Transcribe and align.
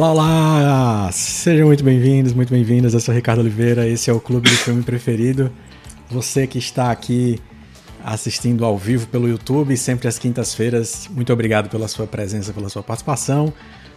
Olá, 0.00 0.12
olá! 0.12 1.12
Sejam 1.12 1.66
muito 1.66 1.84
bem-vindos, 1.84 2.32
muito 2.32 2.48
bem-vindas. 2.48 2.94
Eu 2.94 3.00
sou 3.00 3.14
Ricardo 3.14 3.40
Oliveira, 3.40 3.86
esse 3.86 4.08
é 4.08 4.12
o 4.14 4.18
Clube 4.18 4.48
do 4.48 4.56
Filme 4.56 4.82
Preferido. 4.82 5.52
Você 6.10 6.46
que 6.46 6.56
está 6.56 6.90
aqui 6.90 7.38
assistindo 8.02 8.64
ao 8.64 8.78
vivo 8.78 9.06
pelo 9.08 9.28
YouTube, 9.28 9.76
sempre 9.76 10.08
às 10.08 10.18
quintas-feiras, 10.18 11.06
muito 11.10 11.30
obrigado 11.30 11.68
pela 11.68 11.86
sua 11.86 12.06
presença, 12.06 12.50
pela 12.50 12.70
sua 12.70 12.82
participação. 12.82 13.52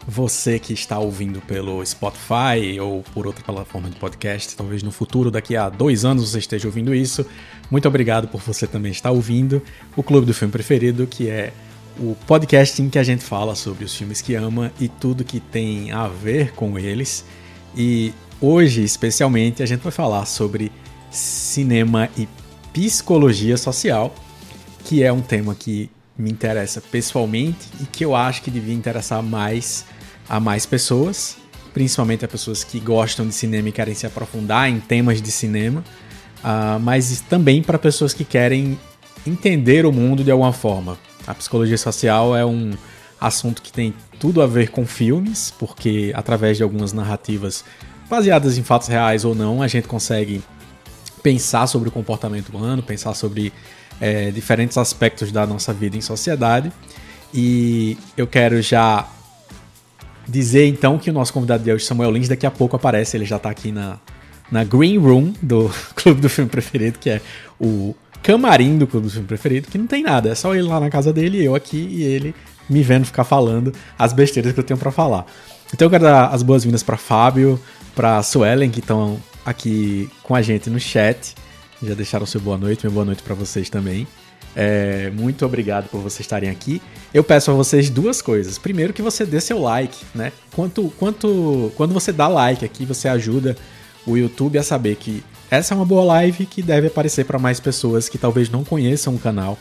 Você 0.05 0.59
que 0.59 0.73
está 0.73 0.99
ouvindo 0.99 1.39
pelo 1.39 1.81
Spotify 1.85 2.77
ou 2.81 3.01
por 3.13 3.25
outra 3.25 3.41
plataforma 3.41 3.89
de 3.89 3.95
podcast, 3.95 4.57
talvez 4.57 4.83
no 4.83 4.91
futuro, 4.91 5.31
daqui 5.31 5.55
a 5.55 5.69
dois 5.69 6.03
anos, 6.03 6.29
você 6.29 6.39
esteja 6.39 6.67
ouvindo 6.67 6.93
isso. 6.93 7.25
Muito 7.71 7.87
obrigado 7.87 8.27
por 8.27 8.41
você 8.41 8.67
também 8.67 8.91
estar 8.91 9.11
ouvindo 9.11 9.61
o 9.95 10.03
Clube 10.03 10.27
do 10.27 10.33
Filme 10.33 10.51
Preferido, 10.51 11.07
que 11.07 11.29
é 11.29 11.53
o 11.99 12.15
podcast 12.27 12.81
em 12.81 12.89
que 12.89 12.97
a 12.97 13.03
gente 13.03 13.23
fala 13.23 13.55
sobre 13.55 13.85
os 13.85 13.95
filmes 13.95 14.21
que 14.21 14.35
ama 14.35 14.71
e 14.79 14.87
tudo 14.87 15.23
que 15.23 15.39
tem 15.39 15.91
a 15.91 16.07
ver 16.07 16.53
com 16.53 16.77
eles. 16.77 17.25
E 17.75 18.13
hoje, 18.41 18.83
especialmente, 18.83 19.61
a 19.61 19.65
gente 19.65 19.81
vai 19.81 19.91
falar 19.91 20.25
sobre 20.25 20.71
cinema 21.11 22.09
e 22.17 22.27
psicologia 22.73 23.55
social, 23.57 24.13
que 24.83 25.03
é 25.03 25.11
um 25.11 25.21
tema 25.21 25.53
que 25.53 25.89
me 26.17 26.31
interessa 26.31 26.81
pessoalmente 26.81 27.67
e 27.81 27.85
que 27.85 28.03
eu 28.03 28.15
acho 28.15 28.41
que 28.41 28.51
devia 28.51 28.73
interessar 28.73 29.21
mais 29.21 29.85
a 30.27 30.39
mais 30.39 30.65
pessoas, 30.65 31.37
principalmente 31.73 32.23
a 32.23 32.27
pessoas 32.27 32.63
que 32.63 32.79
gostam 32.79 33.27
de 33.27 33.33
cinema 33.33 33.69
e 33.69 33.71
querem 33.71 33.93
se 33.93 34.05
aprofundar 34.05 34.69
em 34.69 34.79
temas 34.79 35.21
de 35.21 35.31
cinema, 35.31 35.83
uh, 36.43 36.79
mas 36.79 37.21
também 37.21 37.61
para 37.61 37.77
pessoas 37.77 38.13
que 38.13 38.23
querem 38.23 38.79
entender 39.25 39.85
o 39.85 39.91
mundo 39.91 40.23
de 40.23 40.31
alguma 40.31 40.53
forma. 40.53 40.97
A 41.25 41.33
psicologia 41.33 41.77
social 41.77 42.35
é 42.35 42.45
um 42.45 42.73
assunto 43.19 43.61
que 43.61 43.71
tem 43.71 43.93
tudo 44.19 44.41
a 44.41 44.47
ver 44.47 44.69
com 44.69 44.85
filmes, 44.85 45.53
porque 45.57 46.11
através 46.15 46.57
de 46.57 46.63
algumas 46.63 46.91
narrativas 46.91 47.63
baseadas 48.09 48.57
em 48.57 48.63
fatos 48.63 48.87
reais 48.87 49.23
ou 49.23 49.33
não, 49.33 49.61
a 49.61 49.67
gente 49.67 49.87
consegue 49.87 50.43
pensar 51.21 51.67
sobre 51.67 51.87
o 51.87 51.91
comportamento 51.91 52.49
humano, 52.49 52.83
pensar 52.83 53.13
sobre 53.13 53.53
é, 53.99 54.29
diferentes 54.31 54.77
aspectos 54.77 55.31
da 55.31 55.47
nossa 55.47 55.73
vida 55.73 55.97
em 55.97 56.01
sociedade. 56.01 56.71
E 57.33 57.97
eu 58.17 58.27
quero 58.27 58.61
já 58.61 59.07
dizer 60.27 60.67
então 60.67 60.97
que 60.97 61.09
o 61.09 61.13
nosso 61.13 61.33
convidado 61.33 61.63
de 61.63 61.71
hoje, 61.71 61.85
Samuel 61.85 62.11
Lins, 62.11 62.27
daqui 62.27 62.45
a 62.45 62.51
pouco 62.51 62.75
aparece, 62.75 63.17
ele 63.17 63.25
já 63.25 63.37
está 63.37 63.49
aqui 63.49 63.71
na, 63.71 63.97
na 64.51 64.63
Green 64.63 64.97
Room 64.97 65.33
do 65.41 65.71
Clube 65.95 66.21
do 66.21 66.29
Filme 66.29 66.49
Preferido, 66.49 66.99
que 66.99 67.09
é 67.09 67.21
o 67.59 67.95
camarim 68.23 68.77
do 68.77 68.87
Clube 68.87 69.07
do 69.07 69.11
Filme 69.11 69.27
Preferido, 69.27 69.67
que 69.67 69.77
não 69.77 69.85
tem 69.85 70.01
nada, 70.01 70.29
é 70.29 70.35
só 70.35 70.55
ele 70.55 70.63
lá 70.63 70.79
na 70.79 70.89
casa 70.89 71.11
dele, 71.11 71.43
eu 71.43 71.53
aqui 71.53 71.77
e 71.77 72.03
ele 72.03 72.33
me 72.69 72.81
vendo 72.81 73.05
ficar 73.05 73.25
falando 73.25 73.73
as 73.99 74.13
besteiras 74.13 74.53
que 74.53 74.59
eu 74.59 74.63
tenho 74.63 74.79
para 74.79 74.91
falar. 74.91 75.25
Então 75.73 75.85
eu 75.85 75.89
quero 75.89 76.03
dar 76.05 76.27
as 76.27 76.41
boas-vindas 76.41 76.81
para 76.81 76.95
Fábio, 76.97 77.59
para 77.93 78.23
Suelen, 78.23 78.69
que 78.69 78.79
estão 78.79 79.19
aqui 79.45 80.09
com 80.23 80.33
a 80.33 80.41
gente 80.41 80.69
no 80.69 80.79
chat. 80.79 81.35
Já 81.81 81.93
deixaram 81.93 82.25
seu 82.25 82.39
boa 82.39 82.57
noite, 82.57 82.85
minha 82.85 82.93
boa 82.93 83.05
noite 83.05 83.21
para 83.21 83.35
vocês 83.35 83.69
também. 83.69 84.07
É, 84.55 85.11
muito 85.11 85.45
obrigado 85.45 85.89
por 85.89 85.99
vocês 85.99 86.21
estarem 86.21 86.49
aqui. 86.49 86.81
Eu 87.13 87.23
peço 87.23 87.51
a 87.51 87.53
vocês 87.53 87.89
duas 87.89 88.21
coisas. 88.21 88.57
Primeiro, 88.57 88.93
que 88.93 89.01
você 89.01 89.25
dê 89.25 89.41
seu 89.41 89.59
like, 89.59 89.97
né? 90.13 90.31
Quanto, 90.55 90.93
quanto, 90.97 91.71
quando 91.75 91.93
você 91.93 92.11
dá 92.11 92.27
like 92.27 92.63
aqui, 92.63 92.85
você 92.85 93.07
ajuda 93.07 93.57
o 94.05 94.17
YouTube 94.17 94.57
a 94.57 94.63
saber 94.63 94.95
que 94.95 95.23
essa 95.49 95.73
é 95.73 95.75
uma 95.75 95.85
boa 95.85 96.03
live 96.03 96.45
que 96.45 96.61
deve 96.61 96.87
aparecer 96.87 97.25
para 97.25 97.37
mais 97.37 97.59
pessoas 97.59 98.09
que 98.09 98.17
talvez 98.17 98.49
não 98.49 98.63
conheçam 98.63 99.15
o 99.15 99.19
canal 99.19 99.57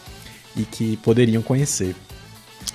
e 0.56 0.64
que 0.64 0.96
poderiam 0.98 1.42
conhecer. 1.42 1.94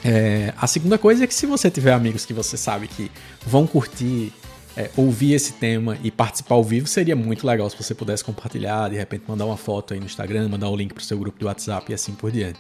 É, 0.04 0.54
a 0.58 0.68
segunda 0.68 0.98
coisa 0.98 1.24
é 1.24 1.28
que 1.28 1.34
se 1.34 1.46
você 1.46 1.70
tiver 1.70 1.94
amigos 1.94 2.26
que 2.26 2.34
você 2.34 2.56
sabe 2.56 2.88
que 2.88 3.12
vão 3.46 3.66
curtir 3.66 4.32
é, 4.76 4.92
ouvir 4.96 5.34
esse 5.34 5.54
tema 5.54 5.98
e 6.04 6.12
participar 6.12 6.56
ao 6.56 6.64
vivo, 6.64 6.86
seria 6.86 7.16
muito 7.16 7.48
legal 7.48 7.68
se 7.70 7.76
você 7.76 7.96
pudesse 7.96 8.24
compartilhar, 8.24 8.90
de 8.90 8.96
repente 8.96 9.24
mandar 9.28 9.46
uma 9.46 9.58
foto 9.58 9.96
aí 9.96 10.00
no 10.00 10.06
Instagram, 10.06 10.48
mandar 10.50 10.70
o 10.70 10.76
link 10.76 10.94
para 10.94 11.02
o 11.02 11.04
seu 11.04 11.18
grupo 11.18 11.40
do 11.40 11.48
WhatsApp 11.48 11.92
e 11.92 11.96
assim 11.96 12.14
por 12.14 12.32
diante. 12.32 12.60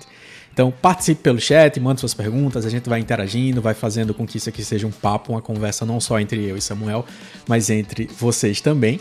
Então 0.58 0.72
participe 0.72 1.22
pelo 1.22 1.40
chat, 1.40 1.80
mande 1.80 2.00
suas 2.00 2.16
perguntas, 2.16 2.66
a 2.66 2.70
gente 2.72 2.90
vai 2.90 3.00
interagindo, 3.00 3.62
vai 3.62 3.76
fazendo 3.76 4.12
com 4.12 4.26
que 4.26 4.40
isso 4.40 4.50
aqui 4.50 4.64
seja 4.64 4.88
um 4.88 4.92
papo, 4.92 5.34
uma 5.34 5.42
conversa 5.42 5.86
não 5.86 6.00
só 6.00 6.20
entre 6.20 6.44
eu 6.46 6.58
e 6.58 6.62
Samuel, 6.62 7.06
mas 7.48 7.70
entre 7.70 8.10
vocês 8.18 8.60
também. 8.60 9.00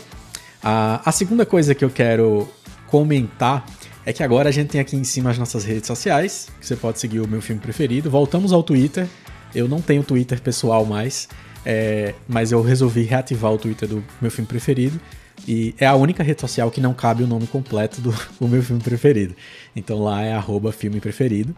A, 0.61 1.01
a 1.03 1.11
segunda 1.11 1.47
coisa 1.47 1.73
que 1.73 1.83
eu 1.83 1.89
quero 1.89 2.47
comentar 2.85 3.65
é 4.05 4.13
que 4.13 4.21
agora 4.21 4.49
a 4.49 4.51
gente 4.51 4.69
tem 4.69 4.79
aqui 4.79 4.95
em 4.95 5.03
cima 5.03 5.31
as 5.31 5.39
nossas 5.39 5.65
redes 5.65 5.87
sociais, 5.87 6.47
que 6.59 6.67
você 6.67 6.75
pode 6.75 6.99
seguir 6.99 7.21
o 7.21 7.27
meu 7.27 7.41
filme 7.41 7.59
preferido. 7.59 8.07
Voltamos 8.07 8.53
ao 8.53 8.61
Twitter. 8.61 9.07
Eu 9.55 9.67
não 9.67 9.81
tenho 9.81 10.03
Twitter 10.03 10.39
pessoal 10.39 10.85
mais, 10.85 11.27
é, 11.65 12.13
mas 12.27 12.51
eu 12.51 12.61
resolvi 12.61 13.01
reativar 13.01 13.51
o 13.51 13.57
Twitter 13.57 13.89
do 13.89 14.03
meu 14.21 14.29
filme 14.29 14.47
preferido. 14.47 15.01
E 15.45 15.75
é 15.77 15.85
a 15.85 15.95
única 15.95 16.23
rede 16.23 16.39
social 16.41 16.71
que 16.71 16.79
não 16.79 16.93
cabe 16.93 17.23
o 17.23 17.27
nome 17.27 17.47
completo 17.47 17.99
do, 17.99 18.11
do 18.39 18.47
meu 18.47 18.61
filme 18.63 18.81
preferido. 18.81 19.35
Então 19.75 20.01
lá 20.01 20.23
é 20.23 20.33
arroba 20.33 20.71
filme 20.71 20.99
preferido. 20.99 21.55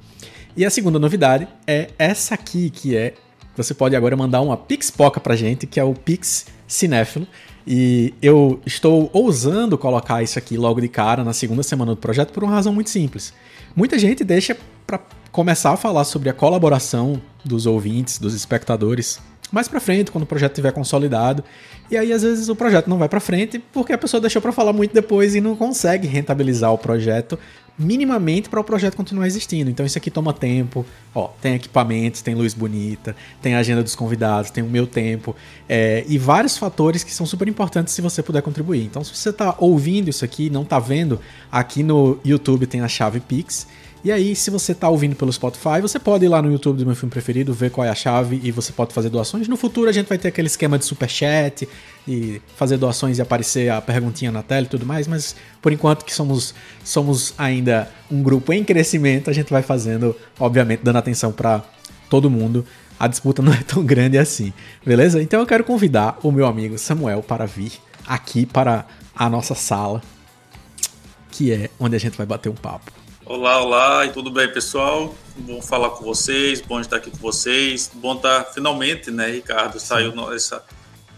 E 0.57 0.65
a 0.65 0.69
segunda 0.69 0.97
novidade 0.97 1.47
é 1.67 1.89
essa 1.97 2.33
aqui, 2.33 2.69
que 2.69 2.95
é. 2.95 3.13
Você 3.55 3.73
pode 3.73 3.95
agora 3.95 4.15
mandar 4.15 4.41
uma 4.41 4.55
Pixpoca 4.55 5.19
pra 5.19 5.35
gente, 5.35 5.67
que 5.67 5.79
é 5.79 5.83
o 5.83 5.93
Pix 5.93 6.45
Cinéfilo. 6.67 7.27
E 7.67 8.13
eu 8.21 8.59
estou 8.65 9.09
ousando 9.13 9.77
colocar 9.77 10.23
isso 10.23 10.39
aqui 10.39 10.57
logo 10.57 10.81
de 10.81 10.87
cara 10.87 11.23
na 11.23 11.33
segunda 11.33 11.61
semana 11.61 11.91
do 11.91 11.97
projeto 11.97 12.31
por 12.31 12.43
uma 12.43 12.53
razão 12.53 12.73
muito 12.73 12.89
simples. 12.89 13.33
Muita 13.75 13.99
gente 13.99 14.23
deixa 14.23 14.57
para 14.87 14.99
começar 15.31 15.71
a 15.71 15.77
falar 15.77 16.03
sobre 16.03 16.29
a 16.29 16.33
colaboração 16.33 17.21
dos 17.45 17.65
ouvintes, 17.65 18.17
dos 18.17 18.33
espectadores 18.33 19.19
mais 19.51 19.67
para 19.67 19.79
frente, 19.79 20.11
quando 20.11 20.23
o 20.23 20.27
projeto 20.27 20.51
estiver 20.51 20.71
consolidado. 20.71 21.43
E 21.89 21.97
aí, 21.97 22.13
às 22.13 22.21
vezes, 22.21 22.49
o 22.49 22.55
projeto 22.55 22.89
não 22.89 22.97
vai 22.97 23.09
para 23.09 23.19
frente 23.19 23.59
porque 23.59 23.93
a 23.93 23.97
pessoa 23.97 24.21
deixou 24.21 24.41
para 24.41 24.51
falar 24.51 24.73
muito 24.73 24.93
depois 24.93 25.35
e 25.35 25.41
não 25.41 25.55
consegue 25.55 26.07
rentabilizar 26.07 26.71
o 26.71 26.77
projeto 26.77 27.37
minimamente 27.79 28.49
para 28.49 28.59
o 28.59 28.63
projeto 28.63 28.97
continuar 28.97 29.25
existindo. 29.25 29.69
Então, 29.69 29.85
isso 29.85 29.97
aqui 29.97 30.11
toma 30.11 30.33
tempo. 30.33 30.85
Ó, 31.15 31.29
tem 31.41 31.55
equipamentos, 31.55 32.21
tem 32.21 32.35
luz 32.35 32.53
bonita, 32.53 33.15
tem 33.41 33.55
a 33.55 33.59
agenda 33.59 33.81
dos 33.81 33.95
convidados, 33.95 34.51
tem 34.51 34.61
o 34.61 34.67
meu 34.67 34.85
tempo 34.85 35.33
é, 35.67 36.03
e 36.07 36.17
vários 36.17 36.57
fatores 36.57 37.03
que 37.03 37.13
são 37.13 37.25
super 37.25 37.47
importantes 37.47 37.93
se 37.93 38.01
você 38.01 38.21
puder 38.21 38.41
contribuir. 38.41 38.83
Então, 38.83 39.01
se 39.03 39.15
você 39.15 39.29
está 39.29 39.55
ouvindo 39.57 40.09
isso 40.09 40.25
aqui, 40.25 40.49
não 40.49 40.63
está 40.63 40.77
vendo, 40.77 41.21
aqui 41.49 41.81
no 41.81 42.19
YouTube 42.25 42.67
tem 42.67 42.81
a 42.81 42.87
chave 42.87 43.21
Pix. 43.21 43.65
E 44.01 44.13
aí, 44.13 44.33
se 44.33 44.49
você 44.49 44.71
está 44.71 44.87
ouvindo 44.87 45.13
pelo 45.13 45.31
Spotify, 45.31 45.81
você 45.81 45.99
pode 45.99 46.23
ir 46.23 46.29
lá 46.29 46.41
no 46.41 46.49
YouTube 46.49 46.77
do 46.77 46.85
meu 46.85 46.95
filme 46.95 47.11
preferido, 47.11 47.53
ver 47.53 47.69
qual 47.69 47.85
é 47.85 47.89
a 47.89 47.95
chave 47.95 48.39
e 48.41 48.49
você 48.49 48.71
pode 48.71 48.93
fazer 48.93 49.09
doações. 49.09 49.49
No 49.49 49.57
futuro 49.57 49.89
a 49.89 49.91
gente 49.91 50.07
vai 50.07 50.17
ter 50.17 50.29
aquele 50.29 50.47
esquema 50.47 50.79
de 50.79 50.85
super 50.85 51.09
chat 51.09 51.67
e 52.07 52.41
fazer 52.55 52.77
doações 52.77 53.17
e 53.17 53.21
aparecer 53.21 53.69
a 53.69 53.81
perguntinha 53.81 54.31
na 54.31 54.41
tela 54.41 54.65
e 54.65 54.69
tudo 54.69 54.85
mais, 54.85 55.05
mas 55.05 55.35
por 55.61 55.73
enquanto 55.73 56.05
que 56.05 56.13
somos 56.13 56.55
somos 56.81 57.33
ainda 57.37 57.91
um 58.09 58.23
grupo 58.23 58.53
em 58.53 58.63
crescimento, 58.63 59.29
a 59.29 59.33
gente 59.33 59.51
vai 59.51 59.61
fazendo, 59.61 60.15
obviamente, 60.39 60.79
dando 60.81 60.97
atenção 60.97 61.33
para 61.33 61.61
todo 62.09 62.29
mundo. 62.29 62.65
A 62.97 63.05
disputa 63.05 63.41
não 63.43 63.51
é 63.51 63.61
tão 63.63 63.83
grande 63.83 64.17
assim, 64.17 64.53
beleza? 64.85 65.21
Então 65.21 65.41
eu 65.41 65.45
quero 65.45 65.65
convidar 65.65 66.17
o 66.23 66.31
meu 66.31 66.45
amigo 66.45 66.77
Samuel 66.77 67.21
para 67.21 67.45
vir 67.45 67.73
aqui 68.07 68.45
para 68.45 68.85
a 69.13 69.29
nossa 69.29 69.55
sala, 69.55 70.01
que 71.31 71.51
é 71.51 71.69
onde 71.77 71.97
a 71.97 71.99
gente 71.99 72.17
vai 72.17 72.25
bater 72.25 72.47
um 72.47 72.55
papo. 72.55 72.98
Olá, 73.29 73.61
olá, 73.61 74.05
e 74.07 74.09
tudo 74.11 74.31
bem, 74.31 74.51
pessoal? 74.51 75.13
Bom 75.37 75.61
falar 75.61 75.91
com 75.91 76.03
vocês, 76.03 76.61
bom 76.61 76.79
estar 76.79 76.95
aqui 76.95 77.11
com 77.11 77.17
vocês. 77.17 77.91
Bom 77.93 78.15
estar 78.15 78.43
finalmente, 78.45 79.11
né, 79.11 79.29
Ricardo? 79.29 79.79
Saiu 79.79 80.33
essa. 80.33 80.65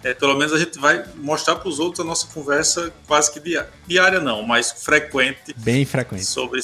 É, 0.04 0.14
pelo 0.14 0.38
menos 0.38 0.52
a 0.52 0.60
gente 0.60 0.78
vai 0.78 1.06
mostrar 1.16 1.56
para 1.56 1.70
os 1.70 1.80
outros 1.80 2.02
a 2.02 2.04
nossa 2.04 2.28
conversa 2.28 2.92
quase 3.08 3.32
que 3.32 3.40
diária, 3.40 3.70
diária 3.88 4.20
não, 4.20 4.44
mas 4.44 4.74
frequente. 4.74 5.56
Bem 5.56 5.86
frequente. 5.86 6.26
Sobre, 6.26 6.60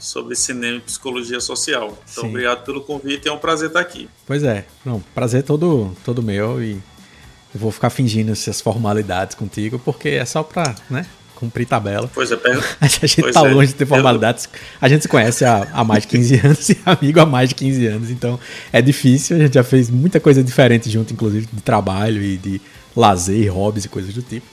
sobre 0.00 0.34
cinema 0.34 0.78
e 0.78 0.80
psicologia 0.80 1.38
social. 1.38 1.96
Então, 2.10 2.24
Sim. 2.24 2.30
obrigado 2.30 2.64
pelo 2.64 2.80
convite, 2.80 3.28
é 3.28 3.32
um 3.32 3.38
prazer 3.38 3.68
estar 3.68 3.78
aqui. 3.78 4.10
Pois 4.26 4.42
é, 4.42 4.66
não, 4.84 4.98
prazer 5.14 5.44
todo, 5.44 5.96
todo 6.04 6.20
meu 6.20 6.60
e 6.60 6.72
eu 7.54 7.60
vou 7.60 7.70
ficar 7.70 7.90
fingindo 7.90 8.32
essas 8.32 8.60
formalidades 8.60 9.36
contigo, 9.36 9.78
porque 9.78 10.08
é 10.08 10.24
só 10.24 10.42
para, 10.42 10.74
né, 10.90 11.06
cumprir 11.42 11.66
tabela. 11.66 12.08
Pois 12.14 12.30
é, 12.30 12.36
per... 12.36 12.62
A 12.80 12.86
gente 12.86 13.20
pois 13.20 13.34
tá 13.34 13.40
é. 13.44 13.52
longe 13.52 13.68
de 13.68 13.74
ter 13.74 13.84
formalidades. 13.86 14.48
A 14.80 14.88
gente 14.88 15.02
se 15.02 15.08
conhece 15.08 15.44
há, 15.44 15.66
há 15.72 15.82
mais 15.82 16.02
de 16.04 16.08
15 16.08 16.34
anos 16.46 16.68
e 16.68 16.78
amigo 16.86 17.20
há 17.20 17.26
mais 17.26 17.48
de 17.48 17.56
15 17.56 17.86
anos, 17.86 18.10
então 18.10 18.38
é 18.72 18.80
difícil. 18.80 19.36
A 19.36 19.40
gente 19.40 19.54
já 19.54 19.64
fez 19.64 19.90
muita 19.90 20.20
coisa 20.20 20.42
diferente 20.42 20.88
junto, 20.88 21.12
inclusive 21.12 21.48
de 21.52 21.62
trabalho 21.62 22.22
e 22.22 22.36
de 22.36 22.60
lazer, 22.94 23.52
hobbies 23.52 23.84
e 23.84 23.88
coisas 23.88 24.14
do 24.14 24.22
tipo. 24.22 24.46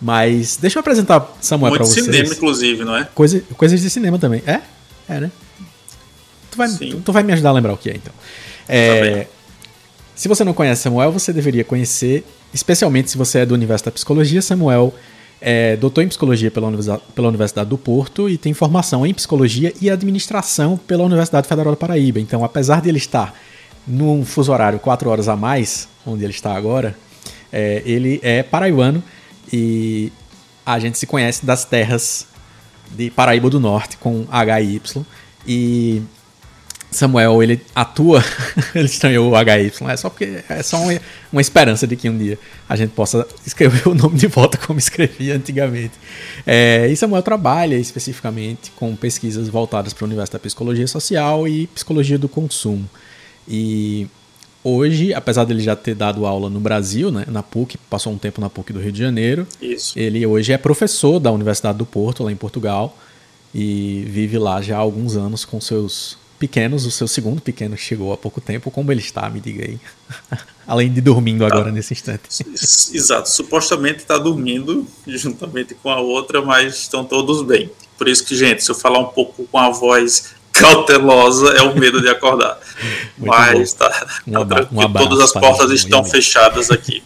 Mas 0.00 0.56
deixa 0.56 0.78
eu 0.78 0.80
apresentar 0.80 1.36
Samuel 1.40 1.72
para 1.72 1.84
vocês. 1.84 2.04
cinema, 2.04 2.32
inclusive, 2.32 2.84
não 2.84 2.96
é? 2.96 3.08
Coisa, 3.12 3.42
coisas 3.56 3.80
de 3.80 3.90
cinema 3.90 4.18
também. 4.18 4.42
É? 4.46 4.60
É, 5.08 5.20
né? 5.20 5.30
Tu 6.50 6.56
vai, 6.56 6.68
tu, 6.68 7.00
tu, 7.00 7.12
vai 7.12 7.22
me 7.22 7.32
ajudar 7.32 7.50
a 7.50 7.52
lembrar 7.52 7.72
o 7.72 7.76
que 7.76 7.90
é, 7.90 7.96
então. 7.96 8.12
É, 8.68 9.24
tá 9.24 9.30
se 10.14 10.28
você 10.28 10.44
não 10.44 10.54
conhece 10.54 10.82
Samuel, 10.82 11.12
você 11.12 11.32
deveria 11.32 11.64
conhecer, 11.64 12.24
especialmente 12.52 13.10
se 13.10 13.18
você 13.18 13.40
é 13.40 13.46
do 13.46 13.54
universo 13.54 13.84
da 13.84 13.90
psicologia, 13.90 14.40
Samuel 14.40 14.94
é 15.48 15.76
doutor 15.76 16.02
em 16.02 16.08
psicologia 16.08 16.50
pela 16.50 16.66
Universidade, 16.66 17.02
pela 17.14 17.28
Universidade 17.28 17.70
do 17.70 17.78
Porto 17.78 18.28
e 18.28 18.36
tem 18.36 18.52
formação 18.52 19.06
em 19.06 19.14
psicologia 19.14 19.72
e 19.80 19.88
administração 19.88 20.76
pela 20.76 21.04
Universidade 21.04 21.46
Federal 21.46 21.72
da 21.72 21.76
Paraíba. 21.76 22.18
Então, 22.18 22.44
apesar 22.44 22.82
de 22.82 22.88
ele 22.88 22.98
estar 22.98 23.32
num 23.86 24.24
fuso 24.24 24.50
horário 24.50 24.80
quatro 24.80 25.08
horas 25.08 25.28
a 25.28 25.36
mais, 25.36 25.88
onde 26.04 26.24
ele 26.24 26.32
está 26.32 26.52
agora, 26.56 26.98
é, 27.52 27.80
ele 27.86 28.18
é 28.24 28.42
paraibano 28.42 29.00
e 29.52 30.10
a 30.64 30.80
gente 30.80 30.98
se 30.98 31.06
conhece 31.06 31.46
das 31.46 31.64
terras 31.64 32.26
de 32.90 33.08
Paraíba 33.08 33.48
do 33.48 33.60
Norte 33.60 33.96
com 33.98 34.26
HY 34.28 34.80
e 35.46 36.02
Samuel, 36.96 37.42
ele 37.42 37.60
atua, 37.74 38.24
ele 38.74 38.86
estranhou 38.86 39.30
o 39.30 39.36
HY, 39.36 39.72
é 39.88 39.96
só 39.96 40.08
porque 40.08 40.42
é 40.48 40.62
só 40.62 40.78
uma, 40.78 40.98
uma, 41.30 41.40
esperança 41.40 41.86
de 41.86 41.94
que 41.94 42.08
um 42.08 42.16
dia 42.16 42.38
a 42.68 42.74
gente 42.74 42.90
possa 42.90 43.26
escrever 43.46 43.86
o 43.86 43.94
nome 43.94 44.16
de 44.16 44.26
volta 44.26 44.56
como 44.58 44.78
escrevia 44.78 45.36
antigamente. 45.36 45.92
É, 46.46 46.88
e 46.88 46.96
Samuel 46.96 47.22
trabalha 47.22 47.76
especificamente 47.76 48.72
com 48.76 48.96
pesquisas 48.96 49.48
voltadas 49.48 49.92
para 49.92 50.04
o 50.04 50.06
universo 50.06 50.32
da 50.32 50.38
psicologia 50.38 50.86
social 50.86 51.46
e 51.46 51.66
psicologia 51.68 52.18
do 52.18 52.28
consumo. 52.28 52.88
E 53.46 54.06
hoje, 54.64 55.12
apesar 55.12 55.44
dele 55.44 55.60
já 55.60 55.76
ter 55.76 55.94
dado 55.94 56.24
aula 56.24 56.48
no 56.48 56.60
Brasil, 56.60 57.12
né, 57.12 57.24
na 57.28 57.42
PUC, 57.42 57.76
passou 57.90 58.12
um 58.12 58.18
tempo 58.18 58.40
na 58.40 58.48
PUC 58.48 58.72
do 58.72 58.80
Rio 58.80 58.90
de 58.90 58.98
Janeiro, 58.98 59.46
Isso. 59.60 59.98
ele 59.98 60.26
hoje 60.26 60.52
é 60.52 60.58
professor 60.58 61.20
da 61.20 61.30
Universidade 61.30 61.78
do 61.78 61.86
Porto, 61.86 62.24
lá 62.24 62.32
em 62.32 62.36
Portugal, 62.36 62.96
e 63.54 64.04
vive 64.08 64.38
lá 64.38 64.60
já 64.60 64.76
há 64.76 64.80
alguns 64.80 65.16
anos 65.16 65.44
com 65.44 65.60
seus 65.60 66.18
pequenos, 66.36 66.86
o 66.86 66.90
seu 66.90 67.08
segundo 67.08 67.40
pequeno 67.40 67.76
chegou 67.76 68.12
há 68.12 68.16
pouco 68.16 68.40
tempo. 68.40 68.70
Como 68.70 68.92
ele 68.92 69.00
está, 69.00 69.28
me 69.28 69.40
diga 69.40 69.64
aí. 69.64 69.80
Além 70.66 70.92
de 70.92 71.00
dormindo 71.00 71.46
tá. 71.46 71.54
agora 71.54 71.70
nesse 71.70 71.94
instante. 71.94 72.22
Exato, 72.92 73.30
supostamente 73.30 73.98
está 73.98 74.18
dormindo 74.18 74.86
juntamente 75.06 75.74
com 75.74 75.90
a 75.90 76.00
outra, 76.00 76.42
mas 76.42 76.74
estão 76.74 77.04
todos 77.04 77.42
bem. 77.42 77.70
Por 77.96 78.08
isso 78.08 78.24
que, 78.24 78.36
gente, 78.36 78.62
se 78.62 78.70
eu 78.70 78.74
falar 78.74 78.98
um 78.98 79.06
pouco 79.06 79.44
com 79.44 79.58
a 79.58 79.70
voz 79.70 80.34
cautelosa, 80.52 81.50
é 81.50 81.62
o 81.62 81.78
medo 81.78 82.00
de 82.00 82.08
acordar. 82.08 82.58
mas 83.18 83.72
tá, 83.72 84.20
um 84.26 84.32
tá 84.32 84.44
tranquilo, 84.44 84.88
um 84.88 84.92
todas 84.92 85.20
as 85.20 85.32
portas 85.32 85.70
estão 85.70 86.04
fechadas 86.04 86.70
aqui. 86.70 87.02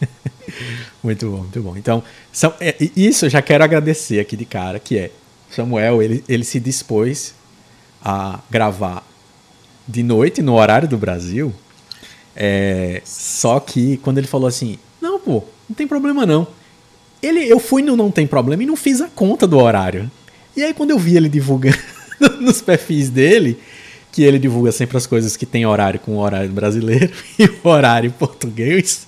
muito 1.03 1.31
bom, 1.31 1.39
muito 1.39 1.63
bom. 1.63 1.77
Então, 1.77 2.03
são, 2.33 2.55
é, 2.61 2.77
isso 2.97 3.27
eu 3.27 3.31
já 3.31 3.43
quero 3.43 3.63
agradecer 3.63 4.21
aqui 4.21 4.37
de 4.37 4.45
cara, 4.45 4.79
que 4.79 4.99
é 4.99 5.11
Samuel, 5.51 6.01
ele, 6.01 6.25
ele 6.29 6.45
se 6.45 6.61
dispôs 6.61 7.35
a 8.03 8.39
gravar 8.49 9.05
de 9.91 10.03
noite, 10.03 10.41
no 10.41 10.55
horário 10.55 10.89
do 10.89 10.97
Brasil. 10.97 11.53
É, 12.35 13.03
só 13.05 13.59
que 13.61 13.97
quando 13.99 14.19
ele 14.19 14.27
falou 14.27 14.47
assim, 14.47 14.79
não, 15.01 15.19
pô, 15.19 15.43
não 15.69 15.75
tem 15.77 15.87
problema 15.87 16.25
não. 16.25 16.47
Ele, 17.23 17.41
eu 17.41 17.59
fui 17.59 17.83
no 17.83 17.97
Não 17.97 18.11
Tem 18.11 18.27
Problema 18.27 18.63
e 18.63 18.67
não 18.67 18.77
fiz 18.77 19.01
a 19.01 19.09
conta 19.09 19.47
do 19.47 19.59
horário. 19.59 20.11
E 20.57 20.63
aí 20.63 20.73
quando 20.73 20.91
eu 20.91 20.99
vi 20.99 21.17
ele 21.17 21.29
divulgando 21.29 21.77
nos 22.41 22.63
perfis 22.63 23.11
dele, 23.11 23.59
que 24.11 24.23
ele 24.23 24.39
divulga 24.39 24.73
sempre 24.73 24.97
as 24.97 25.07
coisas 25.07 25.37
que 25.37 25.45
tem 25.45 25.67
horário 25.67 26.01
com 26.01 26.13
o 26.13 26.19
horário 26.19 26.51
brasileiro 26.51 27.13
e 27.39 27.45
o 27.45 27.69
horário 27.69 28.11
português, 28.13 29.07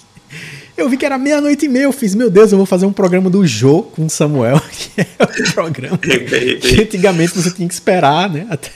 eu 0.76 0.88
vi 0.88 0.96
que 0.96 1.06
era 1.06 1.16
meia-noite 1.16 1.66
e 1.66 1.68
meia. 1.68 1.84
Eu 1.84 1.92
fiz, 1.92 2.14
meu 2.14 2.30
Deus, 2.30 2.52
eu 2.52 2.58
vou 2.58 2.66
fazer 2.66 2.86
um 2.86 2.92
programa 2.92 3.30
do 3.30 3.46
Jô 3.46 3.82
com 3.82 4.06
o 4.06 4.10
Samuel, 4.10 4.60
que 4.70 5.00
é 5.00 5.06
o 5.24 5.52
programa 5.52 5.98
que 5.98 6.80
antigamente 6.80 7.34
você 7.34 7.50
tinha 7.50 7.68
que 7.68 7.74
esperar, 7.74 8.28
né? 8.28 8.46
Até 8.50 8.70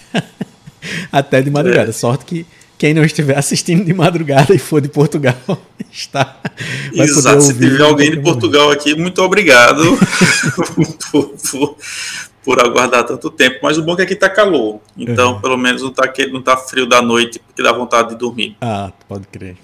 até 1.10 1.42
de 1.42 1.50
madrugada. 1.50 1.90
É. 1.90 1.92
Sorte 1.92 2.24
que 2.24 2.46
quem 2.78 2.92
não 2.92 3.04
estiver 3.04 3.36
assistindo 3.38 3.84
de 3.84 3.94
madrugada 3.94 4.54
e 4.54 4.58
for 4.58 4.80
de 4.80 4.88
Portugal 4.88 5.34
está. 5.90 6.40
Exato, 6.92 7.40
se 7.40 7.54
tiver 7.54 7.80
alguém 7.80 8.10
de 8.10 8.20
Portugal 8.20 8.70
aqui, 8.70 8.94
muito 8.94 9.22
obrigado 9.22 9.82
por, 11.10 11.26
por, 11.50 11.76
por, 12.44 12.60
aguardar 12.60 13.04
tanto 13.04 13.30
tempo. 13.30 13.60
Mas 13.62 13.78
o 13.78 13.82
bom 13.82 13.94
é 13.94 13.96
que 13.96 14.02
aqui 14.02 14.14
está 14.14 14.28
calor. 14.28 14.80
Então, 14.96 15.34
uhum. 15.34 15.40
pelo 15.40 15.56
menos 15.56 15.82
não 15.82 15.88
está 15.90 16.12
não 16.30 16.42
tá 16.42 16.56
frio 16.56 16.86
da 16.86 17.00
noite, 17.00 17.38
porque 17.38 17.62
dá 17.62 17.72
vontade 17.72 18.10
de 18.10 18.16
dormir. 18.16 18.56
Ah, 18.60 18.92
pode 19.08 19.26
crer. 19.28 19.56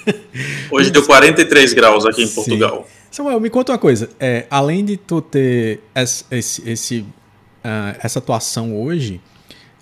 Hoje 0.70 0.90
deu 0.90 1.04
43 1.04 1.72
graus 1.74 2.06
aqui 2.06 2.22
em 2.22 2.28
Portugal. 2.28 2.86
Sim. 2.88 2.98
Samuel, 3.10 3.40
me 3.40 3.50
conta 3.50 3.72
uma 3.72 3.78
coisa. 3.78 4.10
É, 4.20 4.46
além 4.50 4.84
de 4.84 4.96
tu 4.96 5.20
ter 5.20 5.80
esse, 5.94 6.24
esse, 6.66 6.98
uh, 7.00 7.96
essa 8.02 8.18
atuação 8.18 8.78
hoje, 8.80 9.20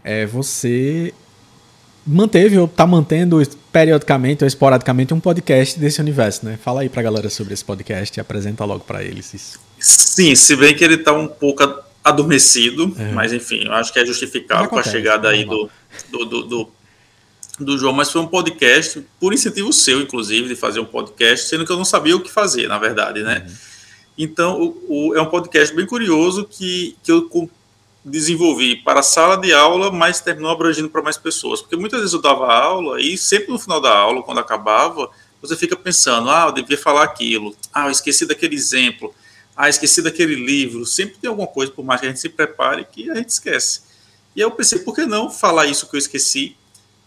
é, 0.06 0.24
você 0.24 1.12
manteve 2.06 2.56
ou 2.56 2.66
está 2.66 2.86
mantendo 2.86 3.42
periodicamente 3.72 4.44
ou 4.44 4.46
esporadicamente 4.46 5.12
um 5.12 5.18
podcast 5.18 5.76
desse 5.80 6.00
universo, 6.00 6.46
né? 6.46 6.56
Fala 6.62 6.82
aí 6.82 6.88
para 6.88 7.00
a 7.00 7.02
galera 7.02 7.28
sobre 7.28 7.52
esse 7.52 7.64
podcast 7.64 8.16
e 8.16 8.20
apresenta 8.20 8.64
logo 8.64 8.84
para 8.84 9.02
eles 9.02 9.34
isso. 9.34 9.58
Sim, 9.80 10.36
se 10.36 10.54
bem 10.54 10.76
que 10.76 10.84
ele 10.84 10.94
está 10.94 11.12
um 11.12 11.26
pouco 11.26 11.64
adormecido, 12.04 12.94
é. 12.96 13.10
mas 13.10 13.32
enfim, 13.32 13.64
eu 13.64 13.72
acho 13.72 13.92
que 13.92 13.98
é 13.98 14.06
justificável 14.06 14.68
com 14.70 14.78
a 14.78 14.82
chegada 14.84 15.28
aí 15.28 15.44
do, 15.44 15.68
do, 16.08 16.24
do, 16.24 16.42
do, 16.44 16.70
do 17.58 17.76
João, 17.76 17.92
mas 17.92 18.12
foi 18.12 18.20
um 18.20 18.28
podcast 18.28 19.04
por 19.18 19.34
incentivo 19.34 19.72
seu, 19.72 20.00
inclusive, 20.00 20.46
de 20.46 20.54
fazer 20.54 20.78
um 20.78 20.84
podcast, 20.84 21.48
sendo 21.48 21.66
que 21.66 21.72
eu 21.72 21.76
não 21.76 21.84
sabia 21.84 22.14
o 22.14 22.20
que 22.20 22.30
fazer, 22.30 22.68
na 22.68 22.78
verdade, 22.78 23.24
né? 23.24 23.44
Uhum. 23.44 23.54
Então, 24.16 24.62
o, 24.62 25.08
o, 25.10 25.16
é 25.16 25.20
um 25.20 25.26
podcast 25.26 25.74
bem 25.74 25.84
curioso 25.84 26.44
que, 26.44 26.96
que 27.02 27.10
eu 27.10 27.22
desenvolvi 28.06 28.76
para 28.76 29.00
a 29.00 29.02
sala 29.02 29.36
de 29.36 29.52
aula, 29.52 29.90
mas 29.90 30.20
terminou 30.20 30.50
abrangindo 30.50 30.88
para 30.88 31.02
mais 31.02 31.16
pessoas. 31.16 31.60
Porque 31.60 31.76
muitas 31.76 31.98
vezes 32.00 32.14
eu 32.14 32.20
dava 32.20 32.46
aula 32.52 33.00
e 33.00 33.18
sempre 33.18 33.50
no 33.50 33.58
final 33.58 33.80
da 33.80 33.94
aula, 33.94 34.22
quando 34.22 34.38
acabava, 34.38 35.10
você 35.42 35.56
fica 35.56 35.76
pensando: 35.76 36.30
ah, 36.30 36.44
eu 36.46 36.52
devia 36.52 36.78
falar 36.78 37.02
aquilo, 37.02 37.54
ah, 37.74 37.86
eu 37.86 37.90
esqueci 37.90 38.24
daquele 38.24 38.54
exemplo, 38.54 39.12
ah, 39.56 39.68
esqueci 39.68 40.00
daquele 40.00 40.36
livro. 40.36 40.86
Sempre 40.86 41.16
tem 41.16 41.28
alguma 41.28 41.48
coisa, 41.48 41.72
por 41.72 41.84
mais 41.84 42.00
que 42.00 42.06
a 42.06 42.10
gente 42.10 42.20
se 42.20 42.28
prepare, 42.28 42.86
que 42.90 43.10
a 43.10 43.16
gente 43.16 43.30
esquece. 43.30 43.82
E 44.36 44.40
eu 44.40 44.52
pensei: 44.52 44.78
por 44.78 44.94
que 44.94 45.04
não 45.04 45.28
falar 45.28 45.66
isso 45.66 45.88
que 45.90 45.96
eu 45.96 45.98
esqueci 45.98 46.56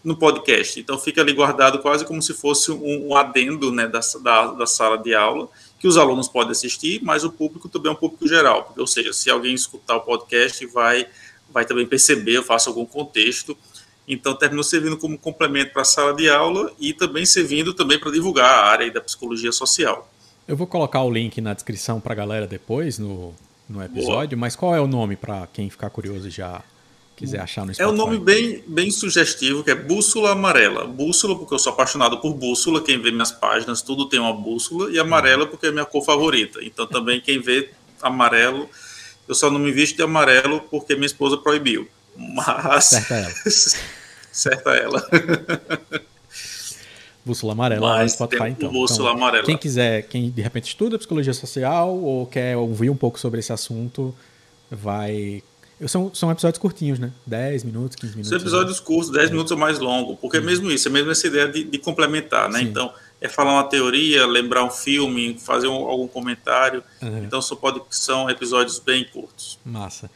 no 0.04 0.14
podcast? 0.16 0.78
Então 0.78 0.98
fica 0.98 1.22
ali 1.22 1.32
guardado 1.32 1.78
quase 1.78 2.04
como 2.04 2.20
se 2.20 2.34
fosse 2.34 2.70
um, 2.70 3.08
um 3.08 3.16
adendo 3.16 3.72
né, 3.72 3.86
da, 3.86 4.00
da, 4.22 4.46
da 4.48 4.66
sala 4.66 4.98
de 4.98 5.14
aula 5.14 5.48
que 5.80 5.88
os 5.88 5.96
alunos 5.96 6.28
podem 6.28 6.52
assistir, 6.52 7.00
mas 7.02 7.24
o 7.24 7.32
público 7.32 7.66
também 7.66 7.90
é 7.90 7.92
um 7.92 7.98
público 7.98 8.28
geral. 8.28 8.64
Porque, 8.64 8.80
ou 8.80 8.86
seja, 8.86 9.14
se 9.14 9.30
alguém 9.30 9.54
escutar 9.54 9.96
o 9.96 10.02
podcast, 10.02 10.64
vai, 10.66 11.06
vai 11.50 11.64
também 11.64 11.86
perceber, 11.86 12.36
eu 12.36 12.42
faço 12.42 12.68
algum 12.68 12.84
contexto. 12.84 13.56
Então, 14.06 14.34
terminou 14.34 14.62
servindo 14.62 14.98
como 14.98 15.16
complemento 15.16 15.72
para 15.72 15.80
a 15.80 15.84
sala 15.86 16.12
de 16.12 16.28
aula 16.28 16.70
e 16.78 16.92
também 16.92 17.24
servindo 17.24 17.72
também 17.72 17.98
para 17.98 18.10
divulgar 18.10 18.46
a 18.46 18.66
área 18.66 18.92
da 18.92 19.00
psicologia 19.00 19.52
social. 19.52 20.12
Eu 20.46 20.54
vou 20.54 20.66
colocar 20.66 21.02
o 21.02 21.10
link 21.10 21.40
na 21.40 21.54
descrição 21.54 21.98
para 21.98 22.12
a 22.12 22.16
galera 22.16 22.46
depois 22.46 22.98
no, 22.98 23.32
no 23.66 23.82
episódio, 23.82 24.36
Boa. 24.36 24.40
mas 24.40 24.54
qual 24.54 24.74
é 24.74 24.80
o 24.80 24.86
nome 24.86 25.16
para 25.16 25.46
quem 25.46 25.70
ficar 25.70 25.88
curioso 25.88 26.28
já 26.28 26.62
quiser 27.20 27.40
achar 27.40 27.66
no 27.66 27.74
Spotify. 27.74 27.82
É 27.82 27.92
um 27.92 27.96
nome 27.96 28.18
bem, 28.18 28.64
bem 28.66 28.90
sugestivo, 28.90 29.62
que 29.62 29.70
é 29.70 29.74
Bússola 29.74 30.32
Amarela. 30.32 30.86
Bússola, 30.86 31.36
porque 31.36 31.54
eu 31.54 31.58
sou 31.58 31.72
apaixonado 31.72 32.18
por 32.18 32.32
bússola, 32.32 32.80
quem 32.80 33.00
vê 33.00 33.10
minhas 33.10 33.30
páginas, 33.30 33.82
tudo 33.82 34.08
tem 34.08 34.18
uma 34.18 34.32
bússola, 34.32 34.90
e 34.90 34.98
amarela 34.98 35.46
porque 35.46 35.66
é 35.66 35.70
minha 35.70 35.84
cor 35.84 36.02
favorita. 36.02 36.60
Então 36.62 36.86
também 36.86 37.20
quem 37.20 37.38
vê 37.40 37.70
amarelo, 38.00 38.68
eu 39.28 39.34
só 39.34 39.50
não 39.50 39.58
me 39.58 39.70
visto 39.70 39.96
de 39.96 40.02
amarelo 40.02 40.60
porque 40.70 40.94
minha 40.94 41.06
esposa 41.06 41.36
proibiu. 41.36 41.86
Mas. 42.16 42.86
Certa 42.86 43.14
ela. 43.14 43.34
Certa 44.32 44.70
ela. 44.70 45.08
Bússola 47.22 47.52
Amarela 47.52 47.86
Mas 47.86 48.12
no 48.12 48.16
Spotify, 48.16 48.48
então. 48.48 48.72
Bússola 48.72 49.10
então, 49.10 49.22
Amarela. 49.22 49.44
Quem 49.44 49.58
quiser, 49.58 50.02
quem 50.04 50.30
de 50.30 50.40
repente 50.40 50.68
estuda 50.68 50.96
psicologia 50.96 51.34
social 51.34 51.94
ou 51.94 52.26
quer 52.26 52.56
ouvir 52.56 52.88
um 52.88 52.96
pouco 52.96 53.20
sobre 53.20 53.40
esse 53.40 53.52
assunto, 53.52 54.14
vai 54.70 55.42
são, 55.88 56.14
são 56.14 56.30
episódios 56.30 56.58
curtinhos, 56.58 56.98
né? 56.98 57.10
10 57.26 57.64
minutos, 57.64 57.96
15 57.96 58.12
minutos. 58.12 58.28
São 58.28 58.38
episódios 58.38 58.78
né? 58.78 58.86
curtos, 58.86 59.10
10 59.10 59.28
é. 59.28 59.32
minutos 59.32 59.50
ou 59.50 59.58
mais 59.58 59.78
longo, 59.78 60.16
porque 60.16 60.36
é 60.36 60.40
mesmo 60.40 60.70
isso, 60.70 60.88
é 60.88 60.90
mesmo 60.90 61.10
essa 61.10 61.26
ideia 61.26 61.48
de, 61.48 61.64
de 61.64 61.78
complementar, 61.78 62.50
né? 62.50 62.58
Sim. 62.58 62.66
Então, 62.66 62.92
é 63.20 63.28
falar 63.28 63.52
uma 63.52 63.64
teoria, 63.64 64.26
lembrar 64.26 64.64
um 64.64 64.70
filme, 64.70 65.38
fazer 65.38 65.68
um, 65.68 65.74
algum 65.74 66.06
comentário. 66.06 66.82
Uhum. 67.00 67.24
Então, 67.24 67.40
só 67.40 67.56
pode, 67.56 67.80
são 67.90 68.28
episódios 68.28 68.78
bem 68.78 69.04
curtos. 69.04 69.58
Massa. 69.64 70.10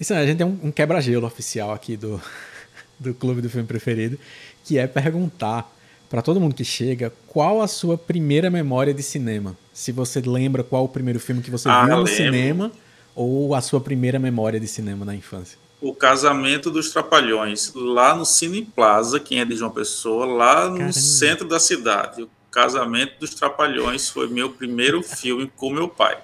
Isso, 0.00 0.12
a 0.14 0.24
gente 0.26 0.38
tem 0.38 0.46
um, 0.46 0.58
um 0.62 0.70
quebra-gelo 0.70 1.26
oficial 1.26 1.72
aqui 1.72 1.96
do, 1.96 2.20
do 2.98 3.14
Clube 3.14 3.42
do 3.42 3.50
Filme 3.50 3.66
Preferido, 3.66 4.18
que 4.64 4.78
é 4.78 4.86
perguntar 4.86 5.70
para 6.08 6.22
todo 6.22 6.40
mundo 6.40 6.54
que 6.54 6.64
chega 6.64 7.12
qual 7.26 7.60
a 7.60 7.68
sua 7.68 7.98
primeira 7.98 8.48
memória 8.48 8.94
de 8.94 9.02
cinema. 9.02 9.56
Se 9.72 9.92
você 9.92 10.20
lembra 10.20 10.62
qual 10.62 10.84
o 10.84 10.88
primeiro 10.88 11.20
filme 11.20 11.42
que 11.42 11.50
você 11.50 11.68
ah, 11.68 11.84
viu 11.84 11.96
no 11.96 12.02
lembro. 12.02 12.14
cinema 12.14 12.72
ou 13.14 13.54
a 13.54 13.60
sua 13.60 13.80
primeira 13.80 14.18
memória 14.18 14.58
de 14.58 14.66
cinema 14.66 15.04
na 15.04 15.14
infância? 15.14 15.58
O 15.80 15.94
Casamento 15.94 16.70
dos 16.70 16.90
Trapalhões, 16.90 17.72
lá 17.74 18.16
no 18.16 18.24
Cine 18.24 18.62
Plaza, 18.62 19.20
quem 19.20 19.40
é 19.40 19.44
de 19.44 19.54
João 19.54 19.70
Pessoa, 19.70 20.24
lá 20.24 20.68
no 20.68 20.76
Caramba. 20.78 20.92
centro 20.92 21.46
da 21.46 21.60
cidade. 21.60 22.22
O 22.22 22.30
Casamento 22.50 23.18
dos 23.20 23.34
Trapalhões 23.34 24.08
foi 24.08 24.28
meu 24.28 24.50
primeiro 24.50 25.02
filme 25.04 25.50
com 25.56 25.70
meu 25.70 25.88
pai. 25.88 26.16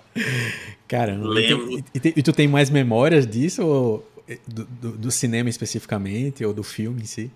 Caramba. 0.88 1.28
Lembro. 1.28 1.72
E, 1.72 1.84
e, 1.94 2.14
e, 2.16 2.22
tu 2.22 2.32
tem 2.32 2.48
mais 2.48 2.70
memórias 2.70 3.26
disso, 3.26 3.64
ou 3.66 4.10
do, 4.46 4.64
do, 4.64 4.92
do, 4.92 5.10
cinema 5.10 5.48
especificamente, 5.48 6.44
ou 6.44 6.54
do 6.54 6.62
filme 6.62 7.02
em 7.02 7.06
si? 7.06 7.30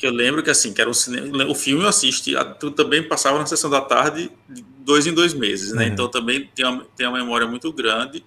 Eu 0.00 0.12
lembro 0.12 0.42
que 0.42 0.50
assim, 0.50 0.72
que 0.72 0.80
era 0.80 0.90
um 0.90 0.94
cinema, 0.94 1.46
o 1.46 1.54
filme 1.54 1.82
eu 1.82 1.88
assisti, 1.88 2.32
tu 2.60 2.70
também 2.70 3.02
passava 3.02 3.38
na 3.38 3.46
sessão 3.46 3.70
da 3.70 3.80
tarde, 3.80 4.30
dois 4.78 5.06
em 5.06 5.12
dois 5.12 5.32
meses, 5.32 5.72
né? 5.72 5.86
Uhum. 5.86 5.92
Então 5.92 6.08
também 6.08 6.48
tem 6.54 6.66
uma, 6.66 6.86
tem 6.96 7.06
uma 7.06 7.18
memória 7.18 7.46
muito 7.46 7.72
grande 7.72 8.22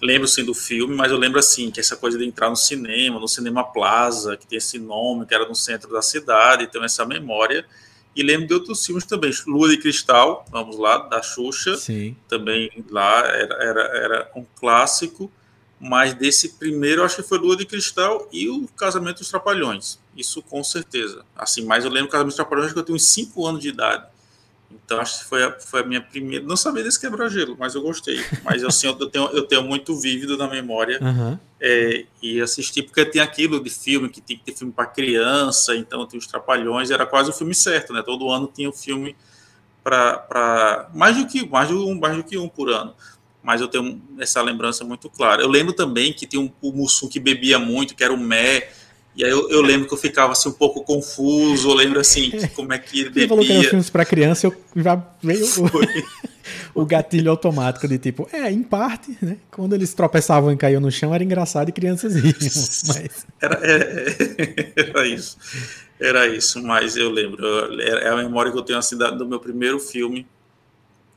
lembro 0.00 0.28
sim 0.28 0.44
do 0.44 0.54
filme, 0.54 0.94
mas 0.94 1.10
eu 1.10 1.18
lembro 1.18 1.38
assim 1.38 1.70
que 1.70 1.80
essa 1.80 1.96
coisa 1.96 2.18
de 2.18 2.24
entrar 2.24 2.48
no 2.48 2.56
cinema, 2.56 3.18
no 3.18 3.28
Cinema 3.28 3.64
Plaza, 3.64 4.36
que 4.36 4.46
tem 4.46 4.58
esse 4.58 4.78
nome, 4.78 5.26
que 5.26 5.34
era 5.34 5.46
no 5.48 5.54
centro 5.54 5.92
da 5.92 6.02
cidade, 6.02 6.64
então 6.64 6.84
essa 6.84 7.04
memória. 7.04 7.64
E 8.14 8.22
lembro 8.22 8.46
de 8.48 8.54
outros 8.54 8.84
filmes 8.84 9.04
também, 9.04 9.32
Lua 9.46 9.68
de 9.68 9.76
Cristal, 9.76 10.44
vamos 10.50 10.76
lá, 10.76 10.98
da 10.98 11.22
Xuxa. 11.22 11.76
Sim. 11.76 12.16
Também 12.28 12.84
lá 12.90 13.20
era, 13.26 13.54
era, 13.62 13.80
era 13.96 14.32
um 14.34 14.44
clássico. 14.58 15.30
Mas 15.80 16.14
desse 16.14 16.54
primeiro, 16.54 17.04
acho 17.04 17.16
que 17.16 17.22
foi 17.22 17.38
Lua 17.38 17.56
de 17.56 17.64
Cristal 17.64 18.28
e 18.32 18.48
o 18.48 18.66
Casamento 18.76 19.18
dos 19.18 19.28
Trapalhões. 19.28 20.00
Isso 20.16 20.42
com 20.42 20.64
certeza. 20.64 21.24
Assim, 21.36 21.64
mas 21.64 21.84
eu 21.84 21.90
lembro 21.90 22.08
do 22.08 22.10
Casamento 22.10 22.30
dos 22.30 22.36
Trapalhões 22.36 22.72
que 22.72 22.78
eu 22.78 22.82
tenho 22.82 22.98
5 22.98 23.46
anos 23.46 23.60
de 23.60 23.68
idade. 23.68 24.04
Então 24.70 25.00
acho 25.00 25.20
que 25.20 25.24
foi 25.24 25.42
a, 25.42 25.58
foi 25.58 25.80
a 25.80 25.84
minha 25.84 26.00
primeira. 26.00 26.44
Não 26.44 26.56
sabia 26.56 26.82
desse 26.82 27.00
quebra-gelo, 27.00 27.56
mas 27.58 27.74
eu 27.74 27.82
gostei. 27.82 28.22
Mas 28.44 28.62
assim, 28.62 28.86
eu, 28.86 28.94
tenho, 29.08 29.26
eu 29.28 29.42
tenho 29.42 29.62
muito 29.62 29.98
vívido 29.98 30.36
na 30.36 30.46
memória 30.46 30.98
uhum. 31.02 31.38
é, 31.60 32.04
e 32.22 32.40
assisti, 32.40 32.82
porque 32.82 33.04
tem 33.04 33.20
aquilo 33.20 33.62
de 33.62 33.70
filme 33.70 34.08
que 34.08 34.20
tem 34.20 34.36
que 34.36 34.44
ter 34.44 34.52
filme 34.52 34.72
para 34.72 34.86
criança, 34.86 35.74
então 35.74 36.06
tem 36.06 36.18
os 36.18 36.26
Trapalhões, 36.26 36.90
era 36.90 37.06
quase 37.06 37.30
o 37.30 37.32
filme 37.32 37.54
certo, 37.54 37.92
né? 37.92 38.02
Todo 38.02 38.30
ano 38.30 38.50
tinha 38.54 38.68
um 38.68 38.72
filme 38.72 39.16
para 39.82 40.90
mais 40.94 41.16
do 41.16 41.26
que 41.26 41.48
mais 41.48 41.68
do, 41.68 41.94
mais 41.94 42.16
do 42.16 42.24
que 42.24 42.36
um 42.36 42.48
por 42.48 42.68
ano. 42.68 42.94
Mas 43.42 43.62
eu 43.62 43.68
tenho 43.68 44.02
essa 44.18 44.42
lembrança 44.42 44.84
muito 44.84 45.08
clara. 45.08 45.40
Eu 45.40 45.48
lembro 45.48 45.72
também 45.72 46.12
que 46.12 46.26
tinha 46.26 46.42
um, 46.42 46.52
o 46.60 46.72
Mussum 46.72 47.08
que 47.08 47.18
bebia 47.18 47.58
muito, 47.58 47.94
que 47.94 48.04
era 48.04 48.12
o 48.12 48.18
Mé, 48.18 48.70
e 49.18 49.24
aí 49.24 49.30
eu, 49.32 49.50
eu, 49.50 49.60
lembro 49.62 49.88
que 49.88 49.92
eu 49.92 49.98
ficava 49.98 50.30
assim 50.30 50.48
um 50.48 50.52
pouco 50.52 50.84
confuso, 50.84 51.68
eu 51.68 51.74
lembro 51.74 51.98
assim, 51.98 52.30
como 52.54 52.72
é 52.72 52.78
que 52.78 53.00
ele 53.00 53.08
bebia. 53.08 53.22
Você 53.24 53.28
falou 53.28 53.44
que 53.44 53.50
eram 53.50 53.64
filmes 53.64 53.90
para 53.90 54.04
criança, 54.04 54.46
eu 54.46 54.54
já 54.76 54.94
veio 55.20 55.44
o, 56.74 56.80
o, 56.82 56.86
gatilho 56.86 57.28
automático 57.28 57.88
de 57.88 57.98
tipo, 57.98 58.28
é, 58.32 58.48
em 58.48 58.62
parte, 58.62 59.18
né? 59.20 59.38
Quando 59.50 59.74
eles 59.74 59.92
tropeçavam 59.92 60.52
e 60.52 60.56
caíam 60.56 60.80
no 60.80 60.88
chão 60.92 61.12
era 61.12 61.24
engraçado 61.24 61.68
e 61.68 61.72
crianças 61.72 62.14
riam, 62.14 62.32
mas... 62.86 63.26
Era, 63.42 63.60
é, 63.60 64.72
era 64.88 65.08
isso, 65.08 65.36
era 65.98 66.28
isso, 66.28 66.62
mas 66.62 66.96
eu 66.96 67.10
lembro, 67.10 67.44
é 67.80 68.08
a 68.08 68.14
memória 68.14 68.52
que 68.52 68.58
eu 68.58 68.62
tenho 68.62 68.78
assim 68.78 68.96
do 68.96 69.26
meu 69.26 69.40
primeiro 69.40 69.80
filme, 69.80 70.28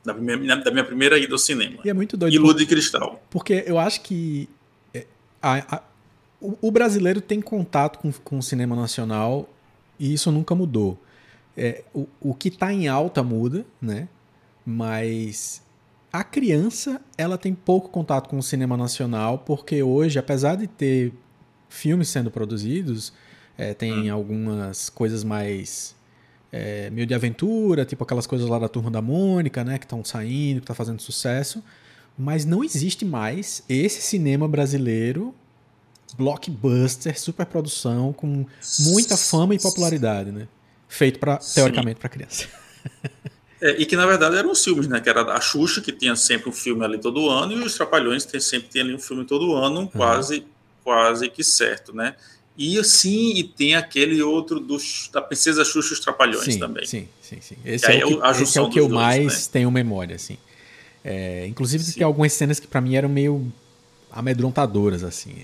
da 0.04 0.12
minha, 0.12 0.56
da 0.56 0.72
minha 0.72 0.84
primeira 0.84 1.16
ida 1.20 1.32
ao 1.32 1.38
cinema. 1.38 1.78
E 1.84 1.88
é 1.88 1.94
muito 1.94 2.16
doido. 2.16 2.34
E 2.34 2.38
Lua 2.38 2.52
de 2.52 2.66
Cristal. 2.66 3.24
Porque 3.30 3.62
eu 3.64 3.78
acho 3.78 4.00
que 4.00 4.48
é, 4.92 5.06
a, 5.40 5.76
a 5.76 5.91
o, 6.60 6.70
brasileiro 6.70 7.20
tem 7.20 7.40
contato 7.40 7.98
com, 7.98 8.12
com 8.12 8.38
o 8.38 8.42
cinema 8.42 8.74
nacional 8.74 9.48
e 9.98 10.12
isso 10.12 10.30
nunca 10.32 10.54
mudou. 10.54 10.98
É, 11.56 11.84
o, 11.94 12.08
o 12.20 12.34
que 12.34 12.48
está 12.48 12.72
em 12.72 12.88
alta 12.88 13.22
muda, 13.22 13.64
né? 13.80 14.08
Mas 14.64 15.62
a 16.12 16.24
criança 16.24 17.00
ela 17.16 17.38
tem 17.38 17.54
pouco 17.54 17.88
contato 17.88 18.28
com 18.28 18.38
o 18.38 18.42
cinema 18.42 18.76
nacional 18.76 19.38
porque 19.38 19.82
hoje, 19.82 20.18
apesar 20.18 20.56
de 20.56 20.66
ter 20.66 21.12
filmes 21.68 22.08
sendo 22.08 22.30
produzidos, 22.30 23.12
é, 23.56 23.72
tem 23.74 24.10
hum. 24.10 24.14
algumas 24.14 24.90
coisas 24.90 25.22
mais 25.22 25.94
é, 26.50 26.90
meio 26.90 27.06
de 27.06 27.14
aventura, 27.14 27.84
tipo 27.84 28.02
aquelas 28.04 28.26
coisas 28.26 28.48
lá 28.48 28.58
da 28.58 28.68
Turma 28.68 28.90
da 28.90 29.00
Mônica, 29.00 29.62
né? 29.62 29.78
Que 29.78 29.84
estão 29.84 30.04
saindo, 30.04 30.60
que 30.60 30.64
está 30.64 30.74
fazendo 30.74 31.00
sucesso. 31.00 31.62
Mas 32.18 32.44
não 32.44 32.62
existe 32.62 33.04
mais 33.04 33.62
esse 33.68 34.02
cinema 34.02 34.46
brasileiro 34.46 35.34
blockbuster, 36.12 37.18
super 37.18 37.46
produção, 37.46 38.12
com 38.12 38.46
muita 38.80 39.16
fama 39.16 39.54
e 39.54 39.58
popularidade, 39.58 40.30
né? 40.30 40.46
Feito 40.88 41.18
para 41.18 41.38
teoricamente 41.38 41.98
para 42.00 42.08
criança. 42.08 42.46
É, 43.60 43.80
e 43.80 43.86
que 43.86 43.94
na 43.94 44.04
verdade 44.04 44.36
eram 44.36 44.50
os 44.50 44.62
filmes, 44.62 44.88
né? 44.88 45.00
Que 45.00 45.08
era 45.08 45.22
a 45.22 45.40
Xuxa, 45.40 45.80
que 45.80 45.92
tinha 45.92 46.16
sempre 46.16 46.50
um 46.50 46.52
filme 46.52 46.84
ali 46.84 46.98
todo 46.98 47.30
ano, 47.30 47.52
e 47.52 47.62
os 47.62 47.74
Trapalhões 47.74 48.24
tem, 48.24 48.40
sempre 48.40 48.68
tem 48.68 48.82
ali 48.82 48.92
um 48.92 48.98
filme 48.98 49.24
todo 49.24 49.54
ano, 49.54 49.82
uhum. 49.82 49.86
quase, 49.86 50.44
quase 50.82 51.28
que 51.28 51.44
certo, 51.44 51.94
né? 51.94 52.16
E 52.58 52.78
assim, 52.78 53.34
e 53.34 53.44
tem 53.44 53.74
aquele 53.76 54.20
outro 54.20 54.60
dos, 54.60 55.08
da 55.12 55.22
Princesa 55.22 55.64
Xuxa 55.64 55.90
e 55.90 55.92
os 55.94 56.00
Trapalhões 56.00 56.44
sim, 56.44 56.58
também. 56.58 56.84
Sim, 56.84 57.08
sim, 57.22 57.38
sim. 57.40 57.56
Esse, 57.64 57.86
é, 57.86 58.00
é, 58.00 58.06
o, 58.06 58.24
esse 58.30 58.58
é 58.58 58.60
o 58.60 58.68
que 58.68 58.80
eu 58.80 58.88
dois, 58.88 59.00
mais 59.00 59.46
né? 59.46 59.52
tenho 59.52 59.70
memória, 59.70 60.16
assim. 60.16 60.36
É, 61.04 61.46
inclusive, 61.46 61.82
sim. 61.82 61.92
tem 61.92 62.02
algumas 62.02 62.32
cenas 62.32 62.60
que 62.60 62.66
para 62.66 62.80
mim 62.80 62.96
eram 62.96 63.08
meio 63.08 63.50
amedrontadoras, 64.12 65.02
assim. 65.02 65.34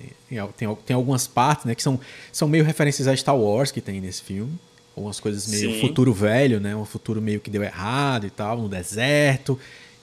Tem, 0.56 0.76
tem 0.87 0.94
algumas 0.94 1.26
partes, 1.26 1.64
né, 1.64 1.75
que 1.75 1.82
são, 1.82 1.98
são 2.30 2.46
meio 2.46 2.64
referências 2.64 3.08
a 3.08 3.16
Star 3.16 3.37
Wars 3.37 3.70
que 3.70 3.80
tem 3.80 4.00
nesse 4.00 4.22
filme. 4.22 4.52
Algumas 4.96 5.20
coisas 5.20 5.46
meio 5.46 5.75
Sim. 5.75 5.80
futuro 5.80 6.12
velho, 6.12 6.58
né? 6.58 6.75
Um 6.75 6.84
futuro 6.84 7.22
meio 7.22 7.38
que 7.38 7.50
deu 7.50 7.62
errado 7.62 8.26
e 8.26 8.30
tal, 8.30 8.58
no 8.58 8.68
deserto. 8.68 9.58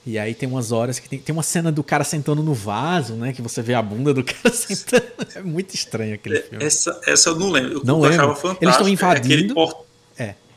E 0.06 0.18
aí 0.18 0.34
tem 0.34 0.48
umas 0.48 0.70
horas 0.70 0.98
que 0.98 1.08
tem, 1.08 1.18
tem 1.18 1.32
uma 1.32 1.42
cena 1.42 1.72
do 1.72 1.82
cara 1.82 2.04
sentando 2.04 2.42
no 2.42 2.54
vaso, 2.54 3.14
né? 3.14 3.32
Que 3.32 3.42
você 3.42 3.60
vê 3.60 3.74
a 3.74 3.82
bunda 3.82 4.14
do 4.14 4.22
cara 4.24 4.54
sentando. 4.54 5.04
É 5.34 5.42
muito 5.42 5.74
estranho 5.74 6.14
aquele 6.14 6.40
filme. 6.42 6.64
Essa, 6.64 6.98
essa 7.04 7.30
eu 7.30 7.36
não 7.36 7.50
lembro. 7.50 7.78
Eu 7.80 7.84
não 7.84 8.00
lembro. 8.00 8.36
Eles 8.60 8.74
estão 8.74 8.88
invadindo. 8.88 9.54
É, 9.58 9.85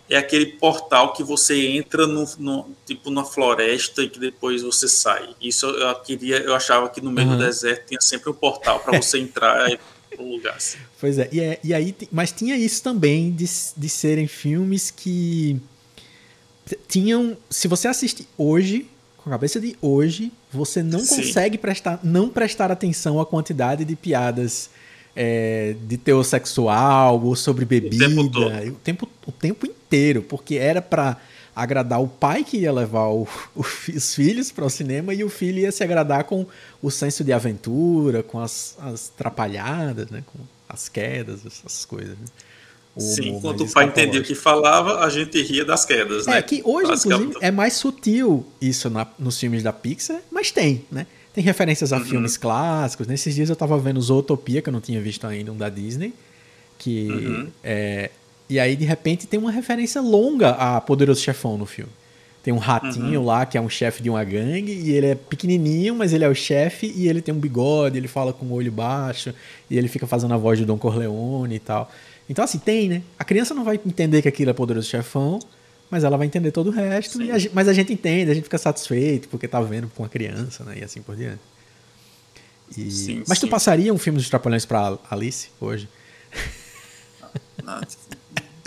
é 0.09 0.17
aquele 0.17 0.47
portal 0.47 1.13
que 1.13 1.23
você 1.23 1.67
entra 1.67 2.07
no, 2.07 2.27
no, 2.39 2.69
tipo 2.85 3.11
na 3.11 3.23
floresta 3.23 4.01
e 4.01 4.09
que 4.09 4.19
depois 4.19 4.63
você 4.63 4.87
sai. 4.87 5.29
Isso 5.39 5.67
eu 5.67 5.95
queria, 5.95 6.37
eu 6.37 6.55
achava 6.55 6.89
que 6.89 6.99
no 6.99 7.11
meio 7.11 7.27
uhum. 7.27 7.37
do 7.37 7.45
deserto 7.45 7.87
tinha 7.87 8.01
sempre 8.01 8.31
um 8.31 8.33
portal 8.33 8.79
para 8.79 8.99
você 8.99 9.19
entrar 9.19 9.69
no 10.17 10.31
lugar. 10.35 10.55
Assim. 10.55 10.77
Pois 10.99 11.17
é, 11.17 11.29
e, 11.31 11.39
é, 11.39 11.59
e 11.63 11.73
aí, 11.73 11.95
mas 12.11 12.29
tinha 12.29 12.57
isso 12.57 12.83
também 12.83 13.31
de, 13.31 13.45
de 13.77 13.87
serem 13.87 14.27
filmes 14.27 14.91
que 14.91 15.57
tinham, 16.89 17.37
se 17.49 17.69
você 17.69 17.87
assiste 17.87 18.27
hoje, 18.37 18.85
com 19.15 19.29
a 19.29 19.31
cabeça 19.31 19.61
de 19.61 19.77
hoje, 19.81 20.29
você 20.51 20.83
não 20.83 20.99
Sim. 20.99 21.15
consegue 21.15 21.57
prestar, 21.57 22.01
não 22.03 22.27
prestar 22.27 22.69
atenção 22.69 23.17
à 23.17 23.25
quantidade 23.25 23.85
de 23.85 23.95
piadas 23.95 24.69
é, 25.15 25.73
de 25.87 25.97
teor 25.97 26.25
sexual 26.25 27.23
ou 27.23 27.33
sobre 27.33 27.63
bebida. 27.63 27.95
O 27.95 28.09
tempo, 28.09 28.29
todo. 28.29 28.47
o 28.47 28.75
tempo, 28.75 29.09
o 29.25 29.31
tempo 29.31 29.67
inteiro, 29.89 30.22
porque 30.22 30.55
era 30.55 30.81
para 30.81 31.17
agradar 31.55 32.01
o 32.01 32.08
pai 32.08 32.43
que 32.43 32.58
ia 32.58 32.72
levar 32.72 33.08
o, 33.08 33.27
os 33.55 34.13
filhos 34.13 34.51
para 34.51 34.65
o 34.65 34.69
cinema 34.69 35.13
e 35.13 35.24
o 35.24 35.29
filho 35.29 35.60
ia 35.60 35.72
se 35.72 35.84
agradar 35.84 36.24
com 36.24 36.46
o 36.81 36.91
senso 36.91 37.24
de 37.24 37.34
aventura, 37.34 38.22
com 38.22 38.39
as, 38.39 38.77
as 38.81 39.10
trapalhadas, 39.10 40.10
né? 40.10 40.24
com 40.25 40.39
as 40.69 40.88
quedas, 40.88 41.46
essas 41.46 41.84
coisas. 41.86 42.12
Né? 42.12 42.25
O 42.96 43.01
Sim, 43.01 43.39
quando 43.41 43.63
o 43.63 43.72
pai 43.72 43.86
entendia 43.86 44.22
o 44.22 44.24
que 44.24 44.36
falava, 44.36 45.00
a 45.00 45.10
gente 45.10 45.41
ria 45.41 45.65
das 45.65 45.86
quedas, 45.86 46.27
é, 46.27 46.31
né? 46.31 46.41
Que 46.41 46.62
hoje, 46.65 46.91
inclusive, 46.91 47.38
é 47.39 47.51
mais 47.51 47.74
sutil 47.74 48.46
isso 48.60 48.89
na, 48.89 49.08
nos 49.17 49.39
filmes 49.39 49.63
da 49.63 49.72
Pixar, 49.72 50.19
mas 50.31 50.51
tem, 50.51 50.86
né? 50.91 51.05
Tem 51.31 51.43
referências 51.43 51.93
a 51.93 51.98
uhum. 51.98 52.05
filmes 52.05 52.36
clássicos. 52.36 53.05
Nesses 53.05 53.36
dias 53.36 53.50
eu 53.50 53.55
tava 53.55 53.77
vendo 53.77 54.01
Zootopia, 54.01 54.62
que 54.62 54.69
eu 54.69 54.74
não 54.74 54.81
tinha 54.81 55.00
visto 55.00 55.25
ainda, 55.27 55.51
um 55.51 55.58
da 55.58 55.69
Disney. 55.69 56.13
Que 56.79 57.08
uhum. 57.08 57.48
é, 57.63 58.10
e 58.50 58.60
aí, 58.60 58.75
de 58.75 58.86
repente, 58.86 59.27
tem 59.27 59.39
uma 59.39 59.51
referência 59.51 60.01
longa 60.01 60.50
a 60.50 60.82
Poderoso 60.82 61.22
Chefão 61.22 61.58
no 61.58 61.65
filme. 61.65 61.91
Tem 62.41 62.53
um 62.53 62.58
ratinho 62.58 63.20
uhum. 63.20 63.25
lá 63.25 63.46
que 63.46 63.58
é 63.58 63.62
um 63.62 63.70
chefe 63.70 64.01
de 64.01 64.10
uma 64.10 64.24
gangue 64.24 64.72
e 64.72 64.91
ele 64.91 65.08
é 65.08 65.15
pequenininho, 65.15 65.94
mas 65.94 66.13
ele 66.13 66.24
é 66.24 66.29
o 66.29 66.34
chefe 66.34 66.91
e 66.96 67.08
ele 67.08 67.22
tem 67.22 67.34
um 67.34 67.38
bigode, 67.38 67.98
ele 67.98 68.08
fala 68.08 68.32
com 68.32 68.46
o 68.46 68.53
olho 68.53 68.72
baixo 68.72 69.34
e 69.70 69.77
ele 69.77 69.89
fica 69.89 70.08
fazendo 70.08 70.34
a 70.34 70.38
voz 70.38 70.58
de 70.58 70.65
Don 70.65 70.77
Corleone 70.77 71.56
e 71.56 71.60
tal. 71.60 71.91
Então, 72.29 72.44
assim, 72.44 72.58
tem, 72.58 72.88
né? 72.88 73.01
A 73.18 73.25
criança 73.25 73.53
não 73.53 73.63
vai 73.63 73.79
entender 73.86 74.22
que 74.22 74.27
aquilo 74.27 74.50
é 74.51 74.53
Poderoso 74.53 74.88
Chefão, 74.88 75.39
mas 75.91 76.03
ela 76.03 76.18
vai 76.18 76.27
entender 76.27 76.51
todo 76.51 76.68
o 76.68 76.72
resto. 76.72 77.22
A 77.22 77.38
gente, 77.38 77.53
mas 77.53 77.68
a 77.68 77.74
gente 77.74 77.91
entende, 77.91 78.32
a 78.32 78.34
gente 78.34 78.46
fica 78.46 78.58
satisfeito 78.58 79.27
porque 79.27 79.48
tá 79.48 79.60
vendo 79.62 79.91
com 79.96 80.06
a 80.06 80.10
criança, 80.10 80.63
né? 80.63 80.77
E 80.79 80.84
assim 80.84 81.01
por 81.01 81.15
diante. 81.15 81.41
E, 82.77 82.89
sim, 82.89 83.24
mas 83.27 83.38
sim. 83.39 83.48
tu 83.48 83.50
passaria 83.50 83.94
um 83.94 83.98
filme 83.98 84.18
dos 84.18 84.29
Trapalhões 84.29 84.65
para 84.65 84.98
Alice 85.10 85.50
hoje? 85.60 85.89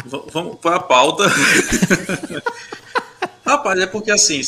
Ah, 0.04 0.21
vamos 0.32 0.59
para 0.59 0.76
a 0.76 0.80
pauta. 0.80 1.25
Rapaz, 3.44 3.80
é 3.80 3.87
porque 3.87 4.11
assim, 4.11 4.40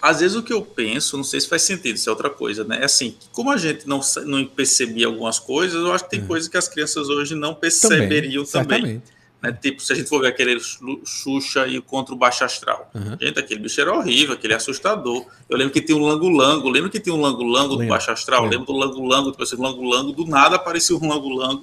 às 0.00 0.20
vezes 0.20 0.36
o 0.36 0.42
que 0.42 0.52
eu 0.52 0.62
penso, 0.62 1.16
não 1.16 1.24
sei 1.24 1.40
se 1.40 1.48
faz 1.48 1.62
sentido, 1.62 1.96
isso 1.96 2.08
é 2.08 2.12
outra 2.12 2.30
coisa, 2.30 2.64
né? 2.64 2.78
É 2.80 2.84
assim, 2.84 3.16
como 3.32 3.50
a 3.50 3.56
gente 3.56 3.86
não, 3.86 4.00
não 4.24 4.44
percebia 4.44 5.06
algumas 5.06 5.38
coisas, 5.38 5.80
eu 5.80 5.92
acho 5.92 6.04
que 6.04 6.10
tem 6.10 6.20
uhum. 6.20 6.26
coisas 6.26 6.48
que 6.48 6.56
as 6.56 6.68
crianças 6.68 7.08
hoje 7.08 7.34
não 7.34 7.54
perceberiam 7.54 8.44
também. 8.44 8.80
também. 8.80 9.02
Né? 9.42 9.52
Tipo, 9.52 9.82
se 9.82 9.92
a 9.92 9.96
gente 9.96 10.08
for 10.08 10.20
ver 10.20 10.28
aquele 10.28 10.58
Xuxa 11.04 11.66
e 11.66 11.80
contra 11.80 12.14
o 12.14 12.18
Baixo 12.18 12.44
Astral. 12.44 12.90
Uhum. 12.94 13.16
Gente, 13.20 13.38
aquele 13.38 13.60
bicho 13.60 13.80
era 13.80 13.92
horrível, 13.92 14.34
aquele 14.34 14.54
é 14.54 14.56
assustador. 14.56 15.26
Eu 15.48 15.56
lembro 15.56 15.72
que 15.72 15.80
tinha 15.80 15.96
um 15.96 16.04
lango-lango. 16.04 16.68
Lembra 16.68 16.90
que 16.90 17.00
tinha 17.00 17.14
um 17.14 17.20
lango-lango 17.20 17.76
do 17.76 17.86
Baixo 17.86 18.10
Astral? 18.10 18.44
Lembro, 18.44 18.72
lembro 18.72 18.72
do 18.72 18.78
lango-lango, 18.78 19.30
tipo 19.32 19.42
assim, 19.42 19.56
lango-lango. 19.56 20.12
Do 20.12 20.26
nada 20.26 20.56
apareceu 20.56 20.98
um 21.00 21.08
lango-lango. 21.08 21.62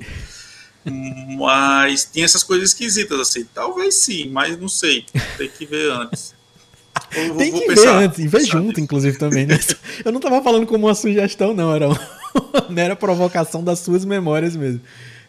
Mas 1.38 2.10
tinha 2.12 2.25
essas 2.25 2.44
coisas 2.44 2.70
esquisitas, 2.70 3.20
assim. 3.20 3.46
Talvez 3.54 3.96
sim, 3.96 4.30
mas 4.30 4.60
não 4.60 4.68
sei. 4.68 5.06
Tem 5.38 5.50
que 5.50 5.66
ver 5.66 5.92
antes. 5.92 6.34
Vou, 7.28 7.38
Tem 7.38 7.52
que 7.52 7.74
ver 7.74 7.88
antes, 7.88 8.20
e 8.20 8.28
ver 8.28 8.46
junto, 8.46 8.80
inclusive, 8.80 9.18
também. 9.18 9.46
Né? 9.46 9.60
Eu 10.04 10.12
não 10.12 10.20
estava 10.20 10.42
falando 10.42 10.66
como 10.66 10.88
uma 10.88 10.96
sugestão, 10.96 11.54
não. 11.54 11.74
Era, 11.74 11.88
uma, 11.90 12.00
não 12.70 12.82
era 12.82 12.96
provocação 12.96 13.63
das 13.63 13.80
suas 13.80 14.04
memórias 14.04 14.56
mesmo. 14.56 14.82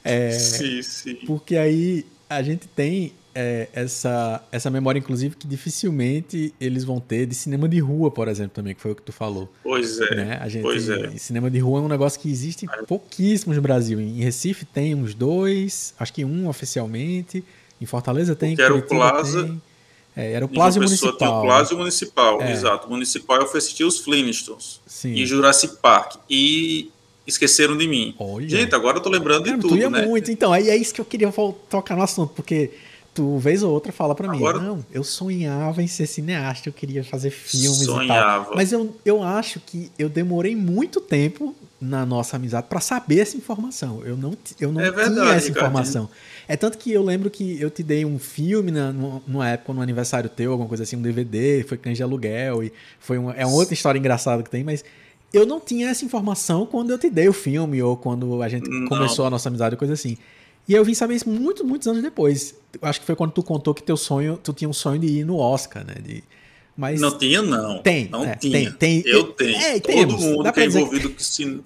É, 0.02 0.30
sim, 0.32 0.82
sim. 0.82 1.14
Porque 1.26 1.56
aí 1.56 2.04
a 2.28 2.42
gente 2.42 2.66
tem 2.68 3.12
é, 3.34 3.68
essa, 3.72 4.42
essa 4.52 4.70
memória, 4.70 4.98
inclusive, 4.98 5.34
que 5.36 5.46
dificilmente 5.46 6.54
eles 6.60 6.84
vão 6.84 7.00
ter 7.00 7.26
de 7.26 7.34
cinema 7.34 7.68
de 7.68 7.80
rua, 7.80 8.10
por 8.10 8.28
exemplo, 8.28 8.52
também, 8.54 8.74
que 8.74 8.80
foi 8.80 8.92
o 8.92 8.94
que 8.94 9.02
tu 9.02 9.12
falou. 9.12 9.48
Pois 9.62 10.00
é. 10.00 10.14
Né? 10.14 10.38
A 10.40 10.48
gente, 10.48 10.62
pois 10.62 10.88
é. 10.88 11.10
Cinema 11.18 11.50
de 11.50 11.58
rua 11.58 11.80
é 11.80 11.82
um 11.82 11.88
negócio 11.88 12.20
que 12.20 12.30
existe 12.30 12.66
pouquíssimos 12.86 13.56
no 13.56 13.62
Brasil. 13.62 14.00
Em 14.00 14.20
Recife 14.20 14.64
tem 14.64 14.94
uns 14.94 15.14
dois, 15.14 15.94
acho 15.98 16.12
que 16.12 16.24
um 16.24 16.48
oficialmente. 16.48 17.44
Em 17.80 17.86
Fortaleza 17.86 18.36
tem. 18.36 18.54
Quero 18.54 18.80
Plaza. 18.82 19.44
Tem. 19.44 19.62
É, 20.16 20.32
era 20.32 20.44
o 20.44 20.48
Plácio 20.48 20.80
Municipal. 20.80 21.16
Tinha 21.16 21.30
o 21.30 21.42
Plácio 21.42 21.76
Municipal, 21.76 22.40
é. 22.40 22.52
exato. 22.52 22.86
O 22.86 22.90
Municipal 22.90 23.40
eu 23.40 23.48
fui 23.48 23.58
assistir 23.58 23.84
os 23.84 23.98
Flintstones 23.98 24.80
Sim. 24.86 25.12
e 25.12 25.26
Jurassic 25.26 25.76
Park. 25.82 26.16
E 26.30 26.90
esqueceram 27.26 27.76
de 27.76 27.88
mim. 27.88 28.14
Olha. 28.18 28.48
Gente, 28.48 28.74
agora 28.74 28.98
eu 28.98 29.02
tô 29.02 29.10
lembrando 29.10 29.44
de 29.44 29.52
tudo, 29.52 29.70
tu 29.70 29.76
ia 29.76 29.90
né? 29.90 30.06
muito. 30.06 30.30
Então, 30.30 30.52
aí 30.52 30.68
é 30.68 30.76
isso 30.76 30.94
que 30.94 31.00
eu 31.00 31.04
queria 31.04 31.32
tocar 31.68 31.96
no 31.96 32.02
assunto, 32.02 32.32
porque 32.34 32.70
tu, 33.14 33.38
vez 33.38 33.62
ou 33.62 33.72
outra, 33.72 33.92
fala 33.92 34.14
para 34.14 34.28
mim, 34.28 34.38
agora... 34.38 34.58
não, 34.58 34.84
eu 34.92 35.04
sonhava 35.04 35.82
em 35.82 35.86
ser 35.86 36.06
cineasta, 36.06 36.68
eu 36.68 36.72
queria 36.72 37.04
fazer 37.04 37.30
filmes 37.30 37.84
sonhava. 37.84 38.42
e 38.42 38.44
tal. 38.46 38.56
Mas 38.56 38.72
eu, 38.72 38.94
eu 39.04 39.22
acho 39.22 39.60
que 39.60 39.90
eu 39.96 40.08
demorei 40.08 40.56
muito 40.56 41.00
tempo 41.00 41.54
na 41.80 42.04
nossa 42.04 42.36
amizade 42.36 42.66
para 42.68 42.80
saber 42.80 43.20
essa 43.20 43.36
informação. 43.36 44.02
Eu 44.04 44.16
não, 44.16 44.36
eu 44.58 44.72
não 44.72 44.80
é 44.80 44.90
verdade, 44.90 45.14
tinha 45.14 45.34
essa 45.34 45.50
informação. 45.50 46.08
É 46.48 46.56
tanto 46.56 46.76
que 46.76 46.90
eu 46.92 47.02
lembro 47.02 47.30
que 47.30 47.60
eu 47.60 47.70
te 47.70 47.82
dei 47.82 48.04
um 48.04 48.18
filme 48.18 48.70
na, 48.70 48.92
numa 48.92 49.48
época, 49.48 49.72
no 49.72 49.80
aniversário 49.80 50.28
teu, 50.28 50.50
alguma 50.50 50.68
coisa 50.68 50.82
assim, 50.82 50.96
um 50.96 51.02
DVD, 51.02 51.64
foi 51.64 51.78
cães 51.78 51.96
de 51.96 52.02
aluguel, 52.02 52.64
e 52.64 52.72
foi 52.98 53.18
uma, 53.18 53.32
é 53.32 53.46
uma 53.46 53.54
outra 53.54 53.74
história 53.74 53.98
engraçada 53.98 54.42
que 54.42 54.50
tem, 54.50 54.64
mas 54.64 54.84
eu 55.32 55.44
não 55.44 55.60
tinha 55.60 55.88
essa 55.88 56.04
informação 56.04 56.66
quando 56.66 56.90
eu 56.90 56.98
te 56.98 57.10
dei 57.10 57.28
o 57.28 57.32
filme 57.32 57.82
ou 57.82 57.96
quando 57.96 58.42
a 58.42 58.48
gente 58.48 58.68
não. 58.68 58.86
começou 58.86 59.26
a 59.26 59.30
nossa 59.30 59.48
amizade, 59.48 59.76
coisa 59.76 59.94
assim. 59.94 60.16
E 60.66 60.72
eu 60.72 60.84
vim 60.84 60.94
saber 60.94 61.14
isso 61.14 61.28
muitos, 61.28 61.64
muitos 61.64 61.86
anos 61.88 62.02
depois. 62.02 62.54
Acho 62.80 63.00
que 63.00 63.06
foi 63.06 63.14
quando 63.14 63.32
tu 63.32 63.42
contou 63.42 63.74
que 63.74 63.82
teu 63.82 63.96
sonho, 63.96 64.38
tu 64.42 64.52
tinha 64.52 64.68
um 64.68 64.72
sonho 64.72 64.98
de 64.98 65.06
ir 65.06 65.24
no 65.24 65.36
Oscar, 65.36 65.84
né? 65.86 65.94
De, 65.94 66.24
mas 66.76 67.00
não 67.00 67.16
tinha 67.16 67.40
não. 67.42 67.82
Tem, 67.82 68.08
não 68.08 68.24
é, 68.24 68.34
tinha. 68.36 68.72
Tem, 68.72 69.02
tem, 69.02 69.02
eu 69.06 69.24
tenho. 69.24 69.56
É, 69.56 69.80
todo 69.80 69.92
temos. 69.92 70.22
mundo 70.22 70.52
que 70.52 70.60
é 70.60 70.64
envolvido 70.64 71.10
que... 71.10 71.44
com 71.44 71.60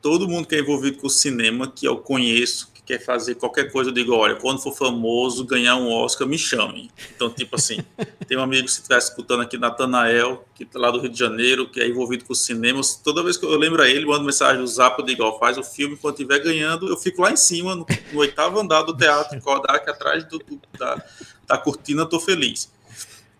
todo 0.00 0.28
mundo 0.28 0.46
que 0.46 0.54
é 0.54 0.60
envolvido 0.60 0.98
com 0.98 1.06
o 1.06 1.10
cinema 1.10 1.70
que 1.70 1.86
eu 1.86 1.96
conheço 1.96 2.71
quer 2.84 2.98
fazer 2.98 3.36
qualquer 3.36 3.70
coisa, 3.70 3.90
eu 3.90 3.94
digo, 3.94 4.12
olha, 4.12 4.34
quando 4.36 4.60
for 4.60 4.74
famoso, 4.74 5.44
ganhar 5.44 5.76
um 5.76 5.90
Oscar, 5.90 6.26
me 6.26 6.36
chame. 6.36 6.90
Então, 7.14 7.30
tipo 7.30 7.54
assim, 7.54 7.78
tem 8.26 8.36
um 8.36 8.42
amigo 8.42 8.64
que 8.64 8.70
estiver 8.70 8.98
escutando 8.98 9.42
aqui, 9.42 9.56
Natanael, 9.56 10.44
que 10.54 10.64
tá 10.64 10.78
lá 10.78 10.90
do 10.90 11.00
Rio 11.00 11.10
de 11.10 11.18
Janeiro, 11.18 11.68
que 11.70 11.80
é 11.80 11.88
envolvido 11.88 12.24
com 12.24 12.32
o 12.32 12.36
cinema, 12.36 12.80
toda 13.04 13.22
vez 13.22 13.36
que 13.36 13.44
eu 13.44 13.56
lembro 13.56 13.82
a 13.82 13.88
ele, 13.88 14.04
mando 14.04 14.24
mensagem 14.24 14.60
no 14.60 14.66
zap, 14.66 14.98
eu 14.98 15.06
digo, 15.06 15.22
ó, 15.22 15.38
faz 15.38 15.56
o 15.56 15.62
filme, 15.62 15.96
quando 15.96 16.14
estiver 16.14 16.40
ganhando, 16.40 16.88
eu 16.88 16.96
fico 16.96 17.22
lá 17.22 17.30
em 17.30 17.36
cima, 17.36 17.74
no, 17.74 17.86
no 18.12 18.18
oitavo 18.18 18.58
andar 18.58 18.82
do 18.82 18.96
teatro, 18.96 19.40
Kodak, 19.40 19.88
atrás 19.88 20.24
do, 20.24 20.38
do, 20.38 20.60
da, 20.76 21.04
da 21.46 21.58
cortina, 21.58 22.04
tô 22.04 22.18
feliz. 22.18 22.70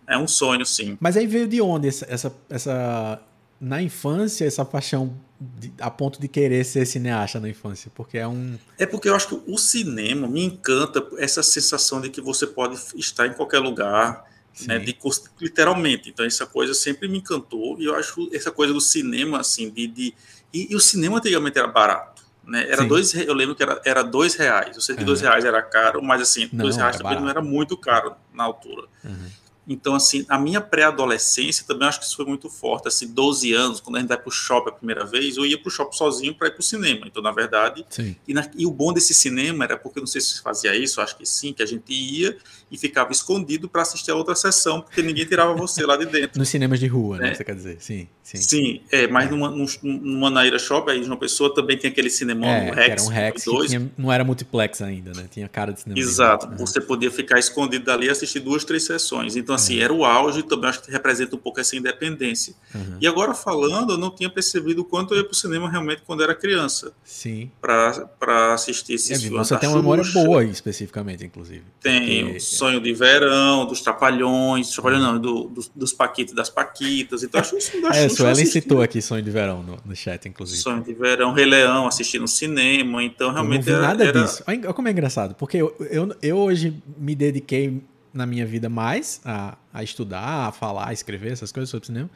É 0.06 0.16
um 0.16 0.28
sonho, 0.28 0.64
sim. 0.64 0.96
Mas 1.00 1.16
aí 1.16 1.26
veio 1.26 1.48
de 1.48 1.60
onde 1.60 1.88
essa, 1.88 2.06
essa, 2.08 2.34
essa 2.50 3.20
na 3.62 3.80
infância, 3.80 4.44
essa 4.44 4.64
paixão 4.64 5.16
de, 5.40 5.72
a 5.78 5.88
ponto 5.88 6.20
de 6.20 6.26
querer 6.26 6.64
ser 6.64 6.84
cineasta 6.84 7.38
na 7.38 7.48
infância? 7.48 7.92
Porque 7.94 8.18
é 8.18 8.26
um. 8.26 8.58
É 8.76 8.84
porque 8.84 9.08
eu 9.08 9.14
acho 9.14 9.28
que 9.28 9.40
o 9.46 9.56
cinema 9.56 10.26
me 10.26 10.42
encanta 10.42 11.06
essa 11.16 11.44
sensação 11.44 12.00
de 12.00 12.10
que 12.10 12.20
você 12.20 12.44
pode 12.44 12.76
estar 12.96 13.28
em 13.28 13.32
qualquer 13.32 13.60
lugar. 13.60 14.30
Né, 14.66 14.78
de, 14.78 14.94
literalmente, 15.40 16.10
então 16.10 16.26
essa 16.26 16.44
coisa 16.44 16.74
sempre 16.74 17.08
me 17.08 17.16
encantou 17.16 17.80
e 17.80 17.86
eu 17.86 17.94
acho 17.94 18.28
essa 18.34 18.50
coisa 18.50 18.70
do 18.70 18.82
cinema 18.82 19.40
assim 19.40 19.70
de, 19.70 19.86
de 19.86 20.14
e, 20.52 20.70
e 20.70 20.76
o 20.76 20.80
cinema 20.80 21.16
antigamente 21.16 21.58
era 21.58 21.66
barato, 21.66 22.22
né? 22.44 22.66
Era 22.68 22.82
Sim. 22.82 22.88
dois, 22.88 23.14
eu 23.14 23.32
lembro 23.32 23.54
que 23.54 23.62
era, 23.62 23.80
era 23.82 24.02
dois 24.02 24.34
reais. 24.34 24.76
Eu 24.76 24.82
sei 24.82 24.94
que 24.94 25.04
dois 25.04 25.22
reais 25.22 25.46
era 25.46 25.62
caro, 25.62 26.02
mas 26.02 26.20
assim, 26.20 26.50
não, 26.52 26.64
dois 26.64 26.76
reais 26.76 26.96
também 26.96 27.14
barato. 27.14 27.24
não 27.24 27.30
era 27.30 27.40
muito 27.40 27.78
caro 27.78 28.14
na 28.34 28.44
altura. 28.44 28.86
Uhum. 29.02 29.30
Então, 29.66 29.94
assim, 29.94 30.24
a 30.28 30.38
minha 30.38 30.60
pré-adolescência 30.60 31.64
também 31.66 31.86
acho 31.86 32.00
que 32.00 32.06
isso 32.06 32.16
foi 32.16 32.24
muito 32.24 32.50
forte. 32.50 32.88
Assim, 32.88 33.06
12 33.06 33.52
anos, 33.52 33.80
quando 33.80 33.96
a 33.96 34.00
gente 34.00 34.08
vai 34.08 34.18
para 34.18 34.28
o 34.28 34.32
shopping 34.32 34.70
a 34.70 34.72
primeira 34.72 35.04
vez, 35.04 35.36
eu 35.36 35.46
ia 35.46 35.58
para 35.58 35.68
o 35.68 35.70
shopping 35.70 35.96
sozinho 35.96 36.34
para 36.34 36.48
ir 36.48 36.52
para 36.52 36.60
o 36.60 36.62
cinema. 36.62 37.06
Então, 37.06 37.22
na 37.22 37.30
verdade, 37.30 37.84
e, 38.26 38.34
na, 38.34 38.48
e, 38.56 38.66
o 38.66 38.70
bom 38.70 38.92
desse 38.92 39.14
cinema 39.14 39.64
era 39.64 39.76
porque, 39.76 40.00
não 40.00 40.06
sei 40.06 40.20
se 40.20 40.42
fazia 40.42 40.74
isso, 40.74 41.00
acho 41.00 41.16
que 41.16 41.24
sim, 41.24 41.52
que 41.52 41.62
a 41.62 41.66
gente 41.66 41.92
ia 41.92 42.36
e 42.70 42.78
ficava 42.78 43.12
escondido 43.12 43.68
para 43.68 43.82
assistir 43.82 44.10
a 44.10 44.14
outra 44.16 44.34
sessão, 44.34 44.80
porque 44.80 45.02
ninguém 45.02 45.26
tirava 45.26 45.54
você 45.54 45.84
lá 45.86 45.96
de 45.96 46.06
dentro. 46.06 46.38
Nos 46.40 46.48
cinemas 46.48 46.80
de 46.80 46.86
rua, 46.86 47.18
né? 47.18 47.28
né? 47.28 47.34
Você 47.34 47.44
quer 47.44 47.54
dizer? 47.54 47.76
Sim, 47.80 48.08
sim. 48.22 48.36
Sim, 48.38 48.80
é, 48.90 49.06
mas 49.06 49.30
numa, 49.30 49.50
numa 49.82 50.30
Naira 50.30 50.58
Shopping, 50.58 50.92
aí 50.92 51.04
uma 51.04 51.16
pessoa 51.16 51.54
também 51.54 51.78
tem 51.78 51.90
aquele 51.90 52.10
cinema 52.10 52.46
é, 52.46 52.70
Rex. 52.70 52.88
Era 52.88 53.02
um 53.02 53.08
Rex, 53.08 53.44
tinha, 53.68 53.92
não 53.96 54.12
era 54.12 54.24
multiplex 54.24 54.82
ainda, 54.82 55.12
né? 55.12 55.28
Tinha 55.30 55.48
cara 55.48 55.72
de 55.72 55.82
cinema. 55.82 56.00
Exato, 56.00 56.48
você 56.56 56.80
podia 56.80 57.10
ficar 57.10 57.38
escondido 57.38 57.84
dali 57.84 58.06
e 58.06 58.10
assistir 58.10 58.40
duas, 58.40 58.64
três 58.64 58.84
sessões. 58.84 59.36
Então, 59.36 59.51
assim, 59.54 59.78
é. 59.78 59.82
era 59.82 59.92
o 59.92 60.04
auge, 60.04 60.42
também 60.42 60.70
acho 60.70 60.82
que 60.82 60.90
representa 60.90 61.36
um 61.36 61.38
pouco 61.38 61.60
essa 61.60 61.76
independência. 61.76 62.54
Uhum. 62.74 62.96
E 63.00 63.06
agora 63.06 63.34
falando, 63.34 63.92
eu 63.92 63.98
não 63.98 64.10
tinha 64.10 64.30
percebido 64.30 64.82
o 64.82 64.84
quanto 64.84 65.14
eu 65.14 65.18
ia 65.18 65.24
para 65.24 65.32
o 65.32 65.36
cinema 65.36 65.70
realmente 65.70 66.02
quando 66.06 66.22
era 66.22 66.34
criança. 66.34 66.92
Sim. 67.04 67.50
Para 67.60 68.54
assistir 68.54 68.94
esses 68.94 69.10
é, 69.10 69.18
filmes. 69.18 69.48
Você 69.48 69.56
tem 69.56 69.68
uma 69.68 69.78
memória 69.78 70.04
boa 70.12 70.44
especificamente, 70.44 71.24
inclusive. 71.24 71.64
Tenho. 71.80 72.26
Porque... 72.26 72.40
Sonho 72.40 72.80
de 72.80 72.92
Verão, 72.92 73.66
dos 73.66 73.80
Trapalhões, 73.80 74.70
Trapalhões 74.70 75.02
não, 75.02 75.18
do, 75.18 75.44
dos, 75.48 75.70
dos 75.74 75.92
Paquitos 75.92 76.34
das 76.34 76.48
Paquitas. 76.48 77.22
Então 77.22 77.40
acho 77.40 77.56
isso. 77.56 77.72
é, 77.92 78.22
o 78.22 78.28
Ellen 78.28 78.46
citou 78.46 78.82
aqui 78.82 79.00
Sonho 79.00 79.22
de 79.22 79.30
Verão 79.30 79.62
no, 79.62 79.78
no 79.84 79.96
chat, 79.96 80.28
inclusive. 80.28 80.60
Sonho 80.60 80.82
de 80.82 80.92
Verão, 80.92 81.32
Rei 81.32 81.46
Leão, 81.46 81.86
assisti 81.86 82.18
no 82.18 82.28
cinema, 82.28 83.02
então 83.02 83.32
realmente 83.32 83.68
eu 83.68 83.74
não 83.74 83.80
vi 83.80 83.86
nada 83.86 84.04
era... 84.04 84.22
disso. 84.22 84.42
Olha 84.46 84.72
como 84.72 84.88
é 84.88 84.90
engraçado, 84.90 85.34
porque 85.34 85.56
eu, 85.56 85.74
eu, 85.90 86.16
eu 86.22 86.36
hoje 86.36 86.82
me 86.96 87.14
dediquei 87.14 87.82
na 88.12 88.26
minha 88.26 88.44
vida 88.46 88.68
mais 88.68 89.20
a, 89.24 89.56
a 89.72 89.82
estudar, 89.82 90.48
a 90.48 90.52
falar, 90.52 90.88
a 90.88 90.92
escrever 90.92 91.32
essas 91.32 91.50
coisas 91.50 91.70
sobre 91.70 91.86
cinema 91.86 92.10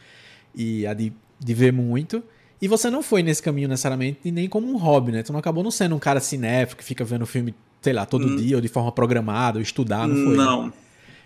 e 0.55 0.87
a 0.87 0.95
de, 0.95 1.13
de 1.39 1.55
ver 1.55 1.73
muito. 1.73 2.23
E 2.61 2.69
você 2.69 2.89
não 2.91 3.03
foi 3.03 3.23
nesse 3.23 3.43
caminho 3.43 3.69
necessariamente 3.69 4.31
nem 4.31 4.49
como 4.49 4.67
um 4.67 4.77
hobby, 4.77 5.13
né? 5.13 5.23
Tu 5.23 5.33
não 5.33 5.39
acabou 5.39 5.63
não 5.63 5.71
sendo 5.71 5.95
um 5.95 5.99
cara 5.99 6.21
cinéfico 6.21 6.81
que 6.81 6.85
fica 6.85 7.05
vendo 7.05 7.27
filme, 7.27 7.55
sei 7.83 7.93
lá, 7.93 8.07
todo 8.07 8.27
hum. 8.27 8.37
dia 8.37 8.57
ou 8.57 8.63
de 8.63 8.69
forma 8.69 8.91
programada, 8.91 9.59
ou 9.59 9.63
estudar, 9.63 10.09
não 10.09 10.15
foi? 10.15 10.37
Não. 10.37 10.67
Né? 10.67 10.73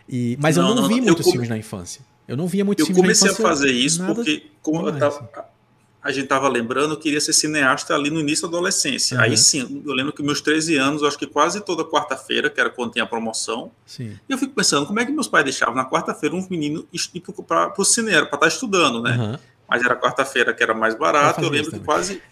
E, 0.09 0.37
mas 0.41 0.57
não, 0.57 0.69
eu 0.69 0.75
não, 0.75 0.83
não 0.83 0.89
vi 0.89 0.97
não, 0.97 1.05
muitos 1.05 1.31
filmes 1.31 1.49
na 1.49 1.57
infância. 1.57 2.03
Eu 2.27 2.37
não 2.37 2.49
via 2.49 2.65
muitos 2.65 2.87
filmes 2.87 3.05
na 3.05 3.13
infância. 3.13 3.27
Eu 3.29 3.37
comecei 3.37 3.45
a 3.45 3.49
fazer 3.49 3.73
isso 3.73 4.05
porque 4.05 4.47
como 4.61 4.89
eu 4.89 4.99
tava, 4.99 5.29
a 6.03 6.11
gente 6.11 6.25
estava 6.25 6.49
lembrando, 6.49 6.95
eu 6.95 6.97
queria 6.97 7.21
ser 7.21 7.33
cineasta 7.35 7.95
ali 7.95 8.09
no 8.09 8.21
início 8.21 8.49
da 8.49 8.57
adolescência. 8.57 9.19
Uhum. 9.19 9.23
Aí 9.23 9.37
sim, 9.37 9.83
eu 9.85 9.93
lembro 9.93 10.13
que 10.13 10.23
meus 10.23 10.41
13 10.41 10.77
anos, 10.77 11.03
acho 11.03 11.19
que 11.19 11.27
quase 11.27 11.61
toda 11.61 11.85
quarta-feira, 11.85 12.49
que 12.49 12.59
era 12.59 12.71
quando 12.71 12.93
tinha 12.93 13.05
a 13.05 13.07
promoção, 13.07 13.71
sim. 13.85 14.19
e 14.29 14.33
eu 14.33 14.39
fico 14.39 14.55
pensando, 14.55 14.87
como 14.87 14.99
é 14.99 15.05
que 15.05 15.13
meus 15.13 15.29
pais 15.29 15.45
deixavam 15.45 15.75
na 15.75 15.85
quarta-feira 15.85 16.35
um 16.35 16.47
menino 16.49 16.87
ir 16.93 17.21
para 17.47 17.75
o 17.77 17.85
cinema, 17.85 18.27
para 18.27 18.37
estar 18.37 18.39
tá 18.39 18.49
estudando, 18.49 19.03
né? 19.03 19.17
Uhum. 19.17 19.39
Mas 19.69 19.85
era 19.85 19.95
quarta-feira 19.95 20.55
que 20.55 20.63
era 20.63 20.75
mais 20.75 20.97
barato, 20.97 21.41
eu, 21.41 21.47
eu 21.47 21.51
lembro 21.51 21.71
que 21.71 21.81
quase, 21.81 22.23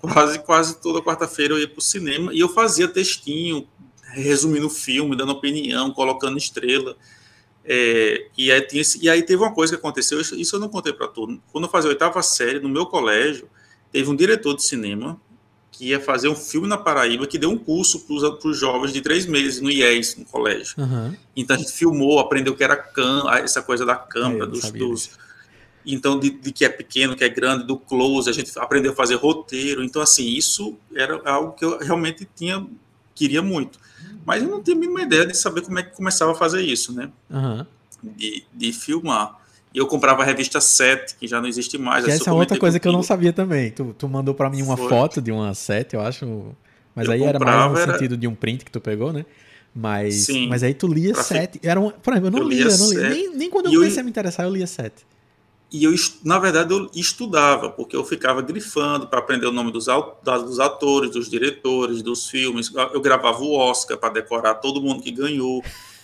quase, 0.00 0.38
quase 0.38 0.80
toda 0.80 1.02
quarta-feira 1.02 1.54
eu 1.54 1.58
ia 1.58 1.68
para 1.68 1.78
o 1.78 1.82
cinema, 1.82 2.32
e 2.32 2.38
eu 2.38 2.48
fazia 2.48 2.86
textinho, 2.86 3.66
resumindo 4.12 4.68
o 4.68 4.70
filme, 4.70 5.16
dando 5.16 5.32
opinião, 5.32 5.90
colocando 5.90 6.38
estrela. 6.38 6.96
É, 7.64 8.26
e, 8.36 8.50
aí 8.50 8.60
tinha, 8.62 8.82
e 9.00 9.10
aí 9.10 9.22
teve 9.22 9.42
uma 9.42 9.52
coisa 9.52 9.74
que 9.74 9.78
aconteceu, 9.78 10.20
isso, 10.20 10.34
isso 10.34 10.56
eu 10.56 10.60
não 10.60 10.68
contei 10.68 10.92
para 10.92 11.06
todo 11.06 11.40
Quando 11.52 11.64
eu 11.64 11.70
fazia 11.70 11.90
a 11.90 11.92
oitava 11.92 12.22
série, 12.22 12.58
no 12.58 12.68
meu 12.68 12.86
colégio, 12.86 13.48
teve 13.92 14.08
um 14.08 14.16
diretor 14.16 14.54
de 14.54 14.62
cinema 14.62 15.20
que 15.70 15.88
ia 15.88 16.00
fazer 16.00 16.28
um 16.28 16.34
filme 16.34 16.66
na 16.66 16.76
Paraíba 16.76 17.26
que 17.26 17.38
deu 17.38 17.50
um 17.50 17.56
curso 17.56 18.00
para 18.00 18.48
os 18.48 18.58
jovens 18.58 18.92
de 18.92 19.00
três 19.00 19.24
meses 19.26 19.60
no 19.60 19.70
IES, 19.70 20.16
no 20.16 20.24
colégio. 20.24 20.74
Uhum. 20.78 21.16
Então 21.36 21.56
a 21.56 21.58
gente 21.58 21.72
filmou, 21.72 22.18
aprendeu 22.18 22.54
que 22.54 22.64
era 22.64 22.76
cam 22.76 23.30
essa 23.34 23.62
coisa 23.62 23.86
da 23.86 23.94
câmera, 23.94 24.44
é, 24.44 24.46
dos, 24.46 24.70
dos, 24.72 25.10
então 25.86 26.18
de, 26.18 26.30
de, 26.30 26.52
que 26.52 26.64
é 26.64 26.68
pequeno, 26.68 27.16
que 27.16 27.24
é 27.24 27.28
grande, 27.28 27.66
do 27.66 27.78
close, 27.78 28.28
a 28.28 28.32
gente 28.32 28.50
aprendeu 28.58 28.92
a 28.92 28.94
fazer 28.94 29.14
roteiro. 29.14 29.82
Então 29.82 30.02
assim, 30.02 30.26
isso 30.26 30.76
era 30.94 31.20
algo 31.24 31.52
que 31.52 31.64
eu 31.64 31.78
realmente 31.78 32.28
tinha 32.34 32.66
queria 33.14 33.42
muito. 33.42 33.78
Mas 34.24 34.42
eu 34.42 34.48
não 34.48 34.62
tinha 34.62 34.76
a 34.76 34.78
mínima 34.78 35.02
ideia 35.02 35.26
de 35.26 35.36
saber 35.36 35.62
como 35.62 35.78
é 35.78 35.82
que 35.82 35.96
começava 35.96 36.32
a 36.32 36.34
fazer 36.34 36.62
isso, 36.62 36.92
né? 36.92 37.10
Uhum. 37.30 37.66
De, 38.02 38.44
de 38.52 38.72
filmar. 38.72 39.38
E 39.72 39.78
eu 39.78 39.86
comprava 39.86 40.22
a 40.22 40.24
revista 40.24 40.60
7, 40.60 41.16
que 41.16 41.26
já 41.26 41.40
não 41.40 41.48
existe 41.48 41.78
mais. 41.78 42.04
Que 42.04 42.10
essa 42.10 42.30
é 42.30 42.32
outra 42.32 42.58
coisa 42.58 42.80
que 42.80 42.88
eu 42.88 42.92
não 42.92 43.02
sabia 43.02 43.32
também. 43.32 43.70
Tu, 43.70 43.94
tu 43.96 44.08
mandou 44.08 44.34
para 44.34 44.50
mim 44.50 44.62
uma 44.62 44.76
Foi. 44.76 44.88
foto 44.88 45.22
de 45.22 45.30
uma 45.30 45.54
7, 45.54 45.94
eu 45.94 46.00
acho. 46.00 46.54
Mas 46.94 47.06
eu 47.06 47.12
aí 47.12 47.22
era 47.22 47.38
mais 47.38 47.70
no 47.70 47.78
era... 47.78 47.92
sentido 47.92 48.16
de 48.16 48.26
um 48.26 48.34
print 48.34 48.64
que 48.64 48.70
tu 48.70 48.80
pegou, 48.80 49.12
né? 49.12 49.24
Mas, 49.72 50.26
Sim, 50.26 50.48
mas 50.48 50.64
aí 50.64 50.74
tu 50.74 50.88
lia 50.88 51.14
7. 51.14 51.60
Era 51.62 51.78
um, 51.78 51.90
por 51.90 52.12
exemplo, 52.12 52.28
eu 52.28 52.32
não 52.32 52.38
eu 52.40 52.48
lia, 52.48 52.64
lia, 52.64 52.72
eu 52.72 52.78
não 52.78 52.90
lia. 52.90 53.10
Nem, 53.10 53.36
nem 53.36 53.50
quando 53.50 53.66
eu 53.66 53.72
comecei 53.72 53.98
eu... 53.98 54.00
a 54.00 54.04
me 54.04 54.10
interessar, 54.10 54.44
eu 54.44 54.52
lia 54.52 54.66
7. 54.66 55.06
E 55.72 55.84
eu, 55.84 55.94
na 56.24 56.38
verdade, 56.38 56.74
eu 56.74 56.90
estudava, 56.94 57.70
porque 57.70 57.94
eu 57.94 58.04
ficava 58.04 58.42
grifando 58.42 59.06
para 59.06 59.20
aprender 59.20 59.46
o 59.46 59.52
nome 59.52 59.70
dos, 59.70 59.86
dos 60.24 60.58
atores, 60.58 61.12
dos 61.12 61.30
diretores, 61.30 62.02
dos 62.02 62.28
filmes. 62.28 62.72
Eu 62.92 63.00
gravava 63.00 63.40
o 63.40 63.54
Oscar 63.54 63.96
para 63.96 64.14
decorar 64.14 64.54
todo 64.54 64.82
mundo 64.82 65.00
que 65.00 65.12
ganhou. 65.12 65.62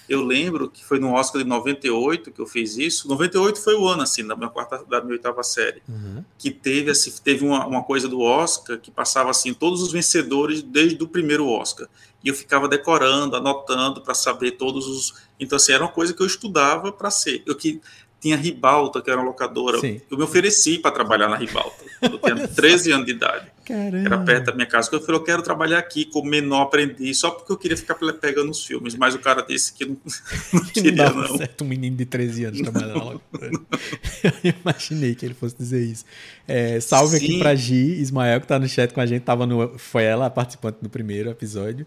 Eu 0.09 0.23
lembro 0.23 0.71
que 0.71 0.85
foi 0.85 1.01
no 1.01 1.13
Oscar 1.15 1.43
de 1.43 1.49
98 1.49 2.31
que 2.31 2.41
eu 2.41 2.47
fiz 2.47 2.77
isso. 2.77 3.09
98 3.09 3.61
foi 3.61 3.75
o 3.75 3.89
ano, 3.89 4.03
assim, 4.03 4.25
da 4.25 4.37
minha, 4.37 4.49
quarta, 4.49 4.85
da 4.89 5.01
minha 5.01 5.15
oitava 5.15 5.43
série. 5.43 5.83
Uhum. 5.89 6.25
Que 6.39 6.53
teve, 6.53 6.93
assim, 6.93 7.13
teve 7.25 7.45
uma, 7.45 7.67
uma 7.67 7.83
coisa 7.83 8.07
do 8.07 8.21
Oscar 8.21 8.79
que 8.79 8.93
passava, 8.93 9.31
assim, 9.31 9.53
todos 9.53 9.83
os 9.83 9.91
vencedores 9.91 10.63
desde 10.63 11.03
o 11.03 11.09
primeiro 11.09 11.49
Oscar. 11.49 11.89
E 12.23 12.29
eu 12.29 12.35
ficava 12.35 12.69
decorando, 12.69 13.35
anotando 13.35 14.01
para 14.01 14.15
saber 14.15 14.53
todos 14.53 14.87
os... 14.87 15.15
Então, 15.41 15.57
assim, 15.57 15.73
era 15.73 15.83
uma 15.83 15.93
coisa 15.93 16.15
que 16.15 16.23
eu 16.23 16.27
estudava 16.27 16.93
para 16.93 17.11
ser. 17.11 17.43
Eu 17.45 17.57
que 17.57 17.81
tinha 18.27 18.37
Ribalta, 18.37 19.01
que 19.01 19.09
era 19.09 19.21
uma 19.21 19.27
locadora. 19.27 19.79
Sim. 19.79 20.01
Eu 20.11 20.19
me 20.19 20.25
ofereci 20.25 20.79
para 20.79 20.91
trabalhar 20.91 21.29
na 21.29 21.37
Ribalta. 21.37 21.85
Eu 22.03 22.19
tinha 22.19 22.37
13 22.49 22.93
anos 22.93 23.07
de 23.07 23.13
idade. 23.13 23.47
Caramba. 23.65 23.99
Era 23.99 24.19
perto 24.19 24.47
da 24.47 24.53
minha 24.53 24.67
casa. 24.67 24.91
Eu 24.93 25.01
falei, 25.01 25.21
eu 25.21 25.25
quero 25.25 25.43
trabalhar 25.43 25.79
aqui 25.79 26.05
como 26.05 26.29
menor 26.29 26.63
aprendiz, 26.63 27.19
só 27.19 27.31
porque 27.31 27.53
eu 27.53 27.57
queria 27.57 27.77
ficar 27.77 27.95
pegando 27.95 28.51
os 28.51 28.65
filmes. 28.65 28.97
Mas 28.97 29.15
o 29.15 29.19
cara 29.21 29.43
disse 29.43 29.73
que 29.73 29.85
não, 29.85 29.97
não 30.53 30.65
queria, 30.65 30.93
não. 30.93 31.15
não. 31.15 31.37
Certo, 31.39 31.63
um 31.63 31.69
menino 31.69 31.97
de 31.97 32.05
13 32.05 32.45
anos 32.45 32.61
trabalhando 32.61 32.99
logo. 32.99 33.23
eu 33.43 34.55
imaginei 34.61 35.15
que 35.15 35.25
ele 35.25 35.35
fosse 35.35 35.57
dizer 35.57 35.85
isso. 35.85 36.05
É, 36.49 36.81
salve 36.81 37.19
Sim. 37.19 37.25
aqui 37.25 37.39
pra 37.39 37.55
Gi, 37.55 38.01
Ismael, 38.01 38.41
que 38.41 38.47
tá 38.47 38.59
no 38.59 38.69
chat 38.69 38.93
com 38.93 39.01
a 39.01 39.07
gente. 39.07 39.23
Tava 39.23 39.47
no, 39.47 39.79
foi 39.79 40.05
ela 40.05 40.27
a 40.27 40.31
participante 40.31 40.79
do 40.83 40.89
primeiro 40.89 41.31
episódio. 41.31 41.87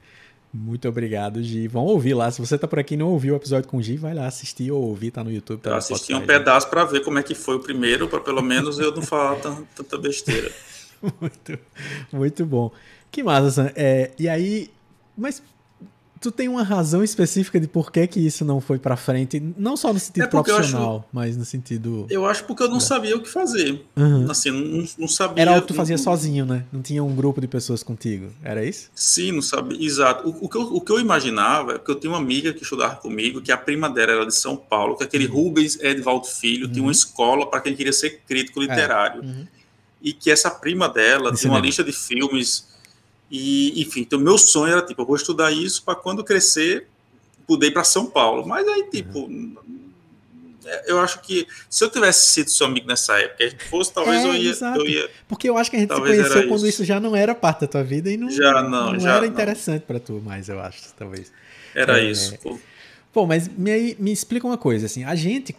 Muito 0.52 0.90
obrigado, 0.90 1.44
Gi. 1.44 1.68
Vão 1.68 1.86
ouvir 1.86 2.16
lá. 2.16 2.32
Se 2.32 2.42
você 2.42 2.58
tá 2.58 2.68
por 2.68 2.80
aqui 2.80 2.96
e 2.96 2.98
não 2.98 3.10
ouviu 3.10 3.34
o 3.34 3.38
episódio 3.38 3.70
com 3.70 3.78
o 3.78 3.82
Gi, 3.82 3.98
vai 3.98 4.16
lá 4.16 4.26
assistir 4.26 4.72
ou 4.72 4.82
ouvir, 4.82 5.12
tá 5.12 5.24
no 5.24 5.32
YouTube. 5.32 5.62
Tá 5.62 5.70
eu 5.70 5.76
assisti 5.76 6.14
um 6.14 6.26
pedaço 6.26 6.70
para 6.70 6.84
ver 6.86 7.02
como 7.02 7.20
é 7.20 7.24
que 7.24 7.36
foi 7.36 7.56
o 7.56 7.60
primeiro, 7.60 8.08
para 8.08 8.20
pelo 8.20 8.42
menos 8.42 8.80
eu 8.80 8.94
não 8.94 9.04
falar 9.04 9.38
tanta 9.76 9.98
besteira. 9.98 10.52
muito, 11.22 11.60
muito 12.12 12.46
bom. 12.46 12.72
Que 13.12 13.22
massa, 13.22 13.52
Sam. 13.52 13.72
É, 13.76 14.12
e 14.18 14.28
aí, 14.28 14.72
mas 15.16 15.42
tu 16.20 16.32
tem 16.32 16.50
uma 16.50 16.64
razão 16.64 17.04
específica 17.04 17.60
de 17.60 17.68
por 17.68 17.92
que, 17.92 18.06
que 18.08 18.20
isso 18.20 18.44
não 18.44 18.60
foi 18.60 18.78
para 18.78 18.98
frente, 18.98 19.42
não 19.58 19.78
só 19.78 19.94
no 19.94 20.00
sentido 20.00 20.24
é 20.24 20.28
profissional, 20.28 20.98
acho, 20.98 21.08
mas 21.12 21.38
no 21.38 21.46
sentido. 21.46 22.06
Eu 22.10 22.26
acho 22.26 22.44
porque 22.44 22.64
eu 22.64 22.70
não 22.70 22.80
sabia 22.80 23.16
o 23.16 23.22
que 23.22 23.30
fazer. 23.30 23.86
Uhum. 23.96 24.30
Assim, 24.30 24.52
não, 24.52 24.86
não, 24.98 25.08
sabia. 25.08 25.42
Era 25.42 25.52
algo 25.52 25.62
que 25.62 25.70
tu 25.70 25.74
fazia 25.74 25.96
não, 25.96 26.04
sozinho, 26.04 26.46
né? 26.46 26.66
Não 26.72 26.82
tinha 26.82 27.04
um 27.04 27.16
grupo 27.16 27.40
de 27.40 27.48
pessoas 27.48 27.84
contigo. 27.84 28.32
Era 28.44 28.64
isso? 28.64 28.90
Sim, 28.94 29.32
não 29.32 29.42
sabia. 29.42 29.78
Exato. 29.82 30.28
O, 30.28 30.46
o, 30.46 30.50
que, 30.50 30.58
eu, 30.58 30.62
o 30.62 30.82
que 30.82 30.92
eu 30.92 31.00
imaginava 31.00 31.76
é 31.76 31.80
que 31.80 31.90
eu 31.90 31.96
tinha 31.96 32.12
uma 32.12 32.20
amiga 32.20 32.54
que 32.54 32.64
estudava 32.64 32.96
comigo, 32.96 33.42
que 33.42 33.52
a 33.52 33.58
prima 33.58 33.90
dela 33.90 34.12
era 34.12 34.26
de 34.26 34.36
São 34.36 34.58
Paulo, 34.58 34.98
que 34.98 35.04
aquele 35.04 35.28
uhum. 35.28 35.46
Rubens 35.46 35.80
Edvaldo 35.80 36.28
Filho 36.28 36.68
uhum. 36.68 36.72
tinha 36.72 36.84
uma 36.84 36.92
escola 36.92 37.50
para 37.50 37.62
quem 37.62 37.76
queria 37.76 37.94
ser 37.94 38.22
crítico 38.28 38.60
literário. 38.60 39.22
É. 39.22 39.26
Uhum. 39.26 39.48
E 40.02 40.14
que 40.14 40.32
essa 40.32 40.50
prima 40.50 40.88
dela 40.88 41.34
tinha 41.34 41.52
uma 41.52 41.60
lista 41.60 41.84
de 41.84 41.92
filmes 41.92 42.69
e, 43.32 43.82
enfim, 43.82 44.02
então 44.02 44.20
meu 44.20 44.38
sonho 44.38 44.74
era, 44.74 44.82
tipo, 44.82 45.02
eu 45.02 45.06
vou 45.06 45.16
estudar 45.16 45.52
isso 45.52 45.84
para 45.84 45.96
quando 45.96 46.24
crescer, 46.24 46.88
poder 47.46 47.68
ir 47.68 47.72
para 47.72 47.84
São 47.84 48.08
Paulo. 48.08 48.48
Mas 48.48 48.68
aí, 48.68 48.90
tipo, 48.90 49.20
uhum. 49.20 49.56
eu 50.88 51.00
acho 51.00 51.22
que 51.22 51.48
se 51.70 51.84
eu 51.84 51.90
tivesse 51.90 52.32
sido 52.32 52.50
seu 52.50 52.66
amigo 52.66 52.88
nessa 52.88 53.20
época, 53.20 53.44
a 53.44 53.50
gente 53.50 53.64
fosse, 53.66 53.94
talvez 53.94 54.24
é, 54.24 54.28
eu, 54.28 54.34
ia, 54.34 54.56
eu, 54.76 54.88
ia, 54.88 55.10
Porque 55.28 55.50
eu 55.50 55.58
acho 55.58 55.70
que 55.70 55.78
a 55.78 55.80
gente 55.80 55.94
se 55.94 56.00
conheceu 56.00 56.48
quando 56.48 56.58
isso. 56.58 56.82
isso. 56.82 56.86
já 56.86 57.00
não 57.00 57.16
era 57.16 57.36
parte 57.36 57.62
da 57.62 57.68
tua 57.68 57.84
vida 57.84 58.10
e 58.10 58.18
não, 58.18 58.32
já 58.32 58.64
não, 58.64 58.94
não 58.94 59.00
já 59.00 59.16
era 59.16 59.28
interessante 59.28 59.84
para 59.84 60.00
tu 60.00 60.22
mais, 60.26 60.50
eu 60.50 60.60
acho, 60.60 60.82
talvez. 60.98 61.32
Era 61.76 62.00
é, 62.00 62.06
isso. 62.06 62.38
Pô. 62.40 62.60
Pô, 63.12 63.26
mas 63.26 63.48
me, 63.48 63.96
me 64.00 64.12
explica 64.12 64.46
uma 64.46 64.58
coisa, 64.58 64.86
assim, 64.86 65.04
a 65.04 65.16
gente 65.16 65.56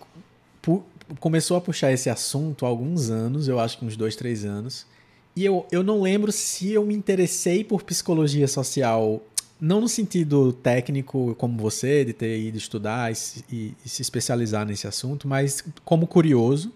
começou 1.19 1.57
a 1.57 1.61
puxar 1.61 1.91
esse 1.91 2.09
assunto 2.09 2.65
há 2.65 2.69
alguns 2.69 3.11
anos, 3.11 3.49
eu 3.49 3.59
acho 3.59 3.79
que 3.79 3.85
uns 3.85 3.97
dois, 3.97 4.15
três 4.15 4.45
anos. 4.45 4.87
E 5.35 5.45
eu, 5.45 5.67
eu 5.71 5.83
não 5.83 6.03
lembro 6.03 6.33
se 6.33 6.73
eu 6.73 6.85
me 6.85 6.95
interessei 6.95 7.63
por 7.63 7.83
psicologia 7.83 8.49
social, 8.49 9.23
não 9.61 9.81
no 9.81 9.89
sentido 9.89 10.53
técnico 10.53 11.35
como 11.37 11.57
você, 11.59 12.05
de 12.05 12.13
ter 12.13 12.39
ido 12.41 12.59
estudar 12.59 13.13
e, 13.13 13.17
e, 13.51 13.75
e 13.85 13.89
se 13.89 14.03
especializar 14.03 14.67
nesse 14.67 14.87
assunto, 14.87 15.29
mas 15.29 15.63
como 15.85 16.07
curioso. 16.07 16.73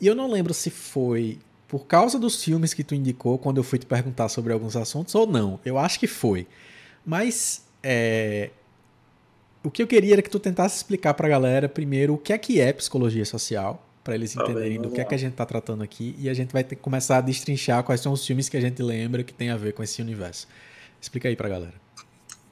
E 0.00 0.06
eu 0.06 0.14
não 0.14 0.30
lembro 0.30 0.54
se 0.54 0.70
foi 0.70 1.38
por 1.68 1.86
causa 1.86 2.18
dos 2.18 2.42
filmes 2.42 2.74
que 2.74 2.84
tu 2.84 2.94
indicou 2.94 3.38
quando 3.38 3.56
eu 3.58 3.64
fui 3.64 3.78
te 3.78 3.86
perguntar 3.86 4.28
sobre 4.28 4.52
alguns 4.52 4.76
assuntos 4.76 5.14
ou 5.14 5.26
não. 5.26 5.58
Eu 5.64 5.78
acho 5.78 5.98
que 5.98 6.06
foi. 6.06 6.46
Mas 7.04 7.64
é, 7.82 8.50
o 9.64 9.70
que 9.70 9.82
eu 9.82 9.86
queria 9.86 10.14
era 10.14 10.22
que 10.22 10.30
tu 10.30 10.38
tentasse 10.38 10.76
explicar 10.76 11.14
para 11.14 11.26
a 11.26 11.30
galera 11.30 11.68
primeiro 11.68 12.14
o 12.14 12.18
que 12.18 12.32
é 12.32 12.38
que 12.38 12.60
é 12.60 12.72
psicologia 12.72 13.24
social, 13.24 13.86
para 14.02 14.14
eles 14.14 14.34
tá 14.34 14.42
entenderem 14.42 14.80
bem, 14.80 14.82
do 14.82 14.90
que 14.90 15.00
é 15.00 15.04
que 15.04 15.14
a 15.14 15.18
gente 15.18 15.32
está 15.32 15.46
tratando 15.46 15.82
aqui 15.82 16.14
e 16.18 16.28
a 16.28 16.34
gente 16.34 16.52
vai 16.52 16.64
ter 16.64 16.76
que 16.76 16.82
começar 16.82 17.18
a 17.18 17.20
destrinchar 17.20 17.82
quais 17.84 18.00
são 18.00 18.12
os 18.12 18.26
filmes 18.26 18.48
que 18.48 18.56
a 18.56 18.60
gente 18.60 18.82
lembra 18.82 19.22
que 19.22 19.32
tem 19.32 19.50
a 19.50 19.56
ver 19.56 19.72
com 19.72 19.82
esse 19.82 20.02
universo. 20.02 20.48
Explica 21.00 21.28
aí 21.28 21.36
para 21.36 21.46
a 21.46 21.50
galera. 21.50 21.74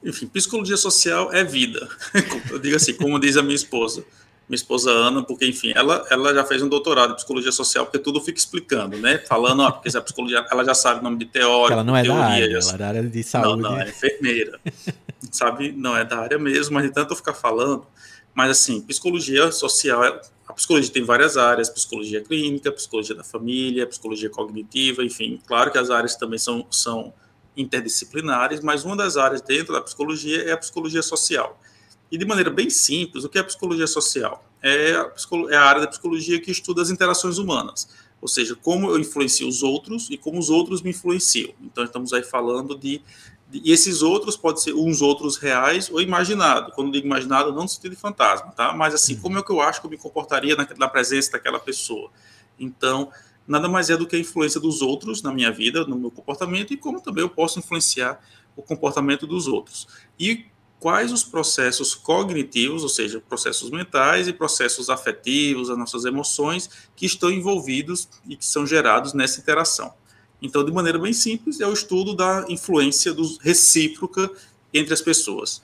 Enfim, 0.03 0.27
psicologia 0.27 0.77
social 0.77 1.31
é 1.31 1.43
vida. 1.43 1.87
Eu 2.49 2.59
digo 2.59 2.75
assim, 2.75 2.93
como 2.93 3.19
diz 3.19 3.37
a 3.37 3.43
minha 3.43 3.55
esposa 3.55 4.03
minha 4.51 4.57
esposa 4.57 4.91
Ana, 4.91 5.23
porque, 5.23 5.45
enfim, 5.45 5.71
ela, 5.73 6.05
ela 6.09 6.33
já 6.33 6.43
fez 6.43 6.61
um 6.61 6.67
doutorado 6.67 7.13
em 7.13 7.15
psicologia 7.15 7.53
social, 7.53 7.85
porque 7.85 7.97
tudo 7.97 8.19
fica 8.19 8.37
explicando, 8.37 8.97
né? 8.97 9.17
Falando, 9.17 9.61
ó, 9.61 9.71
porque 9.71 9.95
a 9.95 10.01
psicologia, 10.01 10.45
ela 10.51 10.65
já 10.65 10.73
sabe 10.73 10.99
o 10.99 11.03
nome 11.03 11.17
de 11.19 11.25
teórico, 11.25 11.71
ela 11.71 11.85
não 11.85 11.95
é 11.95 12.03
teoria, 12.03 12.21
da 12.21 12.27
área, 12.27 12.57
ela 12.57 12.73
é 12.73 12.77
da 12.77 12.87
área 12.87 13.03
de 13.03 13.23
saúde. 13.23 13.61
Não, 13.61 13.71
não, 13.71 13.79
é 13.79 13.87
enfermeira. 13.87 14.59
sabe, 15.31 15.71
não 15.71 15.95
é 15.95 16.03
da 16.03 16.19
área 16.19 16.37
mesmo, 16.37 16.73
mas 16.73 16.83
de 16.83 16.91
tanto 16.91 17.13
eu 17.13 17.15
ficar 17.15 17.33
falando, 17.33 17.87
mas 18.33 18.51
assim, 18.51 18.81
psicologia 18.81 19.51
social, 19.51 20.03
é, 20.03 20.21
a 20.47 20.53
psicologia 20.53 20.91
tem 20.91 21.03
várias 21.03 21.37
áreas, 21.37 21.69
psicologia 21.69 22.21
clínica, 22.21 22.71
psicologia 22.71 23.15
da 23.15 23.23
família, 23.23 23.87
psicologia 23.87 24.29
cognitiva, 24.29 25.03
enfim, 25.03 25.39
claro 25.45 25.71
que 25.71 25.77
as 25.77 25.89
áreas 25.89 26.15
também 26.15 26.39
são, 26.39 26.65
são 26.69 27.13
interdisciplinares, 27.55 28.61
mas 28.61 28.83
uma 28.83 28.95
das 28.95 29.17
áreas 29.17 29.41
dentro 29.41 29.73
da 29.73 29.81
psicologia 29.81 30.43
é 30.43 30.51
a 30.51 30.57
psicologia 30.57 31.01
social. 31.01 31.59
E 32.11 32.17
de 32.17 32.25
maneira 32.25 32.49
bem 32.49 32.69
simples, 32.69 33.23
o 33.23 33.29
que 33.29 33.37
é 33.37 33.41
a 33.41 33.43
psicologia 33.43 33.87
social? 33.87 34.45
É 34.61 34.93
a, 34.95 35.11
é 35.49 35.55
a 35.55 35.63
área 35.63 35.81
da 35.81 35.87
psicologia 35.87 36.39
que 36.41 36.51
estuda 36.51 36.81
as 36.81 36.89
interações 36.89 37.37
humanas, 37.37 37.87
ou 38.21 38.27
seja, 38.27 38.55
como 38.55 38.89
eu 38.89 38.99
influencio 38.99 39.47
os 39.47 39.63
outros 39.63 40.09
e 40.09 40.17
como 40.17 40.37
os 40.37 40.49
outros 40.49 40.81
me 40.81 40.91
influenciam. 40.91 41.53
Então, 41.61 41.83
estamos 41.83 42.13
aí 42.13 42.21
falando 42.21 42.77
de, 42.77 42.97
de 42.99 43.01
e 43.51 43.71
esses 43.71 44.01
outros 44.01 44.37
podem 44.37 44.61
ser 44.61 44.73
uns 44.73 45.01
outros 45.01 45.37
reais 45.37 45.89
ou 45.89 46.01
imaginados. 46.01 46.73
Quando 46.73 46.91
digo 46.91 47.05
imaginado, 47.05 47.51
não 47.51 47.63
no 47.63 47.67
sentido 47.67 47.91
de 47.91 47.97
fantasma, 47.97 48.51
tá? 48.51 48.73
Mas 48.73 48.93
assim, 48.93 49.15
como 49.15 49.37
é 49.37 49.43
que 49.43 49.51
eu 49.51 49.61
acho 49.61 49.81
que 49.81 49.87
eu 49.87 49.91
me 49.91 49.97
comportaria 49.97 50.55
na, 50.55 50.67
na 50.77 50.87
presença 50.87 51.31
daquela 51.31 51.59
pessoa? 51.59 52.09
Então, 52.59 53.11
nada 53.47 53.67
mais 53.67 53.89
é 53.89 53.97
do 53.97 54.07
que 54.07 54.15
a 54.15 54.19
influência 54.19 54.59
dos 54.59 54.81
outros 54.81 55.21
na 55.21 55.33
minha 55.33 55.51
vida, 55.51 55.85
no 55.85 55.97
meu 55.97 56.11
comportamento 56.11 56.73
e 56.73 56.77
como 56.77 57.01
também 57.01 57.23
eu 57.23 57.29
posso 57.29 57.59
influenciar 57.59 58.19
o 58.55 58.61
comportamento 58.61 59.27
dos 59.27 59.47
outros. 59.47 59.87
E 60.19 60.45
quais 60.79 61.11
os 61.11 61.23
processos 61.23 61.93
cognitivos, 61.93 62.83
ou 62.83 62.89
seja, 62.89 63.21
processos 63.21 63.69
mentais 63.69 64.27
e 64.27 64.33
processos 64.33 64.89
afetivos, 64.89 65.69
as 65.69 65.77
nossas 65.77 66.05
emoções, 66.05 66.69
que 66.95 67.05
estão 67.05 67.29
envolvidos 67.29 68.09
e 68.27 68.35
que 68.35 68.45
são 68.45 68.65
gerados 68.65 69.13
nessa 69.13 69.39
interação. 69.39 69.93
Então, 70.41 70.63
de 70.65 70.71
maneira 70.71 70.97
bem 70.97 71.13
simples, 71.13 71.59
é 71.59 71.67
o 71.67 71.73
estudo 71.73 72.15
da 72.15 72.45
influência 72.49 73.13
do, 73.13 73.37
recíproca 73.41 74.29
entre 74.73 74.93
as 74.93 75.01
pessoas. 75.01 75.61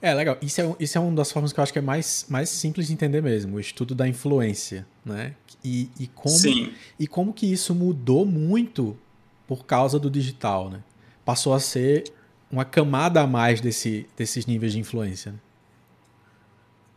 É, 0.00 0.14
legal. 0.14 0.38
Isso 0.40 0.60
é, 0.60 0.76
isso 0.78 0.96
é 0.96 1.00
uma 1.00 1.12
das 1.16 1.32
formas 1.32 1.52
que 1.52 1.58
eu 1.58 1.62
acho 1.62 1.72
que 1.72 1.78
é 1.78 1.82
mais, 1.82 2.24
mais 2.28 2.48
simples 2.48 2.86
de 2.86 2.92
entender 2.92 3.20
mesmo, 3.20 3.56
o 3.56 3.60
estudo 3.60 3.94
da 3.94 4.06
influência, 4.06 4.86
né? 5.04 5.34
E, 5.64 5.90
e, 5.98 6.06
como, 6.06 6.36
Sim. 6.36 6.72
e 6.98 7.06
como 7.08 7.32
que 7.32 7.50
isso 7.50 7.74
mudou 7.74 8.24
muito 8.24 8.96
por 9.46 9.64
causa 9.64 9.98
do 9.98 10.08
digital, 10.08 10.70
né? 10.70 10.84
Passou 11.24 11.52
a 11.52 11.58
ser 11.58 12.04
uma 12.50 12.64
camada 12.64 13.20
a 13.20 13.26
mais 13.26 13.60
desse, 13.60 14.06
desses 14.16 14.46
níveis 14.46 14.72
de 14.72 14.78
influência. 14.78 15.32
Né? 15.32 15.38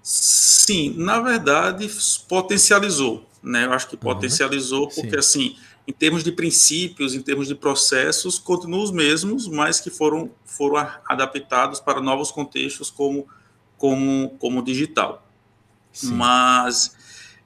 Sim, 0.03 0.93
na 0.97 1.19
verdade 1.19 1.89
potencializou, 2.27 3.25
né? 3.41 3.65
Eu 3.65 3.73
acho 3.73 3.87
que 3.87 3.97
potencializou 3.97 4.83
uhum. 4.83 4.89
porque 4.89 5.09
Sim. 5.09 5.17
assim, 5.17 5.55
em 5.87 5.93
termos 5.93 6.23
de 6.23 6.31
princípios, 6.31 7.13
em 7.13 7.21
termos 7.21 7.47
de 7.47 7.55
processos, 7.55 8.37
continuam 8.37 8.83
os 8.83 8.91
mesmos, 8.91 9.47
mas 9.47 9.79
que 9.79 9.89
foram 9.89 10.31
foram 10.45 10.77
adaptados 11.05 11.79
para 11.79 12.01
novos 12.01 12.31
contextos 12.31 12.89
como 12.89 13.27
como 13.77 14.35
como 14.39 14.63
digital. 14.63 15.27
Sim. 15.91 16.13
Mas 16.13 16.95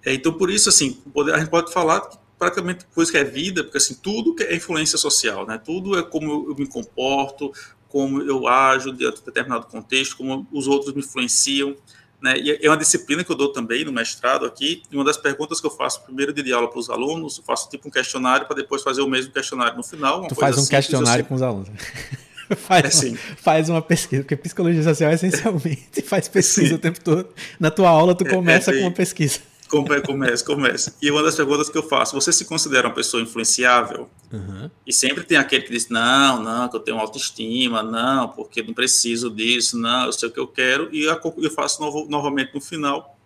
é, 0.03 0.13
então 0.13 0.33
por 0.33 0.49
isso 0.49 0.69
assim, 0.69 1.01
a 1.33 1.39
gente 1.39 1.49
pode 1.49 1.71
falar 1.71 2.01
que 2.01 2.17
praticamente 2.37 2.85
coisa 2.93 3.11
que 3.11 3.17
é 3.17 3.23
vida, 3.23 3.63
porque 3.63 3.77
assim 3.77 3.95
tudo 3.95 4.35
que 4.35 4.43
é 4.43 4.55
influência 4.55 4.97
social, 4.97 5.47
né? 5.47 5.57
Tudo 5.57 5.97
é 5.97 6.03
como 6.03 6.49
eu 6.49 6.55
me 6.55 6.67
comporto, 6.67 7.51
como 7.87 8.21
eu 8.21 8.47
ajo 8.47 8.91
dentro 8.91 9.21
de 9.21 9.25
determinado 9.25 9.67
contexto, 9.67 10.17
como 10.17 10.45
os 10.51 10.67
outros 10.67 10.93
me 10.93 10.99
influenciam. 10.99 11.75
Né? 12.21 12.37
E 12.37 12.65
é 12.65 12.69
uma 12.69 12.77
disciplina 12.77 13.23
que 13.23 13.31
eu 13.31 13.35
dou 13.35 13.51
também 13.51 13.83
no 13.85 13.91
mestrado 13.91 14.45
aqui. 14.45 14.83
E 14.91 14.95
uma 14.95 15.03
das 15.03 15.17
perguntas 15.17 15.59
que 15.59 15.67
eu 15.67 15.71
faço 15.71 16.03
primeiro 16.03 16.33
de 16.33 16.53
aula 16.53 16.69
para 16.69 16.79
os 16.79 16.89
alunos, 16.89 17.37
eu 17.37 17.43
faço 17.43 17.69
tipo 17.69 17.87
um 17.87 17.91
questionário 17.91 18.47
para 18.47 18.55
depois 18.55 18.81
fazer 18.81 19.01
o 19.01 19.07
mesmo 19.07 19.31
questionário 19.31 19.77
no 19.77 19.83
final. 19.83 20.27
tu 20.27 20.35
faz 20.35 20.57
um 20.57 20.65
questionário 20.65 21.25
com 21.25 21.35
os 21.35 21.41
alunos. 21.41 21.69
faz, 22.55 22.83
é 22.83 22.87
assim. 22.87 23.09
uma, 23.09 23.17
faz 23.37 23.69
uma 23.69 23.81
pesquisa, 23.81 24.21
porque 24.21 24.35
psicologia 24.35 24.83
social 24.83 25.11
essencialmente 25.11 26.01
faz 26.05 26.27
pesquisa 26.27 26.69
Sim. 26.69 26.73
o 26.75 26.79
tempo 26.79 26.99
todo. 26.99 27.27
Na 27.59 27.71
tua 27.71 27.89
aula, 27.89 28.13
tu 28.13 28.25
começa 28.25 28.71
é, 28.71 28.75
é, 28.75 28.77
com 28.77 28.85
uma 28.85 28.91
pesquisa. 28.91 29.39
Começa, 29.67 30.45
começa. 30.45 30.95
E 31.01 31.09
uma 31.09 31.23
das 31.23 31.35
perguntas 31.35 31.69
que 31.69 31.77
eu 31.77 31.83
faço, 31.83 32.13
você 32.13 32.31
se 32.31 32.45
considera 32.45 32.87
uma 32.87 32.93
pessoa 32.93 33.21
influenciável? 33.21 34.09
Uhum. 34.31 34.69
E 34.85 34.93
sempre 34.93 35.23
tem 35.23 35.37
aquele 35.37 35.63
que 35.63 35.71
diz, 35.71 35.89
não, 35.89 36.41
não, 36.41 36.69
que 36.69 36.75
eu 36.75 36.79
tenho 36.79 36.97
autoestima, 36.97 37.81
não, 37.81 38.29
porque 38.29 38.61
não 38.61 38.73
preciso 38.73 39.29
disso, 39.29 39.77
não, 39.77 40.05
eu 40.05 40.13
sei 40.13 40.29
o 40.29 40.31
que 40.31 40.39
eu 40.39 40.47
quero. 40.47 40.89
E 40.93 41.03
eu 41.03 41.51
faço 41.51 41.81
novo, 41.81 42.05
novamente 42.09 42.53
no 42.53 42.61
final, 42.61 43.17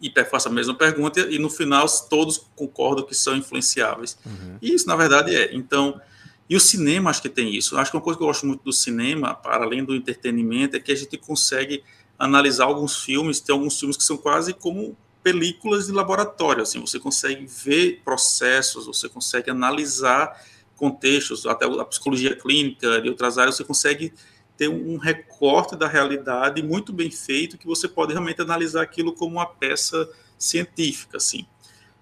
e 0.00 0.10
faço 0.24 0.48
a 0.48 0.50
mesma 0.50 0.74
pergunta, 0.74 1.20
e 1.20 1.38
no 1.38 1.50
final 1.50 1.86
todos 2.08 2.38
concordam 2.56 3.04
que 3.04 3.14
são 3.14 3.36
influenciáveis. 3.36 4.18
Uhum. 4.24 4.56
E 4.62 4.74
isso, 4.74 4.86
na 4.86 4.96
verdade, 4.96 5.34
é. 5.34 5.54
Então, 5.54 6.00
e 6.48 6.56
o 6.56 6.60
cinema 6.60 7.10
acho 7.10 7.20
que 7.20 7.28
tem 7.28 7.54
isso. 7.54 7.76
Acho 7.76 7.90
que 7.90 7.96
uma 7.96 8.02
coisa 8.02 8.16
que 8.16 8.22
eu 8.22 8.26
gosto 8.26 8.46
muito 8.46 8.64
do 8.64 8.72
cinema, 8.72 9.34
para 9.34 9.64
além 9.64 9.84
do 9.84 9.94
entretenimento, 9.94 10.76
é 10.76 10.80
que 10.80 10.90
a 10.90 10.96
gente 10.96 11.18
consegue 11.18 11.84
analisar 12.18 12.64
alguns 12.64 13.02
filmes, 13.02 13.40
tem 13.40 13.52
alguns 13.52 13.78
filmes 13.78 13.96
que 13.96 14.02
são 14.02 14.16
quase 14.16 14.52
como 14.52 14.96
películas 15.22 15.86
de 15.86 15.92
laboratório, 15.92 16.62
assim, 16.62 16.80
você 16.80 16.98
consegue 16.98 17.46
ver 17.46 18.00
processos, 18.04 18.86
você 18.86 19.08
consegue 19.08 19.50
analisar 19.50 20.40
contextos, 20.76 21.44
até 21.44 21.66
a 21.66 21.84
psicologia 21.84 22.34
clínica 22.34 23.02
e 23.04 23.08
outras 23.08 23.36
áreas, 23.36 23.56
você 23.56 23.64
consegue 23.64 24.12
ter 24.56 24.68
um 24.68 24.96
recorte 24.96 25.76
da 25.76 25.86
realidade 25.86 26.62
muito 26.62 26.92
bem 26.92 27.10
feito 27.10 27.58
que 27.58 27.66
você 27.66 27.86
pode 27.86 28.12
realmente 28.12 28.40
analisar 28.40 28.82
aquilo 28.82 29.12
como 29.12 29.36
uma 29.36 29.46
peça 29.46 30.08
científica, 30.38 31.18
assim. 31.18 31.46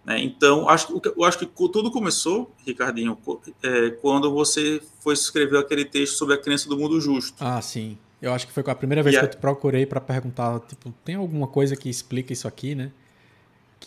Né? 0.05 0.21
Então, 0.23 0.69
acho, 0.69 1.01
eu 1.05 1.25
acho 1.25 1.39
que 1.39 1.47
tudo 1.47 1.91
começou, 1.91 2.53
Ricardinho, 2.65 3.19
é, 3.63 3.91
quando 3.91 4.33
você 4.33 4.81
foi 5.01 5.15
escrever 5.15 5.59
aquele 5.59 5.85
texto 5.85 6.15
sobre 6.15 6.35
a 6.35 6.39
crença 6.39 6.69
do 6.69 6.79
mundo 6.79 7.01
justo. 7.01 7.37
Ah, 7.39 7.61
sim. 7.61 7.99
Eu 8.21 8.33
acho 8.33 8.47
que 8.47 8.53
foi 8.53 8.65
a 8.67 8.75
primeira 8.75 9.03
vez 9.03 9.17
que 9.17 9.25
eu 9.25 9.31
te 9.31 9.37
procurei 9.37 9.87
para 9.87 10.01
perguntar, 10.01 10.59
tipo, 10.61 10.93
tem 11.05 11.15
alguma 11.15 11.47
coisa 11.47 11.77
que 11.77 11.89
explica 11.89 12.33
isso 12.33 12.49
aqui, 12.49 12.75
né? 12.75 12.91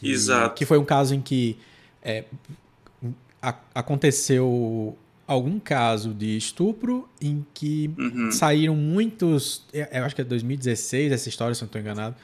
Que, 0.02 0.12
Exato. 0.12 0.56
Que 0.56 0.66
foi 0.66 0.80
um 0.80 0.84
caso 0.84 1.14
em 1.14 1.22
que 1.22 1.60
é, 2.02 2.26
a, 3.40 3.56
aconteceu 3.76 4.98
algum 5.28 5.60
caso 5.60 6.12
de 6.12 6.36
estupro 6.36 7.08
em 7.22 7.46
que 7.54 7.92
uhum. 7.98 8.32
saíram 8.32 8.76
muitos. 8.76 9.64
Eu 9.72 10.04
acho 10.04 10.16
que 10.16 10.22
é 10.22 10.26
2016 10.26 11.12
essa 11.12 11.30
história, 11.30 11.54
se 11.54 11.62
não 11.62 11.68
estou 11.68 11.80
enganado. 11.80 12.16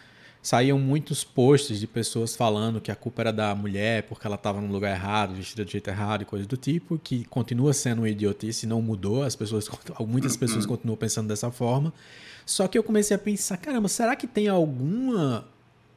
Saíam 0.42 0.80
muitos 0.80 1.24
posts 1.24 1.80
de 1.80 1.86
pessoas 1.86 2.36
falando 2.36 2.82
que 2.82 2.90
a 2.90 2.96
culpa 2.96 3.22
era 3.22 3.34
da 3.34 3.54
mulher 3.54 4.04
porque 4.04 4.26
ela 4.26 4.38
estava 4.38 4.60
no 4.60 4.72
lugar 4.72 4.92
errado, 4.96 5.36
vestida 5.36 5.64
do 5.64 5.70
jeito 5.70 5.88
errado 5.90 6.24
e 6.24 6.26
coisas 6.26 6.48
do 6.48 6.58
tipo, 6.58 6.98
que 6.98 7.26
continua 7.26 7.74
sendo 7.74 8.00
uma 8.00 8.10
idiotice, 8.10 8.66
não 8.66 8.82
mudou, 8.82 9.24
as 9.24 9.36
pessoas, 9.36 9.70
muitas 10.08 10.34
uhum. 10.34 10.40
pessoas 10.40 10.66
continuam 10.66 10.98
pensando 10.98 11.28
dessa 11.28 11.52
forma. 11.52 11.94
Só 12.44 12.68
que 12.68 12.76
eu 12.76 12.84
comecei 12.84 13.14
a 13.14 13.20
pensar, 13.20 13.58
caramba, 13.58 13.88
será 13.88 14.16
que 14.16 14.26
tem 14.26 14.48
alguma 14.48 15.46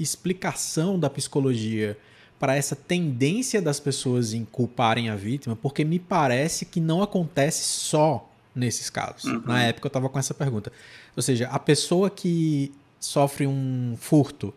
explicação 0.03 0.99
da 0.99 1.09
psicologia 1.11 1.97
para 2.39 2.57
essa 2.57 2.75
tendência 2.75 3.61
das 3.61 3.79
pessoas 3.79 4.33
em 4.33 4.45
culparem 4.45 5.11
a 5.11 5.17
vítima, 5.17 5.55
porque 5.55 5.85
me 5.85 5.99
parece 5.99 6.65
que 6.65 6.81
não 6.81 7.03
acontece 7.03 7.65
só 7.65 8.31
nesses 8.55 8.89
casos. 8.89 9.25
Uhum. 9.25 9.43
Na 9.45 9.63
época 9.63 9.87
eu 9.87 9.91
estava 9.91 10.09
com 10.09 10.19
essa 10.19 10.33
pergunta. 10.33 10.73
Ou 11.15 11.23
seja, 11.23 11.49
a 11.49 11.59
pessoa 11.59 12.09
que 12.09 12.73
sofre 12.99 13.47
um 13.47 13.95
furto 13.99 14.55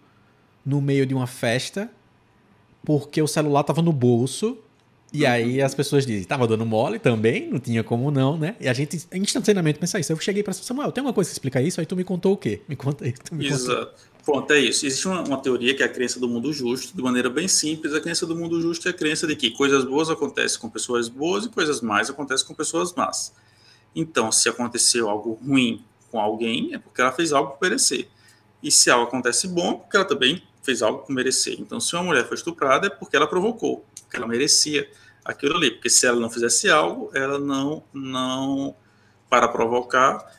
no 0.66 0.82
meio 0.82 1.06
de 1.06 1.14
uma 1.14 1.28
festa 1.28 1.90
porque 2.86 3.22
o 3.22 3.28
celular 3.28 3.62
estava 3.62 3.82
no 3.82 3.94
bolso 3.94 4.58
e 5.14 5.26
aí 5.28 5.62
as 5.62 5.76
pessoas 5.76 6.06
dizem, 6.06 6.24
tava 6.24 6.48
dando 6.48 6.66
mole 6.66 6.98
também, 6.98 7.48
não 7.48 7.60
tinha 7.60 7.84
como 7.84 8.10
não, 8.10 8.36
né? 8.36 8.56
E 8.60 8.68
a 8.68 8.74
gente 8.74 9.06
instantaneamente 9.14 9.78
pensa 9.78 10.00
isso. 10.00 10.12
Eu 10.12 10.20
cheguei 10.20 10.42
para 10.42 10.54
Samuel, 10.54 10.92
tem 10.92 11.04
uma 11.04 11.14
coisa 11.14 11.30
que 11.30 11.36
explica 11.36 11.62
isso? 11.62 11.80
Aí 11.80 11.86
tu 11.86 11.96
me 11.96 12.04
contou 12.04 12.34
o 12.34 12.38
quê? 12.38 12.62
Me 12.68 12.76
conta 12.76 13.06
aí. 13.06 13.14
Tu 13.14 13.36
me 13.36 13.46
Exato. 13.46 13.86
Contou. 13.86 14.14
Pronto, 14.26 14.52
é 14.52 14.60
isso. 14.60 14.86
Existe 14.86 15.08
uma, 15.08 15.22
uma, 15.22 15.38
teoria 15.38 15.76
que 15.76 15.84
é 15.84 15.86
a 15.86 15.90
crença 15.90 16.20
do 16.20 16.28
mundo 16.30 16.52
justo, 16.54 16.96
de 16.96 17.04
maneira 17.04 17.30
bem 17.30 17.48
simples. 17.48 17.94
A 17.94 18.00
crença 18.00 18.26
do 18.26 18.36
mundo 18.36 18.60
justo 18.62 18.88
é 18.88 18.92
a 18.92 18.94
crença 18.94 19.28
de 19.28 19.36
que 19.36 19.52
coisas 19.52 19.84
boas 19.84 20.10
acontecem 20.10 20.60
com 20.60 20.70
pessoas 20.70 21.10
boas 21.10 21.46
e 21.46 21.50
coisas 21.50 21.82
más 21.82 22.10
acontecem 22.10 22.48
com 22.48 22.54
pessoas 22.54 22.94
más. 22.94 23.34
Então, 23.94 24.32
se 24.32 24.48
aconteceu 24.48 25.10
algo 25.10 25.38
ruim 25.46 25.84
com 26.10 26.20
alguém, 26.20 26.74
é 26.74 26.80
porque 26.80 27.02
ela 27.02 27.12
fez 27.12 27.34
algo 27.34 27.52
por 27.52 27.62
merecer. 27.62 28.08
E 28.64 28.72
se 28.72 28.90
algo 28.90 29.08
acontece 29.08 29.48
bom, 29.48 29.72
é 29.72 29.74
porque 29.76 29.98
ela 29.98 30.06
também 30.06 30.42
fez 30.64 30.82
algo 30.82 31.00
por 31.00 31.14
merecer. 31.14 31.60
Então, 31.60 31.80
se 31.80 31.94
uma 31.94 32.04
mulher 32.04 32.26
foi 32.26 32.36
estuprada, 32.36 32.88
é 32.88 32.90
porque 32.90 33.16
ela 33.16 33.28
provocou, 33.28 33.86
porque 34.02 34.16
ela 34.16 34.26
merecia 34.26 34.90
aquilo 35.24 35.56
ali, 35.56 35.72
porque 35.72 35.90
se 35.90 36.06
ela 36.06 36.20
não 36.20 36.30
fizesse 36.30 36.70
algo, 36.70 37.10
ela 37.14 37.40
não, 37.40 37.84
não 37.94 38.76
para 39.30 39.48
provocar, 39.48 40.34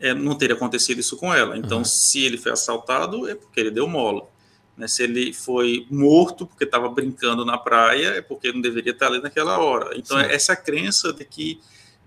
é, 0.00 0.14
não 0.14 0.36
teria 0.36 0.54
acontecido 0.54 0.98
isso 0.98 1.16
com 1.16 1.32
ela. 1.34 1.56
Então, 1.56 1.78
uhum. 1.78 1.84
se 1.84 2.24
ele 2.24 2.38
foi 2.38 2.52
assaltado, 2.52 3.28
é 3.28 3.34
porque 3.34 3.60
ele 3.60 3.70
deu 3.70 3.88
mola. 3.88 4.28
Né? 4.76 4.86
Se 4.86 5.02
ele 5.02 5.32
foi 5.32 5.86
morto 5.90 6.46
porque 6.46 6.64
estava 6.64 6.88
brincando 6.88 7.44
na 7.44 7.58
praia, 7.58 8.08
é 8.10 8.22
porque 8.22 8.52
não 8.52 8.60
deveria 8.60 8.92
estar 8.92 9.08
ali 9.08 9.20
naquela 9.20 9.58
hora. 9.58 9.96
Então, 9.98 10.18
é 10.18 10.32
essa 10.32 10.54
crença 10.54 11.12
de 11.12 11.24
que 11.24 11.60